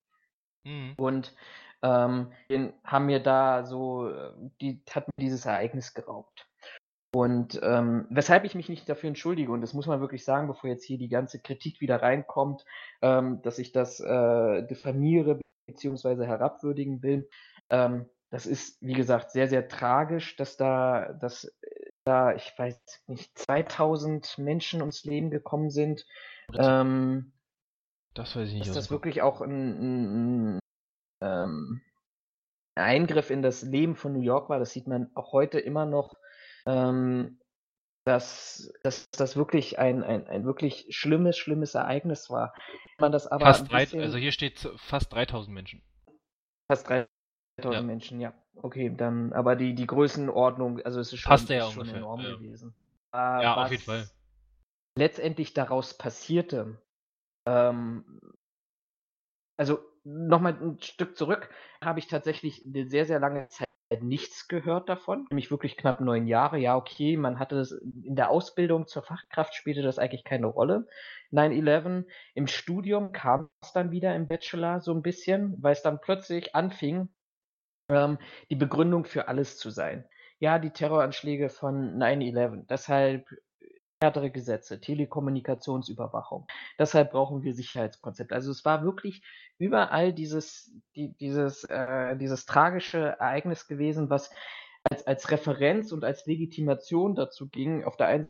Mhm. 0.65 0.95
Und 0.97 1.35
ähm, 1.85 2.33
haben 2.83 3.07
mir 3.07 3.21
da 3.21 3.65
so, 3.65 4.09
äh, 4.09 4.33
die 4.61 4.83
hat 4.91 5.07
mir 5.07 5.25
dieses 5.27 5.45
Ereignis 5.45 5.93
geraubt. 5.95 6.49
Und 7.15 7.61
ähm, 7.63 8.07
weshalb 8.11 8.45
ich 8.45 8.57
mich 8.57 8.69
nicht 8.69 8.89
dafür 8.89 9.09
entschuldige, 9.09 9.53
und 9.53 9.61
das 9.61 9.75
muss 9.75 9.87
man 9.87 10.01
wirklich 10.01 10.25
sagen, 10.25 10.49
bevor 10.49 10.69
jetzt 10.69 10.85
hier 10.85 10.99
die 10.99 11.09
ganze 11.09 11.41
Kritik 11.41 11.81
wieder 11.81 12.03
reinkommt, 12.03 12.65
ähm, 13.03 13.41
dass 13.43 13.61
ich 13.61 13.71
das 13.71 14.01
äh, 14.01 14.67
diffamiere 14.67 15.39
bzw. 15.69 16.27
herabwürdigen 16.27 17.03
will. 17.03 17.29
Ähm, 17.71 18.07
das 18.31 18.47
ist, 18.47 18.79
wie 18.81 18.95
gesagt, 18.95 19.31
sehr, 19.31 19.47
sehr 19.47 19.69
tragisch, 19.69 20.35
dass 20.35 20.57
da, 20.57 21.13
dass 21.13 21.55
da, 22.05 22.35
ich 22.35 22.53
weiß 22.57 22.81
nicht, 23.07 23.39
2000 23.39 24.39
Menschen 24.39 24.81
ums 24.81 25.05
Leben 25.05 25.31
gekommen 25.31 25.71
sind. 25.71 26.05
Ähm, 26.57 27.33
das 28.15 28.35
weiß 28.35 28.49
ich 28.49 28.55
nicht. 28.55 28.69
Dass 28.69 28.75
das 28.75 28.91
wirklich 28.91 29.23
auch 29.23 29.41
ein, 29.41 30.55
ein, 30.55 30.59
ähm, 31.21 31.83
Eingriff 32.75 33.31
in 33.31 33.43
das 33.43 33.63
Leben 33.63 33.97
von 33.97 34.13
New 34.13 34.23
York 34.23 34.49
war. 34.49 34.59
Das 34.59 34.73
sieht 34.73 34.87
man 34.87 35.11
auch 35.15 35.33
heute 35.33 35.59
immer 35.61 35.87
noch, 35.87 36.17
ähm, 36.67 37.39
dass, 38.05 38.73
dass 38.83 39.09
das 39.11 39.37
wirklich 39.37 39.79
ein, 39.79 40.03
ein, 40.03 40.27
ein 40.27 40.45
wirklich 40.45 40.87
schlimmes, 40.91 41.39
schlimmes 41.39 41.75
Ereignis 41.75 42.31
war. 42.31 42.55
Man 42.99 43.13
das 43.13 43.27
aber 43.27 43.47
fast 43.47 43.71
drei, 43.71 43.87
also 44.01 44.19
hier 44.19 44.33
steht 44.33 44.69
fast 44.77 45.13
3000 45.13 45.55
Menschen. 45.55 45.83
Fast 46.71 46.89
3000 46.89 47.09
ja. 47.63 47.83
Menschen, 47.83 48.21
ja. 48.21 48.35
Okay, 48.57 48.95
dann, 48.95 49.33
aber 49.33 49.57
die, 49.57 49.75
die 49.75 49.87
Größenordnung, 49.87 50.81
also 50.83 51.01
es 51.01 51.13
ist 51.13 51.21
schon, 51.21 51.31
Passt 51.31 51.49
ja 51.49 51.71
schon 51.71 51.89
enorm 51.89 52.21
ja. 52.21 52.37
gewesen. 52.37 52.75
Äh, 53.13 53.17
ja, 53.17 53.55
auf 53.57 53.71
jeden 53.71 53.83
Fall. 53.83 54.09
Letztendlich 54.97 55.55
daraus 55.55 55.97
passierte, 55.97 56.81
ähm, 57.47 58.21
also 59.57 59.81
nochmal 60.05 60.57
ein 60.61 60.79
Stück 60.81 61.17
zurück, 61.17 61.51
habe 61.83 61.99
ich 61.99 62.07
tatsächlich 62.07 62.65
eine 62.67 62.87
sehr, 62.87 63.07
sehr 63.07 63.21
lange 63.21 63.49
Zeit 63.49 63.69
nichts 64.01 64.49
gehört 64.49 64.89
davon, 64.89 65.27
nämlich 65.31 65.51
wirklich 65.51 65.77
knapp 65.77 66.01
neun 66.01 66.27
Jahre. 66.27 66.59
Ja, 66.59 66.77
okay, 66.77 67.17
man 67.17 67.39
hatte 67.39 67.57
das 67.57 67.73
in 67.73 68.17
der 68.17 68.31
Ausbildung 68.31 68.87
zur 68.87 69.03
Fachkraft 69.03 69.55
spielte 69.55 69.83
das 69.83 69.99
eigentlich 69.99 70.25
keine 70.25 70.47
Rolle. 70.47 70.87
9-11 71.33 72.05
im 72.35 72.47
Studium 72.47 73.13
kam 73.13 73.51
es 73.61 73.73
dann 73.73 73.91
wieder 73.91 74.15
im 74.15 74.29
Bachelor 74.29 74.81
so 74.81 74.93
ein 74.93 75.03
bisschen, 75.03 75.57
weil 75.63 75.73
es 75.73 75.83
dann 75.83 76.01
plötzlich 76.01 76.55
anfing, 76.55 77.09
ähm, 77.89 78.19
die 78.51 78.57
Begründung 78.57 79.05
für 79.05 79.29
alles 79.29 79.59
zu 79.59 79.71
sein. 79.71 80.05
Ja, 80.39 80.59
die 80.59 80.71
Terroranschläge 80.71 81.49
von 81.49 81.97
9-11. 81.97 82.67
Deshalb 82.69 83.29
härtere 84.05 84.31
Gesetze, 84.31 84.81
Telekommunikationsüberwachung. 84.81 86.47
Deshalb 86.79 87.13
brauchen 87.13 87.43
wir 87.43 87.55
Sicherheitskonzepte. 87.55 88.35
Also 88.35 88.51
es 88.51 88.65
war 88.65 88.85
wirklich 88.85 89.23
überall 89.59 90.13
dieses, 90.13 90.73
die, 90.95 91.15
dieses, 91.17 91.65
äh, 91.65 92.17
dieses 92.17 92.47
tragische 92.47 92.99
Ereignis 92.99 93.67
gewesen, 93.67 94.11
was 94.11 94.31
als, 94.91 95.07
als 95.07 95.31
Referenz 95.31 95.93
und 95.93 96.05
als 96.05 96.27
Legitimation 96.27 97.15
dazu 97.15 97.49
ging, 97.49 97.85
auf 97.85 97.97
der 97.97 98.09
einen 98.09 98.29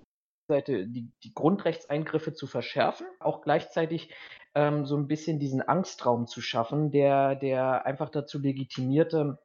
Seite 0.48 0.86
die, 0.86 1.10
die 1.22 1.34
Grundrechtseingriffe 1.34 2.34
zu 2.34 2.46
verschärfen, 2.46 3.06
auch 3.18 3.42
gleichzeitig 3.42 4.14
ähm, 4.54 4.86
so 4.86 4.96
ein 4.96 5.08
bisschen 5.08 5.38
diesen 5.38 5.62
Angstraum 5.62 6.26
zu 6.26 6.40
schaffen, 6.40 6.90
der, 6.90 7.34
der 7.34 7.86
einfach 7.86 8.10
dazu 8.10 8.38
legitimierte, 8.38 9.38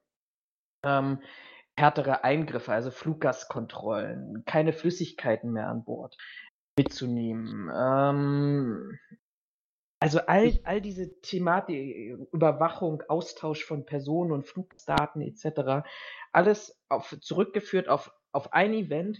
ähm, 0.86 1.22
härtere 1.80 2.24
Eingriffe, 2.24 2.72
also 2.72 2.92
Fluggastkontrollen, 2.92 4.44
keine 4.46 4.74
Flüssigkeiten 4.74 5.52
mehr 5.52 5.68
an 5.68 5.84
Bord 5.84 6.18
mitzunehmen. 6.78 7.70
Ähm, 7.76 9.00
also 10.02 10.20
all, 10.28 10.60
all 10.64 10.82
diese 10.82 11.20
Thematik, 11.22 12.18
Überwachung, 12.32 13.04
Austausch 13.08 13.66
von 13.66 13.86
Personen 13.86 14.32
und 14.32 14.48
Flugdaten 14.48 15.22
etc., 15.22 15.88
alles 16.32 16.80
auf, 16.90 17.18
zurückgeführt 17.20 17.90
auf, 17.90 18.12
auf 18.32 18.54
ein 18.54 18.74
Event, 18.74 19.20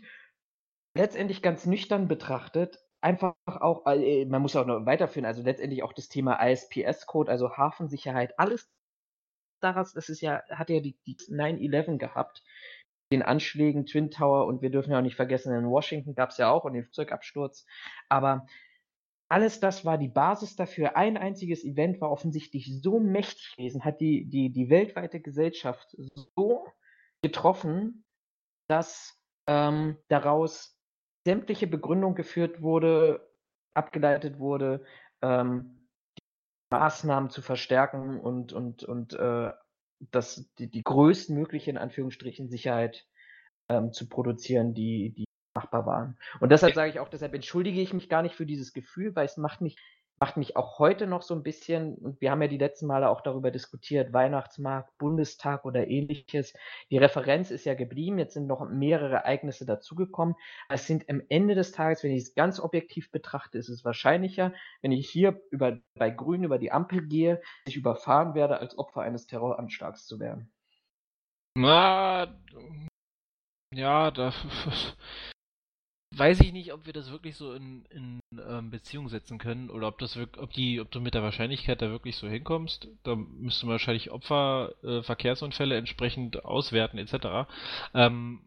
letztendlich 0.96 1.42
ganz 1.42 1.66
nüchtern 1.66 2.08
betrachtet, 2.08 2.80
einfach 3.02 3.36
auch, 3.46 3.86
äh, 3.88 4.26
man 4.26 4.42
muss 4.42 4.56
auch 4.56 4.66
noch 4.66 4.86
weiterführen, 4.86 5.26
also 5.26 5.42
letztendlich 5.42 5.84
auch 5.84 5.94
das 5.94 6.10
Thema 6.10 6.42
ISPS-Code, 6.42 7.32
also 7.32 7.58
Hafensicherheit, 7.58 8.38
alles 8.40 8.70
daraus, 9.60 9.94
das 9.94 10.10
ist 10.10 10.22
ja, 10.22 10.44
hat 10.50 10.70
ja 10.70 10.80
die, 10.80 10.98
die 11.06 11.16
9-11 11.16 11.98
gehabt, 11.98 12.44
den 13.12 13.24
Anschlägen, 13.24 13.86
Twin 13.86 14.12
Tower 14.12 14.46
und 14.46 14.62
wir 14.62 14.70
dürfen 14.70 14.92
ja 14.92 15.00
auch 15.00 15.04
nicht 15.04 15.16
vergessen, 15.16 15.54
in 15.54 15.70
Washington 15.70 16.14
gab 16.16 16.30
es 16.30 16.38
ja 16.38 16.52
auch 16.52 16.64
und 16.64 16.74
den 16.74 16.84
Flugzeugabsturz, 16.84 17.66
aber 18.08 18.46
alles 19.30 19.60
das 19.60 19.86
war 19.86 19.98
die 19.98 20.08
Basis 20.08 20.56
dafür. 20.56 20.98
Ein 20.98 21.16
einziges 21.16 21.64
Event 21.64 22.02
war 22.02 22.12
offensichtlich 22.12 22.82
so 22.82 23.00
mächtig 23.00 23.56
gewesen, 23.56 23.86
hat 23.86 24.02
die, 24.02 24.26
die, 24.26 24.52
die 24.52 24.70
weltweite 24.70 25.20
Gesellschaft 25.20 25.96
so 26.36 26.66
getroffen, 27.22 28.06
dass 28.68 29.20
ähm, 29.48 29.98
daraus 30.08 30.76
sämtliche 31.26 31.68
Begründung 31.68 32.16
geführt 32.16 32.62
wurde, 32.62 33.30
abgeleitet 33.76 34.40
wurde, 34.40 34.84
ähm, 35.22 35.79
Maßnahmen 36.70 37.30
zu 37.30 37.42
verstärken 37.42 38.20
und, 38.20 38.54
und, 38.54 38.84
und 38.84 39.14
äh, 39.14 39.52
das, 40.12 40.50
die, 40.58 40.70
die 40.70 40.84
größtmögliche, 40.84 41.70
in 41.70 41.78
Anführungsstrichen, 41.78 42.50
Sicherheit 42.50 43.06
ähm, 43.68 43.92
zu 43.92 44.08
produzieren, 44.08 44.74
die, 44.74 45.14
die 45.16 45.26
machbar 45.56 45.86
waren. 45.86 46.18
Und 46.40 46.52
deshalb 46.52 46.76
sage 46.76 46.92
ich 46.92 47.00
auch, 47.00 47.10
deshalb 47.10 47.34
entschuldige 47.34 47.82
ich 47.82 47.94
mich 47.94 48.08
gar 48.08 48.22
nicht 48.22 48.36
für 48.36 48.46
dieses 48.46 48.74
Gefühl, 48.74 49.16
weil 49.16 49.26
es 49.26 49.38
macht 49.38 49.62
mich, 49.62 49.78
macht 50.20 50.38
mich 50.38 50.56
auch 50.58 50.80
heute 50.80 51.08
noch 51.08 51.22
so 51.22 51.34
ein 51.34 51.44
bisschen, 51.44 51.96
und 51.96 52.20
wir 52.22 52.32
haben 52.32 52.42
ja 52.42 52.48
die 52.48 52.58
letzten 52.58 52.88
Male 52.88 53.10
auch 53.10 53.22
darüber 53.22 53.52
diskutiert, 53.52 54.12
Weihnachtsmarkt, 54.12 54.98
Bundestag 54.98 55.66
oder 55.66 55.88
ähnliches. 55.88 56.54
Die 56.90 56.98
Referenz 56.98 57.52
ist 57.52 57.66
ja 57.66 57.74
geblieben, 57.74 58.20
jetzt 58.20 58.34
sind 58.34 58.48
noch 58.48 58.68
mehrere 58.70 59.16
Ereignisse 59.16 59.66
dazugekommen. 59.66 60.36
Es 60.68 60.88
sind 60.88 61.10
am 61.10 61.22
Ende 61.30 61.56
des 61.56 61.72
Tages, 61.72 62.04
wenn 62.04 62.12
ich 62.12 62.24
es 62.24 62.36
ganz 62.36 62.60
objektiv 62.60 63.12
betrachte, 63.12 63.58
ist 63.58 63.70
es 63.70 63.86
wahrscheinlicher, 63.86 64.54
wenn 64.82 64.92
ich 64.92 65.10
hier 65.10 65.42
über, 65.52 65.78
bei 65.96 66.10
Grün 66.10 66.44
über 66.44 66.60
die 66.60 66.72
Ampel 66.72 67.08
gehe, 67.08 67.42
ich 67.66 67.78
überfahren 67.78 68.36
werde, 68.36 68.60
als 68.60 68.78
Opfer 68.78 69.02
eines 69.02 69.28
Terroranschlags 69.28 70.06
zu 70.06 70.20
werden. 70.20 70.52
Na, 71.56 72.28
ja, 73.74 74.12
da 74.12 74.34
weiß 76.16 76.40
ich 76.42 76.54
nicht, 76.54 76.74
ob 76.74 76.86
wir 76.86 76.94
das 76.94 77.12
wirklich 77.12 77.36
so 77.36 77.54
in, 77.54 77.86
in 77.90 78.20
ähm, 78.48 78.72
Beziehung 78.72 79.10
setzen 79.10 79.38
können 79.38 79.70
oder 79.70 79.88
ob 79.88 80.00
das 80.00 80.16
wirklich, 80.16 80.42
ob 80.42 80.52
die, 80.54 80.82
ob 80.82 80.92
du 80.92 81.00
mit 81.00 81.14
der 81.14 81.24
Wahrscheinlichkeit 81.24 81.82
da 81.82 81.90
wirklich 81.90 82.18
so 82.18 82.28
hinkommst. 82.28 82.88
Da 83.04 83.16
müsste 83.16 83.66
man 83.66 83.74
wahrscheinlich 83.74 84.12
Opfer, 84.12 84.74
äh, 84.84 85.04
Verkehrsunfälle 85.04 85.78
entsprechend 85.78 86.44
auswerten 86.46 86.98
etc. 86.98 87.50
Ähm, 87.94 88.42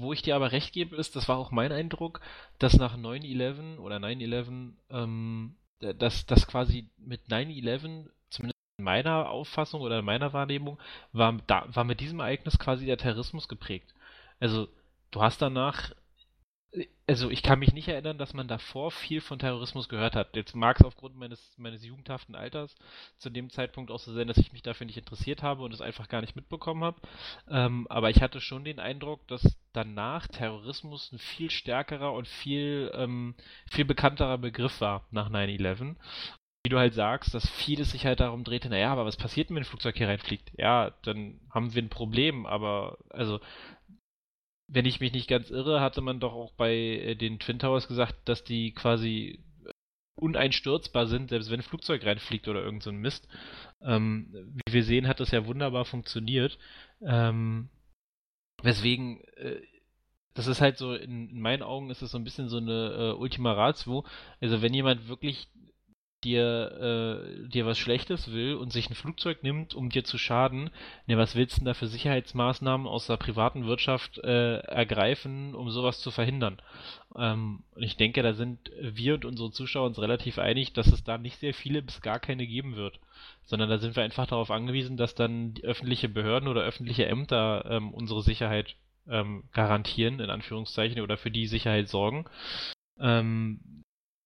wo 0.00 0.12
ich 0.12 0.22
dir 0.22 0.34
aber 0.34 0.50
recht 0.52 0.72
gebe, 0.72 0.96
ist, 0.96 1.14
das 1.14 1.28
war 1.28 1.38
auch 1.38 1.52
mein 1.52 1.70
Eindruck, 1.70 2.20
dass 2.58 2.76
nach 2.76 2.96
9-11 2.96 3.78
oder 3.78 3.96
9-11, 3.96 4.72
ähm, 4.90 5.56
dass 5.78 6.26
das 6.26 6.46
quasi 6.48 6.90
mit 6.96 7.28
9-11, 7.28 8.08
zumindest 8.30 8.58
in 8.78 8.84
meiner 8.84 9.30
Auffassung 9.30 9.80
oder 9.82 10.00
in 10.00 10.04
meiner 10.04 10.32
Wahrnehmung, 10.32 10.80
war, 11.12 11.38
da, 11.46 11.66
war 11.72 11.84
mit 11.84 12.00
diesem 12.00 12.18
Ereignis 12.18 12.58
quasi 12.58 12.86
der 12.86 12.98
Terrorismus 12.98 13.46
geprägt. 13.46 13.94
Also, 14.40 14.66
du 15.12 15.22
hast 15.22 15.40
danach 15.40 15.92
also 17.06 17.30
ich 17.30 17.42
kann 17.42 17.58
mich 17.58 17.72
nicht 17.72 17.88
erinnern, 17.88 18.18
dass 18.18 18.34
man 18.34 18.48
davor 18.48 18.90
viel 18.90 19.20
von 19.20 19.38
Terrorismus 19.38 19.88
gehört 19.88 20.16
hat. 20.16 20.34
Jetzt 20.34 20.56
mag 20.56 20.78
es 20.78 20.86
aufgrund 20.86 21.16
meines, 21.16 21.54
meines 21.58 21.84
jugendhaften 21.84 22.34
Alters 22.34 22.74
zu 23.18 23.30
dem 23.30 23.50
Zeitpunkt 23.50 23.90
auch 23.90 23.98
so 23.98 24.12
sein, 24.12 24.26
dass 24.26 24.38
ich 24.38 24.52
mich 24.52 24.62
dafür 24.62 24.86
nicht 24.86 24.96
interessiert 24.96 25.42
habe 25.42 25.62
und 25.62 25.72
es 25.72 25.80
einfach 25.80 26.08
gar 26.08 26.20
nicht 26.20 26.36
mitbekommen 26.36 26.82
habe. 26.82 27.00
Ähm, 27.48 27.86
aber 27.88 28.10
ich 28.10 28.22
hatte 28.22 28.40
schon 28.40 28.64
den 28.64 28.80
Eindruck, 28.80 29.26
dass 29.28 29.56
danach 29.72 30.26
Terrorismus 30.26 31.12
ein 31.12 31.18
viel 31.18 31.50
stärkerer 31.50 32.12
und 32.12 32.26
viel, 32.26 32.90
ähm, 32.94 33.34
viel 33.70 33.84
bekannterer 33.84 34.38
Begriff 34.38 34.80
war 34.80 35.06
nach 35.10 35.30
9-11 35.30 35.96
wie 36.64 36.70
du 36.70 36.78
halt 36.78 36.94
sagst, 36.94 37.34
dass 37.34 37.46
vieles 37.46 37.90
sich 37.90 38.06
halt 38.06 38.20
darum 38.20 38.42
drehte, 38.42 38.70
naja, 38.70 38.90
aber 38.90 39.04
was 39.04 39.18
passiert, 39.18 39.50
wenn 39.50 39.58
ein 39.58 39.64
Flugzeug 39.64 39.98
hier 39.98 40.08
reinfliegt? 40.08 40.50
Ja, 40.56 40.92
dann 41.02 41.38
haben 41.50 41.74
wir 41.74 41.82
ein 41.82 41.90
Problem, 41.90 42.46
aber 42.46 42.96
also 43.10 43.38
wenn 44.66 44.86
ich 44.86 45.00
mich 45.00 45.12
nicht 45.12 45.28
ganz 45.28 45.50
irre, 45.50 45.80
hatte 45.80 46.00
man 46.00 46.20
doch 46.20 46.32
auch 46.32 46.52
bei 46.52 46.74
äh, 46.74 47.14
den 47.14 47.38
Twin 47.38 47.58
Towers 47.58 47.88
gesagt, 47.88 48.16
dass 48.28 48.44
die 48.44 48.72
quasi 48.72 49.40
uneinstürzbar 50.16 51.06
sind, 51.06 51.30
selbst 51.30 51.50
wenn 51.50 51.60
ein 51.60 51.64
Flugzeug 51.64 52.04
reinfliegt 52.04 52.48
oder 52.48 52.62
irgend 52.62 52.82
so 52.82 52.90
ein 52.90 52.96
Mist. 52.96 53.28
Ähm, 53.82 54.28
wie 54.66 54.72
wir 54.72 54.84
sehen, 54.84 55.08
hat 55.08 55.20
das 55.20 55.32
ja 55.32 55.46
wunderbar 55.46 55.84
funktioniert. 55.84 56.58
Ähm, 57.02 57.68
weswegen, 58.62 59.20
äh, 59.36 59.60
das 60.34 60.46
ist 60.46 60.60
halt 60.60 60.78
so, 60.78 60.94
in, 60.94 61.28
in, 61.30 61.40
meinen 61.40 61.62
Augen 61.62 61.90
ist 61.90 62.02
es 62.02 62.12
so 62.12 62.18
ein 62.18 62.24
bisschen 62.24 62.48
so 62.48 62.58
eine 62.58 62.92
äh, 62.92 63.12
Ultima 63.12 63.52
Ratio. 63.52 64.04
Also 64.40 64.62
wenn 64.62 64.74
jemand 64.74 65.08
wirklich 65.08 65.48
dir, 66.24 67.22
äh, 67.44 67.48
dir 67.48 67.66
was 67.66 67.78
Schlechtes 67.78 68.32
will 68.32 68.54
und 68.54 68.72
sich 68.72 68.90
ein 68.90 68.94
Flugzeug 68.94 69.42
nimmt, 69.42 69.74
um 69.74 69.90
dir 69.90 70.04
zu 70.04 70.18
schaden, 70.18 70.70
ne, 71.06 71.16
was 71.18 71.36
willst 71.36 71.56
du 71.56 71.60
denn 71.60 71.66
da 71.66 71.74
für 71.74 71.86
Sicherheitsmaßnahmen 71.86 72.86
aus 72.86 73.06
der 73.06 73.16
privaten 73.16 73.66
Wirtschaft 73.66 74.18
äh, 74.18 74.58
ergreifen, 74.58 75.54
um 75.54 75.70
sowas 75.70 76.00
zu 76.00 76.10
verhindern? 76.10 76.60
Ähm, 77.16 77.62
ich 77.76 77.96
denke, 77.96 78.22
da 78.22 78.32
sind 78.32 78.72
wir 78.80 79.14
und 79.14 79.24
unsere 79.24 79.50
Zuschauer 79.50 79.86
uns 79.86 80.00
relativ 80.00 80.38
einig, 80.38 80.72
dass 80.72 80.88
es 80.88 81.04
da 81.04 81.18
nicht 81.18 81.38
sehr 81.38 81.54
viele 81.54 81.82
bis 81.82 82.00
gar 82.00 82.18
keine 82.18 82.46
geben 82.46 82.76
wird. 82.76 82.98
Sondern 83.44 83.68
da 83.68 83.78
sind 83.78 83.94
wir 83.94 84.02
einfach 84.02 84.26
darauf 84.26 84.50
angewiesen, 84.50 84.96
dass 84.96 85.14
dann 85.14 85.54
öffentliche 85.62 86.08
Behörden 86.08 86.48
oder 86.48 86.62
öffentliche 86.62 87.06
Ämter 87.06 87.64
ähm, 87.68 87.92
unsere 87.92 88.22
Sicherheit 88.22 88.76
ähm, 89.08 89.44
garantieren, 89.52 90.20
in 90.20 90.30
Anführungszeichen, 90.30 91.00
oder 91.02 91.16
für 91.16 91.30
die 91.30 91.46
Sicherheit 91.46 91.88
sorgen. 91.88 92.24
Ähm, 92.98 93.83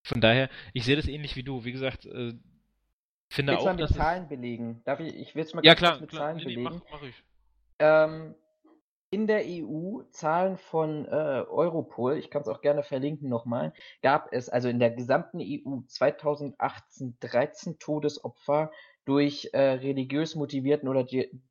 von 0.09 0.21
daher, 0.21 0.49
ich 0.73 0.85
sehe 0.85 0.97
das 0.97 1.07
ähnlich 1.07 1.37
wie 1.37 1.43
du. 1.43 1.65
Wie 1.65 1.73
gesagt, 1.73 2.07
äh, 2.07 2.33
finde 3.29 3.53
Willst 3.53 3.63
auch, 3.63 3.67
mal 3.67 3.77
mit 3.77 3.89
Zahlen 3.91 4.29
belegen. 4.29 4.81
Darf 4.85 5.01
ich, 5.01 5.15
ich 5.15 5.35
will 5.35 5.43
es 5.43 5.55
mal 5.55 5.65
ja, 5.65 5.75
klar, 5.75 6.01
mit 6.01 6.11
klar. 6.11 6.23
Zahlen 6.23 6.37
nee, 6.39 6.45
belegen. 6.45 6.63
mach, 6.63 6.81
mach 6.91 7.03
ich. 7.03 7.23
Ähm, 7.79 8.35
in 9.11 9.27
der 9.27 9.43
EU, 9.47 10.03
Zahlen 10.11 10.57
von 10.57 11.07
äh, 11.07 11.09
Europol, 11.09 12.17
ich 12.19 12.31
kann 12.31 12.43
es 12.43 12.49
auch 12.49 12.61
gerne 12.61 12.83
verlinken 12.83 13.29
nochmal, 13.29 13.73
gab 14.03 14.33
es 14.33 14.49
also 14.49 14.69
in 14.69 14.79
der 14.79 14.91
gesamten 14.91 15.41
EU 15.41 15.81
2018 15.87 17.17
13 17.21 17.79
Todesopfer 17.79 18.71
durch 19.09 19.49
äh, 19.55 19.59
religiös 19.59 20.35
motivierten 20.35 20.87
oder 20.87 21.07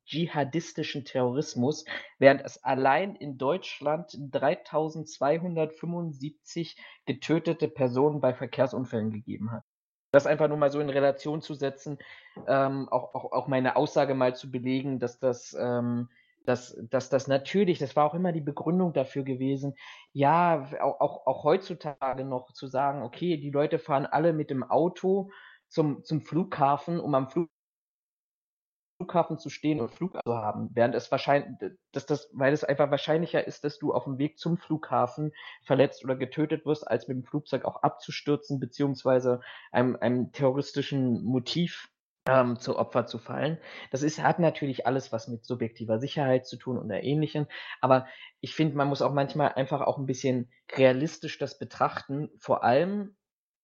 dschihadistischen 0.06 1.04
Terrorismus, 1.04 1.84
während 2.20 2.42
es 2.42 2.62
allein 2.62 3.16
in 3.16 3.36
Deutschland 3.36 4.16
3275 4.16 6.76
getötete 7.04 7.66
Personen 7.66 8.20
bei 8.20 8.32
Verkehrsunfällen 8.32 9.10
gegeben 9.10 9.50
hat. 9.50 9.64
Das 10.12 10.28
einfach 10.28 10.46
nur 10.46 10.56
mal 10.56 10.70
so 10.70 10.78
in 10.78 10.88
Relation 10.88 11.42
zu 11.42 11.54
setzen, 11.54 11.98
ähm, 12.46 12.88
auch, 12.90 13.12
auch, 13.12 13.32
auch 13.32 13.48
meine 13.48 13.74
Aussage 13.74 14.14
mal 14.14 14.36
zu 14.36 14.52
belegen, 14.52 15.00
dass 15.00 15.18
das, 15.18 15.56
ähm, 15.58 16.10
dass, 16.46 16.78
dass 16.90 17.10
das 17.10 17.26
natürlich, 17.26 17.80
das 17.80 17.96
war 17.96 18.06
auch 18.06 18.14
immer 18.14 18.30
die 18.30 18.40
Begründung 18.40 18.92
dafür 18.92 19.24
gewesen, 19.24 19.74
ja, 20.12 20.70
auch, 20.80 21.00
auch, 21.00 21.26
auch 21.26 21.42
heutzutage 21.42 22.24
noch 22.24 22.52
zu 22.52 22.68
sagen, 22.68 23.02
okay, 23.02 23.36
die 23.36 23.50
Leute 23.50 23.80
fahren 23.80 24.06
alle 24.06 24.32
mit 24.32 24.48
dem 24.48 24.62
Auto 24.62 25.32
zum, 25.68 26.04
zum 26.04 26.20
Flughafen, 26.20 27.00
um 27.00 27.14
am 27.14 27.28
Flughafen 29.00 29.38
zu 29.38 29.48
stehen 29.48 29.80
und 29.80 29.90
Flug 29.90 30.18
zu 30.24 30.34
haben, 30.34 30.70
während 30.74 30.94
es 30.94 31.10
wahrscheinlich, 31.10 31.72
dass 31.92 32.06
das, 32.06 32.30
weil 32.32 32.52
es 32.52 32.64
einfach 32.64 32.90
wahrscheinlicher 32.90 33.46
ist, 33.46 33.64
dass 33.64 33.78
du 33.78 33.92
auf 33.92 34.04
dem 34.04 34.18
Weg 34.18 34.38
zum 34.38 34.58
Flughafen 34.58 35.32
verletzt 35.64 36.04
oder 36.04 36.16
getötet 36.16 36.66
wirst, 36.66 36.88
als 36.88 37.06
mit 37.06 37.16
dem 37.16 37.24
Flugzeug 37.24 37.64
auch 37.64 37.82
abzustürzen, 37.82 38.58
beziehungsweise 38.58 39.40
einem, 39.70 39.96
einem 39.96 40.32
terroristischen 40.32 41.22
Motiv 41.24 41.88
ähm, 42.28 42.58
zu 42.58 42.76
Opfer 42.78 43.06
zu 43.06 43.18
fallen. 43.18 43.58
Das 43.90 44.02
ist, 44.02 44.22
hat 44.22 44.38
natürlich 44.38 44.86
alles 44.86 45.12
was 45.12 45.28
mit 45.28 45.44
subjektiver 45.44 45.98
Sicherheit 45.98 46.46
zu 46.46 46.56
tun 46.56 46.78
oder 46.78 47.02
ähnlichem. 47.02 47.46
Aber 47.80 48.06
ich 48.40 48.54
finde, 48.54 48.76
man 48.76 48.88
muss 48.88 49.02
auch 49.02 49.14
manchmal 49.14 49.52
einfach 49.52 49.80
auch 49.80 49.98
ein 49.98 50.06
bisschen 50.06 50.50
realistisch 50.72 51.38
das 51.38 51.58
betrachten. 51.58 52.30
Vor 52.38 52.64
allem, 52.64 53.16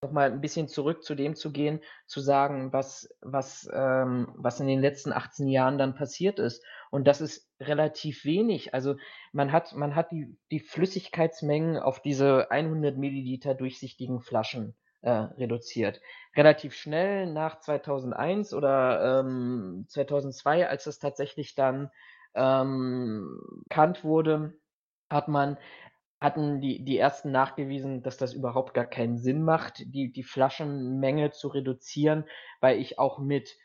nochmal 0.04 0.30
ein 0.30 0.40
bisschen 0.40 0.68
zurück 0.68 1.02
zu 1.02 1.14
dem 1.14 1.34
zu 1.34 1.50
gehen, 1.50 1.80
zu 2.06 2.20
sagen, 2.20 2.72
was, 2.72 3.08
was, 3.20 3.68
ähm, 3.72 4.32
was 4.36 4.60
in 4.60 4.66
den 4.66 4.80
letzten 4.80 5.12
18 5.12 5.48
Jahren 5.48 5.78
dann 5.78 5.94
passiert 5.94 6.38
ist. 6.38 6.64
Und 6.90 7.06
das 7.06 7.20
ist 7.20 7.50
relativ 7.58 8.24
wenig. 8.24 8.74
Also 8.74 8.96
man 9.32 9.50
hat, 9.50 9.74
man 9.74 9.96
hat 9.96 10.12
die, 10.12 10.36
die 10.50 10.60
Flüssigkeitsmengen 10.60 11.78
auf 11.78 12.00
diese 12.00 12.50
100 12.50 12.96
Milliliter 12.96 13.54
durchsichtigen 13.54 14.20
Flaschen 14.20 14.76
äh, 15.00 15.10
reduziert. 15.10 16.00
Relativ 16.36 16.74
schnell 16.74 17.26
nach 17.32 17.60
2001 17.60 18.54
oder 18.54 19.20
ähm, 19.20 19.86
2002, 19.88 20.68
als 20.68 20.86
es 20.86 20.98
tatsächlich 20.98 21.54
dann 21.54 21.90
ähm, 22.34 23.40
bekannt 23.68 24.04
wurde, 24.04 24.54
hat 25.10 25.28
man 25.28 25.56
hatten 26.20 26.60
die, 26.60 26.84
die 26.84 26.98
ersten 26.98 27.30
nachgewiesen, 27.30 28.02
dass 28.02 28.16
das 28.16 28.32
überhaupt 28.32 28.74
gar 28.74 28.86
keinen 28.86 29.18
Sinn 29.18 29.42
macht, 29.42 29.82
die, 29.86 30.12
die 30.12 30.22
Flaschenmenge 30.22 31.30
zu 31.30 31.48
reduzieren, 31.48 32.24
weil 32.60 32.78
ich 32.78 32.98
auch 32.98 33.18
mit 33.18 33.56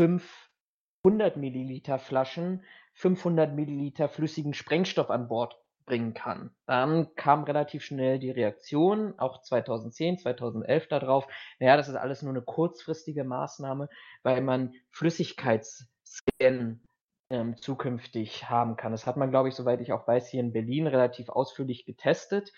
500 0.00 1.36
Milliliter 1.36 1.98
Flaschen 1.98 2.64
500 2.96 3.54
Milliliter 3.54 4.08
flüssigen 4.08 4.54
Sprengstoff 4.54 5.10
an 5.10 5.28
Bord 5.28 5.60
bringen 5.84 6.14
kann. 6.14 6.50
Dann 6.66 7.14
kam 7.14 7.44
relativ 7.44 7.84
schnell 7.84 8.18
die 8.18 8.30
Reaktion, 8.30 9.18
auch 9.18 9.42
2010, 9.42 10.18
2011 10.18 10.88
darauf, 10.88 11.28
naja, 11.60 11.76
das 11.76 11.88
ist 11.88 11.94
alles 11.94 12.22
nur 12.22 12.32
eine 12.32 12.42
kurzfristige 12.42 13.24
Maßnahme, 13.24 13.88
weil 14.22 14.40
man 14.40 14.74
Flüssigkeitsscan 14.90 16.80
ähm, 17.30 17.56
zukünftig 17.56 18.48
haben 18.48 18.76
kann. 18.76 18.92
Das 18.92 19.06
hat 19.06 19.16
man, 19.16 19.30
glaube 19.30 19.48
ich, 19.48 19.54
soweit 19.54 19.80
ich 19.80 19.92
auch 19.92 20.06
weiß, 20.06 20.28
hier 20.28 20.40
in 20.40 20.52
Berlin 20.52 20.86
relativ 20.86 21.28
ausführlich 21.28 21.84
getestet. 21.84 22.52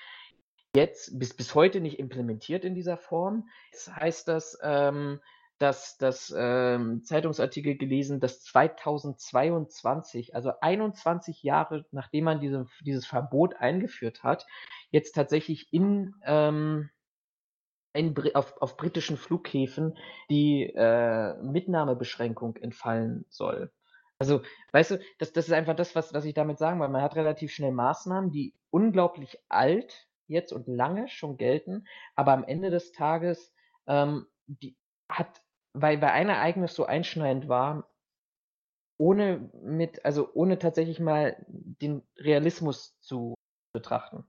Jetzt 0.74 1.18
bis, 1.18 1.34
bis 1.34 1.54
heute 1.54 1.80
nicht 1.80 1.98
implementiert 1.98 2.64
in 2.64 2.74
dieser 2.74 2.98
Form. 2.98 3.48
Jetzt 3.72 3.94
heißt 3.94 4.28
das, 4.28 4.58
ähm, 4.62 5.20
dass 5.58 5.96
das 5.98 6.32
ähm, 6.36 7.02
Zeitungsartikel 7.04 7.76
gelesen, 7.76 8.20
dass 8.20 8.42
2022, 8.42 10.34
also 10.34 10.52
21 10.60 11.42
Jahre 11.42 11.84
nachdem 11.90 12.24
man 12.24 12.40
diese, 12.40 12.66
dieses 12.84 13.06
Verbot 13.06 13.56
eingeführt 13.56 14.22
hat, 14.22 14.46
jetzt 14.90 15.12
tatsächlich 15.12 15.72
in, 15.72 16.14
ähm, 16.24 16.90
in 17.92 18.14
auf, 18.34 18.60
auf 18.62 18.76
britischen 18.76 19.16
Flughäfen 19.16 19.98
die 20.30 20.72
äh, 20.74 21.34
Mitnahmebeschränkung 21.42 22.56
entfallen 22.56 23.24
soll. 23.28 23.72
Also, 24.18 24.42
weißt 24.72 24.92
du, 24.92 25.00
das, 25.18 25.32
das 25.32 25.46
ist 25.46 25.52
einfach 25.52 25.76
das, 25.76 25.94
was, 25.94 26.12
was 26.12 26.24
ich 26.24 26.34
damit 26.34 26.58
sagen 26.58 26.80
will. 26.80 26.88
Man 26.88 27.02
hat 27.02 27.14
relativ 27.14 27.52
schnell 27.52 27.72
Maßnahmen, 27.72 28.32
die 28.32 28.52
unglaublich 28.70 29.38
alt 29.48 30.08
jetzt 30.26 30.52
und 30.52 30.66
lange 30.66 31.08
schon 31.08 31.36
gelten, 31.36 31.86
aber 32.16 32.32
am 32.32 32.44
Ende 32.44 32.70
des 32.70 32.92
Tages 32.92 33.54
ähm, 33.86 34.26
die 34.46 34.76
hat, 35.08 35.42
weil, 35.72 36.00
weil 36.02 36.10
ein 36.10 36.28
Ereignis 36.28 36.74
so 36.74 36.84
einschneidend 36.84 37.48
war, 37.48 37.88
ohne 38.98 39.50
mit, 39.62 40.04
also 40.04 40.28
ohne 40.34 40.58
tatsächlich 40.58 41.00
mal 41.00 41.36
den 41.48 42.02
Realismus 42.16 42.98
zu 43.00 43.34
betrachten. 43.72 44.24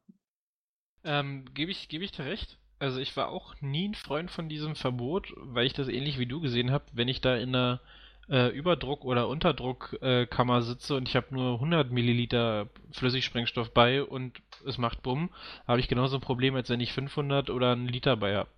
Ähm, 1.04 1.46
gebe 1.54 1.72
ich, 1.72 1.90
gebe 1.90 2.04
ich 2.04 2.12
dir 2.12 2.26
recht. 2.26 2.60
Also 2.78 3.00
ich 3.00 3.18
war 3.18 3.30
auch 3.30 3.60
nie 3.62 3.90
ein 3.90 3.96
Freund 3.96 4.32
von 4.32 4.48
diesem 4.48 4.76
Verbot, 4.76 5.34
weil 5.36 5.66
ich 5.66 5.74
das 5.74 5.88
ähnlich 5.90 6.20
wie 6.20 6.28
du 6.28 6.40
gesehen 6.40 6.72
habe, 6.72 6.86
wenn 6.94 7.08
ich 7.08 7.20
da 7.20 7.36
in 7.36 7.50
einer 7.50 7.82
äh, 8.30 8.50
Überdruck- 8.50 9.06
oder 9.06 9.28
Unterdruckkammer 9.28 10.58
äh, 10.58 10.62
sitze 10.62 10.96
und 10.96 11.08
ich 11.08 11.16
habe 11.16 11.28
nur 11.32 11.56
100 11.56 11.92
Milliliter 11.92 12.70
Flüssigsprengstoff 12.92 13.74
bei 13.74 14.04
und 14.04 14.42
es 14.66 14.78
macht 14.78 15.02
Bumm, 15.02 15.30
habe 15.68 15.80
ich 15.80 15.88
genauso 15.88 16.18
ein 16.18 16.22
Problem, 16.22 16.56
als 16.56 16.70
wenn 16.70 16.80
ich 16.80 16.94
500 16.94 17.50
oder 17.50 17.72
einen 17.72 17.88
Liter 17.88 18.18
bei 18.18 18.36
habe. 18.36 18.50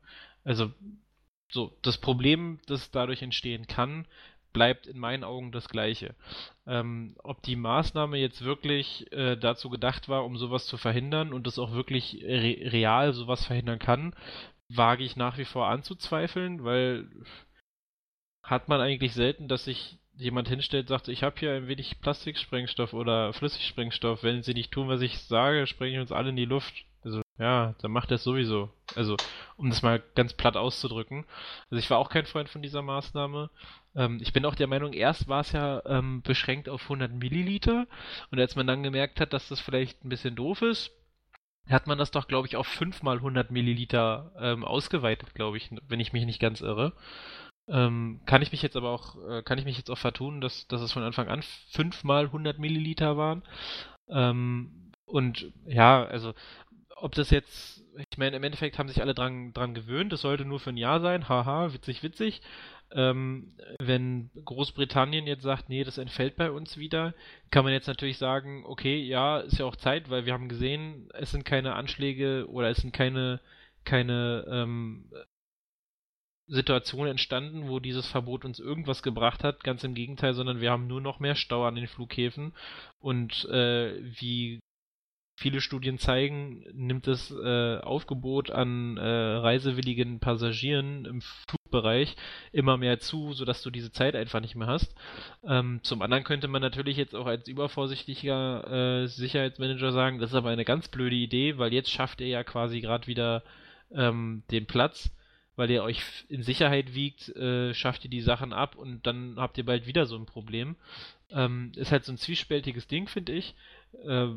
Also 0.43 0.71
so, 1.49 1.77
das 1.81 1.97
Problem, 1.97 2.59
das 2.67 2.91
dadurch 2.91 3.21
entstehen 3.21 3.67
kann, 3.67 4.05
bleibt 4.53 4.87
in 4.87 4.99
meinen 4.99 5.23
Augen 5.23 5.51
das 5.51 5.69
gleiche. 5.69 6.15
Ähm, 6.67 7.15
ob 7.23 7.41
die 7.43 7.55
Maßnahme 7.55 8.17
jetzt 8.17 8.43
wirklich 8.43 9.11
äh, 9.11 9.37
dazu 9.37 9.69
gedacht 9.69 10.09
war, 10.09 10.25
um 10.25 10.37
sowas 10.37 10.65
zu 10.65 10.77
verhindern 10.77 11.33
und 11.33 11.47
das 11.47 11.59
auch 11.59 11.71
wirklich 11.71 12.21
re 12.23 12.71
real 12.71 13.13
sowas 13.13 13.45
verhindern 13.45 13.79
kann, 13.79 14.13
wage 14.69 15.03
ich 15.03 15.15
nach 15.15 15.37
wie 15.37 15.45
vor 15.45 15.67
anzuzweifeln, 15.67 16.63
weil 16.63 17.07
hat 18.43 18.67
man 18.67 18.81
eigentlich 18.81 19.13
selten, 19.13 19.47
dass 19.47 19.65
sich 19.65 19.97
jemand 20.15 20.47
hinstellt, 20.47 20.87
sagt, 20.87 21.07
ich 21.07 21.23
habe 21.23 21.35
hier 21.39 21.53
ein 21.53 21.67
wenig 21.67 21.99
Plastiksprengstoff 22.01 22.93
oder 22.93 23.33
Flüssigsprengstoff. 23.33 24.23
Wenn 24.23 24.43
sie 24.43 24.53
nicht 24.53 24.71
tun, 24.71 24.87
was 24.87 25.01
ich 25.01 25.19
sage, 25.19 25.65
sprengen 25.67 25.95
wir 25.95 26.01
uns 26.01 26.11
alle 26.11 26.29
in 26.29 26.35
die 26.35 26.45
Luft. 26.45 26.85
Also, 27.03 27.21
ja, 27.39 27.73
dann 27.81 27.91
macht 27.91 28.11
er 28.11 28.15
es 28.15 28.23
sowieso. 28.23 28.69
Also, 28.95 29.17
um 29.57 29.69
das 29.69 29.81
mal 29.81 30.03
ganz 30.15 30.33
platt 30.33 30.55
auszudrücken. 30.55 31.25
Also, 31.69 31.79
ich 31.79 31.89
war 31.89 31.97
auch 31.97 32.09
kein 32.09 32.25
Freund 32.25 32.49
von 32.49 32.61
dieser 32.61 32.83
Maßnahme. 32.83 33.49
Ähm, 33.95 34.19
ich 34.21 34.33
bin 34.33 34.45
auch 34.45 34.55
der 34.55 34.67
Meinung, 34.67 34.93
erst 34.93 35.27
war 35.27 35.41
es 35.41 35.51
ja 35.51 35.81
ähm, 35.85 36.21
beschränkt 36.21 36.69
auf 36.69 36.83
100 36.83 37.11
Milliliter. 37.11 37.87
Und 38.29 38.39
als 38.39 38.55
man 38.55 38.67
dann 38.67 38.83
gemerkt 38.83 39.19
hat, 39.19 39.33
dass 39.33 39.47
das 39.47 39.59
vielleicht 39.59 40.05
ein 40.05 40.09
bisschen 40.09 40.35
doof 40.35 40.61
ist, 40.61 40.91
hat 41.67 41.87
man 41.87 41.97
das 41.97 42.11
doch, 42.11 42.27
glaube 42.27 42.47
ich, 42.47 42.55
auf 42.55 42.67
5 42.67 43.01
mal 43.01 43.17
100 43.17 43.49
Milliliter 43.49 44.31
ähm, 44.39 44.63
ausgeweitet, 44.63 45.33
glaube 45.33 45.57
ich, 45.57 45.69
wenn 45.87 45.99
ich 45.99 46.13
mich 46.13 46.25
nicht 46.25 46.39
ganz 46.39 46.61
irre. 46.61 46.93
Ähm, 47.71 48.19
kann 48.25 48.41
ich 48.41 48.51
mich 48.51 48.61
jetzt 48.61 48.75
aber 48.75 48.89
auch, 48.89 49.15
äh, 49.29 49.43
kann 49.43 49.57
ich 49.57 49.65
mich 49.65 49.77
jetzt 49.77 49.89
auch 49.89 49.97
vertun, 49.97 50.41
dass, 50.41 50.67
dass 50.67 50.81
es 50.81 50.91
von 50.91 51.03
Anfang 51.03 51.29
an 51.29 51.41
fünfmal 51.71 52.25
100 52.25 52.59
Milliliter 52.59 53.15
waren. 53.15 53.43
Ähm, 54.09 54.91
und 55.05 55.51
ja, 55.65 56.03
also 56.03 56.33
ob 56.97 57.15
das 57.15 57.29
jetzt, 57.29 57.83
ich 57.97 58.17
meine, 58.17 58.35
im 58.35 58.43
Endeffekt 58.43 58.77
haben 58.77 58.89
sich 58.89 59.01
alle 59.01 59.13
dran, 59.13 59.53
dran 59.53 59.73
gewöhnt, 59.73 60.11
es 60.13 60.21
sollte 60.21 60.45
nur 60.45 60.59
für 60.59 60.71
ein 60.71 60.77
Jahr 60.77 60.99
sein, 60.99 61.29
haha, 61.29 61.73
witzig, 61.73 62.03
witzig. 62.03 62.41
Ähm, 62.93 63.53
wenn 63.79 64.29
Großbritannien 64.43 65.25
jetzt 65.25 65.43
sagt, 65.43 65.69
nee, 65.69 65.85
das 65.85 65.97
entfällt 65.97 66.35
bei 66.35 66.51
uns 66.51 66.77
wieder, 66.77 67.13
kann 67.49 67.63
man 67.63 67.71
jetzt 67.73 67.87
natürlich 67.87 68.17
sagen, 68.17 68.65
okay, 68.65 69.01
ja, 69.01 69.39
ist 69.39 69.59
ja 69.59 69.65
auch 69.65 69.77
Zeit, 69.77 70.09
weil 70.09 70.25
wir 70.25 70.33
haben 70.33 70.49
gesehen, 70.49 71.07
es 71.13 71.31
sind 71.31 71.45
keine 71.45 71.75
Anschläge 71.75 72.47
oder 72.49 72.69
es 72.69 72.79
sind 72.79 72.91
keine, 72.91 73.39
keine 73.85 74.45
ähm, 74.51 75.09
Situation 76.51 77.07
entstanden, 77.07 77.69
wo 77.69 77.79
dieses 77.79 78.07
Verbot 78.07 78.43
uns 78.43 78.59
irgendwas 78.59 79.01
gebracht 79.01 79.43
hat. 79.43 79.63
Ganz 79.63 79.85
im 79.85 79.95
Gegenteil, 79.95 80.33
sondern 80.33 80.59
wir 80.59 80.69
haben 80.69 80.85
nur 80.85 80.99
noch 80.99 81.19
mehr 81.19 81.35
Stau 81.35 81.65
an 81.65 81.75
den 81.75 81.87
Flughäfen. 81.87 82.53
Und 82.99 83.45
äh, 83.45 83.95
wie 84.19 84.59
viele 85.37 85.61
Studien 85.61 85.97
zeigen, 85.97 86.65
nimmt 86.73 87.07
das 87.07 87.31
äh, 87.31 87.77
Aufgebot 87.77 88.51
an 88.51 88.97
äh, 88.97 89.01
reisewilligen 89.01 90.19
Passagieren 90.19 91.05
im 91.05 91.21
Flugbereich 91.21 92.15
immer 92.51 92.75
mehr 92.77 92.99
zu, 92.99 93.31
sodass 93.31 93.63
du 93.63 93.71
diese 93.71 93.91
Zeit 93.91 94.15
einfach 94.15 94.41
nicht 94.41 94.55
mehr 94.55 94.67
hast. 94.67 94.93
Ähm, 95.47 95.79
zum 95.83 96.01
anderen 96.01 96.25
könnte 96.25 96.49
man 96.49 96.61
natürlich 96.61 96.97
jetzt 96.97 97.15
auch 97.15 97.27
als 97.27 97.47
übervorsichtiger 97.47 99.03
äh, 99.03 99.07
Sicherheitsmanager 99.07 99.93
sagen, 99.93 100.19
das 100.19 100.31
ist 100.31 100.35
aber 100.35 100.49
eine 100.49 100.65
ganz 100.65 100.89
blöde 100.89 101.15
Idee, 101.15 101.57
weil 101.57 101.73
jetzt 101.73 101.89
schafft 101.89 102.19
er 102.19 102.27
ja 102.27 102.43
quasi 102.43 102.81
gerade 102.81 103.07
wieder 103.07 103.41
ähm, 103.93 104.43
den 104.51 104.67
Platz 104.67 105.11
weil 105.55 105.69
ihr 105.69 105.83
euch 105.83 106.01
in 106.29 106.43
Sicherheit 106.43 106.93
wiegt, 106.93 107.29
äh, 107.35 107.73
schafft 107.73 108.03
ihr 108.05 108.09
die 108.09 108.21
Sachen 108.21 108.53
ab 108.53 108.75
und 108.75 109.05
dann 109.05 109.35
habt 109.37 109.57
ihr 109.57 109.65
bald 109.65 109.85
wieder 109.85 110.05
so 110.05 110.15
ein 110.15 110.25
Problem. 110.25 110.75
Ähm, 111.29 111.71
ist 111.75 111.91
halt 111.91 112.05
so 112.05 112.11
ein 112.11 112.17
zwiespältiges 112.17 112.87
Ding, 112.87 113.07
finde 113.07 113.33
ich. 113.33 113.55
Äh, 114.05 114.27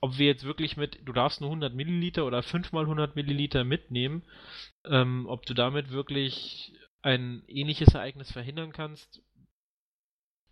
ob 0.00 0.18
wir 0.18 0.26
jetzt 0.26 0.44
wirklich 0.44 0.76
mit, 0.76 1.00
du 1.04 1.12
darfst 1.12 1.40
nur 1.40 1.50
100 1.50 1.74
Milliliter 1.74 2.26
oder 2.26 2.42
5 2.42 2.72
mal 2.72 2.82
100 2.82 3.16
Milliliter 3.16 3.64
mitnehmen, 3.64 4.22
ähm, 4.84 5.26
ob 5.26 5.46
du 5.46 5.54
damit 5.54 5.90
wirklich 5.90 6.72
ein 7.02 7.42
ähnliches 7.48 7.94
Ereignis 7.94 8.30
verhindern 8.30 8.72
kannst, 8.72 9.22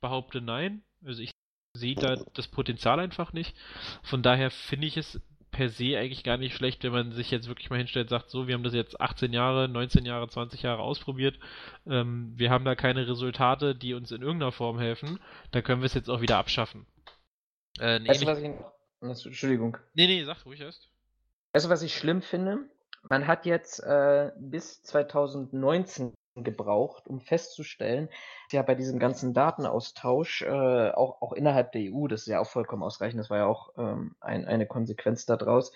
behaupte 0.01 0.41
nein. 0.41 0.83
Also 1.05 1.23
ich 1.23 1.31
sehe 1.77 1.95
da 1.95 2.17
das 2.35 2.49
Potenzial 2.49 3.01
einfach 3.01 3.33
nicht. 3.33 3.57
Von 4.03 4.23
daher 4.23 4.51
finde 4.51 4.87
ich 4.87 4.97
es 4.97 5.21
per 5.55 5.71
se 5.71 5.97
eigentlich 5.97 6.25
gar 6.25 6.37
nicht 6.37 6.55
schlecht, 6.55 6.83
wenn 6.85 6.93
man 6.93 7.13
sich 7.13 7.31
jetzt 7.31 7.49
wirklich 7.49 7.71
mal 7.71 7.79
hinstellt 7.79 8.07
und 8.07 8.11
sagt, 8.11 8.31
so, 8.31 8.47
wir 8.47 8.55
haben 8.55 8.65
das 8.65 8.75
jetzt 8.75 9.01
18 9.01 9.33
Jahre, 9.33 9.69
19 9.69 10.05
Jahre, 10.05 10.29
20 10.29 10.63
Jahre 10.63 10.83
ausprobiert, 10.83 11.39
ähm, 11.87 12.33
wir 12.37 12.51
haben 12.51 12.65
da 12.65 12.75
keine 12.75 13.07
Resultate, 13.09 13.75
die 13.75 13.95
uns 13.95 14.11
in 14.11 14.23
irgendeiner 14.23 14.53
Form 14.53 14.79
helfen, 14.79 15.21
dann 15.53 15.63
können 15.63 15.81
wir 15.81 15.87
es 15.87 15.95
jetzt 15.95 16.11
auch 16.11 16.21
wieder 16.21 16.39
abschaffen. 16.39 16.87
Äh, 17.79 18.07
weißt 18.07 18.23
du, 18.23 18.27
was 18.27 18.39
ich... 18.41 18.51
Entschuldigung. 19.27 19.77
Nee, 19.95 20.07
nee, 20.07 20.25
sag 20.25 20.45
ruhig 20.47 20.61
erst. 20.61 20.91
Weißt 21.53 21.67
du, 21.67 21.71
was 21.71 21.83
ich 21.83 21.95
schlimm 21.95 22.23
finde? 22.23 22.69
Man 23.09 23.27
hat 23.27 23.47
jetzt 23.47 23.81
äh, 23.81 24.33
bis 24.39 24.83
2019 24.83 26.15
gebraucht, 26.37 27.07
um 27.07 27.21
festzustellen, 27.21 28.09
ja 28.51 28.63
bei 28.63 28.75
diesem 28.75 28.99
ganzen 28.99 29.35
Datenaustausch, 29.35 30.43
äh, 30.43 30.91
auch, 30.91 31.23
auch 31.23 31.33
innerhalb 31.33 31.73
der 31.73 31.93
EU, 31.93 32.09
das 32.09 32.23
ist 32.23 32.29
ja 32.29 32.41
auch 32.41 32.49
vollkommen 32.49 32.83
ausreichend, 32.83 33.21
das 33.21 33.31
war 33.31 33.39
ja 33.39 33.47
auch 33.47 33.71
ähm, 33.79 34.15
ein, 34.21 34.45
eine 34.47 34.67
Konsequenz 34.67 35.27
daraus, 35.27 35.73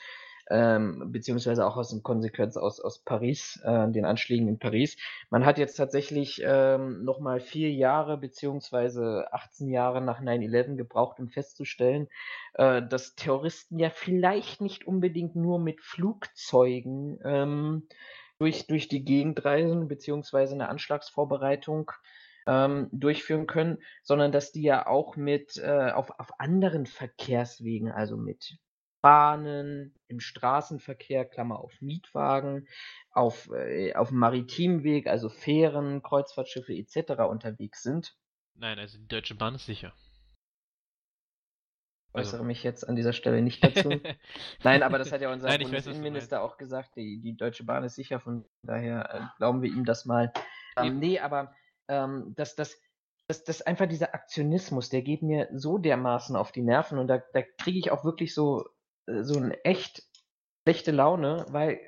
ähm, 0.50 1.12
beziehungsweise 1.12 1.66
auch 1.66 1.76
aus 1.76 1.92
einer 1.92 2.02
Konsequenz 2.02 2.56
aus, 2.56 2.80
aus 2.80 2.98
Paris, 3.00 3.60
äh, 3.64 3.88
den 3.90 4.04
Anschlägen 4.04 4.48
in 4.48 4.58
Paris. 4.58 4.96
Man 5.30 5.44
hat 5.44 5.58
jetzt 5.58 5.76
tatsächlich 5.76 6.40
ähm, 6.44 7.04
nochmal 7.04 7.40
vier 7.40 7.70
Jahre 7.70 8.16
beziehungsweise 8.16 9.26
18 9.32 9.68
Jahre 9.68 10.00
nach 10.00 10.20
9-11 10.20 10.76
gebraucht, 10.76 11.20
um 11.20 11.28
festzustellen, 11.28 12.08
äh, 12.54 12.82
dass 12.82 13.14
Terroristen 13.14 13.78
ja 13.78 13.90
vielleicht 13.90 14.60
nicht 14.60 14.86
unbedingt 14.86 15.36
nur 15.36 15.58
mit 15.58 15.82
Flugzeugen 15.82 17.18
ähm, 17.24 17.88
durch, 18.38 18.66
durch 18.66 18.88
die 18.88 19.04
Gegend 19.04 19.44
reisen, 19.44 19.88
beziehungsweise 19.88 20.54
eine 20.54 20.68
Anschlagsvorbereitung 20.68 21.90
ähm, 22.46 22.88
durchführen 22.92 23.46
können, 23.46 23.78
sondern 24.02 24.32
dass 24.32 24.52
die 24.52 24.62
ja 24.62 24.86
auch 24.86 25.16
mit 25.16 25.56
äh, 25.58 25.90
auf, 25.90 26.10
auf 26.18 26.40
anderen 26.40 26.86
Verkehrswegen, 26.86 27.90
also 27.90 28.16
mit 28.16 28.58
Bahnen, 29.00 29.94
im 30.08 30.18
Straßenverkehr, 30.18 31.24
Klammer 31.24 31.60
auf 31.60 31.80
Mietwagen, 31.80 32.66
auf, 33.10 33.48
äh, 33.52 33.94
auf 33.94 34.08
dem 34.08 34.18
Maritimweg, 34.18 35.06
also 35.06 35.28
Fähren, 35.28 36.02
Kreuzfahrtschiffe 36.02 36.72
etc. 36.72 37.22
unterwegs 37.28 37.82
sind. 37.82 38.16
Nein, 38.54 38.78
also 38.78 38.98
die 38.98 39.06
Deutsche 39.06 39.34
Bahn 39.34 39.54
ist 39.54 39.66
sicher. 39.66 39.92
Äußere 42.14 42.38
also. 42.38 42.44
mich 42.44 42.62
jetzt 42.62 42.88
an 42.88 42.96
dieser 42.96 43.12
Stelle 43.12 43.42
nicht 43.42 43.62
dazu. 43.62 43.90
Nein, 44.64 44.82
aber 44.82 44.98
das 44.98 45.12
hat 45.12 45.20
ja 45.20 45.32
unser 45.32 45.48
Nein, 45.48 45.62
Bundesinnenminister 45.62 46.42
auch 46.42 46.56
gesagt, 46.56 46.96
die, 46.96 47.20
die 47.20 47.36
Deutsche 47.36 47.64
Bahn 47.64 47.84
ist 47.84 47.94
sicher, 47.94 48.20
von 48.20 48.44
daher 48.62 49.14
äh, 49.14 49.36
glauben 49.36 49.62
wir 49.62 49.70
ihm 49.70 49.84
das 49.84 50.04
mal. 50.04 50.32
Ähm, 50.76 50.98
nee, 50.98 51.18
aber 51.18 51.54
ähm, 51.88 52.34
dass 52.36 52.56
das, 52.56 52.80
das, 53.26 53.44
das 53.44 53.62
einfach 53.62 53.86
dieser 53.86 54.14
Aktionismus, 54.14 54.88
der 54.88 55.02
geht 55.02 55.22
mir 55.22 55.48
so 55.52 55.78
dermaßen 55.78 56.36
auf 56.36 56.52
die 56.52 56.62
Nerven 56.62 56.98
und 56.98 57.08
da, 57.08 57.22
da 57.32 57.42
kriege 57.42 57.78
ich 57.78 57.90
auch 57.90 58.04
wirklich 58.04 58.34
so, 58.34 58.64
äh, 59.06 59.22
so 59.22 59.38
eine 59.38 59.62
echt 59.64 60.02
schlechte 60.64 60.92
Laune, 60.92 61.46
weil 61.48 61.80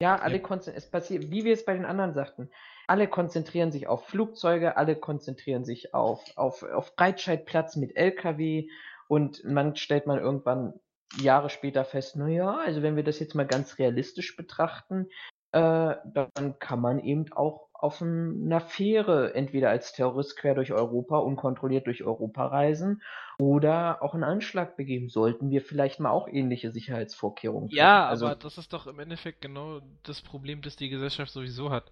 ja, 0.00 0.16
alle 0.16 0.40
ja. 0.40 0.56
es 0.74 0.90
passiert, 0.90 1.30
wie 1.30 1.44
wir 1.44 1.52
es 1.52 1.64
bei 1.64 1.74
den 1.74 1.84
anderen 1.84 2.12
sagten, 2.12 2.50
alle 2.88 3.06
konzentrieren 3.06 3.70
sich 3.70 3.86
auf 3.86 4.06
Flugzeuge, 4.06 4.76
alle 4.76 4.96
konzentrieren 4.96 5.64
sich 5.64 5.94
auf, 5.94 6.24
auf, 6.36 6.62
auf 6.64 6.96
Breitscheidplatz 6.96 7.76
mit 7.76 7.96
LKW 7.96 8.68
und 9.12 9.44
man 9.44 9.76
stellt 9.76 10.06
man 10.06 10.18
irgendwann 10.18 10.72
Jahre 11.20 11.50
später 11.50 11.84
fest, 11.84 12.16
naja, 12.16 12.56
also 12.64 12.80
wenn 12.80 12.96
wir 12.96 13.04
das 13.04 13.18
jetzt 13.18 13.34
mal 13.34 13.46
ganz 13.46 13.78
realistisch 13.78 14.34
betrachten, 14.36 15.08
äh, 15.50 15.96
dann 16.06 16.58
kann 16.58 16.80
man 16.80 16.98
eben 16.98 17.30
auch 17.34 17.68
auf 17.74 18.00
einer 18.00 18.62
Fähre 18.62 19.34
entweder 19.34 19.68
als 19.68 19.92
Terrorist 19.92 20.38
quer 20.38 20.54
durch 20.54 20.72
Europa, 20.72 21.18
unkontrolliert 21.18 21.86
durch 21.88 22.02
Europa 22.04 22.46
reisen 22.46 23.02
oder 23.38 24.02
auch 24.02 24.14
einen 24.14 24.24
Anschlag 24.24 24.78
begeben. 24.78 25.10
Sollten 25.10 25.50
wir 25.50 25.60
vielleicht 25.60 26.00
mal 26.00 26.10
auch 26.10 26.26
ähnliche 26.26 26.70
Sicherheitsvorkehrungen 26.70 27.68
treffen. 27.68 27.76
Ja, 27.76 28.08
also, 28.08 28.24
aber 28.24 28.36
das 28.36 28.56
ist 28.56 28.72
doch 28.72 28.86
im 28.86 28.98
Endeffekt 28.98 29.42
genau 29.42 29.82
das 30.04 30.22
Problem, 30.22 30.62
das 30.62 30.76
die 30.76 30.88
Gesellschaft 30.88 31.32
sowieso 31.32 31.68
hat. 31.68 31.90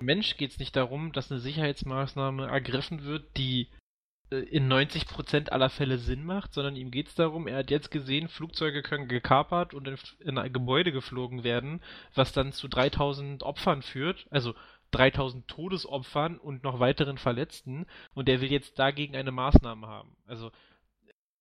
Mensch 0.00 0.38
geht 0.38 0.52
es 0.52 0.58
nicht 0.58 0.74
darum, 0.74 1.12
dass 1.12 1.30
eine 1.30 1.40
Sicherheitsmaßnahme 1.40 2.46
ergriffen 2.46 3.04
wird, 3.04 3.36
die 3.36 3.68
in 4.30 4.70
90% 4.72 5.50
aller 5.50 5.70
Fälle 5.70 5.98
Sinn 5.98 6.24
macht, 6.24 6.52
sondern 6.52 6.74
ihm 6.76 6.90
geht 6.90 7.08
es 7.08 7.14
darum, 7.14 7.46
er 7.46 7.58
hat 7.58 7.70
jetzt 7.70 7.90
gesehen, 7.90 8.28
Flugzeuge 8.28 8.82
können 8.82 9.06
gekapert 9.08 9.72
und 9.72 9.86
in, 9.86 9.96
in 10.20 10.38
ein 10.38 10.52
Gebäude 10.52 10.90
geflogen 10.90 11.44
werden, 11.44 11.80
was 12.14 12.32
dann 12.32 12.52
zu 12.52 12.66
3000 12.66 13.44
Opfern 13.44 13.82
führt, 13.82 14.26
also 14.30 14.54
3000 14.90 15.46
Todesopfern 15.46 16.38
und 16.38 16.64
noch 16.64 16.80
weiteren 16.80 17.18
Verletzten 17.18 17.86
und 18.14 18.28
er 18.28 18.40
will 18.40 18.50
jetzt 18.50 18.78
dagegen 18.78 19.16
eine 19.16 19.32
Maßnahme 19.32 19.86
haben. 19.86 20.16
Also 20.26 20.50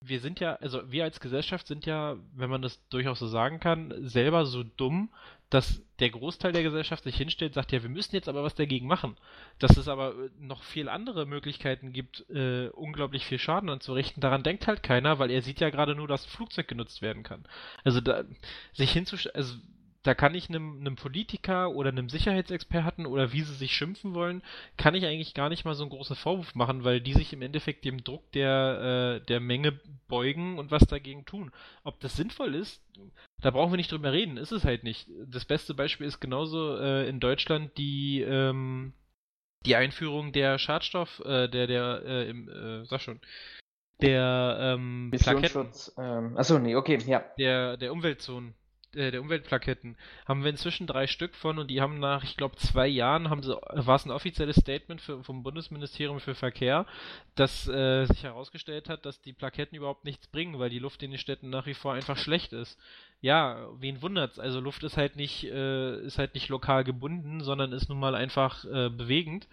wir 0.01 0.19
sind 0.19 0.39
ja, 0.39 0.55
also 0.55 0.91
wir 0.91 1.03
als 1.03 1.19
Gesellschaft 1.19 1.67
sind 1.67 1.85
ja, 1.85 2.17
wenn 2.33 2.49
man 2.49 2.61
das 2.61 2.87
durchaus 2.89 3.19
so 3.19 3.27
sagen 3.27 3.59
kann, 3.59 3.93
selber 4.01 4.45
so 4.45 4.63
dumm, 4.63 5.09
dass 5.49 5.81
der 5.99 6.09
Großteil 6.09 6.51
der 6.51 6.63
Gesellschaft 6.63 7.03
sich 7.03 7.15
hinstellt, 7.15 7.53
sagt, 7.53 7.71
ja, 7.71 7.81
wir 7.81 7.89
müssen 7.89 8.15
jetzt 8.15 8.27
aber 8.27 8.43
was 8.43 8.55
dagegen 8.55 8.87
machen. 8.87 9.15
Dass 9.59 9.77
es 9.77 9.87
aber 9.87 10.11
äh, 10.11 10.29
noch 10.39 10.63
viel 10.63 10.89
andere 10.89 11.25
Möglichkeiten 11.25 11.93
gibt, 11.93 12.29
äh, 12.29 12.67
unglaublich 12.69 13.25
viel 13.25 13.39
Schaden 13.39 13.69
anzurichten, 13.69 14.21
daran 14.21 14.43
denkt 14.43 14.67
halt 14.67 14.83
keiner, 14.83 15.19
weil 15.19 15.31
er 15.31 15.41
sieht 15.41 15.59
ja 15.59 15.69
gerade 15.69 15.95
nur, 15.95 16.07
dass 16.07 16.25
ein 16.25 16.29
Flugzeug 16.29 16.67
genutzt 16.67 17.01
werden 17.01 17.23
kann. 17.23 17.45
Also 17.83 18.01
da, 18.01 18.23
sich 18.73 18.91
hinzustellen, 18.91 19.35
also 19.35 19.55
da 20.05 20.13
kann 20.13 20.35
ich 20.35 20.49
einem, 20.49 20.79
einem 20.79 20.95
Politiker 20.95 21.71
oder 21.71 21.89
einem 21.89 22.09
Sicherheitsexperten 22.09 23.07
oder 23.07 23.33
wie 23.33 23.41
sie 23.41 23.55
sich 23.55 23.75
schimpfen 23.75 24.13
wollen, 24.13 24.43
kann 24.77 24.93
ich 24.93 25.05
eigentlich 25.05 25.33
gar 25.33 25.49
nicht 25.49 25.65
mal 25.65 25.73
so 25.73 25.83
einen 25.83 25.89
großen 25.89 26.15
Vorwurf 26.15 26.53
machen, 26.53 26.83
weil 26.83 27.01
die 27.01 27.13
sich 27.13 27.33
im 27.33 27.41
Endeffekt 27.41 27.85
dem 27.85 28.03
Druck 28.03 28.31
der, 28.33 29.19
äh, 29.21 29.25
der 29.25 29.39
Menge 29.39 29.79
beugen 30.07 30.59
und 30.59 30.69
was 30.69 30.85
dagegen 30.85 31.25
tun. 31.25 31.51
Ob 31.83 31.99
das 32.01 32.15
sinnvoll 32.15 32.53
ist, 32.53 32.83
da 33.41 33.51
brauchen 33.51 33.71
wir 33.71 33.77
nicht 33.77 33.91
drüber 33.91 34.11
reden, 34.11 34.37
ist 34.37 34.51
es 34.51 34.63
halt 34.63 34.83
nicht. 34.83 35.09
Das 35.27 35.45
beste 35.45 35.73
Beispiel 35.73 36.07
ist 36.07 36.19
genauso 36.19 36.77
äh, 36.77 37.07
in 37.07 37.19
Deutschland 37.19 37.77
die, 37.77 38.21
ähm, 38.21 38.93
die 39.65 39.75
Einführung 39.75 40.31
der 40.31 40.57
Schadstoff, 40.57 41.21
äh, 41.25 41.47
der, 41.47 41.67
der, 41.67 42.01
äh, 42.05 42.29
im, 42.29 42.49
äh, 42.49 42.85
sag 42.85 43.01
schon, 43.01 43.19
der, 44.01 44.57
ähm, 44.59 45.11
Plaketten. 45.11 45.69
Ähm, 45.97 46.37
achso, 46.37 46.59
nee, 46.59 46.75
okay, 46.75 46.97
ja. 47.05 47.23
Der, 47.37 47.77
der 47.77 47.91
Umweltzonen 47.91 48.55
äh, 48.95 49.11
der 49.11 49.21
Umweltplaketten 49.21 49.97
haben 50.25 50.43
wir 50.43 50.49
inzwischen 50.49 50.87
drei 50.87 51.07
Stück 51.07 51.35
von 51.35 51.59
und 51.59 51.69
die 51.69 51.81
haben 51.81 51.99
nach, 51.99 52.23
ich 52.23 52.37
glaube, 52.37 52.55
zwei 52.57 52.87
Jahren 52.87 53.29
haben 53.29 53.43
sie, 53.43 53.53
war 53.53 53.95
es 53.95 54.05
ein 54.05 54.11
offizielles 54.11 54.57
Statement 54.57 55.01
für, 55.01 55.23
vom 55.23 55.43
Bundesministerium 55.43 56.19
für 56.19 56.35
Verkehr, 56.35 56.85
dass 57.35 57.67
äh, 57.67 58.05
sich 58.05 58.23
herausgestellt 58.23 58.89
hat, 58.89 59.05
dass 59.05 59.21
die 59.21 59.33
Plaketten 59.33 59.77
überhaupt 59.77 60.05
nichts 60.05 60.27
bringen, 60.27 60.59
weil 60.59 60.69
die 60.69 60.79
Luft 60.79 61.03
in 61.03 61.11
den 61.11 61.19
Städten 61.19 61.49
nach 61.49 61.65
wie 61.65 61.73
vor 61.73 61.93
einfach 61.93 62.17
schlecht 62.17 62.53
ist. 62.53 62.79
Ja, 63.21 63.69
wen 63.79 64.01
wundert's? 64.01 64.39
Also 64.39 64.59
Luft 64.59 64.83
ist 64.83 64.97
halt 64.97 65.15
nicht, 65.15 65.43
äh, 65.45 65.99
ist 66.01 66.17
halt 66.17 66.33
nicht 66.33 66.49
lokal 66.49 66.83
gebunden, 66.83 67.41
sondern 67.41 67.71
ist 67.71 67.89
nun 67.89 67.99
mal 67.99 68.15
einfach 68.15 68.65
äh, 68.65 68.89
bewegend 68.89 69.47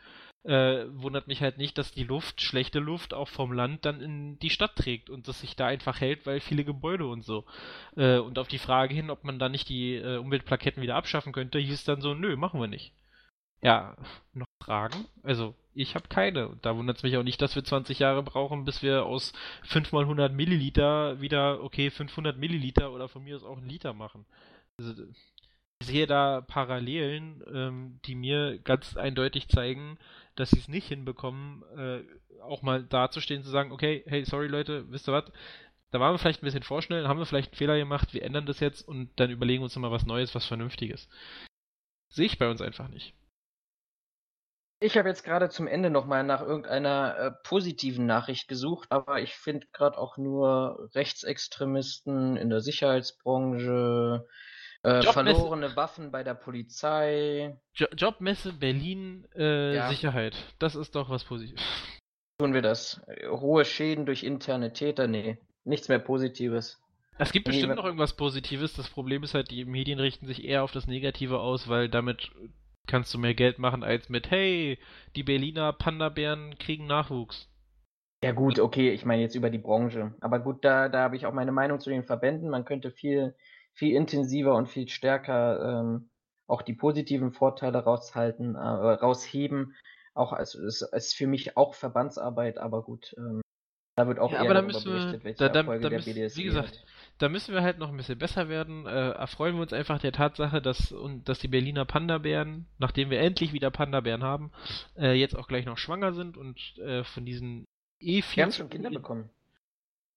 äh, 0.45 0.87
wundert 0.89 1.29
mich 1.29 1.41
halt 1.41 1.59
nicht, 1.59 1.79
dass 1.79 1.93
die 1.93 2.05
Luft, 2.05 2.41
schlechte 2.41 2.81
Luft, 2.81 3.15
auch 3.15 3.29
vom 3.29 3.53
Land 3.53 3.85
dann 3.85 4.01
in 4.01 4.39
die 4.41 4.51
Stadt 4.51 4.75
trägt 4.77 5.09
und 5.09 5.29
das 5.29 5.41
sich 5.41 5.55
da 5.55 5.67
einfach 5.67 6.01
hält, 6.01 6.27
weil 6.27 6.41
viele 6.41 6.65
Gebäude 6.65 7.07
und 7.07 7.23
so. 7.23 7.45
Äh, 7.97 8.19
und 8.19 8.39
auf 8.39 8.49
die 8.49 8.59
Frage 8.59 8.95
hin, 8.95 9.11
ob 9.11 9.25
man 9.25 9.39
da 9.39 9.49
nicht 9.49 9.69
die 9.69 9.95
äh, 9.95 10.17
Umweltplaketten 10.17 10.83
wieder 10.83 10.97
abschaffen 10.97 11.33
könnte, 11.33 11.59
hieß 11.59 11.85
dann 11.85 12.01
so, 12.01 12.15
nö, 12.15 12.37
machen 12.37 12.61
wir 12.61 12.67
nicht. 12.67 12.93
Ja, 13.63 13.97
noch 14.33 14.47
Fragen? 14.65 15.07
Also, 15.23 15.55
ich 15.75 15.95
habe 15.95 16.09
keine. 16.09 16.57
Da 16.63 16.77
wundert 16.77 16.97
es 16.97 17.03
mich 17.05 17.17
auch 17.17 17.23
nicht, 17.23 17.41
dass 17.41 17.55
wir 17.55 17.63
20 17.65 18.01
Jahre 18.01 18.25
brauchen, 18.25 18.65
bis 18.65 18.83
wir 18.83 19.05
aus 19.05 19.33
5 19.63 19.93
mal 19.93 20.03
100 20.03 20.33
Milliliter 20.33 21.21
wieder, 21.21 21.63
okay, 21.63 21.91
500 21.91 22.37
Milliliter 22.37 22.93
oder 22.93 23.09
von 23.09 23.23
mir 23.23 23.37
aus 23.37 23.45
auch 23.45 23.59
einen 23.59 23.69
Liter 23.69 23.93
machen. 23.93 24.27
Also, 24.79 25.05
ich 25.81 25.87
sehe 25.87 26.07
da 26.07 26.41
Parallelen, 26.41 27.43
ähm, 27.53 28.01
die 28.05 28.15
mir 28.15 28.59
ganz 28.59 28.97
eindeutig 28.97 29.49
zeigen, 29.49 29.99
dass 30.37 30.51
sie 30.51 30.59
es 30.59 30.69
nicht 30.69 30.89
hinbekommen, 30.89 31.63
äh, 31.77 32.03
auch 32.43 32.63
mal 32.63 32.83
dazustehen, 32.85 33.43
zu 33.43 33.51
sagen, 33.51 33.73
okay, 33.73 34.03
hey, 34.07 34.25
sorry 34.25 34.47
Leute, 34.47 34.91
wisst 34.91 35.09
ihr 35.09 35.13
was? 35.13 35.31
Da 35.91 36.01
waren 36.01 36.15
wir 36.15 36.19
vielleicht 36.19 36.43
ein 36.43 36.47
bisschen 36.47 36.63
vorschnell, 36.63 37.07
haben 37.07 37.19
wir 37.19 37.27
vielleicht 37.27 37.53
einen 37.53 37.59
Fehler 37.59 37.77
gemacht, 37.77 38.15
wir 38.15 38.23
ändern 38.23 38.47
das 38.47 38.61
jetzt 38.61 38.87
und 38.87 39.11
dann 39.17 39.31
überlegen 39.31 39.61
wir 39.61 39.65
uns 39.65 39.77
nochmal 39.77 39.91
was 39.91 40.07
Neues, 40.07 40.35
was 40.35 40.47
Vernünftiges. 40.47 41.09
Sehe 42.09 42.27
ich 42.27 42.39
bei 42.39 42.49
uns 42.51 42.63
einfach 42.63 42.89
nicht. 42.89 43.15
Ich 44.81 44.99
habe 44.99 45.09
jetzt 45.09 45.23
gerade 45.23 45.49
zum 45.49 45.69
Ende 45.69 45.91
nochmal 45.91 46.25
nach 46.25 46.41
irgendeiner 46.41 47.17
äh, 47.17 47.31
positiven 47.45 48.05
Nachricht 48.05 48.49
gesucht, 48.49 48.91
aber 48.91 49.21
ich 49.21 49.35
finde 49.35 49.69
gerade 49.73 49.97
auch 49.97 50.17
nur 50.17 50.91
Rechtsextremisten 50.95 52.37
in 52.37 52.51
der 52.51 52.61
Sicherheitsbranche, 52.61 54.27
äh, 54.83 55.03
verlorene 55.03 55.77
Waffen 55.77 56.11
bei 56.11 56.25
der 56.25 56.35
Polizei. 56.35 57.57
Jo 57.75 57.87
Jobmesse 57.97 58.53
Berlin 58.53 59.27
äh, 59.37 59.77
ja. 59.77 59.89
Sicherheit. 59.89 60.35
Das 60.59 60.75
ist 60.75 60.95
doch 60.95 61.09
was 61.11 61.25
Positives. 61.25 61.63
Tun 62.39 62.55
wir 62.55 62.63
das. 62.63 63.01
Hohe 63.29 63.65
Schäden 63.65 64.07
durch 64.07 64.25
interne 64.25 64.73
Täter? 64.73 65.07
Nee. 65.07 65.39
Nichts 65.65 65.89
mehr 65.89 66.01
Positives. 66.01 66.81
Es 67.19 67.31
gibt 67.31 67.45
bestimmt 67.45 67.69
nee, 67.69 67.77
noch 67.77 67.85
irgendwas 67.85 68.15
Positives. 68.15 68.75
Das 68.75 68.89
Problem 68.89 69.23
ist 69.23 69.35
halt, 69.35 69.51
die 69.51 69.65
Medien 69.65 70.01
richten 70.01 70.27
sich 70.27 70.45
eher 70.45 70.65
auf 70.65 70.73
das 70.73 70.87
Negative 70.87 71.39
aus, 71.39 71.69
weil 71.69 71.89
damit 71.89 72.33
kannst 72.87 73.15
du 73.15 73.19
mehr 73.19 73.35
Geld 73.35 73.59
machen 73.59 73.85
als 73.85 74.09
mit, 74.09 74.31
hey, 74.31 74.79
die 75.15 75.23
Berliner 75.23 75.73
Panda-Bären 75.73 76.59
kriegen 76.59 76.87
Nachwuchs. 76.87 77.49
Ja 78.25 78.33
gut, 78.33 78.59
okay, 78.59 78.91
ich 78.91 79.05
meine 79.05 79.23
jetzt 79.23 79.35
über 79.35 79.51
die 79.51 79.59
Branche. 79.59 80.15
Aber 80.21 80.39
gut, 80.41 80.65
da, 80.65 80.89
da 80.89 81.03
habe 81.03 81.17
ich 81.17 81.27
auch 81.27 81.33
meine 81.33 81.53
Meinung 81.53 81.81
zu 81.81 81.91
den 81.91 82.05
Verbänden. 82.05 82.49
Man 82.49 82.65
könnte 82.65 82.91
viel 82.91 83.35
viel 83.75 83.95
intensiver 83.97 84.55
und 84.55 84.69
viel 84.69 84.89
stärker 84.89 85.81
ähm, 85.81 86.11
auch 86.47 86.63
die 86.63 86.75
positiven 86.75 87.33
Vorteile 87.33 87.79
raushalten, 87.79 88.55
äh, 88.55 88.59
rausheben. 88.59 89.75
Auch 90.15 90.33
als 90.33 90.55
ist, 90.55 90.83
ist 90.83 91.15
für 91.15 91.27
mich 91.27 91.57
auch 91.57 91.75
Verbandsarbeit, 91.75 92.59
aber 92.59 92.83
gut. 92.83 93.15
Ähm, 93.17 93.41
da 93.97 94.07
wird 94.07 94.19
auch 94.19 94.33
ja, 94.33 94.45
eher 94.45 94.55
darüber 94.55 94.81
berichtet, 94.81 95.25
welche 95.25 95.39
da, 95.39 95.49
da, 95.51 95.61
Erfolge 95.61 95.83
da 95.83 95.89
der 95.91 95.99
müssen, 95.99 96.15
BDSW 96.15 96.41
Wie 96.41 96.45
gesagt, 96.45 96.69
hat. 96.69 96.85
da 97.19 97.29
müssen 97.29 97.55
wir 97.55 97.63
halt 97.63 97.79
noch 97.79 97.91
ein 97.91 97.97
bisschen 97.97 98.19
besser 98.19 98.49
werden. 98.49 98.87
Äh, 98.87 99.11
erfreuen 99.11 99.55
wir 99.57 99.63
uns 99.63 99.73
einfach 99.73 99.99
der 99.99 100.13
Tatsache, 100.13 100.63
dass, 100.63 100.93
und, 100.93 101.29
dass 101.29 101.39
die 101.41 101.49
Berliner 101.49 101.85
Panda-Bären, 101.85 102.67
nachdem 102.79 103.11
wir 103.11 103.21
endlich 103.21 103.53
wieder 103.53 103.71
Panda-Bären 103.71 104.23
haben, 104.23 104.51
äh, 104.97 105.13
jetzt 105.13 105.37
auch 105.37 105.47
gleich 105.47 105.67
noch 105.67 105.77
schwanger 105.77 106.15
sind 106.15 106.39
und 106.39 106.59
äh, 106.79 107.05
von 107.05 107.27
diesen 107.27 107.67
eh 108.01 108.23
viel. 108.23 108.37
Wir 108.37 108.45
haben 108.45 108.53
schon 108.53 108.71
Kinder 108.71 108.91
bekommen. 108.91 109.29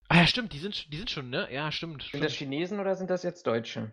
Ah 0.07 0.17
ja, 0.17 0.27
stimmt, 0.27 0.53
die 0.53 0.59
sind, 0.59 0.91
die 0.93 0.97
sind 0.97 1.09
schon, 1.09 1.29
ne? 1.29 1.47
Ja, 1.51 1.71
stimmt. 1.71 2.03
Sind 2.03 2.09
stimmt. 2.09 2.23
das 2.25 2.33
Chinesen 2.33 2.79
oder 2.79 2.95
sind 2.95 3.09
das 3.09 3.23
jetzt 3.23 3.45
Deutsche? 3.47 3.91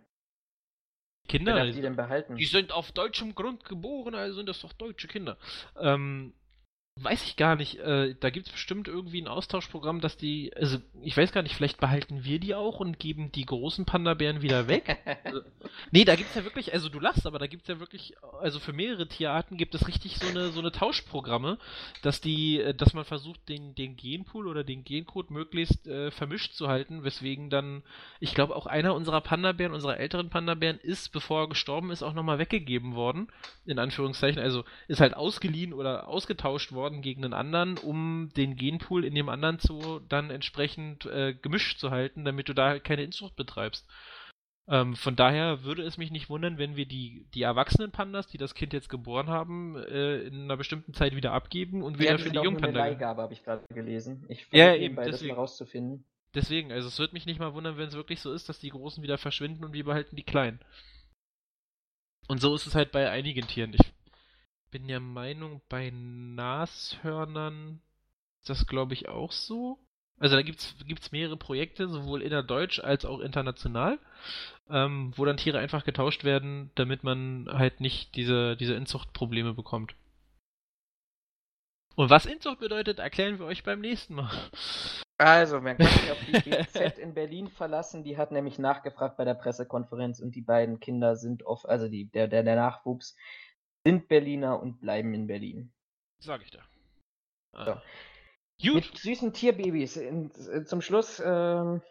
Kinder? 1.28 1.55
Wer 1.55 1.64
darf 1.66 1.74
die 1.74 1.80
denn 1.80 1.97
behalten? 1.97 2.36
Die 2.36 2.44
sind 2.44 2.72
auf 2.72 2.93
deutschem 2.93 3.34
Grund 3.34 3.64
geboren, 3.64 4.14
also 4.14 4.36
sind 4.36 4.48
das 4.48 4.60
doch 4.60 4.72
deutsche 4.72 5.09
Kinder. 5.09 5.39
Ähm, 5.78 6.34
Weiß 7.01 7.24
ich 7.24 7.36
gar 7.36 7.56
nicht. 7.56 7.78
Äh, 7.78 8.14
da 8.20 8.28
gibt 8.28 8.47
es 8.47 8.52
bestimmt 8.52 8.86
irgendwie 8.86 9.23
ein 9.23 9.27
Austauschprogramm, 9.27 10.02
dass 10.02 10.19
die, 10.19 10.52
also 10.55 10.77
ich 11.01 11.16
weiß 11.16 11.32
gar 11.32 11.43
nicht, 11.43 11.56
vielleicht 11.56 11.81
behalten 11.81 12.24
wir 12.24 12.39
die 12.39 12.55
auch 12.55 12.81
und 12.81 12.98
geben 12.98 13.32
die 13.32 13.47
großen 13.47 13.86
Panda-Bären 13.86 14.43
wieder 14.43 14.69
weg. 14.69 14.98
also, 15.24 15.40
nee, 15.90 16.05
da 16.05 16.16
gibt 16.16 16.28
es 16.28 16.35
ja 16.35 16.44
wirklich, 16.44 16.74
also 16.74 16.90
du 16.90 17.01
lachst, 17.01 17.27
aber 17.27 17.39
da 17.39 17.47
gibt 17.47 17.62
es 17.62 17.69
ja 17.69 17.81
wirklich, 17.81 18.14
also 18.43 18.60
für 18.60 18.74
mehrere 18.74 19.09
Tierarten 19.09 19.56
gibt 19.56 19.74
es 19.74 19.89
richtig 19.89 20.19
so 20.19 20.28
eine, 20.28 20.51
so 20.51 20.60
eine 20.60 20.70
Tauschprogramme, 20.70 21.56
dass 22.02 22.20
die, 22.20 22.60
äh, 22.60 22.74
dass 22.74 22.93
man 22.93 23.06
versucht, 23.06 23.48
den, 23.48 23.74
den 23.74 23.97
Genpool 23.97 24.47
oder 24.47 24.62
den 24.62 24.85
Gencode 24.85 25.31
möglichst 25.31 25.86
äh, 25.86 26.10
vermischt 26.10 26.52
zu 26.52 26.69
halten, 26.69 27.05
weswegen 27.05 27.48
dann, 27.48 27.85
ich 28.20 28.35
glaube 28.35 28.55
auch 28.55 28.66
einer 28.66 28.94
unserer 28.94 29.23
Panda-Bären, 29.23 29.73
unserer 29.73 29.97
älteren 29.97 30.28
Panda-Bären 30.28 30.78
ist, 30.78 31.10
bevor 31.10 31.44
er 31.44 31.48
gestorben 31.48 31.90
ist, 31.90 32.02
auch 32.02 32.12
nochmal 32.12 32.39
weggegeben 32.39 32.94
worden, 32.94 33.28
in 33.64 33.78
Anführungszeichen, 33.78 34.43
also 34.43 34.64
ist 34.89 35.01
halt 35.01 35.16
ausgeliehen 35.16 35.73
oder 35.73 36.06
ausgetauscht 36.06 36.73
worden 36.73 36.81
worden 36.82 37.00
gegen 37.00 37.24
einen 37.24 37.32
anderen, 37.32 37.78
um 37.78 38.30
den 38.36 38.56
Genpool 38.56 39.04
in 39.04 39.14
dem 39.14 39.28
anderen 39.28 39.59
Zoo 39.60 40.00
dann 40.09 40.30
entsprechend 40.30 41.06
äh, 41.06 41.32
gemischt 41.34 41.78
zu 41.78 41.90
halten, 41.90 42.24
damit 42.24 42.48
du 42.48 42.54
da 42.54 42.78
keine 42.78 43.04
Inzucht 43.04 43.36
betreibst. 43.36 43.88
Ähm, 44.68 44.94
von 44.94 45.16
daher 45.16 45.64
würde 45.64 45.82
es 45.82 45.98
mich 45.98 46.10
nicht 46.10 46.28
wundern, 46.28 46.59
wenn 46.59 46.76
wir 46.76 46.86
die, 46.86 47.26
die 47.34 47.42
erwachsenen 47.42 47.90
Pandas, 47.90 48.26
die 48.28 48.38
das 48.38 48.54
Kind 48.54 48.72
jetzt 48.72 48.88
geboren 48.88 49.28
haben, 49.28 49.76
äh, 49.76 50.18
in 50.22 50.42
einer 50.42 50.56
bestimmten 50.56 50.92
Zeit 50.94 51.16
wieder 51.16 51.32
abgeben 51.32 51.82
und 51.82 51.98
wieder 51.98 52.12
Ja, 52.12 52.18
für 52.18 52.24
das 52.24 52.32
die 52.32 52.34
nur 52.36 52.42
eine 52.42 52.50
Jungpanda. 52.52 52.80
Leihgabe, 52.80 53.22
habe 53.22 53.32
ich 53.32 53.42
gerade 53.42 53.64
gelesen. 53.74 54.24
Ich 54.28 54.46
Ja, 54.52 54.74
eben, 54.74 54.96
das 54.96 55.06
deswegen. 55.06 55.34
mal 55.34 55.40
rauszufinden. 55.40 56.04
Deswegen, 56.34 56.72
also 56.72 56.88
es 56.88 56.98
würde 56.98 57.12
mich 57.12 57.26
nicht 57.26 57.40
mal 57.40 57.54
wundern, 57.54 57.76
wenn 57.76 57.88
es 57.88 57.94
wirklich 57.94 58.20
so 58.20 58.32
ist, 58.32 58.48
dass 58.48 58.59
die 58.60 58.70
Großen 58.70 59.02
wieder 59.02 59.18
verschwinden 59.18 59.64
und 59.64 59.72
wir 59.72 59.84
behalten 59.84 60.16
die 60.16 60.22
Kleinen. 60.22 60.60
Und 62.28 62.40
so 62.40 62.54
ist 62.54 62.66
es 62.66 62.74
halt 62.74 62.92
bei 62.92 63.10
einigen 63.10 63.46
Tieren. 63.48 63.74
Ich 63.74 63.92
bin 64.73 64.89
der 64.89 65.01
Meinung, 65.01 65.61
bei 65.69 65.93
Nashörnern 65.94 67.81
ist 68.40 68.51
das, 68.51 68.66
glaube 68.66 68.94
ich, 68.94 69.09
auch 69.09 69.31
so. 69.31 69.78
Also 70.19 70.36
da 70.36 70.43
gibt's 70.43 70.74
gibt's 70.86 71.12
mehrere 71.12 71.36
Projekte, 71.36 71.89
sowohl 71.89 72.23
innerdeutsch 72.23 72.81
als 72.81 73.05
auch 73.05 73.20
international, 73.20 73.99
ähm, 74.69 75.12
wo 75.16 75.24
dann 75.24 75.36
Tiere 75.36 75.59
einfach 75.59 75.85
getauscht 75.85 76.24
werden, 76.24 76.70
damit 76.74 77.05
man 77.05 77.49
halt 77.51 77.81
nicht 77.81 78.16
diese, 78.16 78.57
diese 78.57 78.74
Inzuchtprobleme 78.74 79.55
bekommt. 79.55 79.94
Und 81.94 82.09
was 82.09 82.27
Inzucht 82.27 82.61
bedeutet, 82.61 82.99
erklären 82.99 83.39
wir 83.39 83.47
euch 83.47 83.65
beim 83.65 83.81
nächsten 83.81 84.15
Mal. 84.15 84.31
Also, 85.19 85.61
man 85.61 85.77
kann 85.77 85.86
sich 85.86 86.11
auf 86.11 86.19
die 86.27 86.32
GZ 86.51 86.99
in 86.99 87.15
Berlin 87.15 87.49
verlassen. 87.49 88.03
Die 88.03 88.16
hat 88.16 88.32
nämlich 88.32 88.59
nachgefragt 88.59 89.16
bei 89.16 89.24
der 89.24 89.35
Pressekonferenz 89.35 90.20
und 90.20 90.35
die 90.35 90.40
beiden 90.40 90.81
Kinder 90.81 91.16
sind 91.16 91.44
oft, 91.44 91.69
also 91.69 91.89
die, 91.89 92.07
der, 92.07 92.28
der, 92.28 92.43
der 92.43 92.57
Nachwuchs, 92.57 93.15
sind 93.84 94.09
Berliner 94.09 94.60
und 94.60 94.80
bleiben 94.80 95.14
in 95.14 95.26
Berlin. 95.26 95.72
Sag 96.18 96.42
ich 96.42 96.50
da. 96.50 96.60
So. 97.52 97.72
Ah. 97.72 97.82
Gut. 98.60 98.74
Mit 98.74 98.98
süßen 98.98 99.32
Tierbabys. 99.32 99.96
In, 99.96 100.30
äh, 100.52 100.64
zum 100.64 100.80
Schluss 100.80 101.20
ähm, 101.24 101.82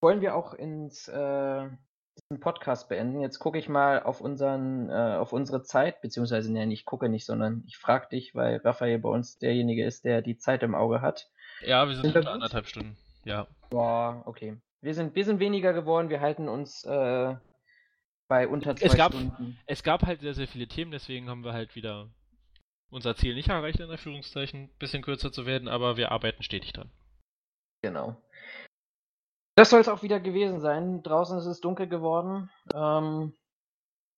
wollen 0.00 0.20
wir 0.20 0.36
auch 0.36 0.54
ins 0.54 1.08
äh, 1.08 1.68
diesen 2.16 2.40
Podcast 2.40 2.88
beenden. 2.88 3.20
Jetzt 3.20 3.40
gucke 3.40 3.58
ich 3.58 3.68
mal 3.68 4.02
auf 4.02 4.20
unseren, 4.20 4.88
äh, 4.88 5.16
auf 5.16 5.32
unsere 5.32 5.62
Zeit, 5.62 6.00
beziehungsweise 6.00 6.52
ne, 6.52 6.72
ich 6.72 6.84
gucke 6.84 7.08
nicht, 7.08 7.26
sondern 7.26 7.64
ich 7.66 7.76
frage 7.76 8.08
dich, 8.10 8.34
weil 8.34 8.58
Raphael 8.58 9.00
bei 9.00 9.08
uns 9.08 9.38
derjenige 9.38 9.84
ist, 9.84 10.04
der 10.04 10.22
die 10.22 10.38
Zeit 10.38 10.62
im 10.62 10.74
Auge 10.74 11.00
hat. 11.00 11.28
Ja, 11.62 11.86
wir 11.88 11.94
sind 11.94 12.04
Sind 12.04 12.16
unter 12.16 12.32
anderthalb 12.32 12.66
Stunden. 12.66 12.96
Ja. 13.24 13.48
Boah, 13.70 14.22
okay. 14.26 14.56
Wir 14.80 14.94
sind, 14.94 15.16
wir 15.16 15.24
sind 15.24 15.40
weniger 15.40 15.72
geworden, 15.72 16.10
wir 16.10 16.20
halten 16.20 16.48
uns 16.48 16.84
äh, 16.84 17.34
bei 18.28 18.48
unter 18.48 18.76
zwei 18.76 18.86
Es 18.86 18.96
gab- 18.96 19.12
Stunden. 19.12 19.58
Es 19.66 19.82
gab 19.82 20.02
halt 20.02 20.20
sehr, 20.20 20.34
sehr 20.34 20.48
viele 20.48 20.66
Themen, 20.68 20.90
deswegen 20.90 21.28
haben 21.28 21.44
wir 21.44 21.52
halt 21.52 21.74
wieder 21.74 22.08
unser 22.90 23.16
Ziel 23.16 23.34
nicht 23.34 23.48
erreicht, 23.48 23.80
in 23.80 23.90
Anführungszeichen, 23.90 24.68
bisschen 24.78 25.02
kürzer 25.02 25.32
zu 25.32 25.46
werden, 25.46 25.68
aber 25.68 25.96
wir 25.96 26.12
arbeiten 26.12 26.42
stetig 26.42 26.72
dran. 26.72 26.90
Genau. 27.82 28.16
Das 29.56 29.70
soll 29.70 29.80
es 29.80 29.88
auch 29.88 30.02
wieder 30.02 30.20
gewesen 30.20 30.60
sein. 30.60 31.02
Draußen 31.02 31.38
ist 31.38 31.46
es 31.46 31.60
dunkel 31.60 31.88
geworden. 31.88 32.50
Ähm, 32.74 33.32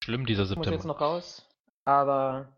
Schlimm, 0.03 0.25
dieser 0.25 0.43
ich 0.43 0.49
muss 0.49 0.55
September. 0.65 0.75
jetzt 0.75 0.85
noch 0.85 1.01
raus. 1.01 1.45
Aber 1.85 2.51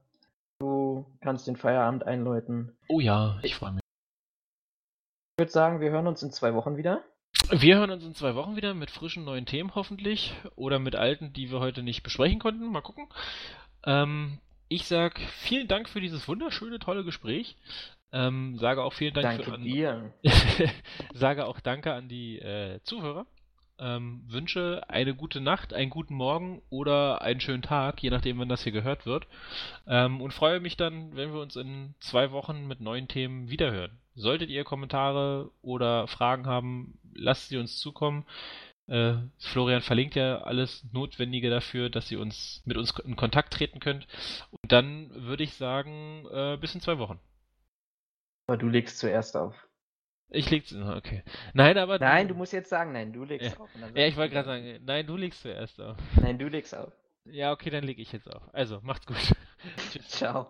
du 0.60 1.06
kannst 1.22 1.48
den 1.48 1.56
Feierabend 1.58 2.06
einläuten. 2.06 2.76
Oh 2.90 3.00
ja, 3.00 3.40
ich 3.44 3.56
freue 3.56 3.74
mich. 3.74 3.82
Ich 5.38 5.44
würde 5.44 5.52
sagen, 5.52 5.80
wir 5.80 5.92
hören 5.92 6.08
uns 6.08 6.24
in 6.24 6.32
zwei 6.32 6.54
Wochen 6.54 6.76
wieder. 6.78 7.04
Wir 7.54 7.78
hören 7.78 7.92
uns 7.92 8.06
in 8.06 8.16
zwei 8.16 8.36
Wochen 8.36 8.56
wieder 8.56 8.74
mit 8.74 8.92
frischen 8.92 9.26
neuen 9.26 9.46
Themen 9.46 9.76
hoffentlich 9.76 10.34
oder 10.56 10.80
mit 10.80 10.96
alten, 10.96 11.34
die 11.34 11.52
wir 11.52 11.60
heute 11.60 11.84
nicht 11.84 12.02
besprechen 12.02 12.40
konnten. 12.40 12.72
Mal 12.72 12.82
gucken. 12.82 13.08
Ähm, 13.86 14.40
ich 14.70 14.86
sag 14.86 15.20
vielen 15.42 15.68
Dank 15.68 15.90
für 15.90 16.00
dieses 16.00 16.30
wunderschöne, 16.30 16.80
tolle 16.80 17.04
Gespräch. 17.04 17.58
Ähm, 18.14 18.58
sage 18.58 18.82
auch 18.82 18.94
vielen 18.94 19.14
Dank 19.14 19.26
Danke 19.26 19.44
für 19.44 19.54
an, 19.56 19.64
dir. 19.64 20.14
sage 21.14 21.46
auch 21.46 21.60
Danke 21.60 21.94
an 21.94 22.08
die 22.08 22.40
äh, 22.40 22.80
Zuhörer. 22.84 23.26
Ähm, 23.80 24.24
wünsche 24.28 24.84
eine 24.88 25.14
gute 25.14 25.42
Nacht, 25.42 25.74
einen 25.74 25.90
guten 25.90 26.14
Morgen 26.14 26.62
oder 26.70 27.22
einen 27.22 27.42
schönen 27.42 27.64
Tag, 27.64 28.02
je 28.02 28.12
nachdem, 28.12 28.40
wann 28.40 28.48
das 28.48 28.64
hier 28.64 28.72
gehört 28.72 29.06
wird. 29.06 29.28
Ähm, 29.88 30.22
und 30.22 30.34
freue 30.34 30.62
mich 30.62 30.78
dann, 30.78 31.18
wenn 31.18 31.34
wir 31.34 31.42
uns 31.42 31.58
in 31.58 31.96
zwei 32.00 32.32
Wochen 32.32 32.66
mit 32.68 32.80
neuen 32.80 33.10
Themen 33.10 33.50
wiederhören. 33.50 34.01
Solltet 34.16 34.50
ihr 34.50 34.64
Kommentare 34.64 35.52
oder 35.62 36.08
Fragen 36.08 36.46
haben, 36.46 37.00
lasst 37.14 37.50
sie 37.50 37.58
uns 37.58 37.78
zukommen. 37.80 38.26
Äh, 38.88 39.16
Florian 39.40 39.82
verlinkt 39.82 40.16
ja 40.16 40.40
alles 40.42 40.86
Notwendige 40.92 41.50
dafür, 41.50 41.90
dass 41.90 42.12
ihr 42.12 42.20
uns 42.20 42.62
mit 42.66 42.78
uns 42.78 42.98
in 43.00 43.16
Kontakt 43.16 43.54
treten 43.54 43.80
könnt. 43.80 44.08
Und 44.52 44.72
dann 44.72 45.10
würde 45.14 45.44
ich 45.44 45.54
sagen, 45.54 46.26
äh, 46.32 46.58
bis 46.60 46.76
in 46.76 46.82
zwei 46.82 46.98
Wochen. 46.98 47.20
Aber 48.48 48.58
du 48.58 48.68
legst 48.68 49.00
zuerst 49.00 49.38
auf. 49.38 49.56
Ich 50.30 50.50
leg's. 50.50 50.74
Okay. 50.74 51.24
Nein, 51.54 51.78
aber. 51.78 52.00
Nein, 52.00 52.28
du 52.28 52.36
musst 52.36 52.54
jetzt 52.54 52.70
sagen, 52.70 52.94
nein, 52.94 53.14
du 53.14 53.24
legst 53.24 53.52
Ja. 53.56 53.60
auf. 53.60 53.70
Ja, 53.96 54.08
ich 54.08 54.16
wollte 54.18 54.34
gerade 54.34 54.48
sagen, 54.48 54.80
nein, 54.86 55.06
du 55.06 55.16
legst 55.18 55.42
zuerst 55.42 55.80
auf. 55.80 55.98
Nein, 56.22 56.38
du 56.40 56.48
legst 56.48 56.76
auf. 56.76 56.92
Ja, 57.26 57.52
okay, 57.52 57.70
dann 57.70 57.84
lege 57.84 58.02
ich 58.02 58.12
jetzt 58.12 58.30
auf. 58.34 58.42
Also, 58.54 58.80
macht's 58.82 59.06
gut. 59.06 59.18
Tschüss. 59.92 60.08
Ciao. 60.08 60.48